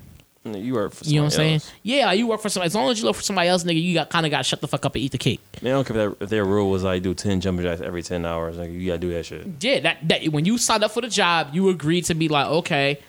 You 0.54 0.74
work 0.74 0.92
for 0.92 1.04
You 1.04 1.16
know 1.16 1.22
what 1.22 1.26
I'm 1.26 1.30
somebody 1.30 1.48
saying? 1.48 1.54
else. 1.54 1.72
Yeah, 1.82 2.12
you 2.12 2.26
work 2.26 2.40
for 2.40 2.48
somebody. 2.48 2.66
As 2.66 2.74
long 2.74 2.90
as 2.90 3.00
you 3.00 3.06
work 3.06 3.16
for 3.16 3.22
somebody 3.22 3.48
else, 3.48 3.64
nigga, 3.64 3.82
you 3.82 3.94
got 3.94 4.10
kind 4.10 4.26
of 4.26 4.30
got 4.30 4.38
to 4.38 4.44
shut 4.44 4.60
the 4.60 4.68
fuck 4.68 4.84
up 4.84 4.94
and 4.94 5.04
eat 5.04 5.12
the 5.12 5.18
cake. 5.18 5.40
Man, 5.62 5.72
I 5.72 5.76
don't 5.76 5.86
care 5.86 5.96
if, 5.96 6.18
that, 6.18 6.24
if 6.24 6.30
their 6.30 6.44
rule 6.44 6.70
was 6.70 6.82
like 6.82 7.02
do 7.02 7.14
ten 7.14 7.40
jumping 7.40 7.64
jacks 7.64 7.80
every 7.80 8.02
ten 8.02 8.24
hours. 8.24 8.56
Like 8.56 8.70
you 8.70 8.86
gotta 8.86 8.98
do 8.98 9.10
that 9.10 9.26
shit. 9.26 9.46
Yeah, 9.60 9.80
that 9.80 10.08
that 10.08 10.28
when 10.28 10.44
you 10.44 10.58
signed 10.58 10.84
up 10.84 10.90
for 10.90 11.00
the 11.00 11.08
job, 11.08 11.50
you 11.52 11.68
agreed 11.68 12.04
to 12.06 12.14
be 12.14 12.28
like, 12.28 12.46
okay, 12.46 13.00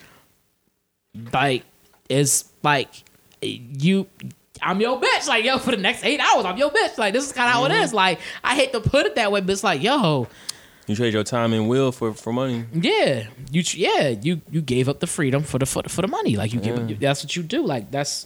like 1.34 1.63
it's 2.10 2.45
like 2.63 2.89
you. 3.41 4.08
I'm 4.60 4.82
your 4.82 5.00
bitch. 5.00 5.28
Like, 5.28 5.45
yo, 5.45 5.60
for 5.60 5.69
the 5.69 5.78
next 5.78 6.04
eight 6.04 6.19
hours, 6.19 6.43
I'm 6.43 6.58
your 6.58 6.71
bitch. 6.71 6.97
Like, 6.97 7.13
this 7.13 7.28
is 7.28 7.32
kind 7.32 7.47
of 7.47 7.54
how 7.54 7.65
it 7.65 7.69
mm-hmm. 7.69 7.84
is. 7.84 7.93
Like, 7.93 8.19
I 8.43 8.56
hate 8.56 8.71
to 8.71 8.80
put 8.80 9.06
it 9.06 9.13
that 9.13 9.32
way, 9.32 9.39
but 9.39 9.52
it's 9.52 9.63
like, 9.63 9.84
yo, 9.84 10.28
You 10.88 10.95
trade 10.95 11.13
your 11.13 11.23
time 11.23 11.52
and 11.54 11.67
will 11.67 11.91
for 11.91 12.13
for 12.13 12.32
money. 12.32 12.65
yeah, 12.73 13.28
you, 13.52 13.62
yeah, 13.73 14.08
you, 14.08 14.41
you 14.50 14.62
gave 14.62 14.88
up 14.88 15.02
the 15.02 15.08
freedom 15.08 15.43
for 15.43 15.60
the 15.60 15.65
for, 15.65 15.84
the- 15.84 15.89
for 15.89 16.02
the 16.02 16.08
money. 16.08 16.38
Like, 16.38 16.54
you 16.54 16.62
give, 16.62 16.78
up, 16.78 17.00
that's 17.00 17.23
what 17.23 17.36
you 17.36 17.43
do. 17.43 17.65
Like, 17.65 17.91
that's 17.91 18.26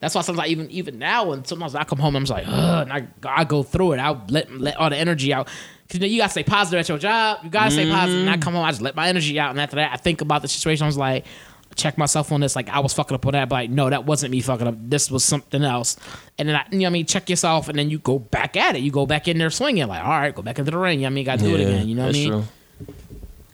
that's 0.00 0.14
why 0.14 0.22
sometimes 0.22 0.48
I 0.48 0.50
even 0.50 0.70
even 0.70 0.98
now, 0.98 1.32
and 1.32 1.46
sometimes 1.46 1.74
I 1.74 1.84
come 1.84 1.98
home, 1.98 2.16
I'm 2.16 2.22
just 2.22 2.32
like, 2.32 2.46
ugh, 2.48 2.88
and 2.88 2.92
I, 2.92 3.06
I 3.24 3.44
go 3.44 3.62
through 3.62 3.92
it. 3.92 3.98
I 3.98 4.10
let 4.28 4.50
let 4.52 4.76
all 4.76 4.90
the 4.90 4.96
energy 4.96 5.32
out. 5.32 5.46
Cause 5.88 5.94
you, 5.94 6.00
know, 6.00 6.06
you 6.06 6.18
gotta 6.18 6.30
stay 6.30 6.44
positive 6.44 6.80
at 6.80 6.88
your 6.88 6.98
job. 6.98 7.40
You 7.42 7.50
gotta 7.50 7.70
stay 7.72 7.90
positive. 7.90 8.20
And 8.20 8.30
I 8.30 8.34
mm-hmm. 8.34 8.42
come 8.42 8.54
home, 8.54 8.64
I 8.64 8.70
just 8.70 8.80
let 8.80 8.94
my 8.94 9.08
energy 9.08 9.38
out. 9.40 9.50
And 9.50 9.60
after 9.60 9.76
that, 9.76 9.92
I 9.92 9.96
think 9.96 10.20
about 10.20 10.42
the 10.42 10.48
situation. 10.48 10.84
I 10.84 10.86
was 10.86 10.96
like, 10.96 11.26
check 11.76 11.96
myself 11.98 12.32
on 12.32 12.40
this. 12.40 12.54
Like 12.56 12.68
I 12.68 12.80
was 12.80 12.92
fucking 12.92 13.14
up 13.14 13.24
on 13.26 13.32
that, 13.32 13.48
but 13.48 13.54
like, 13.56 13.70
no, 13.70 13.88
that 13.90 14.04
wasn't 14.04 14.32
me 14.32 14.40
fucking 14.40 14.66
up. 14.66 14.74
This 14.78 15.10
was 15.10 15.24
something 15.24 15.62
else. 15.64 15.96
And 16.38 16.48
then 16.48 16.56
I, 16.56 16.64
you 16.70 16.78
know, 16.78 16.84
what 16.84 16.90
I 16.90 16.92
mean, 16.92 17.06
check 17.06 17.28
yourself, 17.30 17.68
and 17.68 17.78
then 17.78 17.90
you 17.90 17.98
go 17.98 18.18
back 18.18 18.56
at 18.56 18.76
it. 18.76 18.80
You 18.82 18.90
go 18.90 19.06
back 19.06 19.28
in 19.28 19.38
there 19.38 19.50
swinging. 19.50 19.86
Like, 19.86 20.02
all 20.04 20.10
right, 20.10 20.34
go 20.34 20.42
back 20.42 20.58
into 20.58 20.70
the 20.70 20.78
ring. 20.78 21.00
You 21.00 21.02
know 21.02 21.06
what 21.06 21.10
I 21.10 21.14
mean, 21.14 21.24
gotta 21.24 21.42
do 21.42 21.54
it 21.54 21.60
again. 21.60 21.88
You 21.88 21.94
know 21.94 22.02
what 22.06 22.10
I 22.10 22.18
mean? 22.18 22.28
True. 22.30 22.44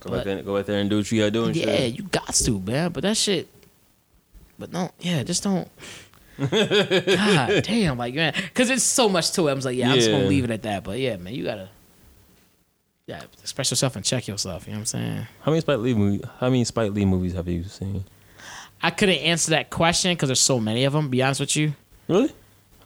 Go 0.00 0.10
back, 0.10 0.10
But- 0.10 0.24
there, 0.24 0.42
go 0.42 0.56
out 0.56 0.66
there 0.66 0.80
and 0.80 0.88
do 0.90 0.98
what 0.98 1.10
you 1.12 1.18
gotta 1.20 1.30
do 1.30 1.44
and 1.46 1.56
Yeah, 1.56 1.64
shit. 1.64 1.94
you 1.98 2.04
got 2.04 2.32
to, 2.34 2.60
man. 2.60 2.90
But 2.92 3.02
that 3.02 3.16
shit. 3.16 3.48
But 4.58 4.72
no, 4.72 4.90
yeah, 5.00 5.22
just 5.22 5.42
don't. 5.42 5.68
God 6.38 7.62
damn, 7.62 7.96
like 7.98 8.14
man, 8.14 8.34
because 8.36 8.68
it's 8.70 8.82
so 8.84 9.08
much 9.08 9.32
to 9.32 9.48
it. 9.48 9.50
I'm 9.52 9.56
just 9.56 9.66
like, 9.66 9.76
yeah, 9.76 9.88
I'm 9.90 9.96
just 9.96 10.10
gonna 10.10 10.24
leave 10.26 10.44
it 10.44 10.50
at 10.50 10.62
that. 10.62 10.84
But 10.84 10.98
yeah, 10.98 11.16
man, 11.16 11.34
you 11.34 11.44
gotta, 11.44 11.68
yeah, 13.06 13.22
express 13.42 13.70
yourself 13.70 13.96
and 13.96 14.04
check 14.04 14.26
yourself. 14.26 14.66
You 14.66 14.72
know 14.72 14.78
what 14.78 14.80
I'm 14.80 14.86
saying? 14.86 15.26
How 15.42 15.50
many 15.52 15.60
Spike 15.60 15.78
Lee 15.78 15.94
movie, 15.94 16.24
How 16.40 16.48
many 16.48 16.64
Spike 16.64 16.92
Lee 16.92 17.04
movies 17.04 17.34
have 17.34 17.46
you 17.48 17.62
seen? 17.64 18.04
I 18.82 18.90
couldn't 18.90 19.18
answer 19.18 19.50
that 19.52 19.70
question 19.70 20.12
because 20.12 20.28
there's 20.28 20.40
so 20.40 20.58
many 20.60 20.84
of 20.84 20.92
them. 20.92 21.08
Be 21.08 21.22
honest 21.22 21.40
with 21.40 21.56
you, 21.56 21.74
Really? 22.08 22.30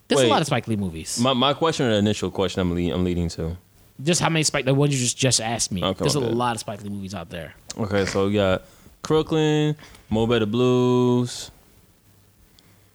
there's 0.08 0.20
Wait. 0.20 0.26
a 0.26 0.30
lot 0.30 0.40
of 0.40 0.46
Spike 0.46 0.68
Lee 0.68 0.76
movies. 0.76 1.18
My 1.20 1.32
my 1.32 1.54
question 1.54 1.86
or 1.86 1.90
the 1.92 1.96
initial 1.96 2.30
question 2.30 2.60
I'm 2.60 2.74
leading, 2.74 2.92
I'm 2.92 3.04
leading 3.04 3.28
to. 3.30 3.56
just 4.02 4.20
how 4.20 4.28
many 4.28 4.42
Spike? 4.44 4.66
The 4.66 4.74
ones 4.74 4.92
you 4.94 5.00
just 5.00 5.16
just 5.16 5.40
asked 5.40 5.72
me. 5.72 5.82
Okay, 5.82 5.98
there's 5.98 6.14
a 6.14 6.20
lot 6.20 6.54
of 6.54 6.60
Spike 6.60 6.82
Lee 6.82 6.90
movies 6.90 7.14
out 7.14 7.30
there. 7.30 7.54
Okay, 7.78 8.04
so 8.06 8.26
we 8.28 8.34
got 8.34 8.62
Crooklyn, 9.02 9.74
Mo 10.10 10.26
Better 10.26 10.46
Blues, 10.46 11.50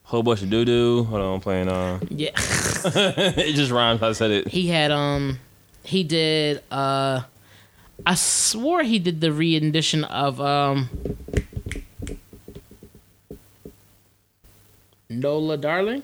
whole 0.04 0.22
bunch 0.24 0.42
of 0.44 0.50
doo 0.52 0.64
doo. 0.64 1.04
Hold 1.06 1.22
on, 1.22 1.34
I'm 1.36 1.42
playing. 1.42 1.68
Uh, 1.70 2.00
Yeah, 2.10 2.30
it 2.36 3.56
just 3.56 3.72
rhymes. 3.72 4.02
I 4.04 4.12
said 4.14 4.32
it. 4.32 4.48
he 4.48 4.68
had 4.68 4.92
um, 4.92 5.38
he 5.86 6.04
did 6.04 6.62
uh, 6.72 7.22
I 8.06 8.16
swore 8.16 8.84
he 8.84 9.00
did 9.00 9.22
the 9.22 9.32
re-edition 9.32 10.04
of 10.06 10.42
um. 10.42 10.90
Nola 15.10 15.58
Darling? 15.58 16.04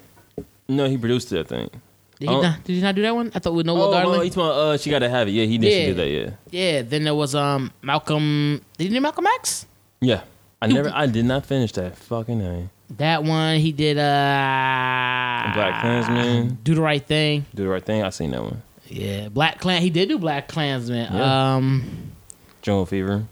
No, 0.67 0.87
he 0.87 0.97
produced 0.97 1.31
it. 1.33 1.39
I 1.39 1.43
think. 1.43 1.71
Did 2.19 2.29
he, 2.29 2.35
Oh. 2.35 2.41
not, 2.41 2.63
did 2.63 2.73
he 2.75 2.81
not 2.81 2.93
do 2.95 3.01
that 3.01 3.15
one? 3.15 3.31
I 3.33 3.39
thought 3.39 3.53
with 3.55 3.65
Nola 3.65 3.87
Oh, 3.87 3.91
Darling. 3.91 4.19
oh, 4.19 4.23
he's 4.23 4.33
about, 4.35 4.51
uh, 4.51 4.77
she 4.77 4.89
gotta 4.91 5.09
have 5.09 5.27
it. 5.27 5.31
Yeah, 5.31 5.45
he 5.45 5.55
initially 5.55 5.81
Yeah. 5.81 5.85
did 5.87 5.97
that. 5.97 6.07
Yeah, 6.09 6.29
yeah. 6.75 6.81
Then 6.83 7.03
there 7.03 7.15
was 7.15 7.33
um 7.35 7.71
Malcolm. 7.81 8.61
Did 8.77 8.83
he 8.87 8.89
do 8.93 9.01
Malcolm 9.01 9.25
X? 9.35 9.65
yeah. 10.01 10.21
I 10.63 10.67
never, 10.67 10.91
I 10.93 11.07
did 11.07 11.25
not 11.25 11.43
finish 11.47 11.71
that 11.71 11.97
fucking 11.97 12.37
name. 12.37 12.69
That 12.97 13.23
one 13.23 13.57
he 13.57 13.71
did. 13.71 13.97
Uh, 13.97 14.01
Black 15.55 15.81
Klansman. 15.81 16.59
Do 16.63 16.75
the 16.75 16.81
right 16.81 17.03
thing. 17.03 17.47
Do 17.55 17.63
the 17.63 17.69
right 17.69 17.83
thing. 17.83 18.03
I 18.03 18.11
seen 18.11 18.29
that 18.29 18.43
one. 18.43 18.61
Yeah, 18.91 19.29
Black 19.29 19.59
Clan. 19.59 19.81
He 19.81 19.89
did 19.89 20.09
do 20.09 20.17
Black 20.17 20.47
Klansman. 20.47 21.11
Yeah. 21.13 21.55
Um, 21.55 22.11
Jungle 22.61 22.85
Fever. 22.85 23.25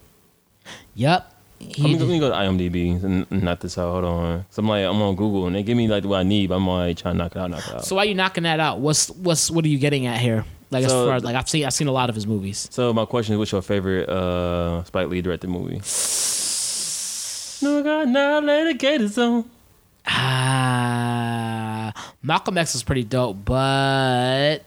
yep. 0.95 1.33
Let 1.61 1.75
He 1.75 1.83
me, 1.83 1.99
let 1.99 2.07
me 2.07 2.19
go 2.19 2.29
to 2.29 2.35
IMDb 2.35 3.03
and 3.03 3.29
not 3.43 3.59
this 3.59 3.77
out. 3.77 3.91
Hold 3.91 4.05
on. 4.05 4.45
So 4.49 4.61
I'm 4.61 4.69
like, 4.69 4.85
I'm 4.85 5.01
on 5.01 5.15
Google 5.17 5.45
and 5.47 5.53
they 5.55 5.61
give 5.61 5.75
me 5.75 5.89
like 5.89 6.05
what 6.05 6.19
I 6.19 6.23
need, 6.23 6.47
but 6.47 6.55
I'm 6.55 6.65
like 6.65 6.95
trying 6.97 7.15
to 7.15 7.17
knock 7.17 7.33
it 7.35 7.37
out, 7.39 7.49
knock 7.51 7.67
it 7.67 7.73
out. 7.75 7.81
So, 7.83 7.89
so 7.89 7.95
why 7.97 8.05
you 8.05 8.15
knocking 8.15 8.43
that 8.43 8.61
out? 8.61 8.79
What's 8.79 9.09
what's 9.09 9.51
what 9.51 9.65
are 9.65 9.67
you 9.67 9.77
getting 9.77 10.05
at 10.05 10.19
here? 10.21 10.45
Like 10.71 10.85
as 10.85 10.91
far 10.93 11.15
as 11.15 11.23
like 11.25 11.35
I've 11.35 11.49
seen 11.49 11.65
I've 11.65 11.73
seen 11.73 11.87
a 11.87 11.91
lot 11.91 12.07
of 12.07 12.15
his 12.15 12.25
movies. 12.25 12.69
So 12.71 12.93
my 12.93 13.03
question 13.03 13.33
is, 13.33 13.39
what's 13.39 13.51
your 13.51 13.61
favorite 13.61 14.07
uh, 14.07 14.85
Spike 14.85 15.09
Lee 15.09 15.21
directed 15.21 15.49
movie? 15.49 15.81
No, 17.61 17.79
I 17.79 17.81
got 17.81 18.07
now 18.07 18.39
let 18.39 18.67
it 18.67 18.77
get 18.79 19.01
its 19.01 19.17
own. 19.17 19.43
Ah, 20.07 21.91
Malcolm 22.23 22.57
X 22.57 22.73
was 22.73 22.83
pretty 22.83 23.03
dope, 23.03 23.43
but 23.43 24.63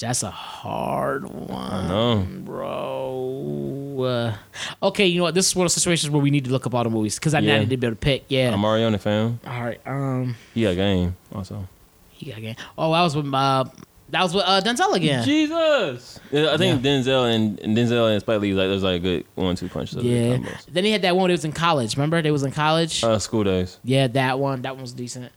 that's 0.00 0.22
a 0.22 0.30
hard 0.30 1.24
one. 1.28 1.88
know. 1.88 2.26
bro. 2.44 4.04
Uh, 4.04 4.86
okay, 4.86 5.06
you 5.06 5.18
know 5.18 5.24
what? 5.24 5.34
This 5.34 5.48
is 5.48 5.56
one 5.56 5.66
of 5.66 5.72
the 5.72 5.78
situations 5.80 6.10
where 6.10 6.22
we 6.22 6.30
need 6.30 6.44
to 6.46 6.50
look 6.50 6.66
up 6.66 6.74
all 6.74 6.84
the 6.84 6.90
movies 6.90 7.16
because 7.18 7.34
I 7.34 7.40
Yeah. 7.40 7.58
need 7.60 7.70
to 7.70 7.76
be 7.76 7.86
able 7.86 7.96
to 7.96 8.00
pick. 8.00 8.24
Yeah. 8.28 8.52
I'm 8.52 8.64
already 8.64 8.84
on 8.84 8.92
the 8.92 8.98
fam. 8.98 9.40
all 9.46 9.62
right. 9.62 9.80
Um, 9.86 10.36
He 10.54 10.62
got 10.62 10.74
game 10.76 11.16
also. 11.34 11.68
he 12.10 12.30
got 12.30 12.40
game. 12.40 12.56
Oh, 12.78 12.92
that 12.92 13.02
was 13.02 13.14
with 13.16 13.32
uh, 13.32 13.64
that 14.10 14.22
was 14.22 14.34
with 14.34 14.44
uh, 14.46 14.60
Denzel 14.62 14.94
again. 14.94 15.24
Jesus. 15.24 16.18
Yeah, 16.32 16.52
I 16.52 16.56
think 16.56 16.82
Denzel 16.82 17.32
and, 17.34 17.60
and 17.60 17.76
Denzel 17.76 18.10
and 18.10 18.20
Spike 18.20 18.40
Lee 18.40 18.52
like 18.54 18.68
there's 18.68 18.82
like 18.82 18.96
a 18.96 18.98
good 18.98 19.24
one 19.36 19.54
two 19.56 19.68
punches. 19.68 19.96
Of 19.96 20.04
Yeah. 20.04 20.38
Then 20.68 20.84
he 20.84 20.90
had 20.92 21.02
that 21.02 21.14
one. 21.16 21.28
That 21.28 21.34
was 21.34 21.44
in 21.44 21.52
college. 21.52 21.96
Remember, 21.96 22.20
they 22.22 22.30
was 22.30 22.42
in 22.42 22.50
college. 22.52 23.04
Uh, 23.04 23.18
school 23.18 23.44
days. 23.44 23.78
yeah, 23.84 24.06
that 24.08 24.38
one. 24.38 24.62
That 24.62 24.74
one 24.74 24.82
was 24.82 24.92
decent. 24.92 25.30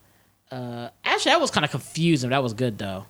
Uh, 0.51 0.89
actually, 1.03 1.31
that 1.31 1.41
was 1.41 1.51
kind 1.51 1.65
of 1.65 1.71
confusing. 1.71 2.29
That 2.31 2.41
was 2.43 2.53
good 2.53 2.77
though. 2.77 3.05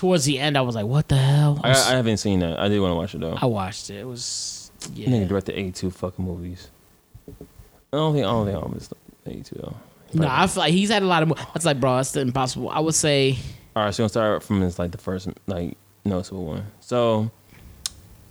Towards 0.00 0.24
the 0.24 0.38
end, 0.38 0.56
I 0.56 0.62
was 0.62 0.74
like, 0.74 0.86
"What 0.86 1.08
the 1.08 1.16
hell?" 1.18 1.60
I, 1.62 1.72
I 1.72 1.90
haven't 1.96 2.16
seen 2.16 2.38
that. 2.40 2.58
I 2.58 2.68
did 2.68 2.80
want 2.80 2.92
to 2.92 2.94
watch 2.94 3.14
it 3.14 3.20
though. 3.20 3.36
I 3.38 3.44
watched 3.44 3.90
it. 3.90 3.96
It 3.98 4.06
was 4.06 4.70
yeah. 4.94 5.08
Nigga 5.10 5.28
directed 5.28 5.58
82 5.58 5.90
fucking 5.90 6.24
movies. 6.24 6.70
I 7.28 7.32
don't 7.92 8.14
think 8.14 8.24
I 8.24 8.30
don't 8.30 8.46
think 8.46 8.64
I 8.64 8.74
missed 8.74 8.94
82 9.26 9.54
though. 9.56 9.76
No, 10.14 10.26
I 10.26 10.46
feel 10.46 10.62
like 10.62 10.72
he's 10.72 10.88
had 10.88 11.02
a 11.02 11.06
lot 11.06 11.22
of. 11.22 11.28
Mo- 11.28 11.34
That's 11.52 11.66
like, 11.66 11.78
bro, 11.78 11.96
that's 11.96 12.16
impossible. 12.16 12.70
I 12.70 12.80
would 12.80 12.94
say, 12.94 13.36
All 13.76 13.84
right, 13.84 13.94
so 13.94 14.04
we'll 14.04 14.08
start 14.08 14.42
from 14.42 14.62
his 14.62 14.78
like 14.78 14.90
the 14.90 14.96
first 14.96 15.28
like 15.46 15.76
noticeable 16.06 16.46
one. 16.46 16.64
So 16.80 17.30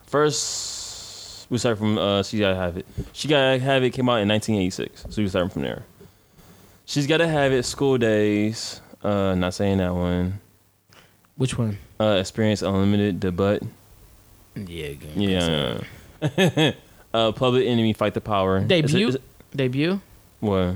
first 0.07 1.45
we 1.51 1.59
start 1.59 1.77
from 1.77 1.99
uh 1.99 2.23
she 2.23 2.39
gotta 2.39 2.55
have 2.55 2.77
it. 2.77 2.87
She 3.13 3.27
gotta 3.27 3.59
have 3.59 3.83
it 3.83 3.91
came 3.91 4.09
out 4.09 4.21
in 4.21 4.27
1986. 4.27 5.05
So 5.13 5.21
we 5.21 5.27
start 5.29 5.53
from 5.53 5.61
there. 5.61 5.83
She's 6.85 7.05
gotta 7.05 7.27
have 7.27 7.51
it. 7.51 7.63
School 7.63 7.99
days. 7.99 8.81
Uh, 9.03 9.35
not 9.35 9.53
saying 9.53 9.77
that 9.77 9.93
one. 9.93 10.39
Which 11.39 11.57
one? 11.57 11.77
Uh, 11.99 12.17
experience 12.19 12.61
unlimited. 12.61 13.21
The 13.21 13.31
butt. 13.31 13.63
Yeah, 14.55 14.91
good. 14.93 15.15
Yeah. 15.15 16.71
uh, 17.13 17.31
public 17.31 17.65
enemy 17.65 17.93
fight 17.93 18.13
the 18.13 18.21
power. 18.21 18.59
Debut. 18.59 19.07
Is 19.07 19.15
it- 19.15 19.21
is 19.21 19.25
it- 19.51 19.57
Debut. 19.57 19.99
what? 20.41 20.75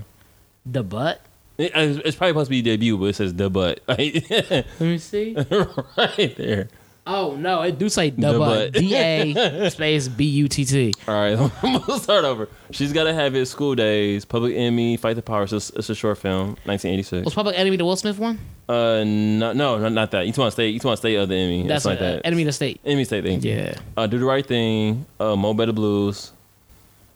The 0.66 0.82
butt. 0.84 1.22
It- 1.58 1.72
it's 1.76 2.16
probably 2.18 2.32
supposed 2.32 2.48
to 2.48 2.50
be 2.52 2.62
debut, 2.64 2.98
but 2.98 3.06
it 3.06 3.16
says 3.16 3.34
the 3.36 3.50
butt. 3.50 3.82
Like, 3.88 4.26
Let 4.30 4.80
me 4.82 4.98
see. 4.98 5.36
right 5.98 6.34
there. 6.38 6.70
Oh 7.06 7.36
no, 7.36 7.64
it 7.64 7.78
do 7.78 7.90
say 7.90 8.12
the, 8.12 8.32
The 8.32 8.40
butt. 8.40 8.72
butt. 8.72 8.82
D 8.82 8.96
A 8.96 9.70
space 9.72 10.08
B 10.08 10.24
U 10.26 10.48
T 10.48 10.64
T. 10.64 10.94
All 11.08 11.14
right, 11.14 11.38
I'm 11.64 11.80
gonna 11.80 12.00
start 12.00 12.24
over. 12.24 12.48
She's 12.72 12.94
got 12.94 13.04
to 13.04 13.14
have 13.14 13.36
it. 13.36 13.46
School 13.48 13.76
days, 13.76 14.24
Public 14.24 14.56
Enemy, 14.56 14.96
Fight 14.98 15.16
the 15.18 15.22
Power. 15.22 15.44
It's, 15.44 15.52
it's 15.72 15.90
a 15.90 15.96
short 15.96 16.18
film, 16.18 16.50
1986. 16.64 17.26
Was 17.26 17.34
Public 17.34 17.58
Enemy 17.60 17.76
the 17.78 17.84
Will 17.86 17.98
Smith 17.98 18.18
one? 18.20 18.40
Uh, 18.70 19.04
no, 19.06 19.52
no, 19.52 19.78
not, 19.80 19.92
not 19.92 20.12
that. 20.12 20.26
You 20.26 20.34
want 20.38 20.48
to 20.48 20.52
stay? 20.52 20.70
You 20.70 20.80
want 20.82 20.96
to 20.96 21.02
stay 21.02 21.16
of 21.16 21.28
the 21.28 21.36
Enemy? 21.36 21.68
That's 21.68 21.84
like 21.84 22.00
uh, 22.00 22.04
that. 22.14 22.26
Enemy 22.26 22.44
of 22.44 22.48
the 22.48 22.52
State. 22.54 22.80
Enemy 22.86 23.04
State 23.04 23.24
thing. 23.26 23.42
Yeah. 23.42 23.76
Uh, 23.98 24.08
Do 24.08 24.18
the 24.18 24.26
right 24.26 24.46
thing. 24.46 25.06
Uh, 25.20 25.36
Mo 25.36 25.54
Better 25.54 25.74
Blues. 25.74 26.32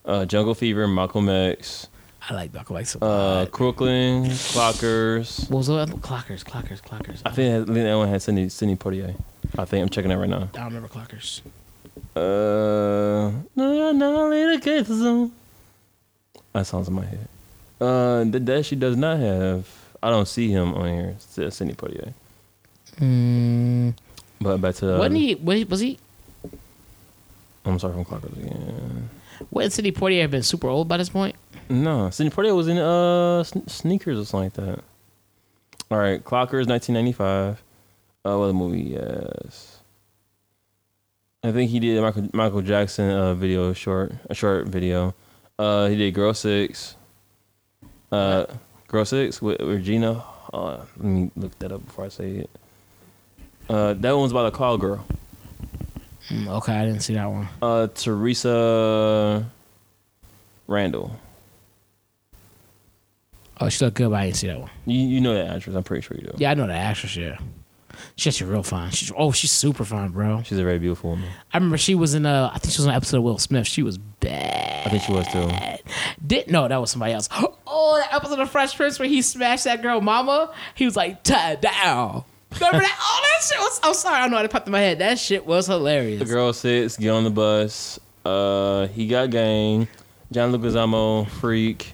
Uh, 0.03 0.25
Jungle 0.25 0.53
Fever, 0.53 0.85
Malcolm 0.87 1.29
X. 1.29 1.87
I 2.29 2.33
like 2.33 2.53
Malcolm 2.53 2.75
X. 2.75 2.95
a 2.95 3.03
Uh, 3.05 3.07
lot. 3.07 3.51
Crooklyn, 3.51 4.25
Clockers. 4.25 5.49
what 5.49 5.57
was 5.59 5.67
the 5.67 5.75
other? 5.75 5.93
Clockers, 5.93 6.43
Clockers, 6.43 6.81
Clockers. 6.81 7.21
I 7.25 7.31
think 7.31 7.67
that 7.67 7.95
one 7.97 8.09
had 8.09 8.21
Cindy 8.21 8.49
Cindy 8.49 8.75
Poitier. 8.75 9.15
I 9.57 9.65
think 9.65 9.83
I'm 9.83 9.89
checking 9.89 10.09
that 10.09 10.17
right 10.17 10.29
now. 10.29 10.49
I 10.53 10.57
don't 10.57 10.65
remember 10.73 10.87
Clockers. 10.87 11.41
Uh, 12.15 13.31
no, 13.55 13.91
no, 13.91 14.27
later, 14.29 14.59
get. 14.59 14.87
That 16.53 16.65
sounds 16.65 16.87
in 16.87 16.93
my 16.93 17.05
head. 17.05 17.27
Uh, 17.79 18.23
that, 18.25 18.45
that 18.45 18.65
she 18.65 18.75
does 18.75 18.95
not 18.97 19.19
have. 19.19 19.67
I 20.01 20.09
don't 20.09 20.27
see 20.27 20.49
him 20.49 20.73
on 20.73 20.87
here. 20.87 21.15
It's 21.37 21.55
Cindy 21.55 21.73
Poitier. 21.73 22.13
Mm, 22.99 23.93
But 24.41 24.57
back 24.57 24.75
to. 24.75 24.97
wasn't 24.97 25.17
he? 25.17 25.35
Was 25.35 25.57
he? 25.57 25.63
Was 25.65 25.79
he? 25.79 25.99
I'm 27.65 27.77
sorry 27.79 27.93
from 27.93 28.05
Clockers 28.05 28.37
again. 28.37 29.09
Wouldn't 29.51 29.73
Sidney 29.73 29.91
Poitier 29.91 30.21
have 30.21 30.31
been 30.31 30.41
super 30.43 30.67
old 30.67 30.87
by 30.87 30.97
this 30.97 31.09
point? 31.09 31.35
No, 31.69 32.09
Cindy 32.09 32.33
Poitier 32.35 32.55
was 32.55 32.67
in 32.67 32.77
uh 32.77 33.43
sn- 33.43 33.67
sneakers 33.67 34.17
or 34.19 34.25
something 34.25 34.45
like 34.45 34.53
that. 34.77 34.83
All 35.91 35.97
right, 35.97 36.23
Clockers, 36.23 36.67
1995. 36.67 37.61
Uh, 38.27 38.37
what 38.37 38.53
movie? 38.53 38.81
Yes. 38.81 39.79
I 41.43 41.53
think 41.53 41.71
he 41.71 41.79
did 41.79 41.97
a 41.97 42.01
Michael 42.01 42.29
Michael 42.33 42.61
Jackson 42.61 43.09
uh, 43.09 43.33
video 43.33 43.71
short, 43.71 44.11
a 44.29 44.33
short 44.33 44.67
video. 44.67 45.15
Uh, 45.57 45.87
he 45.87 45.95
did 45.95 46.13
Girl 46.13 46.33
Six. 46.33 46.97
Uh, 48.11 48.45
Girl 48.89 49.05
Six 49.05 49.41
with 49.41 49.61
Regina. 49.61 50.25
Uh, 50.51 50.79
let 50.97 51.05
me 51.05 51.31
look 51.37 51.57
that 51.59 51.71
up 51.71 51.85
before 51.85 52.05
I 52.05 52.09
say 52.09 52.31
it. 52.31 52.49
Uh, 53.69 53.93
that 53.93 54.11
one's 54.11 54.31
about 54.31 54.47
a 54.47 54.51
call 54.51 54.77
girl. 54.77 55.05
Mm, 56.29 56.47
okay, 56.57 56.73
I 56.73 56.85
didn't 56.85 57.01
see 57.01 57.13
that 57.13 57.27
one. 57.27 57.47
Uh, 57.61 57.87
Theresa 57.87 59.49
Randle. 60.67 61.17
Oh, 63.61 63.69
she 63.69 63.85
looked 63.85 63.95
good, 63.95 64.09
but 64.09 64.17
I 64.17 64.25
didn't 64.25 64.37
see 64.37 64.47
that 64.47 64.59
one. 64.59 64.69
You 64.85 64.99
you 64.99 65.21
know 65.21 65.33
that 65.33 65.55
actress? 65.55 65.77
I'm 65.77 65.83
pretty 65.83 66.01
sure 66.05 66.17
you 66.17 66.23
do. 66.23 66.33
Yeah, 66.37 66.51
I 66.51 66.53
know 66.55 66.67
the 66.67 66.73
actress. 66.73 67.15
Yeah, 67.15 67.37
she's 68.15 68.35
actually 68.35 68.51
real 68.51 68.63
fine. 68.63 68.91
She's 68.91 69.11
oh, 69.15 69.31
she's 69.31 69.51
super 69.51 69.85
fine, 69.85 70.09
bro. 70.09 70.43
She's 70.43 70.57
a 70.57 70.63
very 70.63 70.79
beautiful 70.79 71.11
woman. 71.11 71.29
I 71.53 71.57
remember 71.57 71.77
she 71.77 71.95
was 71.95 72.13
in 72.13 72.25
a. 72.25 72.51
I 72.53 72.57
think 72.59 72.73
she 72.73 72.79
was 72.79 72.87
on 72.87 72.91
an 72.91 72.95
episode 72.95 73.17
of 73.17 73.23
Will 73.23 73.37
Smith. 73.37 73.67
She 73.67 73.83
was 73.83 73.97
bad. 73.97 74.87
I 74.87 74.89
think 74.89 75.03
she 75.03 75.11
was 75.11 75.27
too. 75.27 75.49
Did 76.25 76.49
no, 76.49 76.67
that 76.67 76.77
was 76.79 76.91
somebody 76.91 77.13
else. 77.13 77.29
Oh, 77.79 77.97
that 77.99 78.11
episode 78.13 78.39
of 78.39 78.49
Fresh 78.49 78.75
Prince 78.75 78.97
where 78.97 79.07
he 79.07 79.21
smashed 79.21 79.65
that 79.65 79.81
girl 79.81 80.01
mama. 80.01 80.53
He 80.73 80.85
was 80.85 80.95
like, 80.95 81.21
tie 81.23 81.55
down. 81.55 82.23
Remember 82.53 82.79
that? 82.79 82.97
Oh, 82.99 83.21
that 83.21 83.45
shit 83.45 83.59
was. 83.59 83.79
I'm 83.83 83.93
sorry, 83.93 84.15
I 84.15 84.21
don't 84.21 84.31
know 84.31 84.37
how 84.37 84.43
to 84.43 84.49
popped 84.49 84.67
in 84.67 84.71
my 84.71 84.79
head. 84.79 84.99
That 84.99 85.19
shit 85.19 85.45
was 85.45 85.67
hilarious. 85.67 86.19
The 86.19 86.25
girl 86.25 86.53
sits, 86.53 86.97
get 86.97 87.09
on 87.09 87.23
the 87.23 87.29
bus. 87.29 87.99
Uh, 88.25 88.87
he 88.87 89.07
got 89.07 89.29
gang. 89.29 89.87
John 90.31 90.51
Leguizamo, 90.51 91.29
Freak, 91.29 91.93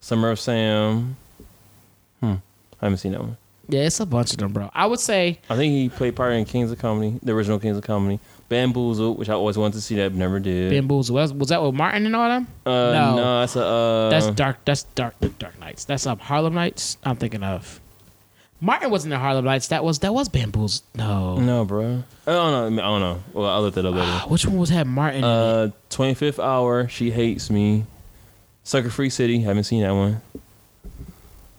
Summer 0.00 0.30
of 0.30 0.40
Sam. 0.40 1.16
Hmm, 2.20 2.34
I 2.80 2.86
haven't 2.86 2.98
seen 2.98 3.12
that 3.12 3.20
one. 3.20 3.36
Yeah, 3.68 3.82
it's 3.82 4.00
a 4.00 4.06
bunch 4.06 4.32
of 4.32 4.38
them, 4.38 4.52
bro. 4.52 4.70
I 4.74 4.86
would 4.86 5.00
say 5.00 5.40
I 5.48 5.56
think 5.56 5.72
he 5.72 5.88
played 5.88 6.16
part 6.16 6.32
in 6.34 6.44
Kings 6.44 6.70
of 6.70 6.78
Comedy, 6.78 7.18
the 7.22 7.32
original 7.32 7.58
Kings 7.58 7.76
of 7.76 7.84
Comedy. 7.84 8.20
Bamboozled, 8.50 9.18
which 9.18 9.30
I 9.30 9.32
always 9.32 9.56
wanted 9.56 9.74
to 9.74 9.80
see 9.80 9.96
that, 9.96 10.10
but 10.10 10.18
never 10.18 10.38
did. 10.38 10.70
Bamboozle. 10.70 11.14
Was, 11.14 11.32
was 11.32 11.48
that 11.48 11.62
with 11.62 11.74
Martin 11.74 12.04
and 12.06 12.14
all 12.14 12.28
them? 12.28 12.46
uh, 12.66 12.70
no. 12.70 13.16
no. 13.16 13.40
that's 13.40 13.56
a. 13.56 13.64
Uh, 13.64 14.10
That's 14.10 14.26
dark. 14.32 14.64
That's 14.66 14.82
dark. 14.94 15.14
Dark 15.38 15.58
Knights. 15.60 15.84
That's 15.86 16.06
um 16.06 16.18
Harlem 16.18 16.54
Nights. 16.54 16.98
I'm 17.04 17.16
thinking 17.16 17.42
of. 17.42 17.80
Martin 18.60 18.90
wasn't 18.90 19.12
in 19.12 19.20
Harlem 19.20 19.44
Nights. 19.46 19.68
That 19.68 19.82
was 19.82 19.98
that 20.00 20.12
was 20.14 20.28
Bamboozle. 20.28 20.84
No. 20.94 21.38
No, 21.38 21.64
bro. 21.64 22.04
I 22.26 22.30
don't 22.32 22.76
know. 22.76 22.82
I 22.82 22.86
don't 22.86 23.00
know. 23.00 23.22
Well, 23.32 23.48
I'll 23.50 23.62
look 23.62 23.74
that 23.74 23.84
up 23.86 23.94
later. 23.94 24.28
Which 24.28 24.46
one 24.46 24.58
was 24.58 24.68
had 24.70 24.86
Martin? 24.86 25.18
in 25.18 25.24
it? 25.24 25.26
Uh, 25.26 25.68
25th 25.90 26.38
Hour, 26.42 26.86
She 26.88 27.10
Hates 27.10 27.50
Me. 27.50 27.84
Sucker 28.62 28.90
Free 28.90 29.10
City, 29.10 29.40
haven't 29.40 29.64
seen 29.64 29.82
that 29.82 29.92
one. 29.92 30.22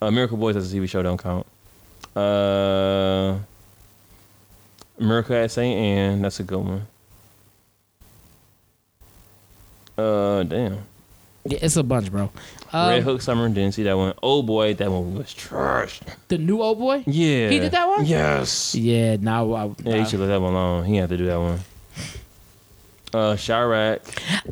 Uh, 0.02 0.12
Miracle 0.12 0.38
Boys 0.38 0.56
as 0.56 0.72
a 0.74 0.76
TV 0.76 0.88
show 0.90 1.04
don't 1.04 1.22
count. 1.22 1.46
Uh, 2.16 3.38
Miracle 4.98 5.36
at 5.36 5.52
St. 5.52 5.78
Anne, 5.78 6.22
that's 6.22 6.40
a 6.40 6.44
good 6.44 6.60
one. 6.60 6.88
Uh, 9.98 10.44
damn. 10.44 10.80
Yeah, 11.48 11.60
it's 11.62 11.76
a 11.76 11.84
bunch, 11.84 12.12
bro. 12.12 12.32
Red 12.74 12.98
Um, 13.00 13.04
Hook 13.04 13.22
Summer, 13.22 13.48
didn't 13.50 13.74
see 13.74 13.84
that 13.84 13.96
one. 13.96 14.14
Oh 14.24 14.42
boy, 14.42 14.74
that 14.74 14.90
one 14.92 15.16
was 15.16 15.34
trash. 15.34 16.00
the 16.28 16.38
new 16.38 16.62
old 16.62 16.80
boy. 16.80 17.04
Yeah. 17.06 17.50
He 17.50 17.60
did 17.60 17.72
that 17.72 17.88
one? 17.88 18.06
Yes. 18.06 18.74
Yeah, 18.76 19.18
now 19.18 19.54
I, 19.54 19.72
Yeah, 19.84 19.96
you 19.98 20.06
should 20.06 20.20
let 20.22 20.28
that 20.28 20.42
one 20.42 20.54
alone. 20.54 20.86
He 20.86 20.96
had 20.98 21.10
to 21.10 21.18
do 21.18 21.26
that 21.28 21.38
one. 21.40 21.60
Uh, 23.16 23.36
Chi-Raq. 23.38 24.02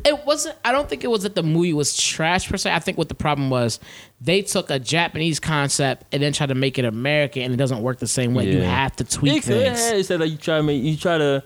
it 0.06 0.24
wasn't. 0.24 0.56
I 0.64 0.72
don't 0.72 0.88
think 0.88 1.04
it 1.04 1.08
was 1.08 1.22
that 1.24 1.34
the 1.34 1.42
movie 1.42 1.72
was 1.72 1.96
trash 1.96 2.48
per 2.48 2.56
se. 2.56 2.72
I 2.72 2.78
think 2.78 2.96
what 2.96 3.08
the 3.08 3.14
problem 3.14 3.50
was, 3.50 3.78
they 4.20 4.42
took 4.42 4.70
a 4.70 4.78
Japanese 4.78 5.38
concept 5.38 6.04
and 6.12 6.22
then 6.22 6.32
tried 6.32 6.46
to 6.48 6.54
make 6.54 6.78
it 6.78 6.84
American, 6.84 7.42
and 7.42 7.52
it 7.52 7.56
doesn't 7.58 7.82
work 7.82 7.98
the 7.98 8.06
same 8.06 8.34
way. 8.34 8.50
You 8.50 8.60
have 8.62 8.96
to 8.96 9.04
tweak 9.04 9.38
It 9.38 9.44
things. 9.44 9.80
It 9.80 10.06
said 10.06 10.20
like 10.20 10.30
you 10.30 10.36
try 10.38 10.56
to 10.56 10.62
make 10.62 10.82
you 10.82 10.96
try 10.96 11.18
to 11.18 11.42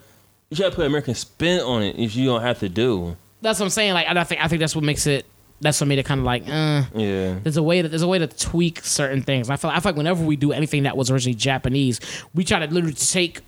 you 0.51 0.57
try 0.57 0.71
to 0.71 0.75
put 0.77 0.87
American 0.87 1.14
spin 1.14 1.61
on 1.61 1.83
it 1.83 1.99
if 1.99 2.14
you 2.16 2.27
don't 2.27 2.43
have 2.43 2.61
to 2.61 2.69
do. 2.69 3.16
That's 3.41 3.59
what 3.61 3.66
I'm 3.66 3.71
saying. 3.71 3.93
Like, 3.95 4.07
I 4.07 4.14
don't 4.14 4.27
think 4.29 4.43
I 4.43 4.49
think 4.49 4.61
that's 4.61 4.75
what 4.75 4.85
makes 4.85 5.07
it. 5.07 5.27
That's 5.61 5.81
what 5.81 5.89
made 5.89 5.99
it 5.99 6.07
kind 6.07 6.21
of 6.21 6.25
like. 6.25 6.45
Uh, 6.49 6.85
Yeah. 6.95 7.39
there's 7.43 7.57
a 7.57 7.62
way 7.62 7.83
to 7.83 7.89
there's 7.89 8.03
a 8.03 8.07
way 8.09 8.19
to 8.21 8.29
tweak 8.29 8.85
certain 8.85 9.23
things. 9.23 9.51
I 9.51 9.57
feel 9.57 9.71
I 9.71 9.81
feel 9.81 9.91
like 9.91 9.97
whenever 9.97 10.25
we 10.25 10.37
do 10.37 10.53
anything 10.53 10.85
that 10.85 10.97
was 10.97 11.11
originally 11.11 11.35
Japanese, 11.35 12.01
we 12.33 12.45
try 12.45 12.64
to 12.64 12.73
literally 12.73 12.95
take 12.95 13.41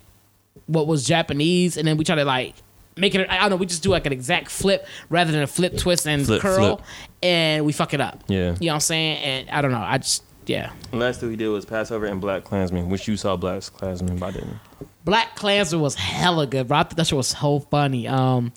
what 0.67 0.87
was 0.87 1.05
Japanese 1.07 1.77
and 1.77 1.87
then 1.87 1.95
we 1.97 2.03
try 2.03 2.15
to 2.15 2.25
like 2.25 2.53
make 2.97 3.15
it. 3.15 3.29
I 3.29 3.39
don't 3.39 3.49
know. 3.51 3.55
We 3.57 3.65
just 3.65 3.83
do 3.83 3.89
like 3.89 4.05
an 4.05 4.13
exact 4.13 4.49
flip 4.49 4.85
rather 5.09 5.31
than 5.31 5.41
a 5.43 5.47
flip, 5.47 5.77
twist, 5.77 6.07
and 6.07 6.25
Flip, 6.25 6.41
curl, 6.41 6.75
flip. 6.77 6.87
and 7.23 7.65
we 7.65 7.71
fuck 7.73 7.93
it 7.93 8.01
up. 8.01 8.23
Yeah. 8.27 8.37
You 8.37 8.45
know 8.45 8.55
what 8.67 8.73
I'm 8.75 8.79
saying? 8.81 9.17
And 9.17 9.49
I 9.49 9.61
don't 9.61 9.71
know. 9.71 9.79
I 9.81 9.97
just 9.97 10.23
yeah. 10.47 10.71
The 10.91 10.97
last 10.97 11.19
thing 11.19 11.29
we 11.29 11.35
did 11.35 11.47
was 11.49 11.65
Passover 11.65 12.05
and 12.05 12.19
Black 12.19 12.43
Klansman, 12.43 12.89
which 12.89 13.07
you 13.07 13.15
saw 13.17 13.35
Black 13.35 13.61
Klansman, 13.63 14.17
but 14.17 14.27
I 14.27 14.31
didn't. 14.31 14.59
Black 15.05 15.35
Klansman 15.35 15.81
was 15.81 15.95
hella 15.95 16.45
good, 16.47 16.67
bro. 16.67 16.77
I 16.79 16.83
thought 16.83 16.97
that 16.97 17.07
shit 17.07 17.17
was 17.17 17.27
so 17.29 17.59
funny. 17.59 18.07
Um, 18.07 18.51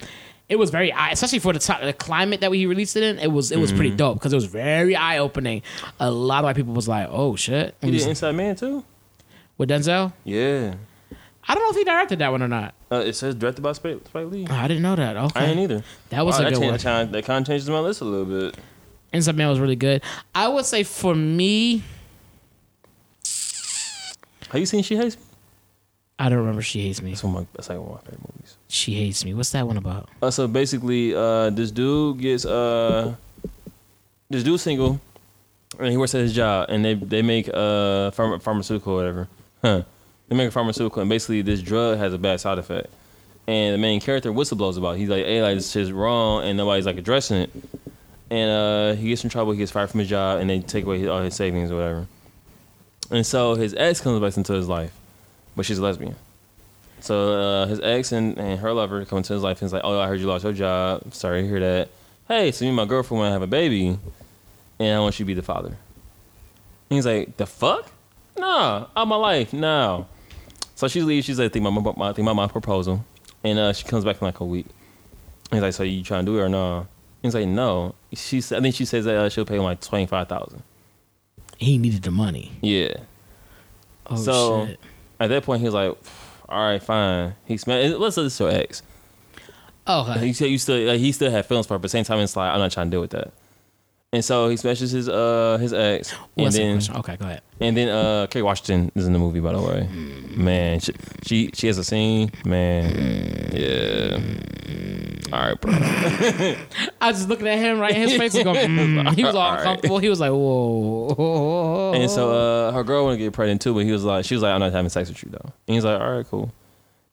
it 0.49 0.57
was 0.57 0.69
very 0.71 0.93
eye, 0.93 1.11
especially 1.11 1.39
for 1.39 1.53
the 1.55 1.59
top, 1.59 1.81
the 1.81 1.93
climate 1.95 2.41
that 2.43 2.51
we 2.51 2.67
released 2.67 2.97
it 2.97 3.03
in. 3.03 3.19
It 3.19 3.33
was 3.33 3.51
it 3.51 3.59
was 3.59 3.73
pretty 3.73 3.91
dope 3.97 4.19
because 4.19 4.33
it 4.33 4.37
was 4.37 4.45
very 4.45 4.95
eye 4.95 5.19
opening. 5.19 5.63
A 6.01 6.11
lot 6.11 6.41
of 6.41 6.45
white 6.45 6.57
people 6.57 6.75
was 6.75 6.87
like, 6.89 7.09
"Oh 7.11 7.35
shit!" 7.37 7.75
You 7.83 7.91
did 7.93 8.03
Inside 8.09 8.33
Man 8.35 8.55
too. 8.57 8.85
with 9.57 9.71
Denzel. 9.71 10.13
Yeah. 10.25 10.75
I 11.47 11.55
don't 11.55 11.63
know 11.65 11.71
if 11.71 11.77
he 11.77 11.85
directed 11.85 12.19
that 12.21 12.31
one 12.33 12.43
or 12.43 12.49
not. 12.49 12.75
Uh, 12.91 12.97
it 12.97 13.15
says 13.15 13.35
directed 13.35 13.63
by 13.63 13.73
Spike, 13.73 13.99
Spike 14.07 14.27
Lee. 14.27 14.47
Oh, 14.49 14.55
I 14.55 14.67
didn't 14.69 14.83
know 14.83 14.97
that. 14.97 15.17
Okay, 15.17 15.41
I 15.41 15.45
ain't 15.47 15.61
either. 15.61 15.85
That 16.11 16.25
was 16.25 16.39
a 16.39 16.43
that 16.45 16.53
good 16.55 16.61
changed- 16.61 16.65
one. 16.65 16.73
That 16.73 16.83
kind, 16.83 17.15
that 17.15 17.25
kind 17.25 17.43
of 17.43 17.47
changes 17.47 17.69
my 17.69 17.81
list 17.81 18.01
a 18.01 18.05
little 18.05 18.25
bit. 18.25 18.57
Inside 19.13 19.37
Man 19.37 19.49
was 19.49 19.61
really 19.61 19.77
good. 19.77 20.03
I 20.35 20.49
would 20.49 20.65
say 20.65 20.83
for 20.83 21.15
me, 21.15 21.83
Have 24.51 24.61
you 24.61 24.67
seen 24.67 24.83
She 24.83 24.97
Hates 24.97 25.17
Me? 25.17 25.23
I 26.19 26.29
don't 26.29 26.39
remember. 26.39 26.63
She 26.63 26.81
hates 26.83 27.03
me. 27.03 27.11
That's 27.11 27.25
one 27.25 27.35
of 27.35 27.41
my, 27.43 27.47
that's 27.55 27.69
like 27.69 27.79
one 27.79 27.89
of 27.89 27.95
my 27.95 28.01
favorite 28.03 28.21
movies. 28.37 28.57
She 28.69 28.95
hates 28.95 29.25
me. 29.25 29.35
What's 29.35 29.51
that 29.51 29.67
one 29.67 29.77
about? 29.77 30.09
Uh, 30.23 30.31
so 30.31 30.47
basically, 30.47 31.15
uh, 31.15 31.51
this 31.51 31.71
dude 31.73 32.21
gets 32.21 32.45
uh, 32.45 33.17
this 34.31 34.45
dude 34.45 34.61
single, 34.61 35.01
and 35.79 35.89
he 35.91 35.97
works 35.97 36.15
at 36.15 36.21
his 36.21 36.33
job, 36.33 36.67
and 36.71 36.85
they 36.85 36.95
they 36.95 37.21
make 37.23 37.49
uh 37.49 38.13
pharma, 38.13 38.41
pharmaceutical 38.41 38.93
or 38.93 38.97
whatever. 38.97 39.29
Huh? 39.63 39.83
They 40.29 40.37
make 40.37 40.49
a 40.49 40.51
pharmaceutical, 40.51 41.01
and 41.03 41.09
basically 41.09 41.43
this 41.43 41.61
drug 41.61 41.99
has 41.99 42.15
a 42.15 42.19
bad 42.19 42.41
side 42.41 42.59
effect, 42.59 42.89
and 43.47 43.75
the 43.75 43.79
main 43.79 44.01
character 44.01 44.33
whistleblowers 44.33 44.79
about. 44.79 44.97
It. 44.97 45.01
He's 45.01 45.09
like, 45.09 45.25
"Hey, 45.25 45.43
like 45.43 45.57
this 45.57 45.71
shit's 45.71 45.93
wrong," 45.93 46.45
and 46.45 46.57
nobody's 46.57 46.87
like 46.87 46.97
addressing 46.97 47.37
it, 47.43 47.51
and 48.31 48.51
uh, 48.51 49.01
he 49.01 49.09
gets 49.09 49.23
in 49.23 49.31
trouble. 49.31 49.53
He 49.53 49.59
gets 49.59 49.71
fired 49.71 49.91
from 49.91 50.01
his 50.01 50.09
job, 50.09 50.41
and 50.41 50.49
they 50.49 50.61
take 50.61 50.85
away 50.85 50.99
his, 50.99 51.09
all 51.09 51.21
his 51.21 51.35
savings 51.35 51.71
or 51.71 51.77
whatever. 51.77 52.07
And 53.11 53.27
so 53.27 53.55
his 53.55 53.75
ex 53.75 54.01
comes 54.01 54.21
back 54.21 54.37
into 54.37 54.55
his 54.55 54.69
life, 54.69 54.93
but 55.57 55.67
she's 55.67 55.79
a 55.79 55.83
lesbian. 55.83 56.17
So 57.01 57.39
uh, 57.39 57.67
his 57.67 57.81
ex 57.81 58.13
and, 58.13 58.39
and 58.39 58.61
her 58.61 58.73
lover 58.73 59.05
come 59.05 59.19
into 59.19 59.35
his 59.35 59.43
life 59.43 59.61
and 59.61 59.69
he's 59.69 59.75
like, 59.75 59.83
"Oh, 59.85 60.01
I 60.01 60.07
heard 60.07 60.21
you 60.21 60.27
lost 60.27 60.45
your 60.45 60.55
job. 60.55 61.13
Sorry 61.13 61.43
to 61.43 61.49
hear 61.49 61.61
that. 61.61 61.91
Hey, 62.29 62.51
so 62.51 62.65
me 62.65 62.69
and 62.69 62.77
my 62.77 62.87
girlfriend 62.87 63.19
want 63.19 63.29
to 63.29 63.33
have 63.33 63.43
a 63.43 63.47
baby, 63.47 63.99
and 64.79 64.97
I 64.97 65.01
want 65.01 65.19
you 65.19 65.25
to 65.25 65.27
be 65.27 65.35
the 65.35 65.43
father." 65.43 65.69
And 65.69 65.77
he's 66.89 67.05
like, 67.05 67.37
"The 67.37 67.45
fuck? 67.45 67.93
Nah, 68.39 68.87
out 68.97 69.07
my 69.07 69.17
life 69.17 69.53
now." 69.53 70.07
So 70.75 70.89
she 70.89 71.03
leaves. 71.03 71.27
She's 71.27 71.39
like, 71.39 71.53
"Think 71.53 71.67
about 71.67 71.97
my, 71.97 72.13
think 72.13 72.25
about 72.27 72.37
my 72.37 72.49
proposal," 72.49 73.05
and 73.45 73.59
uh, 73.59 73.73
she 73.73 73.85
comes 73.85 74.05
back 74.05 74.21
in 74.21 74.27
like 74.27 74.41
a 74.41 74.45
week. 74.45 74.67
And 75.51 75.59
he's 75.59 75.63
like, 75.63 75.73
"So 75.75 75.83
you 75.83 76.03
trying 76.03 76.27
to 76.27 76.33
do 76.33 76.39
it 76.39 76.43
or 76.43 76.49
no?" 76.49 76.79
And 76.79 76.87
he's 77.23 77.35
like, 77.35 77.47
"No." 77.47 77.95
She, 78.13 78.39
I 78.39 78.61
think 78.61 78.75
she 78.75 78.85
says 78.85 79.05
that 79.05 79.17
uh, 79.17 79.29
she'll 79.29 79.45
pay 79.45 79.57
him 79.57 79.63
like 79.63 79.81
twenty 79.81 80.07
five 80.07 80.29
thousand. 80.29 80.63
He 81.59 81.79
needed 81.79 82.03
the 82.03 82.11
money. 82.11 82.53
Yeah. 82.61 82.97
Oh 84.07 84.17
So- 84.17 84.67
shit. 84.67 84.81
At 85.21 85.29
that 85.29 85.45
point, 85.45 85.61
he 85.61 85.67
was 85.67 85.75
like, 85.75 85.97
"All 86.49 86.71
right, 86.71 86.83
fine." 86.83 87.35
He 87.45 87.57
smacked. 87.57 87.99
Let's 87.99 88.17
say 88.17 88.23
this 88.25 88.37
to 88.39 88.45
your 88.45 88.53
ex. 88.53 88.83
Okay. 89.87 90.19
He 90.27 90.33
said 90.33 90.47
you 90.47 90.59
still 90.59 90.79
like, 90.87 90.99
he 90.99 91.13
still 91.13 91.31
had 91.31 91.47
feelings 91.47 91.67
for 91.67 91.75
her, 91.75 91.79
but 91.79 91.83
at 91.85 91.93
the 91.93 91.99
same 91.99 92.05
time 92.05 92.19
it's 92.19 92.35
like 92.37 92.53
I'm 92.53 92.59
not 92.59 92.73
trying 92.73 92.89
to 92.89 92.91
deal 92.91 93.01
with 93.01 93.11
that. 93.11 93.33
And 94.15 94.25
so 94.25 94.49
he 94.49 94.57
smashes 94.57 94.93
his 94.93 95.09
uh 95.09 95.59
his 95.61 95.73
ex, 95.73 96.13
and 96.13 96.21
What's 96.35 96.55
the 96.57 96.63
then 96.63 96.75
question? 96.77 96.97
Okay, 96.97 97.17
go 97.17 97.25
ahead. 97.27 97.43
and 97.61 97.77
then 97.77 97.89
uh 97.89 98.27
Kerry 98.29 98.45
Washington 98.45 98.93
is 98.95 99.07
in 99.09 99.13
the 99.13 99.19
movie 99.19 99.41
by 99.41 99.53
the 99.53 99.61
way. 99.61 99.89
Man, 100.37 100.79
she 100.79 100.93
she, 101.27 101.51
she 101.53 101.67
has 101.67 101.79
a 101.79 101.85
scene. 101.85 102.31
Man, 102.45 103.51
yeah. 103.53 104.19
All 105.33 105.41
right, 105.49 105.61
bro. 105.61 105.73
I 107.01 107.09
was 107.09 107.17
just 107.17 107.29
looking 107.29 107.49
at 107.49 107.59
him, 107.59 107.81
right? 107.81 107.95
His 107.95 108.17
face 108.17 108.35
was 108.35 108.45
going. 108.45 108.57
Mm. 108.69 109.15
He 109.17 109.25
was 109.25 109.35
all 109.35 109.41
All 109.43 109.51
right. 109.53 109.61
uncomfortable. 109.61 109.99
He 109.99 110.09
was 110.09 110.21
like, 110.21 110.31
"Whoa." 110.31 111.93
And 111.95 112.11
so 112.11 112.31
uh 112.33 112.73
her 112.73 112.85
girl 112.85 113.05
wanted 113.05 113.17
to 113.19 113.25
get 113.25 113.33
pregnant 113.33 113.61
too, 113.63 113.75
but 113.75 113.81
he 113.85 113.91
was 113.93 114.05
like, 114.05 114.25
she 114.25 114.35
was 114.35 114.43
like, 114.43 114.53
I'm 114.53 114.61
not 114.61 114.73
having 114.73 114.91
sex 114.91 115.09
with 115.09 115.23
you 115.25 115.31
though. 115.31 115.53
And 115.67 115.75
he's 115.75 115.85
like, 115.85 116.01
all 116.01 116.17
right, 116.17 116.27
cool. 116.29 116.53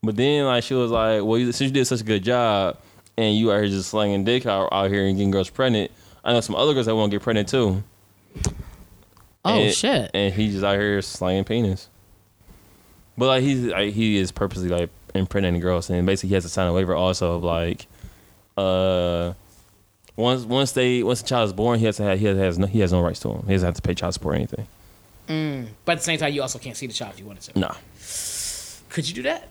But 0.02 0.16
then 0.16 0.44
like 0.46 0.62
she 0.64 0.74
was 0.74 0.90
like, 0.90 1.22
well, 1.24 1.38
you, 1.38 1.46
since 1.52 1.68
you 1.68 1.74
did 1.74 1.86
such 1.86 2.00
a 2.00 2.04
good 2.04 2.22
job, 2.22 2.78
and 3.16 3.36
you 3.36 3.50
out 3.52 3.58
here 3.60 3.68
just 3.68 3.90
slanging 3.90 4.24
dick 4.24 4.46
out, 4.46 4.68
out 4.72 4.90
here 4.90 5.04
and 5.04 5.16
getting 5.16 5.30
girls 5.30 5.50
pregnant, 5.50 5.90
I 6.24 6.32
know 6.32 6.40
some 6.40 6.54
other 6.54 6.74
girls 6.74 6.86
that 6.86 6.94
want 6.94 7.10
to 7.10 7.18
get 7.18 7.22
pregnant 7.22 7.48
too. 7.48 7.82
oh 9.44 9.60
and, 9.60 9.74
shit. 9.74 10.10
And 10.14 10.32
he 10.32 10.50
just 10.50 10.64
out 10.64 10.78
here 10.78 11.02
slaying 11.02 11.44
penis. 11.44 11.88
But 13.18 13.26
like 13.26 13.42
he's 13.42 13.64
like, 13.64 13.92
he 13.92 14.16
is 14.16 14.32
purposely 14.32 14.68
like 14.68 14.90
impregnating 15.14 15.60
girls, 15.60 15.90
and 15.90 16.06
basically 16.06 16.28
he 16.28 16.34
has 16.34 16.44
to 16.44 16.48
sign 16.48 16.66
a 16.66 16.72
waiver 16.72 16.94
also 16.94 17.34
of 17.34 17.44
like, 17.44 17.86
uh, 18.56 19.34
once 20.16 20.44
once 20.44 20.72
they 20.72 21.02
once 21.02 21.22
the 21.22 21.28
child 21.28 21.46
is 21.46 21.52
born, 21.52 21.78
he 21.78 21.86
has 21.86 21.96
to 21.98 22.04
have 22.04 22.18
he 22.18 22.26
has 22.26 22.58
no 22.58 22.66
he 22.66 22.80
has 22.80 22.92
no 22.92 23.02
rights 23.02 23.20
to 23.20 23.30
him. 23.30 23.46
He 23.46 23.52
doesn't 23.52 23.66
have 23.66 23.74
to 23.74 23.82
pay 23.82 23.94
child 23.94 24.14
support 24.14 24.34
or 24.34 24.36
anything. 24.36 24.66
But 25.84 25.92
at 25.92 25.98
the 25.98 26.04
same 26.04 26.18
time, 26.18 26.32
you 26.32 26.42
also 26.42 26.58
can't 26.58 26.76
see 26.76 26.86
the 26.86 26.92
child 26.92 27.12
if 27.14 27.20
you 27.20 27.26
wanted 27.26 27.42
to. 27.52 27.58
Nah. 27.58 27.74
Could 28.88 29.08
you 29.08 29.14
do 29.14 29.22
that? 29.22 29.48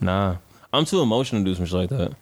Nah, 0.00 0.36
I'm 0.72 0.84
too 0.84 1.02
emotional 1.02 1.42
to 1.42 1.44
do 1.44 1.54
some 1.54 1.66
shit 1.66 1.74
like 1.74 1.90
that. 1.90 2.14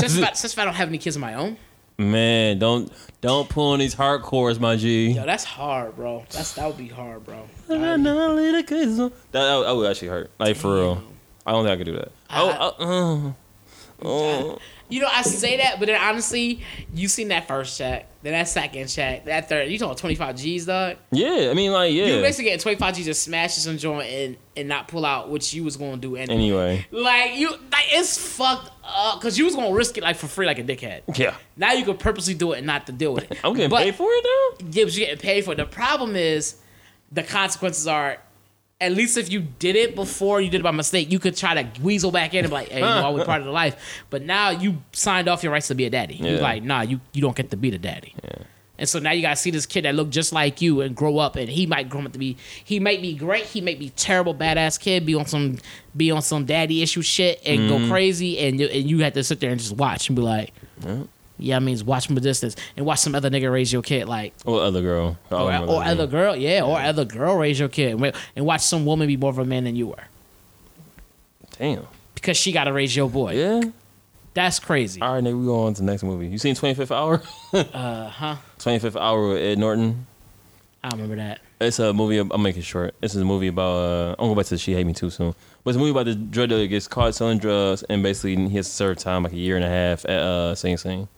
Since 0.00 0.16
if, 0.18 0.24
I, 0.24 0.30
if 0.30 0.58
I 0.58 0.64
don't 0.64 0.74
have 0.74 0.88
any 0.88 0.98
kids 0.98 1.16
of 1.16 1.20
my 1.20 1.34
own, 1.34 1.56
Man, 2.00 2.60
don't 2.60 2.92
don't 3.20 3.48
pull 3.48 3.72
on 3.72 3.80
these 3.80 3.92
hardcores, 3.92 4.60
my 4.60 4.76
G. 4.76 5.10
yo, 5.10 5.26
that's 5.26 5.42
hard, 5.42 5.96
bro. 5.96 6.24
That's 6.30 6.54
that 6.54 6.64
would 6.68 6.76
be 6.76 6.86
hard, 6.86 7.24
bro. 7.24 7.48
That, 7.66 7.80
that, 7.80 8.02
that 9.32 9.72
would 9.74 9.90
actually 9.90 10.08
hurt. 10.08 10.30
Like 10.38 10.56
for 10.56 10.76
real. 10.76 11.02
I 11.44 11.50
don't 11.50 11.64
think 11.64 11.72
I 11.72 11.76
could 11.76 11.86
do 11.86 11.96
that. 11.96 12.12
Oh, 12.30 12.56
oh, 12.60 12.74
oh. 12.78 13.34
oh. 14.04 14.58
You 14.90 15.00
know, 15.00 15.08
I 15.12 15.22
say 15.22 15.56
that, 15.56 15.80
but 15.80 15.86
then 15.86 16.00
honestly, 16.00 16.60
you 16.94 17.08
seen 17.08 17.28
that 17.28 17.48
first 17.48 17.76
check, 17.76 18.06
then 18.22 18.32
that 18.32 18.48
second 18.48 18.86
check, 18.86 19.24
that 19.24 19.48
third. 19.48 19.68
You 19.68 19.78
talking 19.78 19.96
twenty 19.96 20.14
five 20.14 20.36
G's, 20.36 20.66
dog? 20.66 20.98
Yeah, 21.10 21.48
I 21.50 21.54
mean, 21.54 21.72
like, 21.72 21.92
yeah. 21.92 22.06
You 22.06 22.22
basically 22.22 22.44
getting 22.44 22.60
twenty 22.60 22.78
five 22.78 22.94
G's 22.94 23.06
to 23.06 23.14
smash 23.14 23.54
some 23.54 23.76
joint 23.76 24.08
and 24.08 24.36
and 24.56 24.68
not 24.68 24.86
pull 24.86 25.04
out 25.04 25.30
what 25.30 25.52
you 25.52 25.64
was 25.64 25.76
going 25.76 25.94
to 25.94 26.00
do 26.00 26.14
anyway. 26.14 26.34
Anyway, 26.34 26.86
like 26.92 27.34
you, 27.36 27.50
like 27.50 27.86
it's 27.90 28.16
fucked 28.16 28.70
Uh, 28.88 29.10
up 29.12 29.20
because 29.20 29.36
you 29.38 29.44
was 29.44 29.54
gonna 29.54 29.72
risk 29.74 29.98
it 29.98 30.02
like 30.02 30.16
for 30.16 30.26
free, 30.28 30.46
like 30.46 30.58
a 30.58 30.64
dickhead. 30.64 31.02
Yeah. 31.16 31.34
Now 31.56 31.72
you 31.72 31.84
could 31.84 31.98
purposely 31.98 32.34
do 32.34 32.52
it 32.52 32.58
and 32.58 32.66
not 32.66 32.86
to 32.86 32.92
deal 32.92 33.12
with 33.14 33.30
it. 33.30 33.38
I'm 33.44 33.52
getting 33.54 33.70
But- 33.70 33.82
paid 33.84 33.94
for 33.94 34.08
it 34.10 34.24
though. 34.24 34.66
Yeah, 34.70 34.84
but 34.84 34.96
you're 34.96 35.06
getting 35.06 35.20
paid 35.20 35.44
for 35.44 35.52
it. 35.52 35.56
The 35.56 35.66
problem 35.66 36.16
is 36.16 36.56
the 37.12 37.22
consequences 37.22 37.86
are. 37.86 38.18
At 38.80 38.92
least 38.92 39.16
if 39.16 39.28
you 39.28 39.40
did 39.40 39.74
it 39.74 39.96
before 39.96 40.40
you 40.40 40.48
did 40.50 40.60
it 40.60 40.62
by 40.62 40.70
mistake, 40.70 41.10
you 41.10 41.18
could 41.18 41.36
try 41.36 41.60
to 41.60 41.80
weasel 41.82 42.12
back 42.12 42.32
in 42.32 42.44
and 42.44 42.48
be 42.48 42.54
like, 42.54 42.68
"Hey, 42.68 42.76
you 42.78 42.84
know, 42.84 43.06
I 43.06 43.08
was 43.08 43.24
part 43.24 43.40
of 43.40 43.46
the 43.46 43.50
life." 43.64 44.04
But 44.08 44.22
now 44.22 44.50
you 44.50 44.80
signed 44.92 45.26
off 45.26 45.42
your 45.42 45.50
rights 45.50 45.66
to 45.66 45.74
be 45.74 45.84
a 45.86 45.90
daddy. 45.90 46.14
You're 46.14 46.40
like, 46.40 46.62
"Nah, 46.62 46.82
you 46.82 47.00
you 47.12 47.20
don't 47.20 47.34
get 47.34 47.50
to 47.50 47.56
be 47.56 47.70
the 47.70 47.78
daddy." 47.78 48.14
And 48.78 48.88
so 48.88 49.00
now 49.00 49.10
you 49.10 49.22
gotta 49.22 49.36
see 49.36 49.50
this 49.50 49.66
kid 49.66 49.84
that 49.84 49.94
look 49.94 50.10
just 50.10 50.32
like 50.32 50.62
you 50.62 50.80
and 50.80 50.94
grow 50.94 51.18
up, 51.18 51.34
and 51.36 51.48
he 51.48 51.66
might 51.66 51.88
grow 51.88 52.02
up 52.02 52.12
to 52.12 52.18
be. 52.18 52.36
He 52.64 52.78
might 52.78 53.02
be 53.02 53.14
great. 53.14 53.44
He 53.44 53.60
might 53.60 53.78
be 53.78 53.90
terrible, 53.90 54.34
badass 54.34 54.78
kid. 54.78 55.04
Be 55.04 55.14
on 55.16 55.26
some 55.26 55.58
be 55.96 56.12
on 56.12 56.22
some 56.22 56.44
daddy 56.44 56.82
issue 56.82 57.02
shit 57.02 57.42
and 57.44 57.68
go 57.68 57.76
mm-hmm. 57.76 57.90
crazy, 57.90 58.38
and 58.38 58.60
you, 58.60 58.66
and 58.66 58.88
you 58.88 59.00
have 59.00 59.14
to 59.14 59.24
sit 59.24 59.40
there 59.40 59.50
and 59.50 59.58
just 59.58 59.76
watch 59.76 60.08
and 60.08 60.14
be 60.14 60.22
like, 60.22 60.52
"Yeah, 61.38 61.56
I 61.56 61.58
mean, 61.58 61.84
watch 61.84 62.06
from 62.06 62.16
a 62.16 62.20
distance 62.20 62.54
and 62.76 62.86
watch 62.86 63.00
some 63.00 63.16
other 63.16 63.30
nigga 63.30 63.52
raise 63.52 63.72
your 63.72 63.82
kid 63.82 64.08
like." 64.08 64.32
Or 64.44 64.62
other 64.62 64.80
girl. 64.80 65.18
Or, 65.30 65.52
or 65.52 65.82
other 65.82 66.06
girl, 66.06 66.36
yeah, 66.36 66.62
or 66.62 66.78
other 66.78 67.04
girl 67.04 67.36
raise 67.36 67.58
your 67.58 67.68
kid, 67.68 68.00
and- 68.00 68.46
watch 68.46 68.60
some 68.60 68.86
woman 68.86 69.08
be 69.08 69.16
more 69.16 69.30
of 69.30 69.38
a 69.38 69.44
man 69.44 69.64
than 69.64 69.74
you 69.74 69.88
were 69.88 70.04
Damn. 71.58 71.86
because 72.14 72.36
she 72.36 72.52
got 72.52 72.64
to 72.64 72.72
raise 72.72 72.94
your 72.94 73.10
boy. 73.10 73.34
Yeah. 73.34 73.62
That's 74.38 74.60
crazy. 74.60 75.00
All 75.00 75.14
right, 75.14 75.24
nigga, 75.24 75.36
we 75.36 75.46
go 75.46 75.64
on 75.64 75.74
to 75.74 75.80
the 75.82 75.86
next 75.90 76.04
movie. 76.04 76.28
You 76.28 76.38
seen 76.38 76.54
25th 76.54 76.92
Hour? 76.92 77.22
Uh 77.74 78.08
huh. 78.08 78.36
25th 78.60 78.94
Hour 78.94 79.30
with 79.30 79.42
Ed 79.42 79.58
Norton. 79.58 80.06
I 80.84 80.90
remember 80.90 81.16
that. 81.16 81.40
It's 81.60 81.80
a 81.80 81.92
movie. 81.92 82.18
I'm 82.18 82.40
making 82.40 82.62
it 82.62 82.64
short. 82.64 82.94
This 83.00 83.16
is 83.16 83.22
a 83.22 83.24
movie 83.24 83.48
about. 83.48 83.72
Uh, 83.72 84.10
I'm 84.10 84.16
gonna 84.18 84.30
go 84.30 84.34
back 84.36 84.46
to 84.46 84.58
She 84.58 84.74
Hate 84.74 84.86
Me 84.86 84.92
Too 84.92 85.10
Soon. 85.10 85.34
But 85.64 85.70
it's 85.70 85.76
a 85.76 85.80
movie 85.80 85.90
about 85.90 86.06
the 86.06 86.14
drug 86.14 86.50
dealer 86.50 86.68
gets 86.68 86.86
caught 86.86 87.16
selling 87.16 87.38
drugs, 87.38 87.82
and 87.88 88.00
basically 88.04 88.36
he 88.36 88.54
has 88.54 88.68
to 88.68 88.72
serve 88.72 88.98
time 88.98 89.24
like 89.24 89.32
a 89.32 89.36
year 89.36 89.56
and 89.56 89.64
a 89.64 89.68
half 89.68 90.04
at 90.04 90.20
uh, 90.20 90.54
Sing 90.54 90.76
Sing 90.76 91.08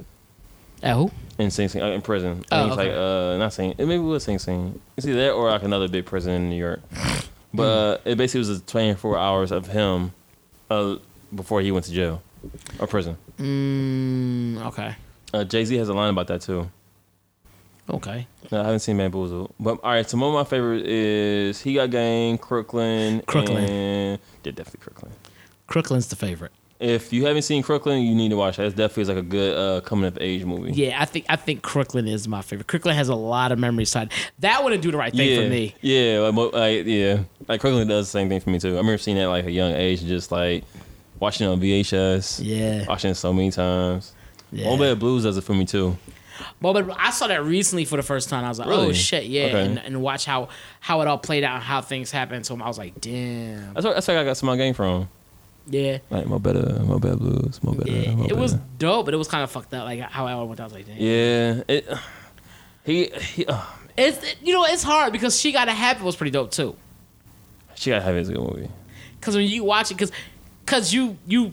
At 0.82 0.96
who? 0.96 1.10
in 1.38 1.50
Sing 1.50 1.68
Sing 1.68 1.82
uh, 1.82 1.88
in 1.88 2.00
prison. 2.00 2.42
Oh, 2.50 2.62
and 2.62 2.70
he's 2.70 2.78
okay. 2.78 2.88
like 2.88 2.98
uh, 2.98 3.36
not 3.36 3.52
Sing. 3.52 3.72
It 3.72 3.84
maybe 3.84 3.96
it 3.96 3.98
was 3.98 4.24
Sing 4.24 4.38
Sing. 4.38 4.80
It's 4.96 5.06
either 5.06 5.20
that 5.26 5.32
or 5.32 5.50
like 5.50 5.62
another 5.62 5.88
big 5.88 6.06
prison 6.06 6.32
in 6.32 6.48
New 6.48 6.56
York. 6.56 6.80
But 7.52 7.62
uh, 7.62 7.98
it 8.06 8.16
basically 8.16 8.38
was 8.38 8.48
a 8.48 8.60
24 8.60 9.18
hours 9.18 9.52
of 9.52 9.66
him 9.66 10.12
uh, 10.70 10.96
before 11.34 11.60
he 11.60 11.70
went 11.70 11.84
to 11.84 11.92
jail 11.92 12.22
or 12.78 12.86
prison. 12.86 13.16
Mm, 13.38 14.66
okay. 14.66 14.96
Uh, 15.32 15.44
Jay 15.44 15.64
Z 15.64 15.76
has 15.76 15.88
a 15.88 15.94
line 15.94 16.10
about 16.10 16.26
that 16.28 16.40
too. 16.40 16.70
Okay. 17.88 18.26
No, 18.52 18.60
I 18.60 18.64
haven't 18.64 18.80
seen 18.80 18.96
Bamboozle. 18.96 19.52
But 19.58 19.80
all 19.82 19.90
right, 19.90 20.08
some 20.08 20.22
of 20.22 20.32
my 20.32 20.44
favorite 20.44 20.86
is 20.86 21.60
He 21.60 21.74
Got 21.74 21.90
Game, 21.90 22.38
Crooklyn, 22.38 23.22
Crooklyn. 23.26 23.64
and 23.64 24.20
yeah, 24.44 24.52
definitely 24.52 24.80
Crooklyn. 24.80 25.12
Crooklyn's 25.66 26.08
the 26.08 26.16
favorite. 26.16 26.52
If 26.78 27.12
you 27.12 27.26
haven't 27.26 27.42
seen 27.42 27.62
Crooklyn, 27.62 28.00
you 28.02 28.14
need 28.14 28.30
to 28.30 28.36
watch 28.36 28.56
that. 28.56 28.66
It 28.66 28.76
definitely 28.76 29.02
is 29.02 29.08
like 29.10 29.18
a 29.18 29.22
good 29.22 29.56
uh, 29.56 29.80
coming 29.82 30.06
of 30.06 30.16
age 30.18 30.46
movie. 30.46 30.72
Yeah, 30.72 31.00
I 31.00 31.04
think 31.04 31.26
I 31.28 31.36
think 31.36 31.60
Crooklyn 31.60 32.08
is 32.08 32.26
my 32.26 32.40
favorite. 32.40 32.68
Crooklyn 32.68 32.96
has 32.96 33.10
a 33.10 33.14
lot 33.14 33.52
of 33.52 33.58
memories 33.58 33.90
tied. 33.90 34.10
That 34.38 34.64
wouldn't 34.64 34.82
do 34.82 34.90
the 34.90 34.96
right 34.96 35.12
thing 35.12 35.28
yeah, 35.28 35.42
for 35.42 35.50
me. 35.50 35.74
Yeah, 35.82 36.30
like, 36.30 36.52
like 36.54 36.86
yeah, 36.86 37.22
like 37.48 37.60
Crooklyn 37.60 37.86
does 37.86 38.06
the 38.06 38.10
same 38.10 38.30
thing 38.30 38.40
for 38.40 38.48
me 38.48 38.58
too. 38.58 38.68
I 38.68 38.78
remember 38.78 38.96
seeing 38.96 39.18
that 39.18 39.24
at, 39.24 39.28
like 39.28 39.44
a 39.44 39.50
young 39.50 39.72
age, 39.72 40.02
just 40.04 40.32
like 40.32 40.64
watching 41.20 41.46
it 41.46 41.50
on 41.50 41.60
VHS. 41.60 42.40
Yeah. 42.42 42.86
watching 42.86 43.10
it 43.12 43.14
so 43.14 43.32
many 43.32 43.50
times. 43.52 44.12
Yeah. 44.50 44.64
Mobile 44.70 44.86
Bad 44.86 44.98
Blues 44.98 45.22
does 45.22 45.36
it 45.36 45.42
for 45.44 45.54
me 45.54 45.64
too. 45.64 45.96
Well, 46.62 46.72
but 46.72 46.90
I 46.98 47.10
saw 47.10 47.26
that 47.28 47.44
recently 47.44 47.84
for 47.84 47.96
the 47.98 48.02
first 48.02 48.28
time. 48.30 48.44
I 48.44 48.48
was 48.48 48.58
like, 48.58 48.68
oh 48.68 48.92
shit, 48.92 49.24
yeah, 49.26 49.44
Okay. 49.44 49.64
and, 49.66 49.78
and 49.78 50.02
watch 50.02 50.24
how 50.24 50.48
how 50.80 51.00
it 51.02 51.06
all 51.06 51.18
played 51.18 51.44
out, 51.44 51.56
and 51.56 51.62
how 51.62 51.82
things 51.82 52.10
happened. 52.10 52.46
So 52.46 52.56
I 52.58 52.66
was 52.66 52.78
like, 52.78 52.98
damn, 53.00 53.74
That's 53.74 53.84
where, 53.84 53.94
that's 53.94 54.08
where 54.08 54.18
I 54.18 54.24
got 54.24 54.36
some 54.38 54.48
of 54.48 54.54
my 54.54 54.56
game 54.56 54.72
from. 54.74 55.08
yeah. 55.68 55.98
Like 56.08 56.26
Mo 56.26 56.38
Better, 56.38 56.80
Mo 56.82 56.98
Bad 56.98 57.18
Blues, 57.18 57.62
Mo 57.62 57.72
Better. 57.74 57.90
Yeah, 57.92 58.14
Mo 58.14 58.24
it 58.24 58.36
was 58.36 58.54
dope, 58.78 59.04
but 59.04 59.12
it 59.12 59.18
was 59.18 59.28
kind 59.28 59.44
of 59.44 59.50
fucked 59.50 59.74
up. 59.74 59.84
Like 59.84 60.00
how 60.00 60.26
I 60.26 60.42
went, 60.42 60.58
I 60.60 60.64
was 60.64 60.72
like, 60.72 60.86
damn. 60.86 60.96
Yeah, 60.96 61.62
it. 61.68 61.86
He, 62.84 63.10
he 63.34 63.44
uh, 63.46 63.62
It's 63.98 64.24
you 64.42 64.54
know 64.54 64.64
it's 64.64 64.82
hard 64.82 65.12
because 65.12 65.38
she 65.38 65.52
got 65.52 65.68
a 65.68 65.72
have 65.72 65.98
it 66.00 66.02
was 66.04 66.16
pretty 66.16 66.30
dope 66.30 66.50
too. 66.50 66.74
she 67.74 67.90
got 67.90 67.98
a 67.98 68.02
have 68.04 68.16
it 68.16 68.20
as 68.20 68.30
a 68.30 68.32
good 68.32 68.42
movie. 68.42 68.70
Because 69.20 69.36
when 69.36 69.46
you 69.46 69.62
watch 69.64 69.90
it, 69.90 69.94
because 69.94 70.10
because 70.70 70.94
you 70.94 71.18
you 71.26 71.52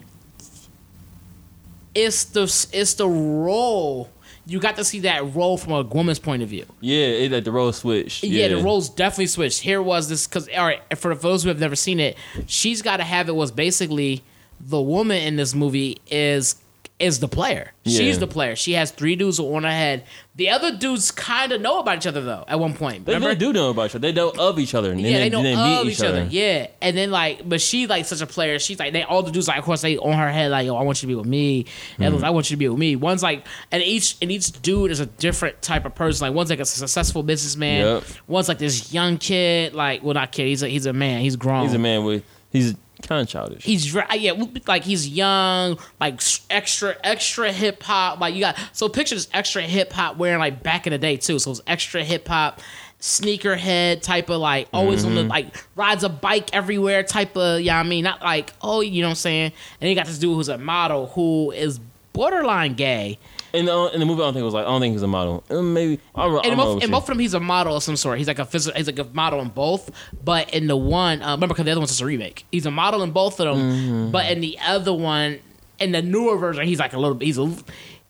it's 1.94 2.24
the 2.26 2.42
it's 2.72 2.94
the 2.94 3.08
role 3.08 4.08
you 4.46 4.60
got 4.60 4.76
to 4.76 4.84
see 4.84 5.00
that 5.00 5.34
role 5.34 5.58
from 5.58 5.72
a 5.72 5.82
woman's 5.82 6.18
point 6.18 6.42
of 6.42 6.48
view. 6.48 6.64
Yeah, 6.80 7.04
it, 7.04 7.32
like 7.32 7.44
the 7.44 7.52
role 7.52 7.70
switched. 7.70 8.24
Yeah, 8.24 8.48
the 8.48 8.62
roles 8.62 8.88
definitely 8.88 9.26
switched. 9.26 9.60
Here 9.60 9.82
was 9.82 10.08
this 10.08 10.26
because 10.26 10.48
all 10.56 10.64
right 10.64 10.80
for 10.96 11.14
those 11.14 11.42
who 11.42 11.48
have 11.48 11.58
never 11.58 11.76
seen 11.76 12.00
it, 12.00 12.16
she's 12.46 12.80
got 12.80 12.98
to 12.98 13.04
have 13.04 13.28
it 13.28 13.34
was 13.34 13.50
basically 13.50 14.22
the 14.60 14.80
woman 14.80 15.18
in 15.18 15.36
this 15.36 15.54
movie 15.54 16.00
is 16.10 16.54
is 16.98 17.20
the 17.20 17.28
player. 17.28 17.72
Yeah. 17.84 17.98
She's 17.98 18.18
the 18.18 18.26
player. 18.26 18.56
She 18.56 18.72
has 18.72 18.90
three 18.90 19.14
dudes 19.14 19.38
on 19.38 19.62
her 19.62 19.70
head. 19.70 20.04
The 20.34 20.50
other 20.50 20.76
dudes 20.76 21.10
kind 21.10 21.52
of 21.52 21.60
know 21.60 21.78
about 21.80 21.98
each 21.98 22.06
other 22.06 22.20
though. 22.20 22.44
At 22.48 22.58
one 22.58 22.74
point, 22.74 23.04
They, 23.04 23.14
remember? 23.14 23.34
they 23.34 23.38
do 23.38 23.52
know 23.52 23.70
about 23.70 23.86
each 23.86 23.94
other. 23.94 24.08
They 24.08 24.12
know 24.12 24.32
of 24.38 24.58
each 24.58 24.74
other. 24.74 24.90
And 24.92 25.00
Yeah, 25.00 25.12
then 25.12 25.20
they 25.20 25.28
know 25.30 25.42
then 25.42 25.58
of 25.58 25.86
meet 25.86 25.92
each 25.92 26.02
other. 26.02 26.26
Yeah, 26.30 26.68
and 26.80 26.96
then 26.96 27.10
like, 27.10 27.48
but 27.48 27.60
she 27.60 27.86
like 27.86 28.04
such 28.04 28.20
a 28.20 28.26
player. 28.26 28.58
She's 28.58 28.78
like, 28.78 28.92
they 28.92 29.02
all 29.04 29.22
the 29.22 29.30
dudes 29.30 29.48
like, 29.48 29.58
of 29.58 29.64
course, 29.64 29.80
they 29.80 29.96
on 29.96 30.16
her 30.18 30.30
head 30.30 30.50
like, 30.50 30.66
yo, 30.66 30.76
I 30.76 30.82
want 30.82 30.98
you 31.02 31.06
to 31.06 31.06
be 31.08 31.14
with 31.14 31.26
me. 31.26 31.64
Mm-hmm. 31.64 32.02
And 32.02 32.24
I 32.24 32.30
want 32.30 32.50
you 32.50 32.56
to 32.56 32.58
be 32.58 32.68
with 32.68 32.78
me. 32.78 32.96
One's 32.96 33.22
like, 33.22 33.46
and 33.70 33.82
each 33.82 34.16
and 34.20 34.30
each 34.32 34.60
dude 34.62 34.90
is 34.90 35.00
a 35.00 35.06
different 35.06 35.62
type 35.62 35.84
of 35.84 35.94
person. 35.94 36.26
Like 36.26 36.34
one's 36.34 36.50
like 36.50 36.60
a 36.60 36.64
successful 36.64 37.22
businessman. 37.22 37.84
Yep. 37.86 38.04
One's 38.26 38.48
like 38.48 38.58
this 38.58 38.92
young 38.92 39.18
kid. 39.18 39.74
Like, 39.74 40.02
well, 40.02 40.14
not 40.14 40.32
kid. 40.32 40.46
He's 40.46 40.62
a 40.62 40.68
he's 40.68 40.86
a 40.86 40.92
man. 40.92 41.20
He's 41.20 41.36
grown. 41.36 41.62
He's 41.62 41.74
a 41.74 41.78
man 41.78 42.04
with. 42.04 42.24
He's 42.50 42.74
kind 43.08 43.22
of 43.22 43.28
childish. 43.28 43.64
He's 43.64 43.92
yeah, 43.94 44.34
like 44.66 44.84
he's 44.84 45.08
young, 45.08 45.78
like 45.98 46.20
extra 46.50 46.96
extra 47.02 47.50
hip 47.50 47.82
hop. 47.82 48.20
Like 48.20 48.34
you 48.34 48.40
got 48.40 48.56
so 48.72 48.88
picture 48.88 49.14
this 49.14 49.28
extra 49.32 49.62
hip 49.62 49.92
hop 49.92 50.18
wearing 50.18 50.38
like 50.38 50.62
back 50.62 50.86
in 50.86 50.92
the 50.92 50.98
day 50.98 51.16
too. 51.16 51.38
So 51.38 51.50
it's 51.52 51.60
extra 51.66 52.04
hip 52.04 52.28
hop, 52.28 52.60
sneakerhead 53.00 54.02
type 54.02 54.28
of 54.28 54.40
like 54.40 54.68
always 54.72 55.04
on 55.04 55.14
the 55.14 55.22
Mm-hmm. 55.22 55.30
like 55.30 55.66
rides 55.74 56.04
a 56.04 56.08
bike 56.08 56.54
everywhere 56.54 57.02
type 57.02 57.36
of 57.36 57.60
yeah. 57.60 57.78
I 57.78 57.82
mean 57.82 58.04
not 58.04 58.22
like 58.22 58.52
oh 58.62 58.80
you 58.82 59.02
know 59.02 59.08
what 59.08 59.12
I'm 59.12 59.16
saying. 59.16 59.52
And 59.80 59.90
you 59.90 59.96
got 59.96 60.06
this 60.06 60.18
dude 60.18 60.34
who's 60.34 60.48
a 60.48 60.58
model 60.58 61.06
who 61.08 61.50
is 61.52 61.80
borderline 62.12 62.74
gay. 62.74 63.18
In, 63.52 63.64
the, 63.64 63.90
in 63.94 64.00
the 64.00 64.06
movie, 64.06 64.22
I 64.22 64.26
don't 64.26 64.34
think 64.34 64.42
it 64.42 64.44
was 64.44 64.54
like. 64.54 64.66
I 64.66 64.68
don't 64.68 64.80
think 64.80 64.92
he 64.92 64.94
was 64.94 65.02
a 65.02 65.06
model. 65.06 65.44
Uh, 65.48 65.62
Maybe. 65.62 66.00
I 66.14 66.26
don't, 66.26 66.34
I 66.34 66.42
And 66.42 66.52
in, 66.52 66.56
both, 66.56 66.82
in 66.82 66.90
both 66.90 67.02
of 67.04 67.08
them, 67.08 67.18
he's 67.18 67.34
a 67.34 67.40
model 67.40 67.76
of 67.76 67.82
some 67.82 67.96
sort. 67.96 68.18
He's 68.18 68.28
like 68.28 68.38
a 68.38 68.44
physical. 68.44 68.76
He's 68.76 68.86
like 68.86 68.98
a 68.98 69.04
model 69.12 69.40
in 69.40 69.48
both. 69.48 69.90
But 70.24 70.52
in 70.52 70.66
the 70.66 70.76
one, 70.76 71.22
uh, 71.22 71.32
remember, 71.32 71.54
because 71.54 71.64
the 71.64 71.70
other 71.70 71.80
one's 71.80 71.90
just 71.90 72.00
a 72.00 72.06
remake. 72.06 72.44
He's 72.52 72.66
a 72.66 72.70
model 72.70 73.02
in 73.02 73.12
both 73.12 73.40
of 73.40 73.56
them. 73.56 73.70
Mm-hmm. 73.70 74.10
But 74.10 74.30
in 74.30 74.40
the 74.40 74.58
other 74.64 74.92
one, 74.92 75.40
in 75.78 75.92
the 75.92 76.02
newer 76.02 76.36
version, 76.36 76.66
he's 76.66 76.78
like 76.78 76.92
a 76.92 76.98
little. 76.98 77.18
He's 77.18 77.38
a. 77.38 77.54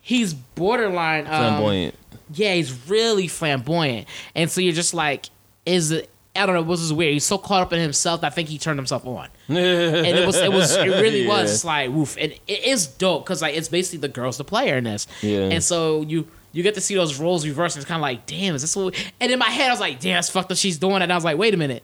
He's 0.01 0.35
borderline. 0.35 1.27
Um, 1.27 1.31
flamboyant. 1.31 1.95
Yeah, 2.33 2.55
he's 2.55 2.89
really 2.89 3.29
flamboyant, 3.29 4.07
and 4.35 4.51
so 4.51 4.61
you're 4.61 4.75
just 4.75 4.95
like, 4.95 5.27
is 5.65 5.91
it? 5.91 6.11
I 6.39 6.47
don't 6.47 6.55
know. 6.55 6.63
This 6.63 6.81
is 6.81 6.93
weird. 6.93 7.13
He's 7.13 7.25
so 7.25 7.39
caught 7.39 7.63
up 7.63 7.73
in 7.73 7.81
himself. 7.81 8.21
that 8.23 8.29
I 8.29 8.35
think 8.35 8.49
he 8.49 8.59
turned 8.59 8.79
himself 8.79 9.07
on 9.07 9.29
and 9.49 9.57
it 9.59 10.27
was 10.27 10.37
it 10.37 10.53
was 10.53 10.75
it 10.77 10.87
really 10.89 11.23
Yeah. 11.25 11.29
was 11.29 11.65
like 11.65 11.91
woof 11.91 12.17
and 12.19 12.33
it 12.47 12.65
is 12.65 12.87
dope 12.87 13.25
because 13.25 13.43
like 13.43 13.57
it's 13.57 13.69
basically 13.69 13.99
the 13.99 14.09
girl's 14.09 14.39
the 14.39 14.45
player 14.45 14.77
in 14.77 14.85
this 14.85 15.07
Yeah. 15.23 15.49
and 15.51 15.63
so 15.63 16.03
you 16.03 16.27
you 16.53 16.63
get 16.63 16.75
to 16.75 16.81
see 16.81 16.95
those 16.95 17.19
roles 17.21 17.47
reversed 17.47 17.77
and 17.77 17.83
it's 17.83 17.89
kind 17.89 17.99
of 17.99 18.03
like 18.03 18.27
damn 18.27 18.55
is 18.55 18.63
this 18.63 18.75
what 18.77 18.95
we-" 18.95 19.01
and 19.21 19.31
in 19.33 19.39
my 19.39 19.47
head 19.51 19.69
I 19.69 19.73
was 19.73 19.81
like 19.81 20.01
damn 20.01 20.15
that's 20.15 20.31
fucked 20.31 20.51
up 20.51 20.57
she's 20.59 20.79
doing 20.79 20.97
it 20.97 21.03
and 21.03 21.13
I 21.13 21.15
was 21.15 21.25
like 21.25 21.37
wait 21.39 21.55
a 21.55 21.57
minute 21.57 21.83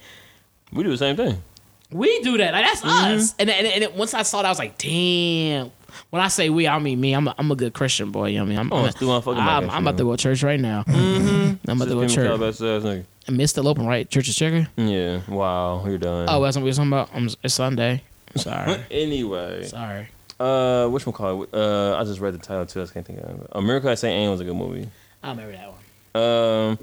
We 0.72 0.82
do 0.84 0.90
the 0.90 0.96
same 0.98 1.16
thing. 1.16 1.42
we 1.90 2.20
do 2.22 2.36
that 2.38 2.52
like 2.52 2.64
that's 2.64 2.80
Mm-hmm. 2.82 3.16
us 3.18 3.34
and 3.38 3.50
and, 3.50 3.66
and 3.66 3.82
it, 3.84 3.94
once 3.94 4.14
I 4.14 4.22
saw 4.22 4.38
that 4.42 4.46
I 4.46 4.50
was 4.50 4.58
like 4.58 4.78
damn 4.78 5.70
when 6.10 6.20
I 6.22 6.28
say 6.28 6.50
we 6.50 6.66
I 6.66 6.78
mean 6.78 7.00
me 7.00 7.12
I'm 7.14 7.28
a, 7.28 7.34
I'm 7.38 7.50
a 7.50 7.56
good 7.56 7.72
Christian 7.74 8.10
boy 8.10 8.28
you 8.28 8.38
know 8.38 8.44
what 8.44 8.46
I 8.46 8.50
mean 8.50 8.58
I'm, 8.58 8.72
Oh, 8.72 8.76
I'm, 8.78 8.82
let's 8.84 8.98
do 8.98 9.06
one 9.08 9.22
fucking 9.22 9.40
I'm, 9.40 9.70
I'm 9.70 9.86
about 9.86 9.98
to 9.98 10.04
go 10.04 10.16
to 10.16 10.22
church 10.22 10.42
right 10.42 10.58
now 10.60 10.82
mm-hmm. 10.84 11.70
I'm 11.70 11.76
about 11.80 11.88
to 11.88 11.94
go 11.94 12.00
to 12.00 12.06
Just 12.06 12.14
church 12.16 13.04
Calabash 13.26 13.32
ass 13.32 13.32
nigga. 13.32 13.32
and 13.32 13.40
it's 13.42 13.52
still 13.52 13.68
open 13.68 13.86
right 13.86 14.08
church 14.10 14.28
is 14.28 14.36
checker 14.36 14.66
Yeah. 14.76 15.20
Wow. 15.28 15.84
You're 15.86 15.98
done. 15.98 16.26
oh 16.28 16.42
that's 16.42 16.56
what 16.56 16.62
we 16.64 16.70
were 16.70 16.74
talking 16.74 16.92
about 16.92 17.10
I'm, 17.14 17.28
it's 17.42 17.54
Sunday 17.54 18.02
sorry 18.36 18.82
Anyway. 18.90 19.64
sorry 19.66 20.08
Uh, 20.40 20.88
which 20.88 21.06
one 21.06 21.12
call 21.12 21.42
it? 21.44 21.48
Uh, 21.54 21.96
I 21.96 22.04
just 22.04 22.18
read 22.20 22.34
the 22.34 22.38
title 22.38 22.66
too. 22.66 22.80
I 22.80 22.82
just 22.82 22.92
can't 22.94 23.06
think 23.06 23.20
of 23.20 23.40
it. 23.42 23.46
America 23.52 23.88
at 23.90 23.98
St. 23.98 24.12
Anne 24.12 24.30
was 24.30 24.40
a 24.40 24.44
good 24.44 24.56
movie. 24.56 24.88
I 25.22 25.30
remember 25.30 25.52
that 25.52 25.68
one 25.68 26.22
Um, 26.22 26.78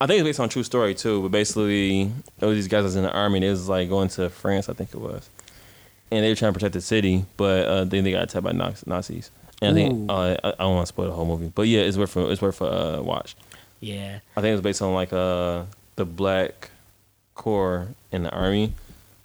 I 0.00 0.06
think 0.06 0.20
it's 0.20 0.24
based 0.24 0.40
on 0.40 0.46
a 0.46 0.48
true 0.48 0.62
story 0.62 0.94
too. 0.94 1.20
But 1.22 1.30
basically, 1.30 2.10
it 2.40 2.44
was 2.46 2.56
these 2.56 2.68
guys 2.68 2.80
that 2.82 2.84
was 2.84 2.96
in 2.96 3.02
the 3.02 3.12
army. 3.12 3.40
They 3.40 3.50
was 3.50 3.68
like 3.68 3.88
going 3.90 4.08
to 4.10 4.30
France, 4.30 4.68
I 4.70 4.72
think 4.72 4.94
it 4.94 4.98
was, 5.00 5.28
and 6.10 6.24
they 6.24 6.28
were 6.30 6.34
trying 6.34 6.52
to 6.52 6.58
protect 6.58 6.72
the 6.74 6.80
city, 6.80 7.24
but 7.36 7.66
uh, 7.68 7.84
then 7.84 8.04
they 8.04 8.12
got 8.12 8.24
attacked 8.24 8.44
by 8.44 8.52
Nazis. 8.52 9.30
And 9.62 9.70
I 9.70 9.74
think 9.74 10.10
uh, 10.10 10.36
I, 10.42 10.48
I 10.48 10.52
don't 10.58 10.74
want 10.76 10.86
to 10.86 10.88
spoil 10.88 11.06
the 11.08 11.12
whole 11.14 11.26
movie, 11.26 11.52
but 11.54 11.68
yeah, 11.68 11.80
it's 11.80 11.96
worth 11.98 12.10
for 12.10 12.30
it's 12.32 12.40
worth 12.42 12.56
for 12.56 12.66
uh, 12.70 13.00
watch. 13.02 13.36
Yeah. 13.86 14.18
I 14.36 14.40
think 14.40 14.50
it 14.50 14.54
was 14.54 14.60
based 14.62 14.82
on 14.82 14.94
like 14.94 15.12
uh 15.12 15.62
the 15.96 16.04
black 16.04 16.70
corps 17.34 17.88
in 18.10 18.22
the 18.24 18.30
army. 18.30 18.72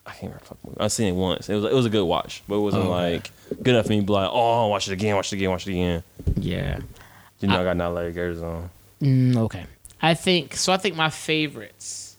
I 0.05 0.11
can't 0.11 0.23
remember. 0.23 0.39
the 0.39 0.45
fucking 0.45 0.69
movie. 0.69 0.79
I've 0.79 0.91
seen 0.91 1.07
it 1.07 1.17
once. 1.17 1.49
It 1.49 1.55
was 1.55 1.65
it 1.65 1.73
was 1.73 1.85
a 1.85 1.89
good 1.89 2.03
watch, 2.05 2.43
but 2.47 2.55
it 2.55 2.61
wasn't 2.61 2.85
Oh, 2.85 2.89
like 2.89 3.31
good 3.49 3.69
enough 3.73 3.85
for 3.87 3.91
me 3.91 3.99
to 4.01 4.05
be 4.05 4.13
like, 4.13 4.29
oh, 4.31 4.67
watch 4.67 4.87
it 4.87 4.93
again, 4.93 5.15
watch 5.15 5.31
it 5.33 5.37
again, 5.37 5.49
watch 5.49 5.67
it 5.67 5.71
again. 5.71 6.03
Yeah. 6.35 6.79
You 7.39 7.47
know, 7.47 7.59
I, 7.61 7.63
got 7.63 7.75
not 7.77 7.93
Larry 7.95 8.11
Gators 8.13 8.41
on. 8.43 8.69
Mm, 9.01 9.35
okay. 9.37 9.65
I 10.01 10.13
think 10.13 10.55
so. 10.55 10.71
I 10.73 10.77
think 10.77 10.95
my 10.95 11.09
favorites, 11.09 12.15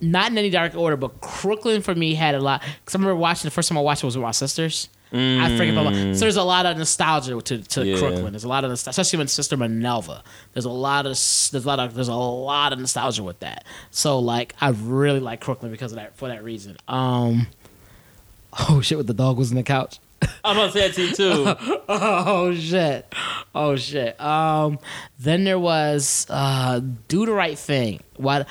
not 0.00 0.30
in 0.30 0.38
any 0.38 0.50
dark 0.50 0.76
order, 0.76 0.96
but 0.96 1.20
Crooklyn 1.20 1.82
for 1.82 1.94
me 1.94 2.14
had 2.14 2.36
a 2.36 2.40
lot. 2.40 2.62
Because 2.62 2.94
I 2.94 2.98
remember 2.98 3.16
watching 3.16 3.48
the 3.48 3.50
first 3.52 3.68
time 3.68 3.78
I 3.78 3.80
watched 3.80 4.02
it 4.04 4.06
was 4.06 4.16
with 4.16 4.22
my 4.22 4.30
sisters. 4.30 4.88
I 5.12 5.56
forget 5.56 5.74
about 5.74 5.94
so 5.94 6.20
there's 6.20 6.36
a 6.36 6.42
lot 6.42 6.64
of 6.66 6.78
nostalgia 6.78 7.40
to, 7.40 7.58
to. 7.58 7.86
Yeah. 7.86 7.98
Crooklyn. 7.98 8.32
There's 8.32 8.44
a 8.44 8.48
lot 8.48 8.64
of 8.64 8.70
nostalgia, 8.70 9.00
especially 9.00 9.18
when 9.18 9.28
sister 9.28 9.56
Manelva. 9.56 10.22
There's 10.54 10.64
a 10.64 10.70
lot 10.70 11.04
of 11.06 11.10
there's 11.12 11.52
a 11.64 11.68
lot 11.68 11.80
of 11.80 11.94
there's 11.94 12.08
a 12.08 12.14
lot 12.14 12.72
of 12.72 12.78
nostalgia 12.78 13.22
with 13.22 13.40
that. 13.40 13.64
So 13.90 14.18
like 14.18 14.54
I 14.60 14.70
really 14.70 15.20
like 15.20 15.40
Crooklyn 15.40 15.70
because 15.70 15.92
of 15.92 15.96
that 15.96 16.16
for 16.16 16.28
that 16.28 16.42
reason. 16.42 16.76
Um. 16.88 17.46
Oh 18.68 18.82
shit! 18.82 18.98
With 18.98 19.06
the 19.06 19.14
dog 19.14 19.38
was 19.38 19.50
in 19.50 19.56
the 19.56 19.62
couch. 19.62 19.98
I'm 20.44 20.58
about 20.58 20.72
to 20.72 20.72
say 20.72 20.88
that 20.88 20.94
to 20.94 21.02
you 21.06 21.14
too. 21.14 21.80
Oh 21.88 22.54
shit. 22.54 23.14
Oh 23.54 23.76
shit. 23.76 24.20
Um 24.20 24.78
then 25.18 25.44
there 25.44 25.58
was 25.58 26.26
uh 26.28 26.80
Do 27.08 27.24
the 27.24 27.32
Right 27.32 27.58
Thing. 27.58 28.00
What 28.16 28.46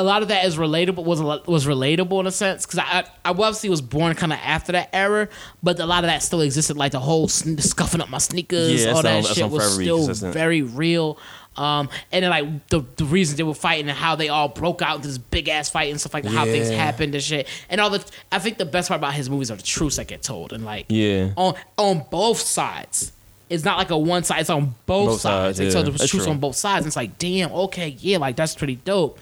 a 0.00 0.02
lot 0.02 0.22
of 0.22 0.28
that 0.28 0.44
is 0.44 0.56
relatable 0.56 1.04
was 1.04 1.20
was 1.46 1.66
relatable 1.66 2.18
in 2.20 2.26
a 2.26 2.30
sense 2.32 2.64
because 2.64 2.78
I, 2.78 3.00
I 3.24 3.30
obviously 3.30 3.68
was 3.68 3.82
born 3.82 4.14
kind 4.14 4.32
of 4.32 4.38
after 4.42 4.72
that 4.72 4.88
era, 4.92 5.28
but 5.62 5.78
a 5.78 5.86
lot 5.86 6.04
of 6.04 6.08
that 6.08 6.22
still 6.22 6.40
existed. 6.40 6.76
Like 6.76 6.92
the 6.92 7.00
whole 7.00 7.28
sn- 7.28 7.58
scuffing 7.58 8.00
up 8.00 8.08
my 8.08 8.18
sneakers, 8.18 8.84
Yeah, 8.84 8.92
all 8.92 9.02
that 9.02 9.24
shit 9.26 9.48
was 9.50 9.74
still 9.74 9.98
consistent. 9.98 10.32
very 10.32 10.62
real. 10.62 11.18
Um, 11.56 11.88
and 12.12 12.22
then 12.22 12.30
like 12.30 12.68
the 12.68 12.82
the 12.96 13.04
reasons 13.04 13.36
they 13.36 13.42
were 13.42 13.54
fighting 13.54 13.88
and 13.88 13.98
how 13.98 14.14
they 14.16 14.28
all 14.28 14.48
broke 14.48 14.82
out 14.82 14.96
into 14.96 15.08
this 15.08 15.18
big 15.18 15.48
ass 15.48 15.68
fight 15.68 15.90
and 15.90 16.00
stuff 16.00 16.14
like 16.14 16.22
that, 16.24 16.30
how 16.32 16.44
things 16.44 16.70
Yeah. 16.70 16.76
happened 16.76 17.14
and 17.14 17.22
shit. 17.22 17.46
And 17.68 17.80
all 17.80 17.90
the 17.90 18.04
I 18.32 18.38
think 18.38 18.56
the 18.58 18.64
best 18.64 18.88
part 18.88 19.00
about 19.00 19.14
his 19.14 19.28
movies 19.28 19.50
are 19.50 19.56
the 19.56 19.62
truths 19.62 19.96
that 19.96 20.06
get 20.06 20.22
told 20.22 20.52
and 20.52 20.64
like 20.64 20.86
Yeah. 20.88 21.30
on 21.36 21.54
on 21.76 22.04
both 22.10 22.38
sides. 22.40 23.12
It's 23.50 23.64
not 23.64 23.78
like 23.78 23.90
a 23.90 23.98
one 23.98 24.22
side. 24.22 24.42
It's 24.42 24.48
on 24.50 24.76
both, 24.86 25.08
Both 25.08 25.20
sides. 25.22 25.56
sides, 25.56 25.58
They 25.58 25.70
tell 25.70 25.82
yeah. 25.84 25.90
the 25.90 25.98
That's 25.98 26.08
truth 26.08 26.22
true. 26.22 26.32
on 26.32 26.38
both 26.38 26.54
sides. 26.54 26.84
And 26.84 26.86
it's 26.86 26.94
like, 26.96 27.18
damn, 27.18 27.50
okay, 27.50 27.96
yeah, 27.98 28.18
like 28.18 28.36
that's 28.36 28.54
pretty 28.54 28.76
dope. 28.76 29.18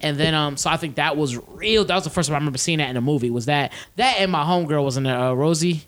And 0.00 0.16
then, 0.18 0.34
um, 0.34 0.56
so 0.56 0.70
I 0.70 0.76
think 0.76 0.96
that 0.96 1.16
was 1.16 1.36
real. 1.36 1.84
That 1.84 1.94
was 1.94 2.04
the 2.04 2.10
first 2.10 2.28
time 2.28 2.34
I 2.36 2.38
remember 2.38 2.58
seeing 2.58 2.78
that 2.78 2.90
in 2.90 2.96
a 2.96 3.00
movie. 3.00 3.30
Was 3.30 3.46
that 3.46 3.72
that 3.96 4.16
and 4.18 4.30
my 4.32 4.44
homegirl 4.44 4.84
was 4.84 4.96
in 4.96 5.04
there, 5.04 5.18
uh, 5.18 5.32
Rosie. 5.34 5.82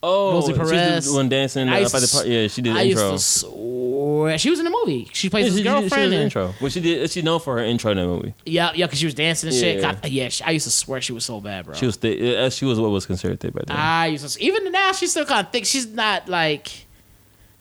Oh, 0.00 0.34
Rosie 0.34 0.52
she's 0.52 0.58
Perez. 0.70 1.06
the 1.06 1.12
one 1.14 1.28
dancing 1.28 1.66
used 1.66 1.92
at 1.94 2.00
the. 2.02 2.28
Yeah, 2.28 2.46
she 2.46 2.62
did 2.62 2.74
the 2.76 2.78
I 2.78 2.84
intro. 2.84 3.12
used 3.12 3.24
to 3.40 3.46
swear 3.48 4.38
she 4.38 4.48
was 4.50 4.60
in 4.60 4.64
the 4.64 4.70
movie. 4.70 5.08
She 5.12 5.28
plays 5.28 5.46
Yeah, 5.46 5.50
his 5.50 5.56
she, 5.58 5.62
she, 5.64 5.68
she 5.68 5.72
was 5.74 5.80
girlfriend. 5.90 6.12
the 6.12 6.16
intro. 6.22 6.54
Well, 6.60 6.70
she 6.70 6.80
did. 6.80 7.10
She's 7.10 7.24
known 7.24 7.40
for 7.40 7.56
her 7.56 7.64
intro 7.64 7.90
in 7.90 7.96
that 7.96 8.06
movie. 8.06 8.32
Yeah, 8.46 8.70
yeah, 8.76 8.86
because 8.86 9.00
she 9.00 9.06
was 9.06 9.14
dancing 9.14 9.48
and 9.48 9.58
shit. 9.58 9.80
Yeah. 9.80 9.92
God, 9.94 10.06
yeah, 10.08 10.28
she, 10.28 10.44
I 10.44 10.50
used 10.50 10.66
to 10.66 10.70
swear 10.70 11.00
she 11.00 11.12
was 11.12 11.24
so 11.24 11.40
bad, 11.40 11.64
bro. 11.66 11.74
She 11.74 11.86
was 11.86 11.96
thick. 11.96 12.20
uh, 12.20 12.48
She 12.50 12.64
was 12.64 12.78
what 12.78 12.90
was 12.92 13.06
considered 13.06 13.40
thick 13.40 13.52
back 13.54 13.66
then. 13.66 13.76
I 13.76 14.06
used 14.06 14.28
to 14.36 14.40
even 14.42 14.70
now 14.70 14.92
she's 14.92 15.10
still 15.10 15.24
kind 15.24 15.44
of 15.44 15.52
thick. 15.52 15.64
She's 15.66 15.86
not 15.88 16.28
like, 16.28 16.86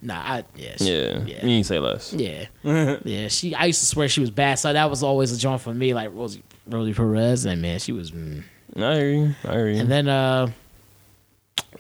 nah, 0.02 0.16
I, 0.20 0.44
yeah, 0.56 0.76
she, 0.78 0.86
yeah. 0.92 1.24
yeah. 1.26 1.42
You 1.42 1.48
need 1.48 1.66
say 1.66 1.80
less. 1.80 2.14
Yeah, 2.14 2.46
yeah. 3.04 3.28
She, 3.28 3.54
I 3.56 3.66
used 3.66 3.80
to 3.82 3.86
swear 3.86 4.08
she 4.10 4.22
was 4.22 4.32
bad, 4.32 4.56
so 4.60 4.72
that 4.74 4.90
was 4.90 5.04
always 5.04 5.32
a 5.32 5.38
joint 5.38 5.62
for 5.62 5.74
me. 5.74 5.94
Like 5.94 6.10
Rosie, 6.14 6.44
Rosie 6.68 6.94
Perez, 6.94 7.46
and 7.46 7.62
man, 7.62 7.80
she 7.80 7.92
was. 7.92 8.12
Mm. 8.12 8.44
I 8.76 8.96
hear 8.96 9.10
you. 9.10 9.36
I 9.44 9.52
hear 9.54 9.70
you. 9.70 9.80
And 9.80 9.90
then, 9.92 10.08
uh, 10.08 10.48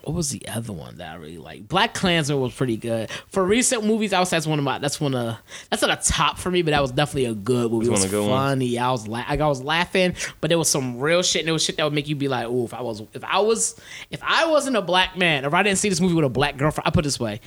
what 0.03 0.15
was 0.15 0.29
the 0.31 0.47
other 0.47 0.71
one 0.73 0.97
that 0.97 1.11
I 1.11 1.15
really 1.15 1.37
like? 1.37 1.67
Black 1.67 1.93
Klansman 1.93 2.39
was 2.39 2.53
pretty 2.53 2.77
good. 2.77 3.09
For 3.27 3.43
recent 3.43 3.83
movies, 3.85 4.13
I 4.13 4.19
was 4.19 4.29
that's 4.29 4.47
one 4.47 4.57
of 4.57 4.63
my. 4.65 4.79
That's 4.79 4.99
one 5.01 5.13
of. 5.13 5.37
That's 5.69 5.81
not 5.81 5.91
a 5.91 6.01
top 6.11 6.39
for 6.39 6.49
me, 6.49 6.61
but 6.61 6.71
that 6.71 6.81
was 6.81 6.91
definitely 6.91 7.25
a 7.25 7.33
good 7.35 7.71
movie. 7.71 7.87
It 7.87 7.91
It's 7.91 8.01
was 8.01 8.01
one 8.03 8.09
good 8.11 8.29
ones. 8.29 8.49
funny. 8.51 8.79
I 8.79 8.89
was 8.89 9.07
la- 9.07 9.17
like, 9.29 9.41
I 9.41 9.47
was 9.47 9.61
laughing, 9.61 10.15
but 10.39 10.47
there 10.49 10.57
was 10.57 10.69
some 10.69 10.99
real 10.99 11.21
shit. 11.23 11.41
And 11.41 11.47
there 11.47 11.53
was 11.53 11.63
shit 11.63 11.75
that 11.77 11.83
would 11.83 11.93
make 11.93 12.07
you 12.07 12.15
be 12.15 12.29
like, 12.29 12.47
"Ooh, 12.47 12.63
if 12.63 12.73
I 12.73 12.81
was, 12.81 13.03
if 13.13 13.23
I 13.23 13.39
was, 13.39 13.79
if 14.09 14.21
I 14.23 14.47
wasn't 14.47 14.77
a 14.77 14.81
black 14.81 15.17
man, 15.17 15.43
if 15.45 15.53
I 15.53 15.61
didn't 15.61 15.77
see 15.77 15.89
this 15.89 15.99
movie 16.01 16.15
with 16.15 16.25
a 16.25 16.29
black 16.29 16.55
girlfriend, 16.57 16.87
I 16.87 16.91
put 16.91 17.01
it 17.03 17.07
this 17.07 17.19
way." 17.19 17.41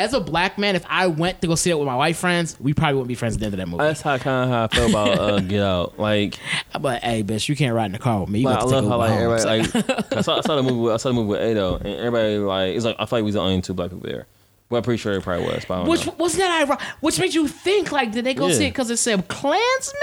As 0.00 0.14
a 0.14 0.20
black 0.20 0.56
man, 0.56 0.76
if 0.76 0.84
I 0.88 1.08
went 1.08 1.42
to 1.42 1.46
go 1.46 1.54
see 1.56 1.68
it 1.70 1.78
with 1.78 1.86
my 1.86 1.94
white 1.94 2.16
friends, 2.16 2.56
we 2.58 2.72
probably 2.72 2.94
wouldn't 2.94 3.08
be 3.08 3.14
friends 3.14 3.34
at 3.34 3.40
the 3.40 3.44
end 3.46 3.54
of 3.54 3.58
that 3.58 3.68
movie. 3.68 3.84
That's 3.84 4.00
how 4.00 4.16
kind 4.16 4.44
of 4.44 4.50
how 4.50 4.64
I 4.64 4.68
felt 4.68 4.90
about 4.90 5.18
uh, 5.18 5.40
Get 5.48 5.62
Out. 5.62 5.98
Like, 5.98 6.38
I'm 6.74 6.80
like, 6.82 7.02
hey, 7.02 7.22
bitch, 7.22 7.50
you 7.50 7.54
can't 7.54 7.74
ride 7.74 7.86
in 7.86 7.92
the 7.92 7.98
car 7.98 8.20
with 8.20 8.30
me. 8.30 8.38
You 8.40 8.46
like 8.46 8.60
I 8.60 8.64
love 8.64 8.86
how 8.86 8.96
like 8.96 9.10
everybody 9.10 9.62
like- 9.62 10.12
I 10.16 10.20
saw, 10.22 10.38
I 10.38 10.40
saw 10.40 10.56
the 10.56 10.62
movie. 10.62 10.76
With, 10.76 10.94
I 10.94 10.96
saw 10.96 11.10
the 11.10 11.14
movie 11.14 11.28
with 11.28 11.42
Ado, 11.42 11.74
and 11.74 11.86
everybody 11.86 12.38
like 12.38 12.74
it's 12.76 12.84
like 12.86 12.96
I 12.98 13.04
feel 13.04 13.18
like 13.18 13.24
we 13.24 13.26
was 13.26 13.34
the 13.34 13.40
only 13.42 13.60
two 13.60 13.74
black 13.74 13.90
people 13.90 14.08
there. 14.08 14.26
Well, 14.70 14.78
I'm 14.78 14.84
pretty 14.84 14.98
sure 14.98 15.12
it 15.12 15.22
probably 15.22 15.46
was. 15.46 15.64
But 15.66 15.86
Which 15.86 16.06
know. 16.06 16.14
wasn't 16.16 16.44
that 16.44 16.62
ironic? 16.62 16.80
Which 17.00 17.18
made 17.18 17.34
you 17.34 17.46
think 17.48 17.92
like 17.92 18.12
did 18.12 18.24
they 18.24 18.34
go 18.34 18.46
Yeah. 18.46 18.54
see 18.54 18.66
it 18.66 18.70
because 18.70 18.88
it 18.88 18.96
said 18.98 19.28
Klansman? 19.28 20.00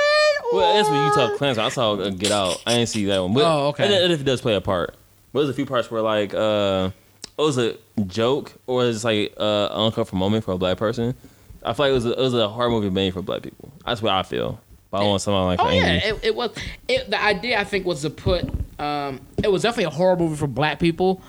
Or... 0.52 0.58
Well, 0.60 0.74
that's 0.76 0.90
when 0.90 1.04
you 1.06 1.12
talk 1.14 1.38
Klansman. 1.38 1.66
I 1.66 1.70
saw 1.70 1.94
uh, 1.94 2.10
Get 2.12 2.32
Out. 2.32 2.62
I 2.68 2.74
didn't 2.74 2.90
see 2.90 3.06
that 3.06 3.20
one. 3.20 3.34
But 3.34 3.46
Oh, 3.46 3.68
okay. 3.70 3.86
And, 3.86 3.94
and 3.94 4.14
if 4.14 4.22
it 4.22 4.26
does 4.26 4.42
play 4.42 4.56
a 4.56 4.62
part, 4.62 4.94
but 5.32 5.40
there's 5.40 5.50
a 5.50 5.54
few 5.54 5.66
parts 5.66 5.90
where 5.90 6.02
like 6.02 6.34
uh, 6.34 6.92
it 7.38 7.42
was 7.42 7.58
a 7.58 7.78
joke 8.08 8.54
or 8.66 8.86
it's 8.86 9.04
like 9.04 9.34
uh, 9.38 9.70
an 9.72 9.82
uncomfortable 9.86 10.20
moment 10.20 10.44
for 10.44 10.54
a 10.54 10.58
black 10.58 10.78
person. 10.78 11.16
I 11.64 11.74
feel 11.74 11.86
like 11.86 11.92
it 11.92 11.96
was 11.96 12.06
a, 12.06 12.12
it 12.14 12.20
was 12.20 12.34
a 12.34 12.48
horror 12.50 12.70
movie 12.70 12.90
made 12.90 13.14
for 13.14 13.22
black 13.22 13.42
people. 13.42 13.72
That's 13.86 14.02
what 14.02 14.14
I 14.14 14.24
feel. 14.24 14.60
But 14.90 15.02
I 15.02 15.04
want 15.04 15.22
someone 15.22 15.46
like 15.46 15.60
Oh 15.60 15.70
yeah, 15.70 15.96
it, 15.96 16.20
it 16.24 16.36
was. 16.36 16.56
It, 16.88 17.10
the 17.10 17.22
idea 17.22 17.60
I 17.60 17.66
think 17.66 17.86
was 17.86 18.02
to 18.04 18.10
put. 18.10 18.46
Um, 18.80 19.22
it 19.44 19.52
was 19.52 19.64
definitely 19.64 19.86
a 19.86 19.90
horror 19.90 20.16
movie 20.16 20.36
for 20.36 20.48
black 20.48 20.80
people, 20.80 21.22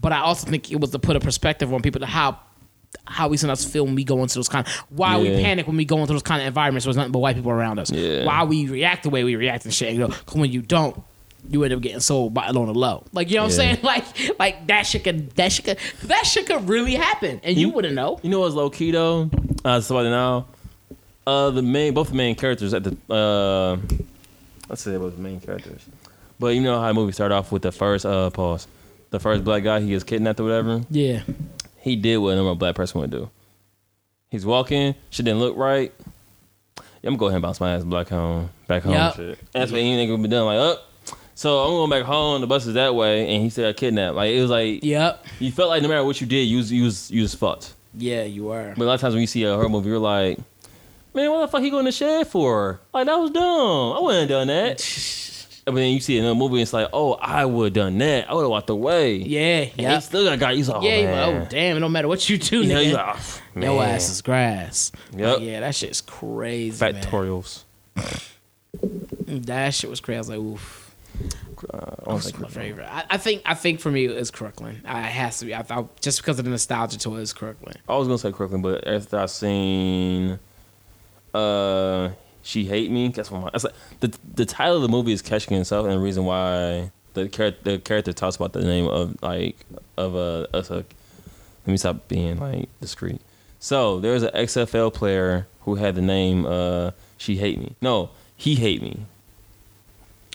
but 0.00 0.12
I 0.12 0.20
also 0.20 0.48
think 0.48 0.70
it 0.72 0.80
was 0.80 0.90
to 0.90 0.98
put 0.98 1.16
a 1.16 1.20
perspective 1.20 1.72
on 1.74 1.82
people 1.82 2.00
to 2.00 2.06
how 2.06 2.38
how 3.06 3.28
we 3.28 3.36
sometimes 3.36 3.64
feel 3.64 3.84
when 3.84 3.94
we 3.94 4.04
go 4.04 4.22
into 4.22 4.36
those 4.36 4.48
kind. 4.48 4.66
of 4.66 4.72
why 4.90 5.18
we 5.18 5.28
panic 5.42 5.66
when 5.66 5.76
we 5.76 5.84
go 5.84 5.98
into 5.98 6.12
those 6.12 6.22
kind 6.22 6.40
of 6.40 6.46
environments 6.46 6.86
where 6.86 6.92
there's 6.92 6.98
nothing 6.98 7.12
but 7.12 7.18
white 7.18 7.36
people 7.36 7.50
around 7.50 7.78
us. 7.78 7.90
Yeah. 7.90 8.24
Why 8.24 8.44
we 8.44 8.68
react 8.68 9.02
the 9.02 9.10
way 9.10 9.24
we 9.24 9.36
react 9.36 9.64
and 9.64 9.74
shit. 9.74 9.92
You 9.92 10.00
know, 10.00 10.14
when 10.32 10.50
you 10.50 10.62
don't. 10.62 11.02
You 11.48 11.64
end 11.64 11.74
up 11.74 11.80
getting 11.80 12.00
sold 12.00 12.32
by 12.32 12.46
on 12.46 12.54
the 12.54 12.60
low, 12.74 13.04
like 13.12 13.28
you 13.28 13.36
know 13.36 13.42
what 13.42 13.52
I'm 13.52 13.56
saying. 13.56 13.78
Like, 13.82 14.04
like 14.38 14.66
that 14.68 14.82
shit 14.86 15.04
could, 15.04 15.30
that 15.32 15.50
shit 15.52 15.64
could, 15.64 15.78
that 16.04 16.24
shit 16.24 16.46
could 16.46 16.68
really 16.68 16.94
happen, 16.94 17.40
and 17.42 17.56
you, 17.56 17.68
wouldn't 17.70 17.94
know. 17.94 18.20
You 18.22 18.30
know 18.30 18.40
what's 18.40 18.54
low 18.54 18.70
key 18.70 18.92
though? 18.92 19.28
Uh, 19.64 19.80
somebody 19.80 20.08
now. 20.08 20.46
Uh, 21.26 21.50
the 21.50 21.62
main, 21.62 21.94
both 21.94 22.08
the 22.08 22.14
main 22.14 22.34
characters 22.34 22.72
at 22.74 22.84
the 22.84 22.96
uh, 23.12 23.76
let's 24.68 24.82
say 24.82 24.96
both 24.96 25.16
the 25.16 25.22
main 25.22 25.40
characters. 25.40 25.84
But 26.38 26.54
you 26.54 26.60
know 26.62 26.80
how 26.80 26.88
the 26.88 26.94
movie 26.94 27.12
started 27.12 27.34
off 27.34 27.52
with 27.52 27.62
the 27.62 27.70
first 27.72 28.04
uh 28.06 28.30
pause, 28.30 28.66
the 29.10 29.20
first 29.20 29.44
black 29.44 29.62
guy 29.62 29.80
he 29.80 29.88
gets 29.88 30.04
kidnapped 30.04 30.40
or 30.40 30.44
whatever. 30.44 30.82
Yeah, 30.90 31.22
He 31.78 31.96
did 31.96 32.16
what 32.18 32.30
a 32.30 32.36
normal 32.36 32.54
black 32.56 32.74
person 32.74 33.00
would 33.00 33.10
do. 33.10 33.30
He's 34.30 34.46
walking, 34.46 34.94
shit 35.10 35.24
didn't 35.26 35.40
look 35.40 35.56
right. 35.56 35.92
Yeah, 37.02 37.08
I'm 37.08 37.14
gonna 37.14 37.18
go 37.18 37.26
ahead 37.26 37.36
and 37.36 37.42
bounce 37.42 37.60
my 37.60 37.74
ass 37.74 37.84
back 37.84 38.08
home, 38.08 38.50
back 38.66 38.82
home. 38.84 38.94
Yup. 38.94 39.16
Shit. 39.16 39.38
That's 39.52 39.70
what 39.72 39.80
any 39.80 40.06
nigga 40.06 40.12
would 40.12 40.22
be 40.22 40.28
done. 40.28 40.46
Like, 40.46 40.58
up. 40.58 40.88
So 41.34 41.60
I'm 41.60 41.70
going 41.70 41.90
back 41.90 42.02
home. 42.04 42.40
The 42.40 42.46
bus 42.46 42.66
is 42.66 42.74
that 42.74 42.94
way, 42.94 43.32
and 43.34 43.42
he 43.42 43.50
said 43.50 43.66
I 43.68 43.72
kidnapped. 43.72 44.14
Like 44.16 44.30
it 44.30 44.40
was 44.40 44.50
like 44.50 44.84
yep, 44.84 45.24
you 45.38 45.50
felt 45.52 45.70
like 45.70 45.82
no 45.82 45.88
matter 45.88 46.04
what 46.04 46.20
you 46.20 46.26
did, 46.26 46.42
you 46.44 46.58
was 46.58 46.70
you 46.72 46.84
was, 46.84 47.10
you 47.10 47.22
was 47.22 47.34
fucked. 47.34 47.74
yeah, 47.96 48.22
you 48.24 48.44
were. 48.44 48.74
But 48.76 48.84
a 48.84 48.86
lot 48.86 48.94
of 48.94 49.00
times 49.00 49.14
when 49.14 49.20
you 49.22 49.26
see 49.26 49.42
a 49.44 49.54
horror 49.54 49.68
movie, 49.68 49.88
you're 49.88 49.98
like, 49.98 50.38
man, 51.14 51.30
what 51.30 51.40
the 51.40 51.48
fuck 51.48 51.62
he 51.62 51.70
going 51.70 51.86
to 51.86 51.92
shed 51.92 52.26
for? 52.28 52.80
Like, 52.92 53.06
that 53.06 53.16
was 53.16 53.30
dumb. 53.30 53.92
I 53.96 54.00
wouldn't 54.00 54.20
have 54.22 54.28
done 54.28 54.46
that. 54.48 55.18
But 55.64 55.76
then 55.76 55.92
you 55.94 56.00
see 56.00 56.18
another 56.18 56.34
movie, 56.34 56.54
and 56.54 56.62
it's 56.62 56.72
like, 56.72 56.88
oh, 56.92 57.12
I 57.12 57.44
would 57.44 57.66
have 57.66 57.72
done 57.84 57.96
that. 57.98 58.28
I 58.28 58.34
would 58.34 58.40
have 58.40 58.50
walked 58.50 58.68
away. 58.68 59.14
Yeah, 59.18 59.60
And 59.60 59.70
he 59.70 59.82
yeah, 59.82 60.00
still 60.00 60.24
got 60.24 60.40
got. 60.40 60.54
He's 60.54 60.68
like, 60.68 60.82
oh, 60.82 60.84
yeah. 60.84 61.04
man. 61.04 61.44
oh 61.44 61.46
damn! 61.48 61.76
It 61.76 61.80
don't 61.80 61.92
matter 61.92 62.08
what 62.08 62.28
you 62.28 62.36
do, 62.36 62.62
You 62.62 62.74
nigga. 62.74 62.92
like, 62.94 63.16
oh, 63.16 63.40
man. 63.54 63.70
Your 63.70 63.84
ass 63.84 64.10
is 64.10 64.22
grass. 64.22 64.90
Yep. 65.16 65.36
Like, 65.38 65.46
yeah, 65.46 65.60
that 65.60 65.76
shit's 65.76 66.00
crazy. 66.00 66.84
man. 66.84 66.94
Factorials. 67.00 67.62
That 69.26 69.72
shit 69.74 69.88
was 69.88 70.00
crazy. 70.00 70.16
I 70.16 70.18
was 70.18 70.28
like, 70.30 70.38
oof. 70.40 70.81
Uh, 71.72 71.94
I 72.06 72.12
my 72.40 72.48
favorite. 72.48 72.86
I, 72.86 73.04
I 73.10 73.16
think. 73.18 73.42
I 73.46 73.54
think 73.54 73.80
for 73.80 73.90
me, 73.90 74.06
it's 74.06 74.30
Crooklyn. 74.30 74.82
I 74.84 75.00
it 75.00 75.12
has 75.12 75.38
to 75.38 75.46
be. 75.46 75.54
I 75.54 75.62
thought 75.62 76.00
just 76.00 76.20
because 76.20 76.38
of 76.38 76.44
the 76.44 76.50
nostalgia 76.50 76.98
to 76.98 77.16
it, 77.16 77.22
it's 77.22 77.32
Crooklyn. 77.32 77.74
I 77.88 77.96
was 77.96 78.08
gonna 78.08 78.18
say 78.18 78.32
Crooklyn, 78.32 78.62
but 78.62 78.86
after 78.86 79.18
I 79.18 79.26
seen, 79.26 80.38
uh, 81.34 82.10
she 82.42 82.64
hate 82.64 82.90
me. 82.90 83.08
That's 83.08 83.30
of 83.30 83.42
my- 83.42 83.50
That's 83.50 83.64
like 83.64 83.74
the 84.00 84.12
the 84.34 84.44
title 84.44 84.76
of 84.76 84.82
the 84.82 84.88
movie 84.88 85.12
is 85.12 85.22
catching 85.22 85.56
itself, 85.56 85.86
and 85.86 85.94
the 85.94 85.98
reason 86.00 86.24
why 86.24 86.90
the 87.14 87.28
character 87.28 87.72
the 87.72 87.78
character 87.78 88.12
talks 88.12 88.36
about 88.36 88.52
the 88.52 88.62
name 88.62 88.86
of 88.86 89.16
like 89.22 89.56
of 89.96 90.14
a 90.14 90.48
us 90.54 90.70
a. 90.70 90.84
Let 91.64 91.70
me 91.70 91.76
stop 91.76 92.08
being 92.08 92.38
like 92.40 92.68
discreet. 92.80 93.20
So 93.60 94.00
there's 94.00 94.24
an 94.24 94.30
XFL 94.34 94.92
player 94.92 95.46
who 95.60 95.76
had 95.76 95.94
the 95.94 96.02
name 96.02 96.44
uh 96.44 96.90
she 97.16 97.36
hate 97.36 97.58
me. 97.60 97.76
No, 97.80 98.10
he 98.36 98.56
hate 98.56 98.82
me. 98.82 99.06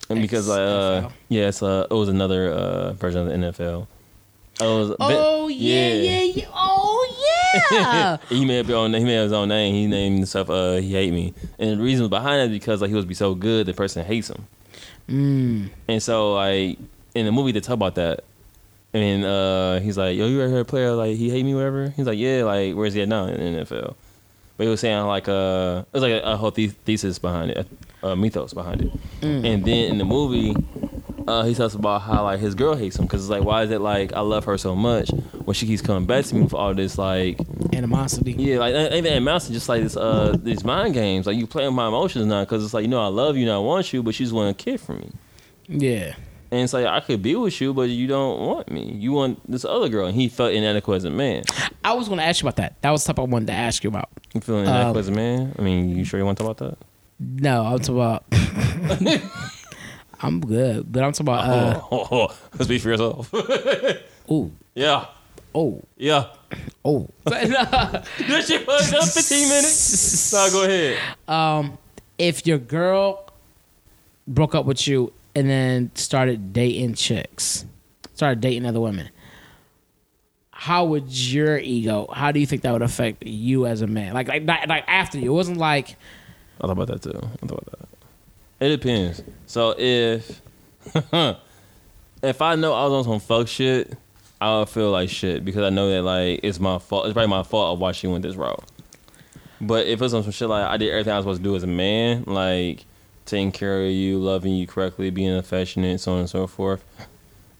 And 0.09 0.21
because 0.21 0.47
like 0.47 0.59
uh 0.59 1.09
yeah, 1.29 1.49
it's 1.49 1.61
uh 1.61 1.87
it 1.89 1.93
was 1.93 2.09
another 2.09 2.49
uh 2.49 2.93
version 2.93 3.21
of 3.21 3.27
the 3.27 3.47
NFL. 3.47 3.87
Oh, 4.59 4.79
was, 4.79 4.95
Oh 4.99 5.47
yeah, 5.49 5.93
yeah, 5.93 6.21
yeah. 6.21 6.45
Oh 6.53 7.15
yeah. 7.71 8.17
he 8.29 8.45
made 8.45 8.61
up 8.61 8.65
his 8.67 8.75
own. 8.75 8.93
He 8.93 9.03
made 9.03 9.17
up 9.17 9.23
his 9.23 9.33
own 9.33 9.49
name. 9.49 9.73
He 9.73 9.87
named 9.87 10.17
himself. 10.17 10.49
Uh, 10.49 10.75
he 10.75 10.91
hate 10.91 11.13
me, 11.13 11.33
and 11.59 11.79
the 11.79 11.83
reason 11.83 12.09
behind 12.09 12.39
that 12.39 12.45
is 12.45 12.51
because 12.51 12.81
like 12.81 12.89
he 12.89 12.95
was 12.95 13.05
be 13.05 13.13
so 13.13 13.35
good, 13.35 13.65
the 13.65 13.73
person 13.73 14.05
hates 14.05 14.29
him. 14.29 14.47
Mm. 15.09 15.69
And 15.87 16.03
so 16.03 16.33
like 16.33 16.77
in 17.13 17.25
the 17.25 17.31
movie 17.31 17.51
they 17.51 17.59
talk 17.59 17.73
about 17.75 17.95
that. 17.95 18.23
And 18.93 19.25
uh, 19.25 19.79
he's 19.81 19.97
like, 19.97 20.17
"Yo, 20.17 20.27
you 20.27 20.41
ever 20.41 20.49
heard 20.51 20.61
a 20.61 20.65
player 20.65 20.93
like 20.93 21.17
he 21.17 21.29
hate 21.29 21.43
me, 21.43 21.53
whatever?" 21.53 21.89
He's 21.89 22.07
like, 22.07 22.17
"Yeah, 22.17 22.43
like 22.43 22.73
where's 22.73 22.93
he 22.93 23.01
at 23.01 23.09
now 23.09 23.25
in 23.25 23.55
the 23.55 23.65
NFL?" 23.65 23.95
But 24.55 24.63
he 24.63 24.69
was 24.69 24.79
saying 24.79 25.05
like 25.05 25.27
uh, 25.27 25.83
it 25.85 25.93
was 25.93 26.01
like 26.01 26.13
a, 26.13 26.21
a 26.21 26.37
whole 26.37 26.51
the- 26.51 26.67
thesis 26.67 27.19
behind 27.19 27.51
it, 27.51 27.57
a, 27.57 27.65
a 28.03 28.15
mythos 28.15 28.53
behind 28.53 28.81
it. 28.81 28.91
And 29.21 29.65
then 29.65 29.91
in 29.91 29.97
the 29.97 30.05
movie, 30.05 30.55
uh, 31.27 31.43
he 31.43 31.53
talks 31.53 31.73
about 31.73 32.01
how 32.03 32.23
like 32.23 32.39
his 32.39 32.55
girl 32.55 32.75
hates 32.75 32.97
him 32.97 33.05
because 33.05 33.21
it's 33.21 33.29
like, 33.29 33.43
why 33.43 33.63
is 33.63 33.71
it 33.71 33.81
like 33.81 34.13
I 34.13 34.21
love 34.21 34.45
her 34.45 34.57
so 34.57 34.75
much 34.75 35.09
when 35.43 35.53
she 35.53 35.67
keeps 35.67 35.81
coming 35.81 36.05
back 36.05 36.25
to 36.25 36.35
me 36.35 36.47
for 36.47 36.57
all 36.57 36.73
this 36.73 36.97
like 36.97 37.39
Animosity. 37.73 38.33
yeah, 38.33 38.59
like 38.59 38.73
ain't 38.73 39.05
even 39.05 39.23
mountain, 39.23 39.53
just 39.53 39.69
like 39.69 39.83
this 39.83 39.97
uh 39.97 40.35
these 40.41 40.63
mind 40.63 40.93
games. 40.93 41.27
Like 41.27 41.37
you 41.37 41.45
playing 41.47 41.69
with 41.69 41.75
my 41.75 41.87
emotions 41.87 42.25
now 42.25 42.43
because 42.43 42.63
it's 42.63 42.73
like 42.73 42.83
you 42.83 42.87
know 42.87 43.03
I 43.03 43.07
love 43.07 43.35
you 43.35 43.43
and 43.43 43.51
I 43.51 43.57
want 43.57 43.91
you, 43.93 44.01
but 44.03 44.15
she's 44.15 44.27
just 44.27 44.35
want 44.35 44.49
a 44.49 44.53
kid 44.53 44.79
from 44.79 44.97
me. 44.99 45.11
Yeah. 45.67 46.15
And 46.49 46.61
it's 46.61 46.71
like 46.71 46.85
I 46.85 47.01
could 47.01 47.21
be 47.21 47.35
with 47.35 47.59
you, 47.59 47.73
but 47.73 47.89
you 47.89 48.07
don't 48.07 48.39
want 48.39 48.71
me. 48.71 48.93
You 48.93 49.11
want 49.11 49.51
this 49.51 49.65
other 49.65 49.89
girl, 49.89 50.07
and 50.07 50.15
he 50.15 50.29
felt 50.29 50.53
inadequate 50.53 50.97
as 50.97 51.03
a 51.03 51.09
man. 51.09 51.43
I 51.83 51.91
was 51.91 52.07
going 52.07 52.19
to 52.19 52.23
ask 52.23 52.41
you 52.41 52.47
about 52.47 52.55
that. 52.55 52.81
That 52.81 52.91
was 52.91 53.03
the 53.03 53.11
type 53.11 53.19
I 53.19 53.23
wanted 53.23 53.47
to 53.47 53.53
ask 53.53 53.83
you 53.83 53.89
about. 53.89 54.09
You 54.33 54.39
feeling 54.39 54.65
inadequate 54.65 54.99
as 55.01 55.07
a 55.09 55.11
man? 55.11 55.53
I 55.59 55.61
mean, 55.61 55.89
you 55.97 56.05
sure 56.05 56.17
you 56.19 56.25
want 56.25 56.37
to 56.37 56.45
talk 56.45 56.57
about 56.57 56.69
that? 56.69 56.86
No, 57.19 57.65
I'm 57.65 57.79
talking 57.79 57.95
about. 57.95 58.25
I'm 60.19 60.39
good, 60.39 60.91
but 60.91 61.03
I'm 61.03 61.11
talking 61.11 61.27
about. 61.27 61.49
Uh, 61.49 61.81
oh, 61.91 62.07
oh, 62.11 62.27
oh. 62.59 62.63
speak 62.63 62.81
for 62.81 62.89
yourself. 62.89 63.33
ooh, 64.31 64.51
yeah, 64.75 65.05
oh, 65.53 65.81
yeah. 65.97 66.27
oh. 66.85 67.07
This 67.25 68.47
shit 68.47 68.65
fucked 68.65 68.93
up 68.93 69.03
15 69.03 69.49
minutes. 69.49 70.33
No, 70.33 70.49
go 70.51 70.63
ahead. 70.63 70.99
um, 71.27 71.77
if 72.17 72.45
your 72.45 72.57
girl 72.57 73.29
broke 74.27 74.55
up 74.55 74.65
with 74.65 74.87
you 74.87 75.13
and 75.35 75.49
then 75.49 75.91
started 75.95 76.53
dating 76.53 76.95
chicks, 76.95 77.65
started 78.13 78.41
dating 78.41 78.65
other 78.65 78.79
women, 78.79 79.09
how 80.51 80.85
would 80.85 81.11
your 81.11 81.57
ego? 81.57 82.07
How 82.11 82.31
do 82.31 82.39
you 82.39 82.45
think 82.47 82.63
that 82.63 82.73
would 82.73 82.81
affect 82.81 83.23
you 83.23 83.65
as 83.67 83.81
a 83.81 83.87
man? 83.87 84.13
Like, 84.13 84.27
like, 84.27 84.45
like, 84.47 84.67
like 84.67 84.83
after 84.87 85.17
you, 85.17 85.31
it 85.31 85.35
wasn't 85.35 85.57
like. 85.57 85.95
I 86.59 86.67
thought 86.67 86.71
about 86.71 86.87
that 86.87 87.01
too. 87.01 87.11
I 87.11 87.45
thought 87.45 87.63
about 87.63 87.79
that. 87.79 88.65
It 88.65 88.69
depends. 88.69 89.23
So 89.45 89.75
if 89.77 90.41
if 92.23 92.41
I 92.41 92.55
know 92.55 92.73
I 92.73 92.83
was 92.87 92.93
on 92.93 93.03
some 93.03 93.19
fuck 93.19 93.47
shit, 93.47 93.97
I 94.41 94.59
would 94.59 94.69
feel 94.69 94.91
like 94.91 95.09
shit 95.09 95.45
because 95.45 95.63
I 95.63 95.69
know 95.69 95.89
that 95.89 96.01
like 96.01 96.39
it's 96.43 96.59
my 96.59 96.79
fault. 96.79 97.05
It's 97.05 97.13
probably 97.13 97.29
my 97.29 97.43
fault 97.43 97.73
of 97.73 97.79
why 97.79 97.91
she 97.91 98.07
went 98.07 98.23
this 98.23 98.35
route. 98.35 98.63
But 99.59 99.87
if 99.87 100.01
it's 100.01 100.13
on 100.13 100.23
some 100.23 100.31
shit 100.31 100.49
like 100.49 100.65
I 100.65 100.77
did 100.77 100.89
everything 100.91 101.13
I 101.13 101.17
was 101.17 101.23
supposed 101.23 101.39
to 101.39 101.43
do 101.43 101.55
as 101.55 101.63
a 101.63 101.67
man, 101.67 102.23
like 102.25 102.85
taking 103.25 103.51
care 103.51 103.83
of 103.83 103.91
you, 103.91 104.19
loving 104.19 104.53
you 104.53 104.67
correctly, 104.67 105.09
being 105.09 105.35
affectionate, 105.35 105.99
so 105.99 106.13
on 106.13 106.19
and 106.19 106.29
so 106.29 106.47
forth, 106.47 106.83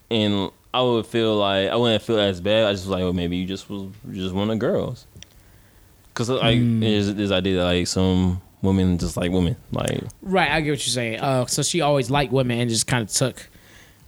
and 0.10 0.52
I 0.74 0.82
would 0.82 1.08
feel 1.08 1.36
like 1.36 1.70
I 1.70 1.76
wouldn't 1.76 2.04
feel 2.04 2.20
as 2.20 2.40
bad. 2.42 2.66
I 2.66 2.72
just 2.72 2.86
was 2.86 2.92
like, 2.92 3.02
well, 3.02 3.14
maybe 3.14 3.38
you 3.38 3.46
just 3.46 3.70
was 3.70 3.90
just 4.12 4.34
one 4.34 4.50
of 4.50 4.56
the 4.56 4.60
girls. 4.60 5.06
Cause 6.14 6.30
like 6.30 6.58
hmm. 6.58 6.80
there's 6.80 7.14
this 7.14 7.32
idea 7.32 7.58
that 7.58 7.64
like 7.64 7.88
some 7.88 8.42
women 8.62 8.98
just 8.98 9.18
like 9.18 9.32
women, 9.32 9.56
like 9.72 10.04
Right, 10.22 10.50
I 10.52 10.62
get 10.62 10.72
what 10.72 10.86
you're 10.88 10.92
saying. 10.94 11.20
Uh, 11.20 11.46
so 11.46 11.64
she 11.64 11.82
always 11.82 12.10
liked 12.10 12.32
women 12.32 12.60
and 12.60 12.70
just 12.70 12.88
kind 12.88 13.04
of 13.04 13.10
took 13.14 13.48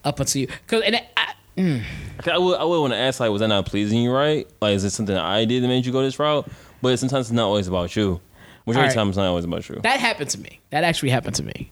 up 0.04 0.20
until 0.20 0.42
you. 0.42 0.48
Cause 0.68 0.82
and 0.86 0.96
I, 0.96 1.34
Okay, 1.58 2.32
I 2.32 2.38
would 2.38 2.58
I 2.58 2.64
would 2.64 2.80
want 2.82 2.94
to 2.94 2.98
ask 2.98 3.20
like, 3.20 3.32
was 3.32 3.42
that 3.42 3.48
not 3.48 3.66
pleasing 3.66 4.02
you, 4.02 4.12
right? 4.12 4.48
Like, 4.62 4.76
is 4.76 4.84
it 4.86 4.92
something 4.92 5.16
I 5.16 5.44
did 5.46 5.62
that 5.64 5.68
made 5.68 5.86
you 5.86 5.92
go 5.92 6.02
this 6.02 6.18
route? 6.18 6.50
But 6.82 6.98
sometimes 7.00 7.28
it's 7.28 7.32
not 7.34 7.46
always 7.48 7.68
about 7.68 7.96
you. 7.96 8.22
Majority 8.66 8.70
of 8.70 8.76
Alright. 8.78 8.90
the 8.92 8.96
time, 8.96 9.08
it's 9.10 9.18
not 9.18 9.26
always 9.28 9.46
about 9.46 9.68
you. 9.68 9.76
that 9.82 10.00
happened 10.00 10.30
to 10.30 10.40
me. 10.40 10.60
That 10.70 10.84
actually 10.84 11.10
happened 11.10 11.36
to 11.36 11.44
me. 11.44 11.72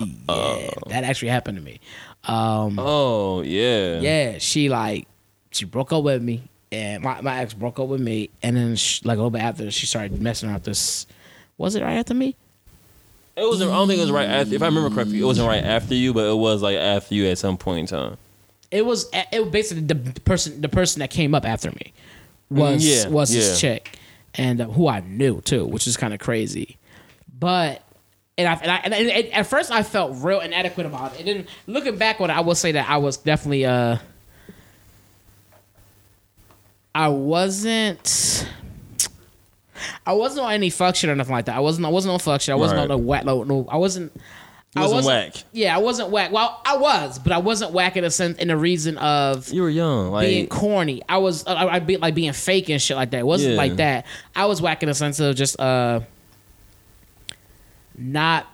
Yeah, 0.00 0.70
that 0.88 1.04
actually 1.04 1.28
happened 1.28 1.58
to 1.58 1.64
me. 1.64 1.80
Um, 2.24 2.78
oh 2.78 3.42
yeah, 3.42 4.00
yeah, 4.00 4.38
she 4.38 4.68
like 4.68 5.06
she 5.50 5.64
broke 5.64 5.92
up 5.92 6.02
with 6.04 6.22
me, 6.22 6.42
and 6.70 7.02
my, 7.02 7.20
my 7.20 7.40
ex 7.40 7.54
broke 7.54 7.78
up 7.78 7.88
with 7.88 8.00
me, 8.00 8.30
and 8.42 8.56
then 8.56 8.76
she, 8.76 9.00
like 9.04 9.16
a 9.16 9.18
little 9.18 9.30
bit 9.30 9.42
after 9.42 9.70
she 9.70 9.86
started 9.86 10.20
messing 10.20 10.48
around 10.48 10.56
with 10.56 10.64
this. 10.64 11.06
Was 11.58 11.74
it 11.74 11.82
right 11.82 11.94
after 11.96 12.14
me? 12.14 12.36
It 13.36 13.44
wasn't. 13.44 13.70
I 13.70 13.74
don't 13.74 13.88
think 13.88 13.98
it 13.98 14.02
was 14.02 14.10
right 14.10 14.28
after. 14.28 14.54
If 14.54 14.62
I 14.62 14.66
remember 14.66 14.90
correctly, 14.94 15.20
it 15.20 15.24
wasn't 15.24 15.48
right 15.48 15.64
after 15.64 15.94
you, 15.94 16.12
but 16.12 16.28
it 16.28 16.36
was 16.36 16.60
like 16.62 16.76
after 16.76 17.14
you 17.14 17.26
at 17.26 17.38
some 17.38 17.56
point 17.56 17.78
in 17.80 17.86
time. 17.86 18.16
It 18.70 18.84
was 18.84 19.08
it 19.32 19.40
was 19.42 19.50
basically 19.50 19.84
the 19.84 19.94
person 20.20 20.60
the 20.60 20.68
person 20.68 21.00
that 21.00 21.10
came 21.10 21.34
up 21.34 21.44
after 21.46 21.70
me 21.70 21.92
was 22.50 22.82
Mm, 22.82 23.04
yeah, 23.04 23.08
was 23.08 23.34
yeah. 23.34 23.40
this 23.40 23.60
chick, 23.60 23.98
and 24.34 24.60
uh, 24.60 24.66
who 24.66 24.86
I 24.88 25.00
knew 25.00 25.40
too, 25.40 25.64
which 25.66 25.86
is 25.86 25.96
kind 25.96 26.12
of 26.12 26.20
crazy. 26.20 26.76
But 27.38 27.82
and 28.38 28.48
I, 28.48 28.54
and, 28.54 28.70
I, 28.70 28.76
and 28.78 28.94
it- 28.94 29.30
at 29.32 29.46
first 29.46 29.70
I 29.70 29.82
felt 29.82 30.22
real 30.22 30.40
inadequate 30.40 30.86
about 30.86 31.14
it. 31.14 31.20
And 31.20 31.28
then 31.28 31.46
looking 31.66 31.96
back 31.96 32.20
on 32.20 32.28
it, 32.30 32.34
I 32.34 32.40
will 32.40 32.54
say 32.54 32.72
that 32.72 32.88
I 32.88 32.96
was 32.98 33.16
definitely 33.18 33.64
uh 33.66 33.96
I 36.94 37.08
wasn't. 37.08 38.46
I 40.06 40.12
wasn't 40.12 40.46
on 40.46 40.52
any 40.52 40.70
fuck 40.70 40.96
shit 40.96 41.10
or 41.10 41.14
nothing 41.16 41.34
like 41.34 41.46
that. 41.46 41.56
I 41.56 41.60
wasn't. 41.60 41.86
I 41.86 41.90
wasn't 41.90 42.12
on 42.14 42.18
fuck 42.20 42.40
shit. 42.40 42.52
I 42.52 42.56
wasn't 42.56 42.78
Right. 42.78 42.82
on 42.84 42.88
no 42.88 42.96
whack. 42.98 43.24
No, 43.24 43.42
no. 43.44 43.66
I 43.68 43.76
wasn't. 43.76 44.12
You 44.74 44.80
I 44.82 44.86
wasn't 44.86 45.04
whack. 45.06 45.34
Yeah, 45.52 45.74
I 45.76 45.78
wasn't 45.80 46.08
whack. 46.10 46.32
Well, 46.32 46.58
I 46.64 46.78
was, 46.78 47.18
but 47.18 47.30
I 47.32 47.38
wasn't 47.38 47.72
whack 47.72 47.96
in 47.98 48.04
a 48.04 48.10
sense 48.10 48.38
in 48.38 48.48
the 48.48 48.56
reason 48.56 48.96
of 48.96 49.50
You 49.50 49.62
were 49.62 49.68
young, 49.68 50.10
like 50.10 50.26
being 50.28 50.46
corny. 50.46 51.02
I 51.08 51.18
was. 51.18 51.46
I, 51.46 51.66
I'd 51.68 51.86
be 51.86 51.98
like 51.98 52.14
being 52.14 52.32
fake 52.32 52.70
and 52.70 52.80
shit 52.80 52.96
like 52.96 53.10
that. 53.10 53.20
It 53.20 53.26
wasn't 53.26 53.52
Yeah. 53.52 53.58
like 53.58 53.76
that. 53.76 54.06
I 54.34 54.46
was 54.46 54.62
whack 54.62 54.82
in 54.82 54.88
a 54.88 54.94
sense 54.94 55.20
of 55.20 55.36
just 55.36 55.60
uh 55.60 56.00
not 57.98 58.46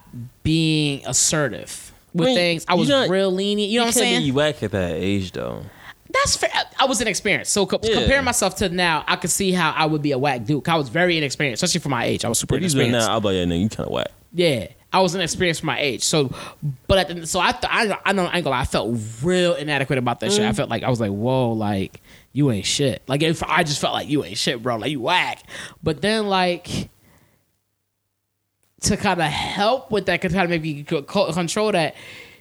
being 0.42 1.02
assertive 1.06 1.92
with 2.12 2.26
I 2.26 2.30
mean, 2.30 2.36
things. 2.36 2.64
I 2.68 2.74
was 2.74 2.88
not- 2.88 3.08
real 3.08 3.30
lenient. 3.30 3.70
You 3.70 3.78
know 3.78 3.84
you 3.84 3.86
what 3.88 3.96
I'm 3.96 4.00
saying? 4.02 4.22
be 4.24 4.32
whack 4.32 4.62
at 4.62 4.72
that 4.72 4.94
age 4.96 5.32
though. 5.32 5.62
That's 6.10 6.36
fair. 6.36 6.50
I 6.78 6.86
was 6.86 7.00
inexperienced. 7.00 7.52
So 7.52 7.66
co- 7.66 7.80
Yeah. 7.82 7.94
comparing 7.96 8.24
myself 8.24 8.56
to 8.56 8.68
now, 8.70 9.04
I 9.06 9.16
could 9.16 9.30
see 9.30 9.52
how 9.52 9.72
I 9.72 9.84
would 9.86 10.00
be 10.02 10.12
a 10.12 10.18
whack 10.18 10.44
dude. 10.44 10.66
I 10.68 10.76
was 10.76 10.88
very 10.88 11.18
inexperienced, 11.18 11.62
especially 11.62 11.82
for 11.82 11.90
my 11.90 12.04
age. 12.06 12.24
I 12.24 12.28
was 12.28 12.38
super 12.38 12.54
If 12.54 12.60
inexperienced. 12.60 13.06
now, 13.06 13.12
I'll 13.12 13.20
be 13.20 13.28
like, 13.28 13.34
yeah, 13.36 13.44
nigga, 13.44 13.60
you 13.62 13.68
kind 13.68 13.86
of 13.86 13.92
whack. 13.92 14.08
Yeah, 14.32 14.68
I 14.92 15.00
was 15.00 15.14
inexperienced 15.14 15.60
for 15.60 15.66
my 15.66 15.78
age. 15.78 16.02
So, 16.02 16.34
but 16.86 16.98
at 16.98 17.08
the, 17.14 17.26
so 17.26 17.40
I, 17.40 17.52
th- 17.52 17.64
I 17.68 17.98
I 18.06 18.12
know 18.12 18.24
I 18.24 18.36
ain't 18.36 18.44
gonna 18.44 18.50
lie, 18.56 18.60
I 18.60 18.64
felt 18.64 18.98
real 19.22 19.54
inadequate 19.54 19.98
about 19.98 20.20
that 20.20 20.32
shit. 20.32 20.40
Mm. 20.42 20.48
I 20.48 20.52
felt 20.52 20.70
like 20.70 20.82
I 20.82 20.88
was 20.90 21.00
like, 21.00 21.10
whoa, 21.10 21.52
like 21.52 22.00
you 22.32 22.50
ain't 22.50 22.66
shit. 22.66 23.02
Like 23.06 23.22
if 23.22 23.42
I 23.42 23.62
just 23.64 23.80
felt 23.80 23.92
like 23.94 24.08
you 24.08 24.24
ain't 24.24 24.38
shit, 24.38 24.62
bro. 24.62 24.76
Like 24.76 24.90
you 24.90 25.00
whack. 25.02 25.42
But 25.82 26.00
then 26.02 26.26
like 26.28 26.88
to 28.82 28.96
kind 28.96 29.20
of 29.20 29.26
help 29.26 29.90
with 29.90 30.06
that, 30.06 30.22
to 30.22 30.28
kind 30.28 30.42
of 30.44 30.50
maybe 30.50 30.84
co- 30.84 31.02
co- 31.02 31.32
control 31.32 31.72
that. 31.72 31.94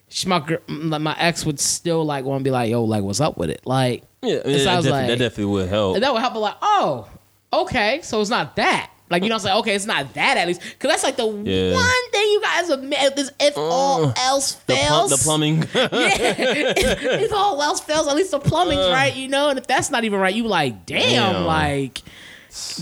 She, 0.09 0.27
my 0.27 0.39
my 0.67 1.15
ex 1.19 1.45
would 1.45 1.59
still 1.59 2.05
like 2.05 2.23
want 2.25 2.39
to 2.39 2.43
be 2.43 2.51
like, 2.51 2.69
yo, 2.69 2.83
like 2.83 3.03
what's 3.03 3.19
up 3.19 3.37
with 3.37 3.49
it? 3.49 3.61
Like 3.65 4.03
Yeah, 4.21 4.35
so 4.35 4.39
I 4.39 4.41
that, 4.41 4.53
was 4.53 4.63
definitely, 4.63 4.91
like- 4.91 5.07
that 5.09 5.17
definitely 5.19 5.45
would 5.45 5.69
help. 5.69 5.95
and 5.95 6.03
that 6.03 6.13
would 6.13 6.21
help. 6.21 6.33
But 6.33 6.39
like, 6.39 6.57
oh, 6.61 7.07
okay, 7.51 7.99
so 8.03 8.21
it's 8.21 8.29
not 8.29 8.55
that. 8.55 8.91
Like 9.09 9.23
you 9.23 9.29
know, 9.29 9.35
I'm 9.35 9.39
saying, 9.39 9.57
okay, 9.59 9.73
it's 9.75 9.85
not 9.85 10.13
that 10.15 10.35
at 10.37 10.47
least, 10.47 10.61
because 10.61 10.89
that's 10.91 11.03
like 11.03 11.15
the 11.15 11.25
Yeah. 11.25 11.73
one 11.73 12.11
thing 12.11 12.27
you 12.27 12.41
guys 12.41 12.69
admit 12.69 13.17
is 13.17 13.31
if 13.39 13.57
all 13.57 14.13
else 14.17 14.53
the, 14.65 14.75
plum- 14.75 14.87
fails, 14.87 15.09
the 15.11 15.17
plumbing. 15.23 15.57
yeah, 15.73 16.35
if, 16.37 17.01
if 17.23 17.33
all 17.33 17.61
else 17.61 17.79
fails, 17.79 18.07
at 18.07 18.15
least 18.17 18.31
the 18.31 18.39
plumbing's 18.39 18.81
Uh. 18.85 18.91
right, 18.91 19.15
you 19.15 19.27
know. 19.29 19.47
And 19.49 19.57
if 19.59 19.65
that's 19.67 19.89
not 19.91 20.03
even 20.03 20.19
right, 20.19 20.35
you 20.35 20.45
like, 20.45 20.85
damn, 20.85 21.33
Damn. 21.33 21.45
like, 21.45 22.01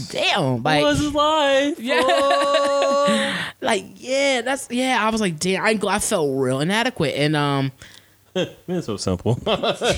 damn, 0.10 0.64
like, 0.64 0.84
What's 0.84 1.02
life? 1.14 1.80
Yeah. 1.80 2.02
Oh. 2.04 3.52
like, 3.62 3.86
yeah, 3.96 4.42
that's 4.42 4.68
yeah. 4.72 4.98
I 5.00 5.10
was 5.10 5.22
like, 5.22 5.40
damn, 5.40 5.64
I, 5.64 5.80
I 5.88 6.00
felt 6.00 6.40
real 6.40 6.60
inadequate, 6.60 7.16
and 7.16 7.36
um, 7.36 7.72
Man, 8.36 8.50
it's 8.68 8.88
so 8.88 8.98
simple. 8.98 9.40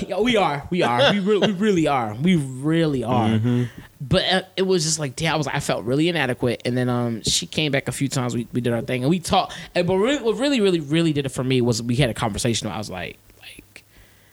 Yeah, 0.06 0.20
we 0.20 0.36
are. 0.36 0.66
We 0.70 0.82
are. 0.82 1.12
We, 1.12 1.18
re- 1.18 1.38
we 1.38 1.52
really 1.52 1.88
are. 1.88 2.14
We 2.14 2.36
really 2.36 3.02
are. 3.02 3.30
Mm-hmm. 3.30 3.64
But 4.00 4.24
uh, 4.32 4.42
it 4.56 4.62
was 4.62 4.84
just 4.84 5.00
like, 5.00 5.16
damn, 5.16 5.34
I 5.34 5.36
was. 5.36 5.46
Like, 5.46 5.56
I 5.56 5.60
felt 5.60 5.84
really 5.84 6.08
inadequate. 6.08 6.62
And 6.64 6.76
then 6.76 6.88
um, 6.88 7.22
she 7.24 7.46
came 7.46 7.72
back 7.72 7.88
a 7.88 7.92
few 7.92 8.08
times. 8.08 8.36
We, 8.36 8.46
we 8.52 8.60
did 8.60 8.72
our 8.72 8.80
thing 8.80 9.02
and 9.02 9.10
we 9.10 9.18
talked. 9.18 9.54
And 9.74 9.88
but 9.88 9.96
really, 9.96 10.22
what 10.22 10.38
really, 10.38 10.60
really, 10.60 10.78
really 10.78 11.12
did 11.12 11.26
it 11.26 11.30
for 11.30 11.42
me 11.42 11.60
was 11.60 11.82
we 11.82 11.96
had 11.96 12.10
a 12.10 12.14
conversation. 12.14 12.68
Where 12.68 12.76
I 12.76 12.78
was 12.78 12.88
like, 12.90 13.18
like, 13.18 13.18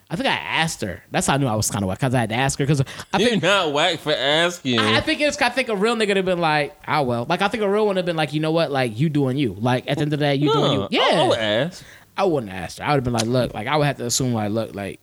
I 0.10 0.16
think 0.16 0.28
I 0.28 0.34
asked 0.34 0.82
her. 0.82 1.02
That's 1.10 1.26
how 1.26 1.34
I 1.34 1.38
knew 1.38 1.48
I 1.48 1.56
was 1.56 1.70
kind 1.72 1.84
of 1.84 1.88
whack 1.90 1.98
because 2.00 2.14
I 2.14 2.20
had 2.20 2.30
to 2.30 2.36
ask 2.36 2.60
her 2.60 2.66
because 2.66 2.82
I 3.12 3.18
You're 3.18 3.30
think. 3.32 3.44
not 3.44 3.74
whack 3.74 4.00
for 4.00 4.14
asking. 4.14 4.78
I 4.78 4.98
I 4.98 5.02
think 5.02 5.20
it's. 5.20 5.42
I 5.42 5.50
think 5.50 5.70
a 5.70 5.76
real 5.76 5.96
nigga 5.96 6.10
would 6.10 6.18
have 6.18 6.26
been 6.26 6.40
like, 6.40 6.76
ah, 6.88 7.02
well. 7.02 7.26
Like 7.28 7.42
I 7.42 7.48
think 7.48 7.64
a 7.64 7.70
real 7.70 7.88
one 7.88 7.96
would 7.96 7.98
have 7.98 8.06
been 8.06 8.16
like, 8.16 8.32
you 8.34 8.40
know 8.40 8.52
what? 8.52 8.72
Like 8.72 9.00
you 9.00 9.10
doing 9.10 9.38
you. 9.38 9.54
Like 9.54 9.90
at 9.90 9.98
the 9.98 10.04
end 10.04 10.14
of 10.14 10.20
the 10.20 10.26
day, 10.26 10.36
you 10.36 10.54
doing 10.54 10.74
you. 10.74 10.88
Yeah. 10.92 11.24
I, 11.24 11.28
would 11.28 11.40
ask. 11.40 11.84
I 12.18 12.24
wouldn't 12.26 12.52
have 12.52 12.64
asked 12.64 12.78
her. 12.80 12.86
I 12.86 12.90
would 12.90 12.98
have 12.98 13.04
been 13.04 13.14
like, 13.14 13.26
look, 13.26 13.54
like 13.56 13.68
I 13.68 13.78
would 13.78 13.88
have 13.88 13.98
to 13.98 14.06
assume 14.06 14.34
like, 14.34 14.52
look, 14.52 14.76
like 14.76 15.00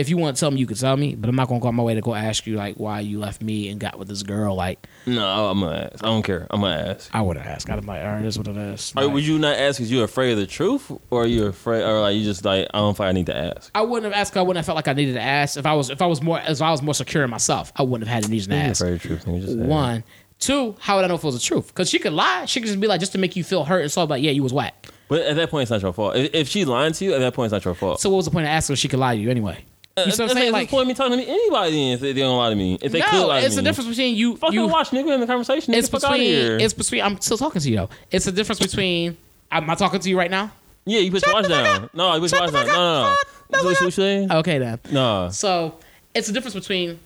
if 0.00 0.08
you 0.08 0.16
want 0.16 0.36
to 0.36 0.40
tell 0.40 0.50
me, 0.50 0.58
you 0.58 0.66
can 0.66 0.76
tell 0.76 0.96
me, 0.96 1.14
but 1.14 1.28
I'm 1.28 1.36
not 1.36 1.48
gonna 1.48 1.60
go 1.60 1.68
on 1.68 1.74
my 1.74 1.82
way 1.82 1.94
to 1.94 2.00
go 2.00 2.14
ask 2.14 2.46
you 2.46 2.56
like 2.56 2.76
why 2.76 3.00
you 3.00 3.18
left 3.18 3.42
me 3.42 3.68
and 3.68 3.78
got 3.78 3.98
with 3.98 4.08
this 4.08 4.22
girl. 4.22 4.54
Like 4.54 4.86
No, 5.06 5.50
I'm 5.50 5.60
gonna 5.60 5.90
ask. 5.92 6.02
I 6.04 6.08
don't 6.08 6.22
care. 6.22 6.46
I'm 6.50 6.60
gonna 6.60 6.76
ask. 6.90 7.10
I 7.14 7.20
wouldn't 7.20 7.46
ask. 7.46 7.68
I'm 7.70 7.84
like, 7.86 8.02
all 8.02 8.06
right, 8.08 8.22
this 8.22 8.34
is 8.34 8.38
what 8.38 8.48
it 8.48 8.56
is. 8.56 8.94
Like, 8.96 9.10
would 9.12 9.24
you 9.26 9.38
not 9.38 9.56
ask 9.56 9.78
because 9.78 9.90
you're 9.92 10.04
afraid 10.04 10.32
of 10.32 10.38
the 10.38 10.46
truth, 10.46 10.90
or 11.10 11.22
are 11.22 11.26
you 11.26 11.46
afraid, 11.46 11.82
or 11.82 12.00
like 12.00 12.16
you 12.16 12.24
just 12.24 12.44
like 12.44 12.66
I 12.74 12.78
don't 12.78 12.96
feel 12.96 13.06
I 13.06 13.12
need 13.12 13.26
to 13.26 13.36
ask? 13.36 13.70
I 13.74 13.82
wouldn't 13.82 14.12
have 14.12 14.20
asked. 14.20 14.36
I 14.36 14.42
wouldn't 14.42 14.56
have 14.58 14.66
felt 14.66 14.76
like 14.76 14.88
I 14.88 14.92
needed 14.94 15.14
to 15.14 15.22
ask. 15.22 15.56
If 15.56 15.66
I 15.66 15.74
was, 15.74 15.90
if 15.90 16.02
I 16.02 16.06
was 16.06 16.22
more, 16.22 16.40
if 16.46 16.60
I 16.62 16.70
was 16.70 16.82
more 16.82 16.94
secure 16.94 17.22
in 17.24 17.30
myself, 17.30 17.72
I 17.76 17.82
wouldn't 17.82 18.08
have 18.08 18.22
had 18.22 18.28
a 18.28 18.32
reason 18.32 18.50
to 18.52 18.56
You're 18.56 18.66
ask. 18.66 18.80
afraid 18.80 18.94
of 18.94 19.02
the 19.02 19.08
truth. 19.08 19.24
just. 19.44 19.56
One, 19.58 20.04
two. 20.38 20.74
How 20.80 20.96
would 20.96 21.04
I 21.04 21.08
know 21.08 21.14
if 21.14 21.22
it 21.22 21.26
was 21.26 21.34
the 21.34 21.40
truth? 21.40 21.68
Because 21.68 21.90
she 21.90 21.98
could 21.98 22.12
lie. 22.12 22.46
She 22.46 22.60
could 22.60 22.66
just 22.68 22.80
be 22.80 22.86
like, 22.86 23.00
just 23.00 23.12
to 23.12 23.18
make 23.18 23.36
you 23.36 23.44
feel 23.44 23.64
hurt 23.64 23.82
and 23.82 23.92
so, 23.92 24.04
like, 24.04 24.22
yeah, 24.22 24.30
you 24.30 24.42
was 24.42 24.52
whack. 24.52 24.86
But 25.08 25.22
at 25.22 25.34
that 25.36 25.50
point, 25.50 25.62
it's 25.62 25.70
not 25.72 25.82
your 25.82 25.92
fault. 25.92 26.14
If, 26.14 26.34
if 26.34 26.48
she's 26.48 26.66
lying 26.66 26.92
to 26.92 27.04
you, 27.04 27.14
at 27.14 27.18
that 27.18 27.34
point, 27.34 27.46
it's 27.46 27.52
not 27.52 27.64
your 27.64 27.74
fault. 27.74 28.00
So 28.00 28.10
what 28.10 28.16
was 28.18 28.26
the 28.26 28.30
point 28.30 28.44
of 28.46 28.50
asking 28.50 28.74
if 28.74 28.78
she 28.78 28.86
could 28.86 29.00
lie 29.00 29.16
to 29.16 29.20
you 29.20 29.28
anyway? 29.28 29.64
Uh, 29.96 30.04
you 30.06 30.12
see 30.12 30.22
what 30.22 30.30
I'm 30.30 30.36
saying? 30.36 30.52
Like, 30.52 30.70
point 30.70 30.86
me 30.88 30.94
talking 30.94 31.12
to 31.12 31.16
me 31.18 31.26
anybody 31.28 31.92
if 31.92 32.00
they 32.00 32.12
don't 32.12 32.38
lie 32.38 32.50
to 32.50 32.56
me. 32.56 32.78
If 32.80 32.92
they 32.92 33.00
could 33.00 33.12
no, 33.12 33.26
lie 33.26 33.40
to 33.40 33.46
it's 33.46 33.56
me. 33.56 33.62
the 33.62 33.68
difference 33.68 33.88
between 33.90 34.14
you. 34.16 34.36
Fucking 34.36 34.58
you 34.58 34.66
watch 34.68 34.90
nigga 34.90 35.12
in 35.14 35.20
the 35.20 35.26
conversation. 35.26 35.74
it's 35.74 35.88
It's 35.88 35.88
fuck 35.88 36.04
out 36.04 36.12
between. 36.12 36.28
here. 36.30 36.58
It's 36.58 36.74
between. 36.74 37.02
I'm 37.02 37.20
still 37.20 37.36
talking 37.38 37.60
to 37.60 37.68
you 37.70 37.76
though. 37.76 37.90
It's 38.10 38.24
the 38.24 38.32
difference 38.32 38.60
between. 38.60 39.16
Am 39.50 39.68
I 39.68 39.74
talking 39.74 39.98
to 40.00 40.08
you 40.08 40.16
right 40.16 40.30
now? 40.30 40.52
yeah, 40.86 41.00
you 41.00 41.10
put 41.10 41.24
your 41.26 41.34
watch 41.34 41.48
down. 41.48 41.90
No, 41.92 42.14
you 42.14 42.20
put 42.20 42.30
your 42.32 42.40
watch 42.40 42.52
down. 42.52 42.66
No, 42.66 42.72
no, 42.72 43.16
no. 43.52 43.64
What 43.64 43.80
you 43.80 43.90
saying? 43.90 44.30
Okay 44.32 44.58
then. 44.58 44.78
No. 44.92 45.28
So 45.30 45.76
it's 46.14 46.28
the 46.28 46.32
difference 46.32 46.54
between 46.54 46.98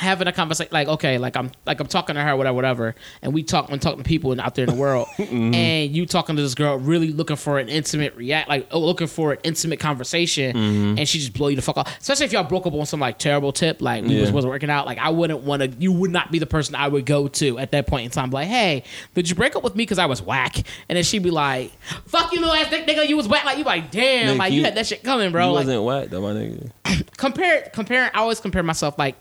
having 0.00 0.26
a 0.26 0.32
conversation 0.32 0.70
like 0.72 0.88
okay 0.88 1.18
like 1.18 1.36
i'm 1.36 1.50
like 1.66 1.78
i'm 1.80 1.86
talking 1.86 2.14
to 2.14 2.20
her 2.22 2.34
whatever 2.36 2.54
whatever 2.56 2.94
and 3.22 3.32
we 3.32 3.42
talk 3.42 3.68
when 3.68 3.78
talking 3.78 4.02
to 4.02 4.08
people 4.08 4.38
out 4.40 4.54
there 4.54 4.64
in 4.64 4.70
the 4.70 4.76
world 4.76 5.06
Mm-hmm. 5.20 5.54
and 5.54 5.94
you 5.94 6.06
talking 6.06 6.34
to 6.36 6.42
this 6.42 6.54
girl 6.54 6.76
really 6.78 7.12
looking 7.12 7.36
for 7.36 7.58
an 7.58 7.68
intimate 7.68 8.16
react 8.16 8.48
like 8.48 8.66
oh, 8.70 8.80
looking 8.80 9.06
for 9.06 9.32
an 9.32 9.38
intimate 9.44 9.78
conversation 9.78 10.56
Mm-hmm. 10.56 10.98
and 10.98 11.08
she 11.08 11.18
just 11.18 11.32
blow 11.34 11.48
you 11.48 11.56
the 11.56 11.62
fuck 11.62 11.76
off 11.76 11.98
especially 12.00 12.26
if 12.26 12.32
y'all 12.32 12.42
broke 12.44 12.66
up 12.66 12.72
on 12.74 12.86
some 12.86 12.98
like 13.00 13.18
terrible 13.18 13.52
tip 13.52 13.80
like 13.80 14.02
we 14.04 14.18
was, 14.18 14.28
Yeah. 14.30 14.34
wasn't 14.34 14.50
working 14.50 14.70
out 14.70 14.86
like 14.86 14.98
i 14.98 15.10
wouldn't 15.10 15.40
want 15.40 15.62
to 15.62 15.68
you 15.78 15.92
would 15.92 16.10
not 16.10 16.32
be 16.32 16.38
the 16.38 16.46
person 16.46 16.74
i 16.74 16.88
would 16.88 17.06
go 17.06 17.28
to 17.28 17.58
at 17.58 17.70
that 17.72 17.86
point 17.86 18.06
in 18.06 18.10
time 18.10 18.30
like 18.30 18.48
hey 18.48 18.82
did 19.14 19.28
you 19.28 19.36
break 19.36 19.54
up 19.54 19.62
with 19.62 19.74
me 19.76 19.82
because 19.84 19.98
i 19.98 20.06
was 20.06 20.22
whack 20.22 20.56
and 20.88 20.96
then 20.96 21.04
she'd 21.04 21.22
be 21.22 21.30
like 21.30 21.70
fuck 22.06 22.32
you 22.32 22.40
little 22.40 22.54
ass 22.54 22.70
dick 22.70 22.86
nigga 22.86 23.06
you 23.08 23.16
was 23.16 23.28
whack 23.28 23.44
like 23.44 23.58
you 23.58 23.64
like 23.64 23.90
damn 23.90 24.28
Nick, 24.28 24.38
like 24.38 24.52
you, 24.52 24.58
you- 24.60 24.64
had 24.64 24.74
that 24.74 24.86
shit 24.86 25.02
coming 25.04 25.30
bro 25.30 25.46
you 25.48 25.52
like, 25.52 25.66
wasn't 25.66 25.84
whack 25.84 26.08
though, 26.08 26.20
my 26.22 26.32
nigga. 26.32 26.70
compare 27.16 27.70
comparing 27.72 28.10
I 28.14 28.18
always 28.20 28.40
compare 28.40 28.62
myself 28.62 28.98
like 28.98 29.14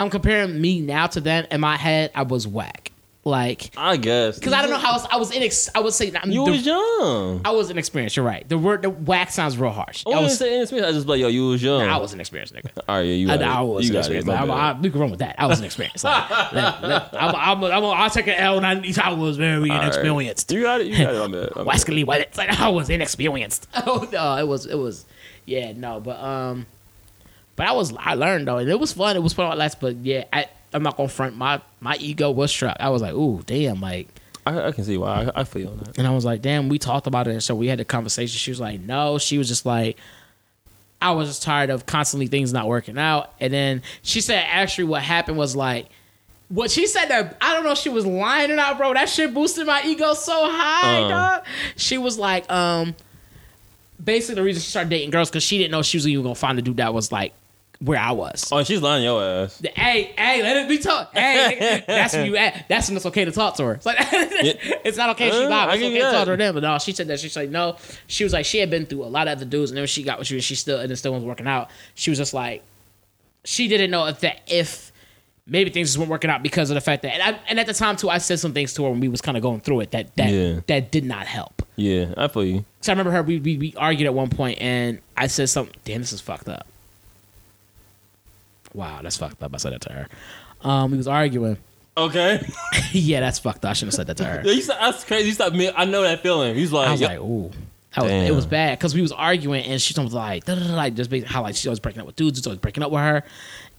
I'm 0.00 0.10
comparing 0.10 0.60
me 0.60 0.80
now 0.80 1.06
to 1.08 1.20
then 1.20 1.46
in 1.50 1.60
my 1.60 1.76
head 1.76 2.10
I 2.14 2.22
was 2.22 2.46
whack 2.48 2.90
like 3.22 3.70
I 3.76 3.98
guess. 3.98 4.38
because 4.38 4.54
I 4.54 4.62
don't 4.62 4.70
know 4.70 4.78
how 4.78 4.94
else 4.94 5.06
I 5.12 5.18
was 5.18 5.30
inex 5.30 5.68
I 5.74 5.80
would 5.80 5.92
say 5.92 6.10
I'm 6.14 6.30
You 6.30 6.46
the- 6.46 6.50
was 6.52 6.64
young. 6.64 7.42
I 7.44 7.50
was 7.50 7.68
inexperienced 7.68 8.16
you're 8.16 8.24
right 8.24 8.48
the 8.48 8.56
word 8.56 8.80
the 8.80 8.88
whack 8.88 9.30
sounds 9.30 9.58
real 9.58 9.70
harsh 9.72 10.04
I 10.06 10.12
I 10.12 10.14
was 10.22 10.30
was 10.30 10.38
saying 10.38 10.54
inexperienced. 10.54 10.88
I 10.88 10.92
just 10.92 11.06
like, 11.06 11.20
yo, 11.20 11.28
you 11.28 11.48
was 11.48 11.62
young. 11.62 11.82
I 11.82 11.98
was 11.98 12.14
inexperienced 12.14 12.54
nigga 12.54 12.70
All 12.88 12.96
right, 12.96 13.02
yeah, 13.02 13.12
you 13.12 13.30
I, 13.30 13.34
I 13.36 13.60
was 13.60 13.86
you 13.86 13.92
got 13.92 14.06
it. 14.06 14.12
inexperienced 14.12 14.42
I'm. 14.42 14.50
I, 14.50 14.72
we 14.80 14.88
can 14.88 15.00
run 15.00 15.10
with 15.10 15.20
that 15.20 15.34
I 15.38 15.44
was 15.44 15.58
inexperienced 15.60 16.02
like, 16.02 16.30
let- 16.54 16.82
let- 16.82 17.14
I'm, 17.14 17.34
I'm, 17.34 17.64
I'm, 17.64 17.84
I'll 17.84 18.08
take 18.08 18.26
an 18.28 18.36
L 18.36 18.56
and 18.56 18.66
I, 18.66 18.82
I 19.04 19.12
was 19.12 19.36
very 19.36 19.68
All 19.68 19.76
right. 19.76 19.82
inexperienced 19.82 20.50
You 20.50 20.62
got 20.62 20.80
it. 20.80 20.86
You 20.86 20.96
got 21.04 21.14
it. 21.14 21.18
My 21.18 21.26
bad. 21.40 21.56
My 21.56 21.64
bad. 21.64 21.74
Wascally 21.74 22.06
what 22.06 22.22
it's 22.22 22.38
like 22.38 22.48
I 22.58 22.70
was 22.70 22.88
inexperienced. 22.88 23.68
Oh 23.86 24.08
no, 24.10 24.36
it 24.38 24.48
was 24.48 24.64
it 24.64 24.76
was 24.76 25.04
yeah, 25.44 25.72
no, 25.76 26.00
but 26.00 26.18
um 26.18 26.64
but 27.56 27.66
I 27.66 27.72
was 27.72 27.92
I 27.98 28.14
learned 28.14 28.48
though, 28.48 28.58
and 28.58 28.68
it 28.70 28.78
was 28.80 28.92
fun. 28.92 29.16
It 29.16 29.22
was 29.22 29.32
fun 29.32 29.50
at 29.50 29.58
last, 29.58 29.80
but 29.80 29.96
yeah, 29.96 30.24
I 30.32 30.46
I'm 30.72 30.82
not 30.82 30.96
gonna 30.96 31.08
front 31.08 31.36
my 31.36 31.60
my 31.80 31.96
ego 31.96 32.30
was 32.30 32.50
struck. 32.50 32.76
I 32.80 32.88
was 32.90 33.02
like, 33.02 33.14
ooh, 33.14 33.42
damn, 33.46 33.80
like 33.80 34.08
I, 34.46 34.68
I 34.68 34.72
can 34.72 34.84
see 34.84 34.96
why. 34.96 35.30
I, 35.34 35.40
I 35.40 35.44
feel 35.44 35.74
that. 35.76 35.98
and 35.98 36.06
I 36.06 36.10
was 36.14 36.24
like, 36.24 36.40
damn, 36.42 36.68
we 36.68 36.78
talked 36.78 37.06
about 37.06 37.26
it 37.28 37.32
and 37.32 37.42
so 37.42 37.54
we 37.54 37.66
had 37.66 37.78
the 37.78 37.84
conversation. 37.84 38.38
She 38.38 38.50
was 38.50 38.60
like, 38.60 38.80
no, 38.80 39.18
she 39.18 39.36
was 39.38 39.48
just 39.48 39.66
like 39.66 39.98
I 41.02 41.12
was 41.12 41.28
just 41.28 41.42
tired 41.42 41.70
of 41.70 41.86
constantly 41.86 42.26
things 42.26 42.52
not 42.52 42.66
working 42.68 42.98
out. 42.98 43.32
And 43.40 43.52
then 43.52 43.82
she 44.02 44.20
said 44.20 44.44
actually 44.48 44.84
what 44.84 45.02
happened 45.02 45.36
was 45.38 45.54
like 45.56 45.88
what 46.48 46.70
she 46.70 46.86
said 46.86 47.06
that 47.06 47.36
I 47.40 47.54
don't 47.54 47.62
know 47.64 47.72
if 47.72 47.78
she 47.78 47.88
was 47.90 48.04
lying 48.06 48.50
or 48.50 48.56
not, 48.56 48.76
bro. 48.76 48.92
That 48.94 49.08
shit 49.08 49.32
boosted 49.32 49.66
my 49.66 49.82
ego 49.84 50.14
so 50.14 50.32
high, 50.50 51.02
Uh. 51.02 51.08
dog. 51.08 51.46
She 51.76 51.96
was 51.96 52.18
like, 52.18 52.50
um, 52.50 52.94
basically 54.02 54.34
the 54.36 54.42
reason 54.42 54.60
she 54.62 54.70
started 54.70 54.90
dating 54.90 55.10
girls 55.10 55.30
because 55.30 55.42
she 55.42 55.58
didn't 55.58 55.70
know 55.72 55.82
she 55.82 55.96
was 55.96 56.08
even 56.08 56.22
gonna 56.22 56.34
find 56.34 56.58
a 56.58 56.62
dude 56.62 56.78
that 56.78 56.92
was 56.94 57.12
like 57.12 57.32
where 57.80 57.98
I 57.98 58.12
was. 58.12 58.48
Oh, 58.52 58.62
she's 58.62 58.80
lying 58.82 59.02
your 59.04 59.22
ass. 59.22 59.60
Hey, 59.74 60.12
hey, 60.16 60.42
let 60.42 60.56
it 60.58 60.68
be 60.68 60.78
talk. 60.78 61.12
Hey, 61.14 61.82
that's 61.86 62.14
when 62.14 62.26
you 62.26 62.36
at. 62.36 62.66
That's 62.68 62.88
when 62.88 62.96
it's 62.96 63.06
okay 63.06 63.24
to 63.24 63.32
talk 63.32 63.56
to 63.56 63.64
her. 63.64 63.72
It's 63.74 63.86
like 63.86 63.96
it's 64.00 64.96
not 64.98 65.10
okay 65.10 65.28
if 65.28 65.34
she 65.34 65.44
Uh, 65.44 65.48
lied. 65.48 65.68
I 65.70 65.74
It's 65.76 65.84
okay 65.84 65.94
to 65.98 66.00
talk 66.12 66.24
to 66.26 66.30
her 66.32 66.36
then. 66.36 66.54
But 66.54 66.62
no, 66.62 66.78
she 66.78 66.92
said 66.92 67.08
that 67.08 67.20
she's 67.20 67.36
like 67.36 67.50
no. 67.50 67.76
She 68.06 68.24
was 68.24 68.32
like 68.32 68.44
she 68.44 68.58
had 68.58 68.70
been 68.70 68.86
through 68.86 69.04
a 69.04 69.06
lot 69.06 69.28
of 69.28 69.38
other 69.38 69.46
dudes, 69.46 69.70
and 69.70 69.76
then 69.76 69.82
when 69.82 69.88
she 69.88 70.02
got 70.02 70.18
with 70.18 70.30
you, 70.30 70.36
and 70.36 70.44
she 70.44 70.54
still 70.54 70.78
and 70.80 70.90
it 70.92 70.96
still 70.96 71.12
wasn't 71.12 71.28
working 71.28 71.46
out. 71.46 71.70
She 71.94 72.10
was 72.10 72.18
just 72.18 72.34
like 72.34 72.62
she 73.44 73.66
didn't 73.68 73.90
know 73.90 74.06
if 74.06 74.20
that 74.20 74.40
if 74.46 74.92
maybe 75.46 75.70
things 75.70 75.88
just 75.88 75.98
weren't 75.98 76.10
working 76.10 76.30
out 76.30 76.42
because 76.42 76.70
of 76.70 76.74
the 76.74 76.80
fact 76.82 77.02
that 77.02 77.14
and, 77.14 77.22
I, 77.34 77.40
and 77.48 77.58
at 77.58 77.66
the 77.66 77.72
time 77.74 77.96
too, 77.96 78.08
I 78.10 78.18
said 78.18 78.38
some 78.38 78.52
things 78.52 78.74
to 78.74 78.84
her 78.84 78.90
when 78.90 79.00
we 79.00 79.08
was 79.08 79.20
kind 79.22 79.36
of 79.36 79.42
going 79.42 79.60
through 79.60 79.80
it 79.80 79.90
that 79.92 80.14
that 80.16 80.30
Yeah. 80.30 80.60
that 80.66 80.90
did 80.90 81.04
not 81.04 81.26
help. 81.26 81.62
Yeah, 81.76 82.12
I 82.18 82.28
feel 82.28 82.44
you. 82.44 82.64
So 82.82 82.92
I 82.92 82.94
remember 82.94 83.10
her. 83.12 83.22
We, 83.22 83.38
we 83.40 83.56
we 83.56 83.74
argued 83.78 84.06
at 84.06 84.12
one 84.12 84.28
point, 84.28 84.60
and 84.60 85.00
I 85.16 85.28
said 85.28 85.48
something. 85.48 85.74
Damn, 85.84 86.02
this 86.02 86.12
is 86.12 86.20
fucked 86.20 86.48
up. 86.48 86.66
Wow, 88.74 89.00
that's 89.02 89.16
fucked 89.16 89.42
up. 89.42 89.54
I 89.54 89.56
said 89.58 89.72
that 89.72 89.80
to 89.82 89.92
her. 89.92 90.08
Um, 90.62 90.90
we 90.90 90.96
was 90.96 91.08
arguing. 91.08 91.58
Okay. 91.96 92.46
yeah, 92.92 93.20
that's 93.20 93.38
fucked 93.38 93.64
up. 93.64 93.70
I 93.70 93.72
shouldn't 93.74 93.92
have 93.92 93.96
said 93.96 94.06
that 94.06 94.16
to 94.18 94.24
her. 94.24 94.42
Yeah, 94.44 94.52
you 94.52 94.62
said, 94.62 94.76
that's 94.80 95.04
crazy. 95.04 95.28
You 95.28 95.34
stopped 95.34 95.56
me. 95.56 95.70
I 95.74 95.84
know 95.84 96.02
that 96.02 96.22
feeling. 96.22 96.54
He's 96.54 96.72
like, 96.72 96.88
I 96.88 96.92
was 96.92 97.02
like, 97.02 97.18
ooh. 97.18 97.50
Was, 97.96 98.08
it 98.08 98.32
was 98.34 98.46
bad 98.46 98.78
because 98.78 98.94
we 98.94 99.02
was 99.02 99.10
arguing 99.10 99.64
and 99.64 99.82
she 99.82 100.00
was 100.00 100.14
like, 100.14 100.44
da, 100.44 100.54
da, 100.54 100.64
da, 100.64 100.74
like 100.76 100.94
just 100.94 101.12
how 101.26 101.42
like 101.42 101.56
she 101.56 101.68
was 101.68 101.80
breaking 101.80 102.00
up 102.00 102.06
with 102.06 102.14
dudes, 102.14 102.38
it's 102.38 102.46
always 102.46 102.60
breaking 102.60 102.84
up 102.84 102.92
with 102.92 103.00
her, 103.00 103.24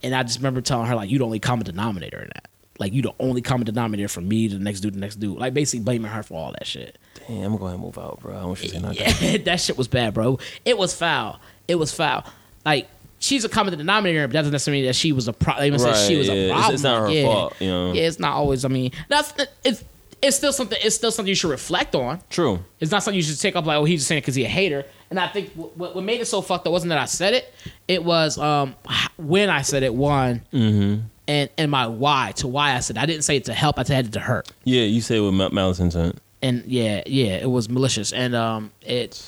and 0.02 0.14
I 0.14 0.22
just 0.22 0.38
remember 0.38 0.60
telling 0.60 0.86
her 0.86 0.94
like, 0.94 1.08
you 1.08 1.18
the 1.18 1.24
only 1.24 1.40
common 1.40 1.64
denominator 1.64 2.20
in 2.20 2.28
that, 2.34 2.48
like 2.78 2.92
you 2.92 3.00
the 3.00 3.14
only 3.18 3.40
common 3.40 3.64
denominator 3.64 4.08
from 4.08 4.28
me 4.28 4.50
to 4.50 4.58
the 4.58 4.62
next 4.62 4.80
dude, 4.80 4.92
the 4.92 5.00
next 5.00 5.16
dude, 5.16 5.38
like 5.38 5.54
basically 5.54 5.82
blaming 5.82 6.10
her 6.10 6.22
for 6.22 6.34
all 6.34 6.52
that 6.52 6.66
shit. 6.66 6.98
damn, 7.26 7.52
I'm 7.54 7.58
going 7.58 7.72
to 7.72 7.78
move 7.78 7.96
out, 7.96 8.20
bro. 8.20 8.36
I 8.36 8.44
want 8.44 8.62
you 8.62 8.68
to 8.68 8.74
say 8.74 8.80
nothing. 8.82 9.30
Yeah, 9.30 9.38
that 9.44 9.60
shit 9.60 9.78
was 9.78 9.88
bad, 9.88 10.12
bro. 10.12 10.38
It 10.66 10.76
was 10.76 10.94
foul. 10.94 11.40
It 11.66 11.76
was 11.76 11.90
foul. 11.94 12.26
Like 12.66 12.90
she's 13.22 13.44
a 13.44 13.48
common 13.48 13.76
denominator, 13.78 14.26
but 14.26 14.32
that 14.32 14.40
doesn't 14.40 14.52
necessarily 14.52 14.82
mean 14.82 14.88
that 14.88 14.96
she 14.96 15.12
was 15.12 15.28
a 15.28 15.32
problem. 15.32 15.66
Even 15.66 15.78
say 15.78 16.08
she 16.08 16.16
was 16.16 16.28
Right, 16.28 16.34
a 16.36 16.46
yeah. 16.48 16.54
It's- 16.58 16.72
it's 16.74 16.82
not 16.82 17.00
her 17.02 17.10
yeah. 17.10 17.24
fault, 17.24 17.54
you 17.60 17.68
know. 17.68 17.92
Yeah, 17.92 18.02
it's 18.02 18.18
not 18.18 18.32
always. 18.34 18.64
I 18.64 18.68
mean, 18.68 18.90
that's 19.08 19.32
it's 19.64 19.84
it's 20.20 20.36
still 20.36 20.52
something. 20.52 20.78
It's 20.82 20.94
still 20.94 21.10
something 21.10 21.28
you 21.28 21.34
should 21.34 21.50
reflect 21.50 21.94
on. 21.94 22.20
True. 22.30 22.62
It's 22.78 22.90
not 22.92 23.02
something 23.02 23.16
you 23.16 23.22
should 23.22 23.40
take 23.40 23.56
up 23.56 23.64
like, 23.66 23.76
oh, 23.78 23.84
he's 23.84 24.00
just 24.00 24.08
saying 24.08 24.18
it 24.18 24.22
because 24.22 24.34
he's 24.34 24.46
a 24.46 24.48
hater. 24.48 24.84
And 25.10 25.18
I 25.18 25.26
think 25.28 25.50
what, 25.54 25.94
what 25.94 26.04
made 26.04 26.20
it 26.20 26.26
so 26.26 26.40
fucked 26.42 26.66
up 26.66 26.72
wasn't 26.72 26.90
that 26.90 26.98
I 26.98 27.06
said 27.06 27.34
it. 27.34 27.52
It 27.88 28.04
was 28.04 28.38
um 28.38 28.74
when 29.16 29.50
I 29.50 29.62
said 29.62 29.82
it. 29.82 29.94
One. 29.94 30.42
Mm-hmm. 30.52 31.06
And, 31.28 31.48
and 31.56 31.70
my 31.70 31.86
why 31.86 32.32
to 32.36 32.48
why 32.48 32.74
I 32.74 32.80
said 32.80 32.96
it. 32.96 33.00
I 33.02 33.06
didn't 33.06 33.22
say 33.22 33.36
it 33.36 33.44
to 33.44 33.54
help. 33.54 33.78
I 33.78 33.84
said 33.84 34.06
it 34.06 34.12
to 34.12 34.20
hurt. 34.20 34.50
Yeah, 34.64 34.82
you 34.82 35.00
say 35.00 35.20
with 35.20 35.32
malice 35.52 35.78
intent. 35.78 36.18
And 36.42 36.64
yeah, 36.66 37.02
yeah, 37.06 37.34
it 37.36 37.48
was 37.48 37.68
malicious. 37.68 38.12
And 38.12 38.34
um, 38.34 38.72
it 38.82 39.24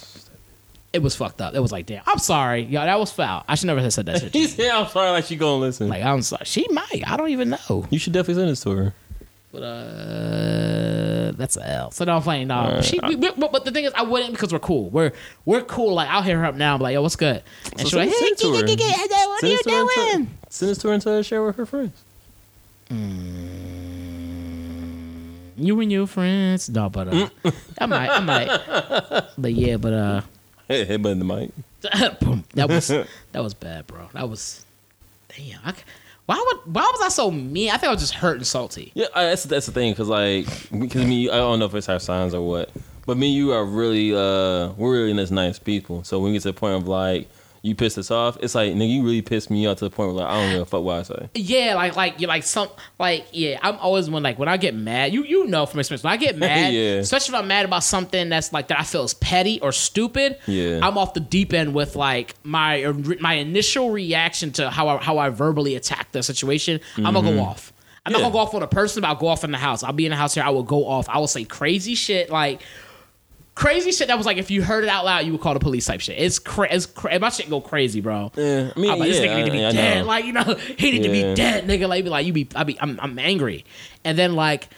it 0.94 1.02
was 1.02 1.14
fucked 1.16 1.40
up. 1.42 1.54
It 1.54 1.60
was 1.60 1.72
like, 1.72 1.84
damn, 1.86 2.02
I'm 2.06 2.18
sorry, 2.18 2.62
yo, 2.62 2.80
that 2.80 2.98
was 2.98 3.10
foul. 3.10 3.44
I 3.48 3.56
should 3.56 3.66
never 3.66 3.80
have 3.82 3.92
said 3.92 4.06
that 4.06 4.20
shit. 4.20 4.32
to 4.32 4.38
He 4.38 4.44
you. 4.44 4.48
said, 4.48 4.70
I'm 4.70 4.86
sorry, 4.88 5.10
like 5.10 5.24
she 5.26 5.36
gonna 5.36 5.56
listen. 5.60 5.88
like 5.88 6.02
I'm 6.02 6.22
sorry. 6.22 6.44
She 6.46 6.66
might. 6.70 7.02
I 7.06 7.16
don't 7.16 7.28
even 7.30 7.50
know. 7.50 7.86
you 7.90 7.98
should 7.98 8.12
definitely 8.14 8.40
send 8.42 8.50
this 8.50 8.62
to 8.62 8.70
her. 8.70 8.94
But 9.52 9.62
uh, 9.62 11.32
that's 11.36 11.56
a 11.56 11.68
L. 11.68 11.90
So 11.92 12.04
no, 12.04 12.16
I'm 12.16 12.22
playing. 12.22 12.48
No, 12.48 12.54
Alright. 12.56 12.84
she. 12.84 12.98
we- 13.06 13.14
we- 13.14 13.30
but, 13.30 13.52
but 13.52 13.64
the 13.64 13.70
thing 13.70 13.84
is, 13.84 13.92
I 13.94 14.02
wouldn't 14.02 14.32
because 14.32 14.52
we're 14.52 14.58
cool. 14.58 14.88
We're 14.90 15.12
we're 15.44 15.62
cool. 15.62 15.94
Like 15.94 16.08
I'll 16.08 16.22
hit 16.22 16.34
her 16.34 16.44
up 16.44 16.54
now. 16.56 16.74
and 16.74 16.80
be 16.80 16.84
like, 16.84 16.94
yo, 16.94 17.02
what's 17.02 17.14
good? 17.16 17.42
And 17.70 17.80
she's 17.80 17.94
like, 17.94 18.08
hey, 18.08 18.14
send 18.16 18.32
it 18.32 18.38
to 18.38 18.46
her. 18.54 18.62
get, 18.62 18.78
get, 18.78 18.96
get, 18.96 19.08
get, 19.10 19.28
what 19.28 19.36
are 19.36 19.46
Send 19.46 19.50
you 19.52 19.56
this 19.58 19.64
to 19.66 19.70
her 19.70 19.80
and 19.80 19.90
tell- 19.94 20.12
doing? 20.12 20.30
Send 20.48 20.70
this 20.70 20.78
to 20.78 20.88
her 20.88 20.94
and 20.94 21.02
tell 21.02 21.12
her 21.12 21.18
to 21.20 21.22
share 21.24 21.44
with 21.44 21.56
her 21.56 21.66
friends. 21.66 21.92
You 25.56 25.78
and 25.80 25.92
your 25.92 26.06
friends. 26.08 26.68
No, 26.68 26.88
but 26.90 27.08
uh, 27.08 27.28
I 27.78 27.86
might, 27.86 28.10
I 28.10 28.20
might. 28.20 29.24
But 29.38 29.52
yeah, 29.52 29.76
but 29.76 29.92
uh, 29.92 30.20
Hey, 30.20 30.26
headbutt 30.68 31.12
in 31.12 31.18
the 31.18 31.24
mic. 31.24 31.50
boom. 32.20 32.44
that 32.54 32.68
was 32.68 32.88
that 32.88 33.42
was 33.42 33.54
bad, 33.54 33.86
bro. 33.86 34.08
That 34.12 34.28
was 34.28 34.64
damn. 35.28 35.60
I, 35.64 35.74
why 36.26 36.42
would 36.46 36.74
why 36.74 36.82
was 36.82 37.02
I 37.02 37.08
so 37.08 37.30
mean? 37.30 37.70
I 37.70 37.76
think 37.76 37.88
I 37.88 37.92
was 37.92 38.00
just 38.00 38.14
hurt 38.14 38.36
and 38.36 38.46
salty. 38.46 38.92
Yeah, 38.94 39.06
I, 39.14 39.24
that's 39.24 39.44
that's 39.44 39.66
the 39.66 39.72
thing, 39.72 39.94
cause 39.94 40.08
like, 40.08 40.46
because 40.70 41.04
me, 41.04 41.28
I 41.28 41.36
don't 41.36 41.58
know 41.58 41.66
if 41.66 41.74
it's 41.74 41.88
our 41.88 41.98
signs 41.98 42.32
or 42.32 42.46
what, 42.46 42.70
but 43.04 43.18
me, 43.18 43.28
and 43.28 43.36
you 43.36 43.52
are 43.52 43.64
really, 43.64 44.14
uh, 44.14 44.72
we're 44.72 44.92
really 44.92 45.12
just 45.12 45.32
nice 45.32 45.58
people. 45.58 46.02
So 46.04 46.18
when 46.18 46.30
we 46.30 46.36
get 46.36 46.42
to 46.42 46.52
the 46.52 46.58
point 46.58 46.76
of 46.76 46.88
like, 46.88 47.28
you 47.64 47.74
pissed 47.74 47.96
us 47.96 48.10
off, 48.10 48.36
it's 48.42 48.54
like, 48.54 48.74
nigga, 48.74 48.90
you 48.90 49.02
really 49.02 49.22
pissed 49.22 49.50
me 49.50 49.66
off 49.66 49.78
to 49.78 49.84
the 49.86 49.90
point 49.90 50.08
where 50.14 50.22
like, 50.24 50.30
I 50.30 50.40
don't 50.42 50.52
give 50.52 50.60
a 50.60 50.64
fuck 50.66 50.82
what 50.84 50.98
I 50.98 51.02
say. 51.02 51.30
Yeah, 51.34 51.74
like 51.76 51.96
like 51.96 52.20
you 52.20 52.26
like 52.26 52.42
some 52.44 52.68
like 52.98 53.26
yeah. 53.32 53.58
I'm 53.62 53.76
always 53.78 54.10
one 54.10 54.22
like 54.22 54.38
when 54.38 54.48
I 54.48 54.58
get 54.58 54.74
mad. 54.74 55.14
You 55.14 55.24
you 55.24 55.46
know 55.46 55.64
from 55.64 55.80
experience 55.80 56.04
when 56.04 56.12
I 56.12 56.18
get 56.18 56.36
mad, 56.38 56.74
Yeah. 56.74 56.96
especially 56.96 57.34
if 57.34 57.40
I'm 57.40 57.48
mad 57.48 57.64
about 57.64 57.82
something 57.82 58.28
that's 58.28 58.52
like 58.52 58.68
that 58.68 58.78
I 58.78 58.82
feel 58.82 59.02
is 59.04 59.14
petty 59.14 59.60
or 59.62 59.72
stupid. 59.72 60.38
Yeah. 60.46 60.80
I'm 60.82 60.98
off 60.98 61.14
the 61.14 61.20
deep 61.20 61.54
end 61.54 61.74
with 61.74 61.96
like 61.96 62.34
my 62.44 62.84
my 63.18 63.34
initial 63.34 63.90
reaction 63.90 64.52
to 64.52 64.68
how 64.68 64.88
I, 64.88 64.96
how 64.98 65.16
I 65.16 65.30
verbally 65.30 65.74
attack 65.74 66.12
the 66.12 66.22
situation. 66.22 66.80
I'm 66.98 67.14
gonna 67.14 67.32
go 67.32 67.40
off. 67.40 67.72
I'm 68.06 68.12
not 68.12 68.18
Mm-hmm. 68.18 68.24
Gonna 68.24 68.32
go 68.34 68.38
off 68.40 68.54
on 68.54 68.62
a 68.62 68.66
person, 68.66 69.00
but 69.00 69.08
I'll 69.08 69.14
go 69.16 69.28
off 69.28 69.44
in 69.44 69.50
the 69.50 69.56
house. 69.56 69.82
I'll 69.82 69.94
be 69.94 70.04
in 70.04 70.10
the 70.10 70.16
house 70.16 70.34
here. 70.34 70.44
I 70.44 70.50
will 70.50 70.62
go 70.62 70.86
off. 70.86 71.08
I 71.08 71.16
will 71.16 71.26
say 71.26 71.44
crazy 71.44 71.94
shit 71.94 72.28
like 72.28 72.60
crazy 73.54 73.92
shit 73.92 74.08
that 74.08 74.16
was 74.16 74.26
like 74.26 74.36
if 74.36 74.50
you 74.50 74.62
heard 74.62 74.84
it 74.84 74.90
out 74.90 75.04
loud, 75.04 75.24
you 75.24 75.32
would 75.32 75.40
call 75.40 75.54
the 75.54 75.60
police 75.60 75.86
type 75.86 76.00
shit. 76.00 76.18
It's 76.18 76.38
cra- 76.38 76.72
it's 76.72 76.86
cra- 76.86 77.18
my 77.18 77.28
shit 77.28 77.48
go 77.48 77.60
crazy, 77.60 78.00
bro. 78.00 78.32
Yeah, 78.36 78.72
I 78.74 78.78
mean, 78.78 78.90
I'm 78.90 78.98
like, 78.98 79.08
this 79.08 79.20
yeah, 79.20 79.26
nigga 79.26 79.36
need 79.36 79.44
to 79.46 79.50
be 79.50 79.64
I- 79.64 79.68
I 79.68 79.72
dead. 79.72 79.98
know. 80.00 80.06
Like, 80.06 80.24
you 80.24 80.32
know, 80.32 80.42
he 80.78 80.90
need 80.90 81.02
to 81.02 81.08
be 81.08 81.34
dead, 81.34 81.66
nigga. 81.66 81.88
Like, 81.88 82.04
be 82.04 82.10
like, 82.10 82.26
you 82.26 82.32
be, 82.32 82.48
I 82.54 82.64
be, 82.64 82.80
I'm, 82.80 82.98
I'm 83.00 83.18
angry. 83.18 83.64
And 84.04 84.18
then 84.18 84.34
like, 84.34 84.68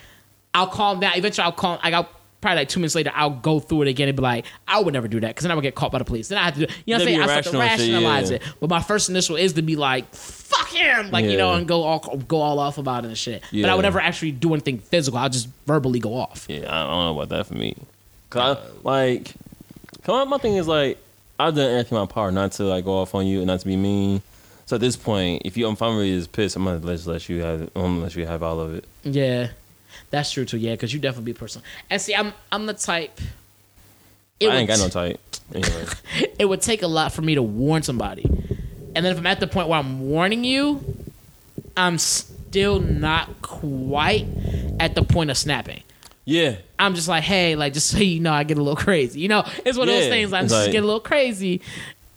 I'll 0.53 0.67
calm 0.67 0.99
down. 0.99 1.13
Eventually, 1.15 1.45
I'll 1.45 1.51
calm. 1.51 1.79
Like, 1.83 1.93
I'll 1.93 2.09
probably 2.41 2.57
like 2.61 2.69
two 2.69 2.79
minutes 2.79 2.95
later, 2.95 3.11
I'll 3.13 3.31
go 3.31 3.59
through 3.59 3.83
it 3.83 3.87
again 3.87 4.07
and 4.07 4.15
be 4.15 4.21
like, 4.21 4.45
I 4.67 4.79
would 4.79 4.93
never 4.93 5.07
do 5.07 5.19
that 5.19 5.27
because 5.29 5.43
then 5.43 5.51
I 5.51 5.55
would 5.55 5.61
get 5.61 5.75
caught 5.75 5.91
by 5.91 5.99
the 5.99 6.05
police. 6.05 6.27
Then 6.27 6.37
I 6.37 6.45
have 6.45 6.53
to, 6.55 6.67
do, 6.67 6.73
you 6.85 6.93
know, 6.93 6.99
what 6.99 7.01
I'm 7.01 7.07
saying? 7.07 7.21
I 7.21 7.25
start 7.25 7.43
to 7.45 7.49
irrational 7.55 7.69
shit, 7.69 7.79
rationalize 7.79 8.29
yeah. 8.29 8.35
it. 8.37 8.43
But 8.59 8.69
my 8.69 8.81
first 8.81 9.09
initial 9.09 9.35
is 9.35 9.53
to 9.53 9.61
be 9.61 9.75
like, 9.75 10.13
fuck 10.13 10.69
him, 10.69 11.11
like 11.11 11.25
you 11.25 11.37
know, 11.37 11.53
and 11.53 11.67
go 11.67 11.83
all 11.83 11.99
go 11.99 12.41
all 12.41 12.59
off 12.59 12.77
about 12.77 13.05
it 13.05 13.09
and 13.09 13.17
shit. 13.17 13.43
But 13.51 13.65
I 13.65 13.75
would 13.75 13.81
never 13.81 13.99
actually 13.99 14.31
do 14.31 14.53
anything 14.53 14.79
physical. 14.79 15.17
I'll 15.17 15.29
just 15.29 15.49
verbally 15.65 15.99
go 15.99 16.15
off. 16.15 16.45
Yeah, 16.47 16.67
I 16.69 16.85
don't 16.85 17.05
know 17.05 17.19
about 17.19 17.29
that 17.29 17.47
for 17.47 17.55
me. 17.55 17.75
Cause 18.29 18.57
I, 18.57 18.59
uh, 18.59 18.71
like, 18.83 19.33
come 20.03 20.15
on, 20.15 20.29
my 20.29 20.37
thing 20.37 20.55
is 20.55 20.67
like, 20.67 20.97
I've 21.39 21.55
done 21.55 21.69
everything 21.69 21.97
in 21.97 22.03
my 22.03 22.07
power 22.07 22.31
not 22.31 22.53
to 22.53 22.63
like 22.63 22.85
go 22.85 22.99
off 22.99 23.13
on 23.15 23.27
you 23.27 23.39
and 23.39 23.47
not 23.47 23.59
to 23.59 23.65
be 23.65 23.75
mean. 23.75 24.21
So 24.65 24.75
at 24.75 24.81
this 24.81 24.97
point, 24.97 25.43
if 25.45 25.55
you 25.55 25.69
if 25.69 25.81
I'm 25.81 25.95
really 25.95 26.17
just 26.17 26.31
pissed, 26.31 26.55
I'm 26.55 26.65
gonna 26.65 26.79
just 26.79 27.07
let 27.07 27.29
you 27.29 27.41
have 27.41 27.69
let 27.75 28.15
you 28.15 28.25
have 28.25 28.43
all 28.43 28.59
of 28.59 28.75
it. 28.75 28.85
Yeah, 29.03 29.49
that's 30.09 30.31
true 30.31 30.45
too. 30.45 30.57
Yeah, 30.57 30.73
because 30.73 30.93
you 30.93 30.99
definitely 30.99 31.31
be 31.31 31.37
personal. 31.37 31.63
And 31.89 32.01
see, 32.01 32.13
I'm 32.13 32.33
I'm 32.51 32.65
the 32.65 32.73
type. 32.73 33.19
It 34.39 34.49
I 34.49 34.55
ain't 34.55 34.67
got 34.67 34.79
no 34.79 34.89
type. 34.89 35.19
Anyway, 35.53 35.85
it 36.39 36.45
would 36.45 36.61
take 36.61 36.81
a 36.81 36.87
lot 36.87 37.13
for 37.13 37.21
me 37.21 37.35
to 37.35 37.41
warn 37.41 37.81
somebody. 37.83 38.25
And 38.95 39.05
then 39.05 39.13
if 39.13 39.17
I'm 39.17 39.27
at 39.27 39.39
the 39.39 39.47
point 39.47 39.69
where 39.69 39.79
I'm 39.79 40.09
warning 40.09 40.43
you, 40.43 40.83
I'm 41.77 41.97
still 41.97 42.79
not 42.79 43.41
quite 43.41 44.25
at 44.79 44.95
the 44.95 45.03
point 45.03 45.29
of 45.29 45.37
snapping. 45.37 45.83
yeah, 46.25 46.57
I'm 46.79 46.93
just 46.95 47.07
like, 47.07 47.23
hey, 47.23 47.55
like 47.55 47.73
just 47.73 47.87
so 47.87 47.97
you 47.97 48.19
know, 48.19 48.31
I 48.33 48.43
get 48.43 48.57
a 48.57 48.61
little 48.61 48.75
crazy. 48.75 49.19
You 49.19 49.27
know, 49.29 49.43
it's 49.65 49.77
one 49.77 49.87
of 49.89 49.93
those 49.95 50.05
Yeah, 50.05 50.09
things. 50.11 50.33
I'm 50.33 50.45
just 50.47 50.53
like- 50.53 50.71
get 50.71 50.83
a 50.83 50.85
little 50.85 50.99
crazy, 50.99 51.61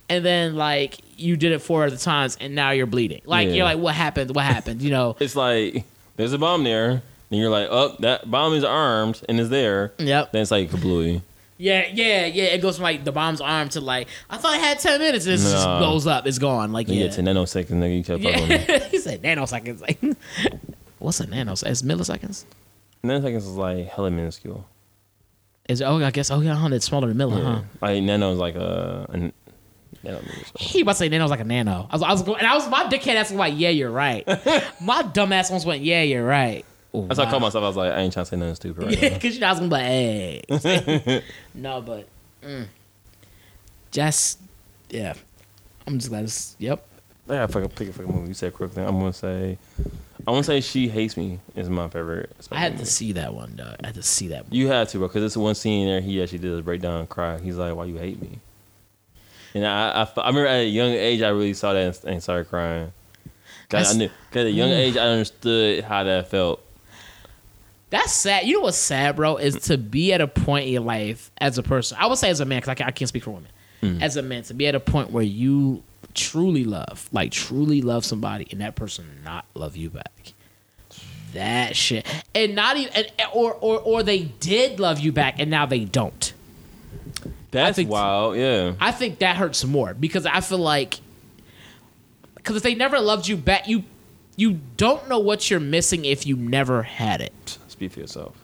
and 0.09 0.25
then 0.25 0.55
like 0.57 0.97
you 1.17 1.37
did 1.37 1.53
it 1.53 1.61
four 1.61 1.85
other 1.85 1.97
times, 1.97 2.37
and 2.41 2.55
now 2.55 2.71
you're 2.71 2.87
bleeding. 2.87 3.23
Like 3.25 3.49
Yeah. 3.49 3.55
you're 3.55 3.65
like, 3.65 3.79
what 3.79 3.95
happened? 3.95 4.35
What 4.35 4.45
happened? 4.45 4.83
You 4.83 4.91
know? 4.91 5.17
it's 5.21 5.37
like 5.37 5.85
there's 6.17 6.33
a 6.33 6.39
bomb 6.39 6.65
there, 6.65 6.91
and 6.91 7.41
you're 7.41 7.51
like, 7.51 7.69
oh, 7.71 7.97
that 8.01 8.31
bomb 8.31 8.53
is 8.55 8.65
armed 8.65 9.23
and 9.29 9.39
is 9.41 9.49
there. 9.51 9.93
Yep. 9.99 10.33
Then 10.33 10.43
it's 10.43 10.51
like 10.51 10.71
kablooey. 10.71 11.23
Yeah, 11.57 11.87
yeah, 11.93 12.25
yeah. 12.25 12.45
It 12.45 12.63
goes 12.63 12.77
from 12.77 12.85
like 12.85 13.05
the 13.05 13.13
bomb's 13.13 13.43
arm 13.43 13.69
to 13.71 13.81
like 13.83 14.09
I 14.31 14.39
thought 14.39 14.53
I 14.55 14.59
had 14.59 14.79
ten 14.79 14.99
minutes, 14.99 15.27
and 15.27 15.35
it 15.35 15.39
just 15.39 15.53
Nah. 15.67 15.79
blows 15.79 16.07
up. 16.07 16.27
It's 16.27 16.39
gone. 16.39 16.73
Like 16.73 16.89
You 16.89 16.95
yeah, 16.95 17.07
get 17.09 17.17
to 17.17 17.23
nanoseconds, 17.23 17.69
nigga. 17.71 17.97
You 17.99 18.05
kept 18.05 18.23
fucking 18.23 18.49
with 18.49 18.69
me. 18.69 18.75
yeah. 18.75 18.89
he 18.91 18.99
said 18.99 19.23
nanoseconds. 19.23 19.81
Like, 19.83 19.99
what's 20.99 21.21
a 21.21 21.27
nanosecond? 21.27 21.71
It's 21.71 21.83
milliseconds. 21.83 22.45
Nanoseconds 23.05 23.36
is 23.36 23.57
like 23.57 23.88
hella 23.88 24.11
minuscule. 24.11 24.66
Is 25.68 25.82
oh 25.82 26.03
I 26.03 26.11
guess 26.11 26.30
oh 26.30 26.40
yeah, 26.40 26.55
huh, 26.55 26.68
it's 26.72 26.86
smaller 26.86 27.09
than 27.12 27.16
milli, 27.16 27.38
Yeah. 27.38 27.55
huh? 27.55 27.62
Like 27.80 28.03
nano 28.03 28.32
is 28.32 28.38
like 28.38 28.57
a, 28.57 29.07
a. 29.09 29.32
He 30.59 30.80
about 30.80 30.92
to 30.92 30.98
say 30.98 31.09
nano's 31.09 31.30
like 31.30 31.40
a 31.40 31.44
nano. 31.44 31.86
I 31.90 31.94
was, 31.94 32.03
I 32.03 32.12
was 32.12 32.22
going, 32.22 32.38
and 32.38 32.46
I 32.46 32.55
was 32.55 32.68
my 32.68 32.84
dickhead 32.84 33.16
ass 33.16 33.30
was 33.30 33.38
like, 33.38 33.55
yeah, 33.57 33.68
you're 33.68 33.90
right. 33.90 34.26
my 34.80 35.03
dumb 35.03 35.32
ass 35.32 35.51
once 35.51 35.64
went, 35.64 35.82
yeah, 35.82 36.03
you're 36.03 36.24
right. 36.24 36.64
That's 36.92 37.18
why 37.18 37.24
I 37.24 37.30
called 37.30 37.42
myself. 37.42 37.62
I 37.62 37.68
was 37.68 37.76
like, 37.76 37.92
I 37.92 38.01
ain't 38.01 38.12
trying 38.12 38.24
to 38.24 38.30
say 38.30 38.36
nothing 38.36 38.55
stupid 38.57 38.84
right 38.84 38.98
Yeah, 39.03 39.14
because 39.14 39.34
you 39.34 39.40
know 39.40 39.46
I 39.46 39.51
was 39.51 39.61
gonna 39.61 39.68
be 39.68 40.48
like, 40.48 40.62
hey. 40.62 41.22
no, 41.55 41.80
but 41.82 42.09
mm. 42.42 42.66
just 43.92 44.40
yeah, 44.88 45.14
I'm 45.86 45.98
just 45.98 46.09
glad. 46.09 46.24
It's, 46.24 46.57
yep. 46.59 46.84
I 47.28 47.34
gotta 47.34 47.53
fucking 47.53 47.68
pick 47.70 47.88
a 47.88 47.92
fucking 47.92 48.12
movie. 48.12 48.28
You 48.28 48.34
said 48.34 48.53
Crooklyn. 48.55 48.86
I'm 48.86 48.98
gonna 48.98 49.12
say, 49.12 49.57
I 50.27 50.31
want 50.31 50.45
to 50.45 50.53
say 50.53 50.61
She 50.61 50.89
Hates 50.89 51.16
Me 51.16 51.39
is 51.55 51.68
my 51.68 51.89
favorite. 51.89 52.31
I 52.51 52.59
had 52.59 52.73
to 52.73 52.79
movie. 52.79 52.85
see 52.87 53.12
that 53.12 53.35
one, 53.35 53.55
dog. 53.57 53.77
I 53.83 53.87
had 53.87 53.95
to 53.97 54.03
see 54.03 54.29
that. 54.29 54.45
One. 54.45 54.55
You 54.55 54.68
had 54.68 54.89
to, 54.91 54.99
bro, 54.99 55.09
because 55.09 55.23
this 55.23 55.37
one 55.37 55.55
scene 55.55 55.87
there, 55.87 56.01
he 56.01 56.23
actually 56.23 56.39
did 56.39 56.59
a 56.59 56.62
breakdown 56.62 57.01
and 57.01 57.09
cry. 57.09 57.39
He's 57.39 57.57
like, 57.57 57.75
"Why 57.75 57.85
you 57.85 57.97
hate 57.97 58.21
me?" 58.21 58.39
And 59.55 59.66
I, 59.66 59.91
I, 59.91 60.03
I 60.03 60.29
remember 60.29 60.47
at 60.47 60.61
a 60.61 60.66
young 60.66 60.91
age, 60.91 61.23
I 61.23 61.29
really 61.29 61.55
saw 61.55 61.73
that 61.73 62.03
and, 62.05 62.12
and 62.12 62.23
started 62.23 62.49
crying. 62.49 62.93
Cause 63.68 63.95
I 63.95 63.99
knew, 63.99 64.09
cause 64.31 64.41
at 64.41 64.47
a 64.47 64.51
young 64.51 64.71
age, 64.71 64.97
I 64.97 65.07
understood 65.07 65.85
how 65.85 66.05
that 66.05 66.29
felt. 66.29 66.61
That's 67.91 68.12
sad. 68.12 68.47
You 68.47 68.55
know 68.55 68.61
what's 68.61 68.77
sad, 68.77 69.16
bro, 69.16 69.37
is 69.37 69.57
to 69.66 69.77
be 69.77 70.12
at 70.12 70.21
a 70.21 70.29
point 70.29 70.66
in 70.66 70.73
your 70.73 70.83
life 70.83 71.31
as 71.39 71.59
a 71.59 71.62
person. 71.62 71.97
I 72.01 72.07
would 72.07 72.18
say 72.18 72.31
as 72.31 72.41
a 72.41 72.45
man, 72.45 72.59
because 72.59 72.68
I 72.68 72.75
can't, 72.75 72.89
I 72.89 72.93
can't 72.93 73.09
speak 73.09 73.25
for 73.25 73.31
women. 73.31 73.51
Mm. 73.83 74.03
As 74.03 74.16
a 74.16 74.23
man, 74.23 74.43
to 74.45 74.55
be 74.55 74.66
at 74.68 74.75
a 74.75 74.81
point 74.81 75.11
where 75.11 75.25
you 75.25 75.83
truly 76.15 76.65
love, 76.65 77.09
like 77.13 77.33
truly 77.33 77.83
love 77.83 78.05
somebody, 78.05 78.47
and 78.51 78.61
that 78.61 78.75
person 78.77 79.07
not 79.25 79.45
love 79.55 79.77
you 79.77 79.91
back. 79.91 80.35
That 81.33 81.77
shit, 81.77 82.07
and 82.35 82.55
not 82.55 82.77
even, 82.77 82.93
and, 82.93 83.07
or 83.33 83.55
or 83.55 83.79
or 83.81 84.03
they 84.03 84.25
did 84.25 84.81
love 84.81 84.99
you 84.99 85.13
back, 85.13 85.39
and 85.39 85.51
now 85.51 85.67
they 85.67 85.85
don't. 85.85 86.33
That's 87.51 87.77
think- 87.77 87.91
wild. 87.91 88.37
Yeah. 88.37 88.75
I 88.81 88.93
think 88.93 89.21
that 89.21 89.37
hurts 89.37 89.65
more 89.65 89.95
because 89.95 90.27
I 90.27 90.41
feel 90.41 90.59
like 90.59 90.99
because 92.35 92.57
if 92.57 92.63
they 92.63 92.75
never 92.75 92.99
loved 93.01 93.29
you 93.29 93.37
back, 93.37 93.69
you 93.69 93.85
you 94.37 94.61
don't 94.77 95.09
know 95.09 95.19
what 95.19 95.51
you're 95.51 95.61
missing 95.61 96.05
if 96.05 96.27
you 96.27 96.37
never 96.37 96.83
had 96.83 97.21
it. 97.21 97.59
Speak 97.69 97.93
for 97.93 98.01
yourself. 98.01 98.37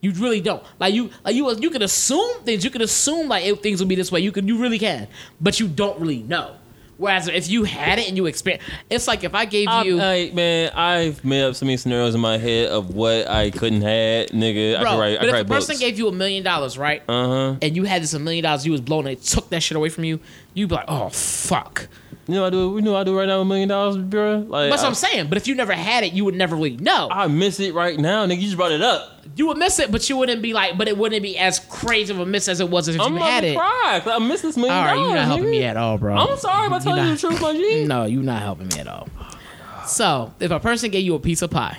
You 0.00 0.12
really 0.12 0.40
don't. 0.40 0.62
Like 0.78 0.94
you, 0.94 1.10
like 1.24 1.34
you, 1.34 1.50
you 1.56 1.70
can 1.70 1.82
assume 1.82 2.42
things. 2.44 2.64
You 2.64 2.70
can 2.70 2.80
assume 2.80 3.28
like 3.28 3.60
things 3.60 3.80
will 3.80 3.88
be 3.88 3.96
this 3.96 4.10
way. 4.10 4.20
You 4.20 4.32
can, 4.32 4.48
you 4.48 4.58
really 4.58 4.78
can, 4.78 5.08
but 5.40 5.60
you 5.60 5.68
don't 5.68 6.00
really 6.00 6.22
know. 6.22 6.54
Whereas 7.00 7.28
if 7.28 7.48
you 7.48 7.64
had 7.64 7.98
it 7.98 8.08
and 8.08 8.16
you 8.18 8.26
experience, 8.26 8.62
it's 8.90 9.08
like 9.08 9.24
if 9.24 9.34
I 9.34 9.46
gave 9.46 9.68
I, 9.68 9.84
you, 9.84 9.96
like, 9.96 10.34
man, 10.34 10.70
I've 10.74 11.24
made 11.24 11.44
up 11.44 11.54
so 11.54 11.64
many 11.64 11.78
scenarios 11.78 12.14
in 12.14 12.20
my 12.20 12.36
head 12.36 12.68
of 12.68 12.94
what 12.94 13.26
I 13.26 13.50
couldn't 13.50 13.80
had, 13.80 14.28
nigga. 14.28 14.76
I 14.76 14.82
bro. 14.82 14.90
could 14.90 14.98
write, 14.98 15.12
I 15.12 15.14
but 15.14 15.20
could 15.20 15.28
if 15.28 15.32
a 15.32 15.36
write 15.38 15.48
person 15.48 15.72
books. 15.72 15.80
gave 15.80 15.98
you 15.98 16.08
a 16.08 16.12
million 16.12 16.44
dollars, 16.44 16.76
right, 16.76 17.02
uh 17.08 17.26
huh. 17.26 17.56
and 17.62 17.74
you 17.74 17.84
had 17.84 18.02
this 18.02 18.12
a 18.12 18.18
million 18.18 18.42
dollars, 18.42 18.66
you 18.66 18.72
was 18.72 18.82
blown, 18.82 19.06
and 19.06 19.16
they 19.16 19.22
took 19.22 19.48
that 19.48 19.62
shit 19.62 19.78
away 19.78 19.88
from 19.88 20.04
you, 20.04 20.20
you'd 20.52 20.68
be 20.68 20.74
like, 20.74 20.84
oh 20.88 21.08
fuck. 21.08 21.88
You 22.26 22.34
know 22.36 22.42
what 22.42 22.48
I 22.48 22.50
do. 22.50 22.72
You 22.76 22.80
know 22.82 22.96
I 22.96 23.02
do 23.04 23.16
right 23.18 23.26
now 23.26 23.38
with 23.38 23.46
a 23.46 23.48
million 23.48 23.68
dollars, 23.68 23.96
bro. 23.96 24.44
Like 24.46 24.70
That's 24.70 24.82
what 24.82 24.88
I'm 24.88 24.94
saying. 24.94 25.28
But 25.28 25.36
if 25.38 25.48
you 25.48 25.54
never 25.56 25.72
had 25.72 26.04
it, 26.04 26.12
you 26.12 26.24
would 26.24 26.34
never 26.36 26.54
really 26.54 26.76
know. 26.76 27.08
I 27.10 27.26
miss 27.26 27.58
it 27.58 27.74
right 27.74 27.98
now, 27.98 28.24
nigga. 28.26 28.36
You 28.36 28.42
just 28.44 28.56
brought 28.56 28.70
it 28.72 28.82
up. 28.82 29.24
you 29.36 29.46
would 29.48 29.56
miss 29.58 29.78
it, 29.80 29.90
but 29.90 30.08
you 30.08 30.16
wouldn't 30.16 30.40
be 30.42 30.52
like, 30.52 30.78
but 30.78 30.86
it 30.86 30.96
wouldn't 30.96 31.22
be 31.22 31.36
as 31.38 31.58
crazy 31.58 32.12
of 32.12 32.20
a 32.20 32.26
miss 32.26 32.46
as 32.48 32.60
it 32.60 32.68
was 32.70 32.86
if 32.88 33.00
I'm 33.00 33.12
you 33.14 33.16
about 33.18 33.30
had 33.30 33.40
to 33.40 33.46
it. 33.48 33.56
cry. 33.56 34.02
I 34.06 34.18
miss 34.20 34.42
this 34.42 34.56
million 34.56 34.76
All 34.76 34.84
right, 34.84 34.96
you're 34.98 35.14
not 35.14 35.26
helping 35.26 35.46
nigga. 35.46 35.50
me 35.50 35.64
at 35.64 35.76
all, 35.76 35.98
bro. 35.98 36.14
I'm 36.16 36.36
sorry 36.38 36.66
if 36.66 36.72
I 36.72 36.76
You 36.76 36.82
told 36.84 36.98
you 36.98 37.10
the 37.12 37.16
truth, 37.16 37.40
my 37.42 37.52
G. 37.54 37.84
No, 37.88 38.04
you're 38.04 38.22
not 38.22 38.42
helping 38.42 38.68
me 38.68 38.78
at 38.78 38.86
all. 38.86 39.08
So, 39.86 40.32
if 40.38 40.50
a 40.52 40.60
person 40.60 40.90
gave 40.90 41.04
you 41.04 41.14
a 41.14 41.18
piece 41.18 41.42
of 41.42 41.50
pie, 41.50 41.78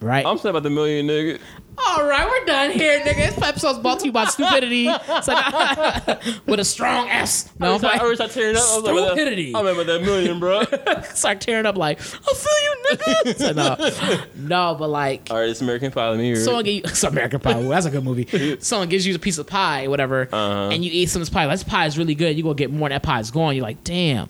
right? 0.00 0.24
I'm 0.26 0.38
saying 0.38 0.50
about 0.50 0.62
the 0.62 0.70
million, 0.70 1.06
nigga. 1.06 1.40
all 1.88 2.04
right, 2.06 2.26
we're 2.28 2.44
done 2.46 2.70
here, 2.72 3.00
nigga. 3.00 3.34
This 3.34 3.42
episode's 3.42 3.78
brought 3.78 4.00
to 4.00 4.06
you 4.06 4.12
by 4.12 4.24
stupidity. 4.26 4.88
It's 5.08 5.28
like, 5.28 6.24
with 6.46 6.60
a 6.60 6.64
strong 6.64 7.08
S. 7.08 7.50
No, 7.58 7.66
I 7.66 7.68
I'm 7.70 7.74
was, 7.74 7.84
I 7.84 7.86
like, 7.96 8.02
was 8.02 8.18
like 8.20 8.32
tearing 8.32 8.56
up. 8.56 8.62
I 8.62 8.74
was 8.76 8.84
like, 8.84 8.92
about 8.92 9.00
that- 9.04 9.10
Stupidity. 9.16 9.54
I 9.54 9.58
remember 9.60 9.84
that 9.84 10.02
million, 10.02 10.38
bro. 10.40 10.62
start 11.14 11.40
tearing 11.40 11.66
up 11.66 11.76
like, 11.76 12.00
I 12.00 12.34
feel 12.34 12.60
you, 12.62 12.76
nigga. 12.96 13.36
So, 13.38 13.52
no, 13.52 14.72
no, 14.72 14.76
but 14.78 14.88
like, 14.88 15.28
All 15.30 15.38
right, 15.38 15.48
it's 15.48 15.60
American 15.60 15.90
Pie. 15.90 16.08
Let 16.10 16.18
me 16.18 16.24
hear 16.24 16.36
someone 16.36 16.64
give 16.64 16.74
you 16.74 16.82
it's 16.84 17.02
American 17.04 17.40
Pie. 17.40 17.60
Ooh, 17.62 17.68
that's 17.68 17.86
a 17.86 17.90
good 17.90 18.04
movie. 18.04 18.58
Someone 18.60 18.88
gives 18.88 19.06
you 19.06 19.14
a 19.14 19.18
piece 19.18 19.38
of 19.38 19.46
pie, 19.46 19.88
whatever, 19.88 20.28
Uh-huh. 20.32 20.70
and 20.72 20.84
you 20.84 20.90
eat 20.92 21.06
some 21.10 21.22
of 21.22 21.28
this 21.28 21.32
pie. 21.34 21.46
Like, 21.46 21.54
this 21.58 21.64
pie 21.64 21.86
is 21.86 21.96
really 21.98 22.14
good. 22.14 22.36
You 22.36 22.42
go 22.42 22.54
get 22.54 22.70
more. 22.70 22.86
and 22.88 22.92
That 22.92 23.02
pie 23.02 23.20
is 23.20 23.30
gone. 23.30 23.54
You're 23.56 23.62
like, 23.64 23.82
damn. 23.84 24.28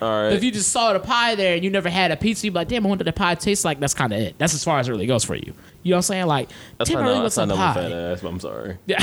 All 0.00 0.08
right. 0.24 0.32
If 0.32 0.42
you 0.44 0.50
just 0.50 0.70
saw 0.70 0.92
the 0.92 1.00
pie 1.00 1.34
there 1.34 1.54
and 1.54 1.64
you 1.64 1.70
never 1.70 1.88
had 1.88 2.10
a 2.10 2.16
pizza, 2.16 2.46
you'd 2.46 2.52
be 2.52 2.58
like, 2.60 2.68
damn, 2.68 2.84
I 2.84 2.88
wonder 2.88 3.02
what 3.02 3.06
the 3.14 3.18
pie 3.18 3.34
tastes 3.34 3.64
like. 3.64 3.80
That's 3.80 3.94
kind 3.94 4.12
of 4.12 4.20
it. 4.20 4.38
That's 4.38 4.54
as 4.54 4.62
far 4.64 4.78
as 4.78 4.88
it 4.88 4.92
really 4.92 5.06
goes 5.06 5.24
for 5.24 5.34
you. 5.34 5.52
You 5.82 5.90
know 5.90 5.96
what 5.96 5.98
I'm 5.98 6.02
saying? 6.02 6.26
Like, 6.26 6.48
that's 6.78 6.90
damn, 6.90 6.98
I 7.00 7.02
really 7.06 7.20
want 7.20 7.32
some 7.32 7.48
fat 7.50 7.74
pie. 7.74 7.90
ass, 7.92 8.20
but 8.20 8.28
I'm 8.28 8.40
sorry. 8.40 8.78
Yeah. 8.86 8.98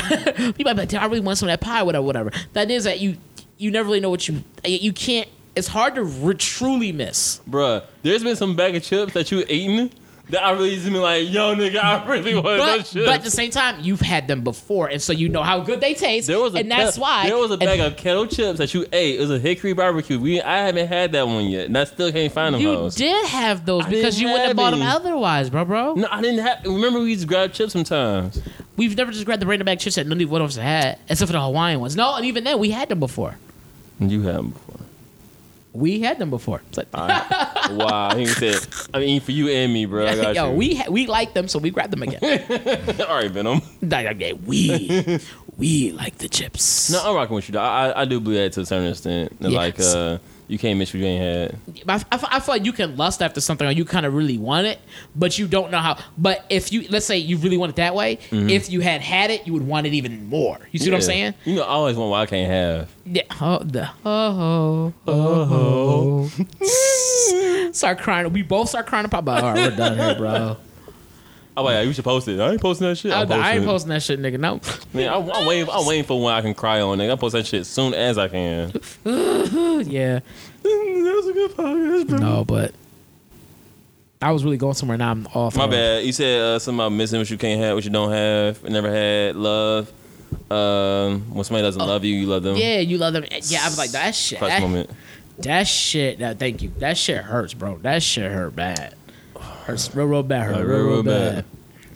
you 0.56 0.64
might 0.64 0.74
be 0.74 0.80
like, 0.80 0.88
damn, 0.88 1.02
I 1.02 1.06
really 1.06 1.20
want 1.20 1.38
some 1.38 1.48
of 1.48 1.52
that 1.52 1.60
pie, 1.64 1.82
whatever, 1.82 2.04
whatever. 2.04 2.30
That 2.52 2.70
is 2.70 2.84
that 2.84 3.00
you 3.00 3.16
you 3.56 3.70
never 3.70 3.86
really 3.86 4.00
know 4.00 4.10
what 4.10 4.26
you 4.28 4.42
you 4.64 4.92
can't. 4.92 5.28
It's 5.56 5.68
hard 5.68 5.94
to 5.94 6.02
re- 6.02 6.34
truly 6.34 6.90
miss. 6.92 7.40
Bruh, 7.48 7.84
there's 8.02 8.24
been 8.24 8.34
some 8.36 8.56
bag 8.56 8.74
of 8.74 8.82
chips 8.82 9.12
that 9.14 9.30
you 9.30 9.44
eaten 9.48 9.90
that 10.30 10.42
I 10.42 10.52
really 10.52 10.70
just 10.76 10.84
been 10.84 10.94
like, 10.94 11.30
yo, 11.30 11.54
nigga, 11.54 11.76
I 11.84 12.06
really 12.06 12.34
want 12.34 12.46
those 12.46 12.58
But, 12.58 12.76
chips. 12.78 12.94
but 12.94 13.08
at 13.10 13.22
the 13.24 13.30
same 13.30 13.50
time, 13.50 13.80
you've 13.82 14.00
had 14.00 14.26
them 14.26 14.42
before, 14.42 14.88
and 14.88 15.00
so 15.02 15.12
you 15.12 15.28
know 15.28 15.42
how 15.42 15.60
good 15.60 15.80
they 15.82 15.92
taste. 15.94 16.26
there 16.28 16.40
was 16.40 16.54
a 16.54 16.58
and 16.58 16.70
that's 16.70 16.96
why 16.98 17.26
there 17.28 17.36
was 17.36 17.50
a 17.50 17.58
bag 17.58 17.80
of 17.80 17.96
kettle 17.98 18.26
chips 18.26 18.58
that 18.58 18.72
you 18.72 18.86
ate. 18.92 19.16
It 19.16 19.20
was 19.20 19.30
a 19.30 19.38
hickory 19.38 19.74
barbecue. 19.74 20.18
We 20.18 20.40
I 20.40 20.58
haven't 20.66 20.86
had 20.88 21.12
that 21.12 21.26
one 21.26 21.46
yet, 21.46 21.66
and 21.66 21.76
I 21.76 21.84
still 21.84 22.10
can't 22.10 22.32
find 22.32 22.54
them. 22.54 22.62
You 22.62 22.74
hoes. 22.74 22.94
did 22.94 23.26
have 23.26 23.66
those 23.66 23.84
I 23.84 23.90
because 23.90 24.18
you 24.20 24.28
wouldn't 24.28 24.46
have 24.48 24.56
bought 24.56 24.70
them 24.70 24.80
any. 24.82 24.90
otherwise, 24.90 25.50
bro, 25.50 25.64
bro. 25.66 25.94
No, 25.94 26.08
I 26.10 26.22
didn't 26.22 26.40
have. 26.44 26.64
Remember, 26.64 27.00
we 27.00 27.10
used 27.10 27.22
to 27.22 27.28
grab 27.28 27.52
chips 27.52 27.72
sometimes. 27.74 28.40
We've 28.76 28.96
never 28.96 29.12
just 29.12 29.24
grabbed 29.26 29.42
the 29.42 29.46
random 29.46 29.66
bag 29.66 29.78
chips 29.78 29.96
that 29.96 30.06
none 30.06 30.20
of 30.20 30.30
one 30.30 30.40
of 30.42 30.48
us 30.48 30.56
had, 30.56 30.98
except 31.08 31.28
for 31.28 31.32
the 31.32 31.40
Hawaiian 31.40 31.80
ones. 31.80 31.96
No, 31.96 32.16
and 32.16 32.24
even 32.24 32.44
then, 32.44 32.58
we 32.58 32.70
had 32.70 32.88
them 32.88 32.98
before. 32.98 33.36
You 34.00 34.22
had 34.22 34.36
them 34.36 34.50
before. 34.50 34.73
We 35.74 36.00
had 36.00 36.20
them 36.20 36.30
before. 36.30 36.62
Like, 36.76 36.86
right. 36.94 37.68
wow, 37.72 38.14
he 38.16 38.26
said. 38.26 38.64
I 38.94 39.00
mean, 39.00 39.20
for 39.20 39.32
you 39.32 39.48
and 39.48 39.72
me, 39.72 39.86
bro. 39.86 40.06
I 40.06 40.30
Yo, 40.32 40.50
you. 40.50 40.56
we 40.56 40.74
ha- 40.76 40.88
we 40.88 41.06
like 41.08 41.34
them, 41.34 41.48
so 41.48 41.58
we 41.58 41.70
grabbed 41.70 41.92
them 41.92 42.04
again. 42.04 42.20
All 43.08 43.16
right, 43.16 43.28
Venom. 43.30 43.60
We 44.46 45.18
we 45.58 45.90
like 45.90 46.18
the 46.18 46.28
chips. 46.28 46.92
No, 46.92 47.02
I'm 47.04 47.16
rocking 47.16 47.34
with 47.34 47.48
you. 47.50 47.58
I 47.58 47.88
I- 47.88 48.02
I 48.02 48.04
do 48.04 48.20
believe 48.20 48.38
that 48.38 48.52
to 48.52 48.60
a 48.60 48.66
certain 48.66 48.86
extent. 48.88 49.40
That, 49.40 49.50
Like 49.50 49.80
uh, 49.80 50.18
You 50.46 50.58
can't 50.58 50.78
miss 50.78 50.92
what 50.92 51.00
you 51.00 51.06
ain't 51.06 51.22
had. 51.22 51.84
I, 51.88 52.16
I, 52.16 52.36
I 52.36 52.40
feel 52.40 52.54
like 52.54 52.64
you 52.64 52.72
can 52.72 52.96
lust 52.96 53.22
after 53.22 53.40
something 53.40 53.66
or 53.66 53.70
you 53.70 53.84
kind 53.84 54.04
of 54.04 54.14
really 54.14 54.36
want 54.36 54.66
it, 54.66 54.78
but 55.16 55.38
you 55.38 55.48
don't 55.48 55.70
know 55.70 55.78
how. 55.78 55.98
But 56.18 56.44
if 56.50 56.72
you, 56.72 56.86
let's 56.90 57.06
say 57.06 57.16
you 57.18 57.38
really 57.38 57.56
want 57.56 57.70
it 57.70 57.76
that 57.76 57.94
way, 57.94 58.16
mm-hmm. 58.16 58.50
if 58.50 58.70
you 58.70 58.80
had 58.80 59.00
had 59.00 59.30
it, 59.30 59.46
you 59.46 59.52
would 59.54 59.66
want 59.66 59.86
it 59.86 59.94
even 59.94 60.28
more. 60.28 60.58
You 60.70 60.78
see 60.78 60.90
what 60.90 60.96
I'm 60.96 61.02
saying? 61.02 61.34
You 61.44 61.56
know, 61.56 61.62
I 61.62 61.68
always 61.68 61.96
want 61.96 62.10
what 62.10 62.20
I 62.20 62.26
can't 62.26 62.50
have. 62.50 62.94
Yeah. 63.06 63.22
Oh, 63.40 63.58
the 63.58 63.88
oh, 64.04 64.92
oh, 65.06 65.42
uh-huh. 65.42 65.54
oh. 65.54 66.30
oh. 66.60 67.70
start 67.72 67.98
crying. 68.00 68.32
We 68.32 68.42
both 68.42 68.68
start 68.68 68.86
crying 68.86 69.06
about. 69.06 69.28
All 69.28 69.52
right, 69.52 69.70
we're 69.70 69.76
done 69.76 69.96
here, 69.96 70.14
bro. 70.14 70.56
I'm 71.56 71.64
like, 71.64 71.86
you 71.86 71.92
should 71.92 72.04
post 72.04 72.26
it. 72.26 72.40
I 72.40 72.50
ain't 72.52 72.60
posting 72.60 72.88
that 72.88 72.96
shit. 72.96 73.12
I, 73.12 73.22
I'm 73.22 73.32
I 73.32 73.52
ain't 73.52 73.62
it. 73.62 73.66
posting 73.66 73.90
that 73.90 74.02
shit, 74.02 74.20
nigga. 74.20 74.38
No. 74.40 74.60
Man, 74.92 75.12
I'm, 75.12 75.30
I'm 75.30 75.46
waiting. 75.46 75.68
I'm 75.70 75.86
waiting 75.86 76.04
for 76.04 76.20
when 76.20 76.34
I 76.34 76.40
can 76.40 76.52
cry 76.54 76.80
on. 76.80 76.98
Nigga, 76.98 77.12
I 77.12 77.16
post 77.16 77.34
that 77.34 77.46
shit 77.46 77.60
as 77.60 77.68
soon 77.68 77.94
as 77.94 78.18
I 78.18 78.28
can. 78.28 78.72
yeah. 79.04 80.20
that 80.62 81.12
was 81.16 81.28
a 81.28 81.32
good 81.32 81.50
podcast, 81.52 82.08
bro. 82.08 82.18
No, 82.18 82.44
but 82.44 82.74
I 84.20 84.32
was 84.32 84.44
really 84.44 84.56
going 84.56 84.74
somewhere. 84.74 84.98
Now 84.98 85.12
I'm 85.12 85.26
off. 85.28 85.56
My 85.56 85.66
bad. 85.68 86.04
You 86.04 86.12
said 86.12 86.40
uh, 86.40 86.58
something 86.58 86.80
about 86.80 86.90
missing 86.90 87.20
what 87.20 87.30
you 87.30 87.38
can't 87.38 87.60
have, 87.60 87.76
what 87.76 87.84
you 87.84 87.90
don't 87.90 88.10
have, 88.10 88.62
never 88.64 88.90
had, 88.90 89.36
love. 89.36 89.92
Um, 90.50 91.34
when 91.34 91.44
somebody 91.44 91.62
doesn't 91.62 91.80
love 91.80 92.04
you, 92.04 92.16
you 92.16 92.26
love 92.26 92.42
them. 92.42 92.56
Yeah, 92.56 92.80
you 92.80 92.98
love 92.98 93.12
them. 93.12 93.24
Yeah, 93.30 93.60
I 93.62 93.66
was 93.66 93.78
like 93.78 93.90
that 93.90 94.14
shit. 94.14 94.38
Clutch 94.38 94.50
That, 94.50 94.62
moment. 94.62 94.90
that 95.38 95.68
shit. 95.68 96.18
That, 96.18 96.38
thank 96.38 96.62
you. 96.62 96.72
That 96.78 96.96
shit 96.98 97.18
hurts, 97.18 97.54
bro. 97.54 97.78
That 97.78 98.02
shit 98.02 98.30
hurt 98.30 98.56
bad. 98.56 98.94
Hurts 99.64 99.94
real, 99.94 100.06
real 100.06 100.22
bad. 100.22 100.52
Like, 100.52 100.64
real, 100.64 101.02
bad. 101.02 101.44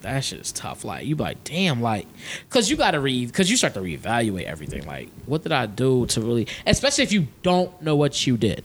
That 0.01 0.25
shit 0.25 0.41
is 0.41 0.53
tough. 0.53 0.85
Like 0.85 1.07
you, 1.07 1.17
be 1.17 1.23
like 1.23 1.45
damn, 1.45 1.83
like, 1.83 2.07
cause 2.49 2.71
you 2.71 2.77
gotta 2.77 3.01
read, 3.01 3.33
cause 3.35 3.51
you 3.51 3.57
start 3.57 3.75
to 3.75 3.81
reevaluate 3.81 4.45
everything. 4.45 4.87
Like, 4.87 5.11
what 5.27 5.43
did 5.43 5.53
I 5.53 5.67
do 5.67 6.07
to 6.07 6.21
really, 6.21 6.47
especially 6.67 7.05
if 7.05 7.13
you 7.13 7.27
don't 7.43 7.81
know 7.83 7.97
what 7.97 8.27
you 8.27 8.37
did. 8.37 8.65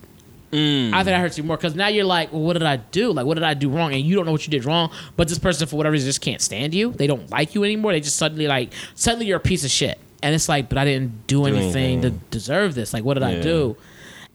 Mm. 0.51 0.93
I 0.93 0.97
think 0.97 1.05
that 1.05 1.19
hurts 1.19 1.37
you 1.37 1.43
more 1.43 1.57
because 1.57 1.73
now 1.73 1.87
you're 1.87 2.05
like, 2.05 2.31
well, 2.31 2.43
what 2.43 2.53
did 2.53 2.63
I 2.63 2.77
do? 2.77 3.11
Like, 3.11 3.25
what 3.25 3.33
did 3.33 3.43
I 3.43 3.55
do 3.55 3.69
wrong? 3.69 3.91
And 3.91 4.03
you 4.03 4.15
don't 4.15 4.25
know 4.25 4.31
what 4.31 4.45
you 4.45 4.51
did 4.51 4.65
wrong, 4.65 4.91
but 5.17 5.27
this 5.27 5.39
person, 5.39 5.67
for 5.67 5.77
whatever 5.77 5.93
reason, 5.93 6.07
just 6.07 6.21
can't 6.21 6.41
stand 6.41 6.75
you. 6.75 6.91
They 6.91 7.07
don't 7.07 7.27
like 7.31 7.55
you 7.55 7.63
anymore. 7.63 7.91
They 7.91 8.01
just 8.01 8.17
suddenly, 8.17 8.45
like, 8.45 8.71
suddenly 8.93 9.25
you're 9.25 9.37
a 9.37 9.41
piece 9.41 9.65
of 9.65 9.71
shit. 9.71 9.99
And 10.21 10.35
it's 10.35 10.47
like, 10.47 10.69
but 10.69 10.77
I 10.77 10.85
didn't 10.85 11.25
do, 11.25 11.45
anything, 11.45 12.03
to 12.03 12.11
deserve 12.11 12.75
this. 12.75 12.93
Like, 12.93 13.03
what 13.03 13.15
did 13.15 13.23
I 13.23 13.41
do? 13.41 13.75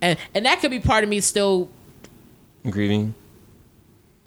And 0.01 0.19
and 0.35 0.45
that 0.45 0.61
could 0.61 0.71
be 0.71 0.81
part 0.81 1.03
of 1.03 1.11
me 1.11 1.21
still 1.21 1.71
Grieving. 2.69 3.15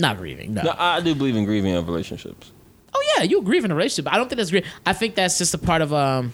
Not 0.02 0.18
grieving. 0.18 0.54
No. 0.54 0.64
No, 0.64 0.76
I 0.78 1.00
do 1.02 1.16
believe 1.16 1.36
in 1.36 1.46
grieving 1.46 1.76
of 1.76 1.88
relationships. 1.88 2.52
Oh 2.94 3.14
yeah, 3.16 3.24
you 3.24 3.42
grieve 3.42 3.64
in 3.64 3.72
a 3.72 3.76
relationship. 3.76 4.12
I 4.12 4.18
don't 4.18 4.28
think 4.28 4.38
that's 4.38 4.52
grief. 4.52 4.66
I 4.86 4.94
think 4.94 5.16
that's 5.16 5.38
just 5.38 5.54
a 5.54 5.58
part 5.58 5.82
of 5.82 5.94
um 5.94 6.34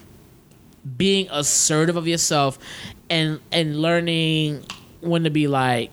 being 0.95 1.27
assertive 1.31 1.95
of 1.95 2.07
yourself 2.07 2.57
and 3.09 3.39
and 3.51 3.81
learning 3.81 4.65
when 5.01 5.23
to 5.23 5.29
be 5.29 5.47
like, 5.47 5.91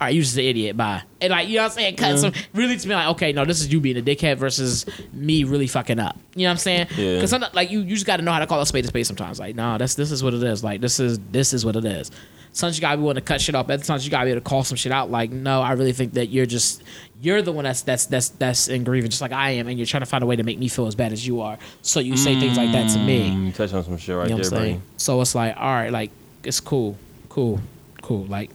all 0.00 0.06
right, 0.06 0.14
you 0.14 0.22
just 0.22 0.36
an 0.36 0.44
idiot. 0.44 0.76
Bye. 0.76 1.02
And 1.20 1.30
like 1.30 1.48
you 1.48 1.56
know 1.56 1.62
what 1.62 1.72
I'm 1.72 1.76
saying, 1.76 1.96
cut 1.96 2.18
some 2.18 2.32
really 2.54 2.76
to 2.76 2.88
be 2.88 2.94
like, 2.94 3.08
okay, 3.08 3.32
no, 3.32 3.44
this 3.44 3.60
is 3.60 3.72
you 3.72 3.80
being 3.80 3.98
a 3.98 4.02
dickhead 4.02 4.38
versus 4.38 4.86
me 5.12 5.44
really 5.44 5.66
fucking 5.66 5.98
up. 5.98 6.18
You 6.34 6.42
know 6.42 6.48
what 6.48 6.52
I'm 6.52 6.56
saying? 6.58 6.86
Yeah. 6.96 7.16
Because 7.16 7.32
like 7.54 7.70
you, 7.70 7.80
you 7.80 7.94
just 7.94 8.06
got 8.06 8.16
to 8.16 8.22
know 8.22 8.32
how 8.32 8.38
to 8.38 8.46
call 8.46 8.60
a 8.60 8.66
spade 8.66 8.84
a 8.84 8.88
spade 8.88 9.06
sometimes. 9.06 9.38
Like, 9.38 9.56
no, 9.56 9.78
that's 9.78 9.94
this 9.94 10.10
is 10.10 10.22
what 10.24 10.34
it 10.34 10.42
is. 10.42 10.64
Like 10.64 10.80
this 10.80 11.00
is 11.00 11.18
this 11.30 11.52
is 11.52 11.64
what 11.64 11.76
it 11.76 11.84
is. 11.84 12.10
Sometimes 12.52 12.76
you 12.76 12.80
gotta 12.80 12.96
be 12.96 13.02
willing 13.02 13.14
to 13.16 13.20
cut 13.20 13.40
shit 13.40 13.54
off. 13.54 13.70
Other 13.70 13.82
times 13.82 14.04
you 14.04 14.10
gotta 14.10 14.24
be 14.26 14.32
able 14.32 14.40
to 14.40 14.48
call 14.48 14.64
some 14.64 14.76
shit 14.76 14.90
out. 14.90 15.10
Like, 15.10 15.30
no, 15.30 15.62
I 15.62 15.72
really 15.72 15.92
think 15.92 16.14
that 16.14 16.26
you're 16.26 16.46
just 16.46 16.82
you're 17.20 17.42
the 17.42 17.52
one 17.52 17.64
that's 17.64 17.82
that's 17.82 18.06
that's 18.06 18.30
that's 18.30 18.68
in 18.68 18.82
grieving, 18.82 19.10
just 19.10 19.22
like 19.22 19.32
I 19.32 19.50
am, 19.50 19.68
and 19.68 19.78
you're 19.78 19.86
trying 19.86 20.02
to 20.02 20.06
find 20.06 20.24
a 20.24 20.26
way 20.26 20.36
to 20.36 20.42
make 20.42 20.58
me 20.58 20.68
feel 20.68 20.86
as 20.86 20.94
bad 20.94 21.12
as 21.12 21.26
you 21.26 21.42
are. 21.42 21.58
So 21.82 22.00
you 22.00 22.16
say 22.16 22.38
things 22.40 22.56
like 22.56 22.72
that 22.72 22.90
to 22.90 22.98
me. 22.98 23.30
Mm, 23.30 23.54
touch 23.54 23.72
on 23.72 23.84
some 23.84 23.96
shit 23.98 24.16
right 24.16 24.28
You 24.28 24.36
know 24.36 24.42
there, 24.42 24.50
buddy. 24.50 24.80
So 24.96 25.20
it's 25.20 25.34
like, 25.34 25.56
all 25.56 25.62
right, 25.62 25.92
like 25.92 26.10
it's 26.42 26.60
cool, 26.60 26.96
cool, 27.28 27.60
cool. 28.02 28.24
Like, 28.24 28.50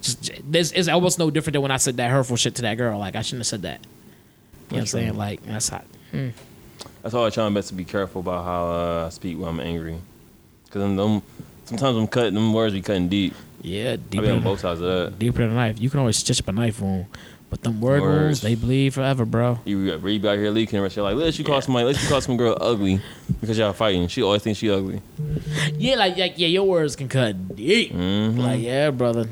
just 0.00 0.30
there's 0.44 0.72
it's 0.72 0.88
almost 0.88 1.18
no 1.18 1.30
different 1.30 1.54
than 1.54 1.62
when 1.62 1.70
I 1.70 1.78
said 1.78 1.96
that 1.96 2.10
hurtful 2.10 2.36
shit 2.36 2.54
to 2.56 2.62
that 2.62 2.76
girl. 2.76 2.98
Like 2.98 3.16
I 3.16 3.22
shouldn't 3.22 3.40
have 3.40 3.46
said 3.48 3.62
that. 3.62 3.80
You 3.82 3.88
know 3.88 4.68
what 4.68 4.80
I'm 4.80 4.86
saying? 4.86 5.16
Like 5.16 5.42
that's 5.44 5.68
hot. 5.68 5.86
That's 7.02 7.14
why 7.14 7.26
I 7.26 7.30
try 7.30 7.48
my 7.48 7.54
best 7.54 7.68
to 7.68 7.74
be 7.74 7.84
careful 7.84 8.20
about 8.20 8.44
how 8.44 8.66
uh, 8.66 9.06
I 9.06 9.08
speak 9.10 9.38
when 9.38 9.48
I'm 9.48 9.60
angry. 9.60 9.98
Because 10.64 10.82
them, 10.96 11.22
sometimes 11.64 11.96
I'm 11.96 12.06
cutting, 12.06 12.34
them 12.34 12.52
words 12.52 12.74
be 12.74 12.82
cutting 12.82 13.08
deep. 13.08 13.34
Yeah, 13.62 13.96
deeper. 13.96 14.24
I 14.24 14.28
be 14.28 14.32
on 14.32 14.42
both 14.42 14.60
sides 14.60 14.80
of 14.80 14.86
that. 14.86 15.18
deeper 15.18 15.38
than 15.38 15.50
a 15.50 15.54
knife. 15.54 15.80
You 15.80 15.88
can 15.90 16.00
always 16.00 16.16
stitch 16.16 16.40
up 16.40 16.48
a 16.48 16.52
knife 16.52 16.80
wound, 16.80 17.06
but 17.48 17.62
them 17.62 17.80
word 17.80 18.02
Words. 18.02 18.16
wounds 18.22 18.40
they 18.40 18.54
bleed 18.56 18.92
forever, 18.94 19.24
bro. 19.24 19.60
You 19.64 19.96
read 19.98 20.26
out 20.26 20.38
here 20.38 20.50
leaking 20.50 20.80
and 20.80 20.96
you're 20.96 21.04
like, 21.04 21.14
let's 21.14 21.38
you 21.38 21.44
call 21.44 21.56
Yeah. 21.56 21.60
somebody, 21.60 21.86
let's 21.86 22.02
you 22.02 22.08
call 22.08 22.20
some 22.20 22.36
girl 22.36 22.58
ugly 22.60 23.00
because 23.40 23.56
y'all 23.58 23.72
fighting. 23.72 24.08
She 24.08 24.20
always 24.22 24.42
thinks 24.42 24.58
she 24.58 24.68
ugly. 24.70 25.00
Yeah, 25.76 25.94
like, 25.96 26.16
like 26.16 26.34
yeah, 26.38 26.48
your 26.48 26.64
words 26.64 26.96
can 26.96 27.08
cut 27.08 27.54
deep. 27.54 27.92
Mhm. 27.92 28.36
Like 28.38 28.60
yeah, 28.60 28.90
brother, 28.90 29.28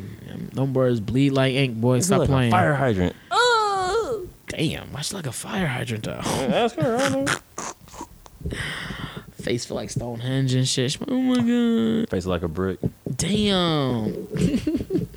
them 0.52 0.74
words 0.74 1.00
bleed 1.00 1.30
like 1.32 1.54
ink, 1.54 1.76
boy. 1.80 1.96
It's 1.96 2.06
Stop 2.06 2.20
like 2.20 2.28
a 2.28 2.32
playing. 2.32 2.50
fire 2.52 2.74
hydrant. 2.74 3.16
Oh, 3.32 4.28
damn, 4.46 4.92
much 4.92 5.12
like 5.12 5.26
a 5.26 5.32
fire 5.32 5.66
hydrant 5.66 6.04
though. 6.04 6.20
Ask 6.22 6.76
her. 6.76 7.24
I 9.40 9.44
don't 9.44 9.46
know. 9.46 9.50
Face 9.52 9.64
feel 9.66 9.76
like 9.76 9.90
Stonehenge 9.90 10.54
and 10.54 10.68
shit. 10.68 10.98
Oh 11.08 11.20
my 11.20 11.36
god. 11.36 12.10
Face 12.10 12.26
like 12.26 12.42
a 12.42 12.48
brick. 12.48 12.78
Damn. 13.16 14.26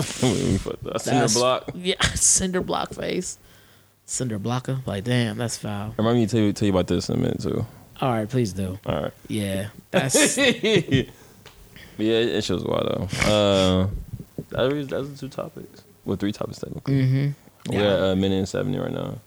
cinder 0.00 1.28
block. 1.28 1.70
Yeah, 1.74 2.00
cinder 2.14 2.60
block 2.60 2.94
face. 2.94 3.38
Cinder 4.06 4.38
blocker. 4.38 4.78
Like, 4.86 5.04
damn, 5.04 5.36
that's 5.36 5.58
foul. 5.58 5.94
Remind 5.98 6.18
me 6.18 6.26
to 6.26 6.30
tell 6.32 6.40
you, 6.40 6.52
tell 6.52 6.66
you 6.66 6.72
about 6.72 6.86
this 6.86 7.08
in 7.08 7.16
a 7.16 7.18
minute 7.18 7.40
too. 7.42 7.66
All 8.00 8.10
right, 8.10 8.28
please 8.28 8.52
do. 8.52 8.78
All 8.86 9.02
right. 9.02 9.12
Yeah, 9.28 9.68
that's 9.90 10.36
yeah, 10.38 11.04
it, 11.98 12.44
shows 12.44 12.64
why 12.64 12.80
though. 12.80 13.08
Uh, 13.26 13.88
that 14.50 14.72
is, 14.72 14.88
that's 14.88 15.08
the 15.10 15.16
two 15.18 15.28
topics. 15.28 15.82
Well, 16.04 16.16
three 16.16 16.32
topics 16.32 16.58
technically. 16.60 16.94
mm-hmm. 17.02 17.72
We're 17.72 17.80
Yeah. 17.82 17.94
at 17.94 18.02
a 18.12 18.16
minute 18.16 18.38
and 18.38 18.48
seventy 18.48 18.78
right 18.78 18.92
now. 18.92 19.18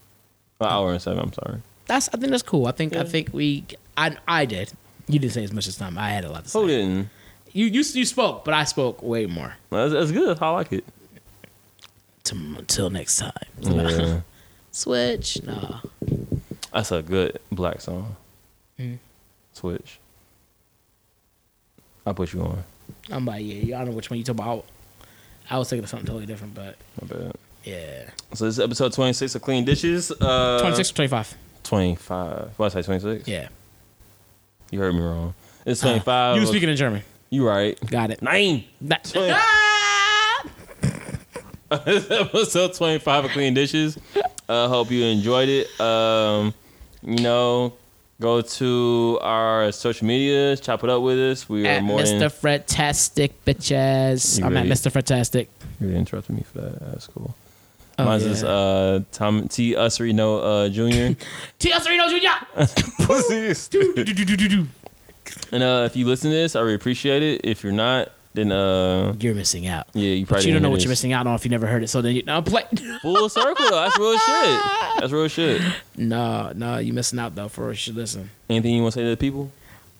An 0.61 0.67
hour 0.67 0.91
and 0.93 1.01
seven. 1.01 1.19
I'm 1.19 1.33
sorry. 1.33 1.61
That's. 1.85 2.07
I 2.13 2.17
think 2.17 2.31
that's 2.31 2.43
cool. 2.43 2.65
I 2.67 2.71
think. 2.71 2.95
I 2.95 3.03
think 3.03 3.29
we. 3.33 3.65
I. 4.09 4.17
I 4.41 4.45
did. 4.45 4.71
You 5.07 5.19
didn't 5.19 5.33
say 5.33 5.43
as 5.43 5.51
much 5.51 5.67
as 5.67 5.75
time. 5.77 5.97
I 5.97 6.09
had 6.09 6.25
a 6.25 6.31
lot 6.31 6.43
to 6.45 6.49
say. 6.49 6.59
Who 6.59 6.67
didn't? 6.67 7.09
You. 7.51 7.65
You. 7.65 7.83
You 7.93 8.05
spoke, 8.05 8.45
but 8.45 8.53
I 8.53 8.63
spoke 8.63 9.01
way 9.03 9.25
more. 9.25 9.53
That's, 9.69 9.93
that's 9.93 10.11
good. 10.11 10.37
I 10.41 10.49
like 10.49 10.71
it. 10.73 10.85
Until 12.31 12.89
next 12.89 13.17
time. 13.17 13.31
Yeah. 13.59 14.21
Switch. 14.71 15.43
Nah. 15.43 15.79
That's 16.73 16.91
a 16.93 17.01
good 17.01 17.39
black 17.51 17.81
song. 17.81 18.15
Mm. 18.79 18.99
Switch. 19.53 19.99
I'll 22.05 22.13
put 22.13 22.31
you 22.33 22.41
on. 22.41 22.63
I'm 23.11 23.25
like, 23.25 23.43
yeah. 23.45 23.75
I 23.75 23.79
don't 23.79 23.89
know 23.89 23.95
which 23.95 24.09
one 24.09 24.17
you 24.17 24.23
talk 24.23 24.35
about. 24.35 24.65
I 25.49 25.57
was 25.57 25.69
thinking 25.69 25.83
of 25.83 25.89
something 25.89 26.07
totally 26.07 26.25
different, 26.25 26.53
but 26.53 26.77
My 27.01 27.07
bad. 27.07 27.35
yeah. 27.65 28.09
So 28.33 28.45
this 28.45 28.55
is 28.55 28.59
episode 28.61 28.93
26 28.93 29.35
of 29.35 29.41
Clean 29.41 29.65
Dishes. 29.65 30.11
Uh, 30.11 30.59
26 30.61 30.91
or 30.91 30.93
25. 30.93 31.37
25. 31.63 32.49
What 32.55 32.71
did 32.71 32.77
I 32.77 32.81
say 32.81 32.85
26? 32.85 33.27
Yeah. 33.27 33.49
You 34.71 34.79
heard 34.79 34.95
me 34.95 35.01
wrong. 35.01 35.33
It's 35.65 35.83
Uh, 35.83 35.87
25. 35.89 36.35
you 36.35 36.41
were 36.41 36.47
speaking 36.47 36.69
in 36.69 36.75
German. 36.75 37.03
You 37.29 37.47
right. 37.47 37.77
Got 37.89 38.09
it. 38.11 38.21
Nine. 38.21 38.63
That- 38.81 39.03
Twenty- 39.13 39.33
Ah! 39.35 40.43
Episode 41.71 42.73
25 42.73 43.25
of 43.25 43.31
Clean 43.31 43.53
Dishes. 43.53 43.97
uh, 44.49 44.67
hope 44.67 44.91
you 44.91 45.05
enjoyed 45.05 45.47
it. 45.49 45.79
Um, 45.79 46.53
you 47.01 47.21
know, 47.23 47.73
go 48.19 48.41
to 48.41 49.19
our 49.21 49.71
social 49.71 50.05
medias, 50.05 50.59
chop 50.59 50.83
it 50.83 50.89
up 50.89 51.01
with 51.01 51.17
us. 51.17 51.47
We 51.47 51.65
are 51.67 51.71
At 51.71 51.83
more 51.83 51.99
Mr. 51.99 52.19
than. 52.19 52.29
Fretastic 52.29 53.31
bitches. 53.45 54.39
You 54.39 54.45
I'm 54.45 54.57
at 54.57 54.65
Mr. 54.65 54.91
Fretastic. 54.91 55.47
You 55.79 55.87
really 55.87 55.99
interrupted 55.99 56.35
me 56.35 56.43
for 56.43 56.59
that. 56.61 56.91
That's 56.91 57.07
cool. 57.07 57.33
Oh, 58.01 58.05
Mine's 58.05 58.25
yeah. 58.25 58.31
is 58.31 58.43
uh, 58.43 59.01
Tom 59.11 59.47
T. 59.47 59.75
Usrino 59.75 60.65
uh, 60.65 60.69
Jr. 60.69 61.13
T. 61.59 61.71
Reno 61.87 62.09
Jr. 62.09 62.55
and 65.51 65.63
uh, 65.63 65.83
if 65.85 65.95
you 65.95 66.05
listen 66.05 66.29
to 66.31 66.35
this, 66.35 66.55
I 66.55 66.61
really 66.61 66.75
appreciate 66.75 67.23
it. 67.23 67.41
If 67.43 67.63
you're 67.63 67.73
not, 67.73 68.11
then 68.33 68.51
uh, 68.51 69.13
You're 69.19 69.35
missing 69.35 69.67
out. 69.67 69.87
yeah, 69.93 70.13
you 70.13 70.25
But 70.25 70.29
probably 70.29 70.47
you 70.47 70.53
don't 70.53 70.61
know 70.61 70.69
what 70.69 70.81
you're 70.81 70.89
missing 70.89 71.13
out 71.13 71.27
on 71.27 71.35
if 71.35 71.43
you 71.43 71.51
never 71.51 71.67
heard 71.67 71.83
it. 71.83 71.89
So 71.89 72.01
then 72.01 72.15
you 72.15 72.23
no 72.23 72.41
play. 72.41 72.63
Full 73.01 73.29
circle. 73.29 73.69
That's 73.71 73.97
real 73.99 74.17
shit. 74.17 74.61
That's 74.99 75.11
real 75.11 75.27
shit. 75.27 75.61
no, 75.97 76.51
no, 76.55 76.77
you 76.77 76.93
missing 76.93 77.19
out 77.19 77.35
though. 77.35 77.49
For 77.49 77.61
real, 77.63 77.71
you 77.71 77.75
should 77.77 77.95
listen. 77.95 78.29
Anything 78.49 78.75
you 78.75 78.81
want 78.81 78.93
to 78.93 78.99
say 78.99 79.03
to 79.03 79.09
the 79.09 79.17
people? 79.17 79.51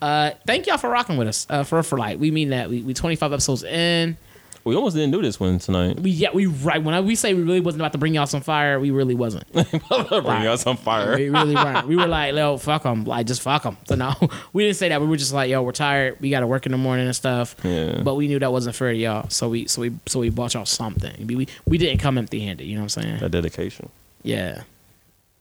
Uh, 0.01 0.31
thank 0.47 0.65
y'all 0.65 0.77
for 0.77 0.89
rocking 0.89 1.17
with 1.17 1.27
us. 1.27 1.45
Uh, 1.49 1.63
for 1.63 1.83
for 1.83 1.97
like 1.97 2.19
we 2.19 2.31
mean 2.31 2.49
that 2.49 2.69
we 2.69 2.81
we 2.81 2.93
25 2.93 3.33
episodes 3.33 3.63
in. 3.63 4.17
We 4.63 4.75
almost 4.75 4.95
didn't 4.95 5.11
do 5.11 5.21
this 5.21 5.39
one 5.39 5.57
tonight. 5.59 5.99
We 5.99 6.11
yeah 6.11 6.29
we 6.33 6.45
right 6.45 6.81
when 6.81 6.93
I, 6.93 7.01
we 7.01 7.15
say 7.15 7.33
we 7.33 7.41
really 7.41 7.61
wasn't 7.61 7.81
about 7.81 7.93
to 7.93 7.97
bring 7.97 8.13
y'all 8.13 8.27
some 8.27 8.41
fire, 8.41 8.79
we 8.79 8.91
really 8.91 9.15
wasn't. 9.15 9.51
Bring 9.53 10.47
us 10.47 10.67
on 10.67 10.77
fire. 10.77 11.15
We 11.15 11.29
really 11.29 11.55
weren't. 11.55 11.87
We 11.87 11.95
were 11.95 12.07
like, 12.07 12.35
yo, 12.35 12.57
fuck 12.57 12.83
them, 12.83 13.05
like 13.05 13.25
just 13.25 13.41
fuck 13.41 13.63
them. 13.63 13.77
So 13.85 13.95
no, 13.95 14.13
we 14.53 14.63
didn't 14.63 14.77
say 14.77 14.89
that. 14.89 15.01
We 15.01 15.07
were 15.07 15.17
just 15.17 15.33
like, 15.33 15.49
yo, 15.49 15.63
we're 15.63 15.71
tired. 15.71 16.19
We 16.19 16.29
got 16.29 16.41
to 16.41 16.47
work 16.47 16.65
in 16.65 16.71
the 16.71 16.77
morning 16.77 17.05
and 17.05 17.15
stuff. 17.15 17.55
Yeah. 17.63 18.01
But 18.03 18.15
we 18.15 18.27
knew 18.27 18.39
that 18.39 18.51
wasn't 18.51 18.75
fair 18.75 18.91
to 18.91 18.97
y'all, 18.97 19.29
so 19.29 19.49
we 19.49 19.67
so 19.67 19.81
we 19.81 19.91
so 20.05 20.19
we 20.19 20.29
bought 20.29 20.53
y'all 20.53 20.65
something. 20.65 21.27
We 21.27 21.35
we, 21.35 21.47
we 21.65 21.77
didn't 21.77 21.99
come 21.99 22.17
empty 22.17 22.39
handed. 22.41 22.65
You 22.65 22.75
know 22.75 22.81
what 22.81 22.97
I'm 22.97 23.03
saying? 23.03 23.19
That 23.19 23.31
dedication. 23.31 23.89
Yeah. 24.23 24.63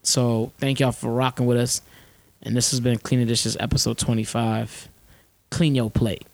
So 0.03 0.53
thank 0.59 0.81
y'all 0.81 0.93
for 0.93 1.13
rocking 1.13 1.47
with 1.47 1.59
us, 1.59 1.83
and 2.43 2.57
this 2.57 2.71
has 2.71 2.81
been 2.81 2.99
Cleaning 2.99 3.27
Dishes 3.27 3.57
episode 3.61 3.99
25. 3.99 4.89
Clean 5.51 5.75
your 5.75 5.91
plate. 5.91 6.27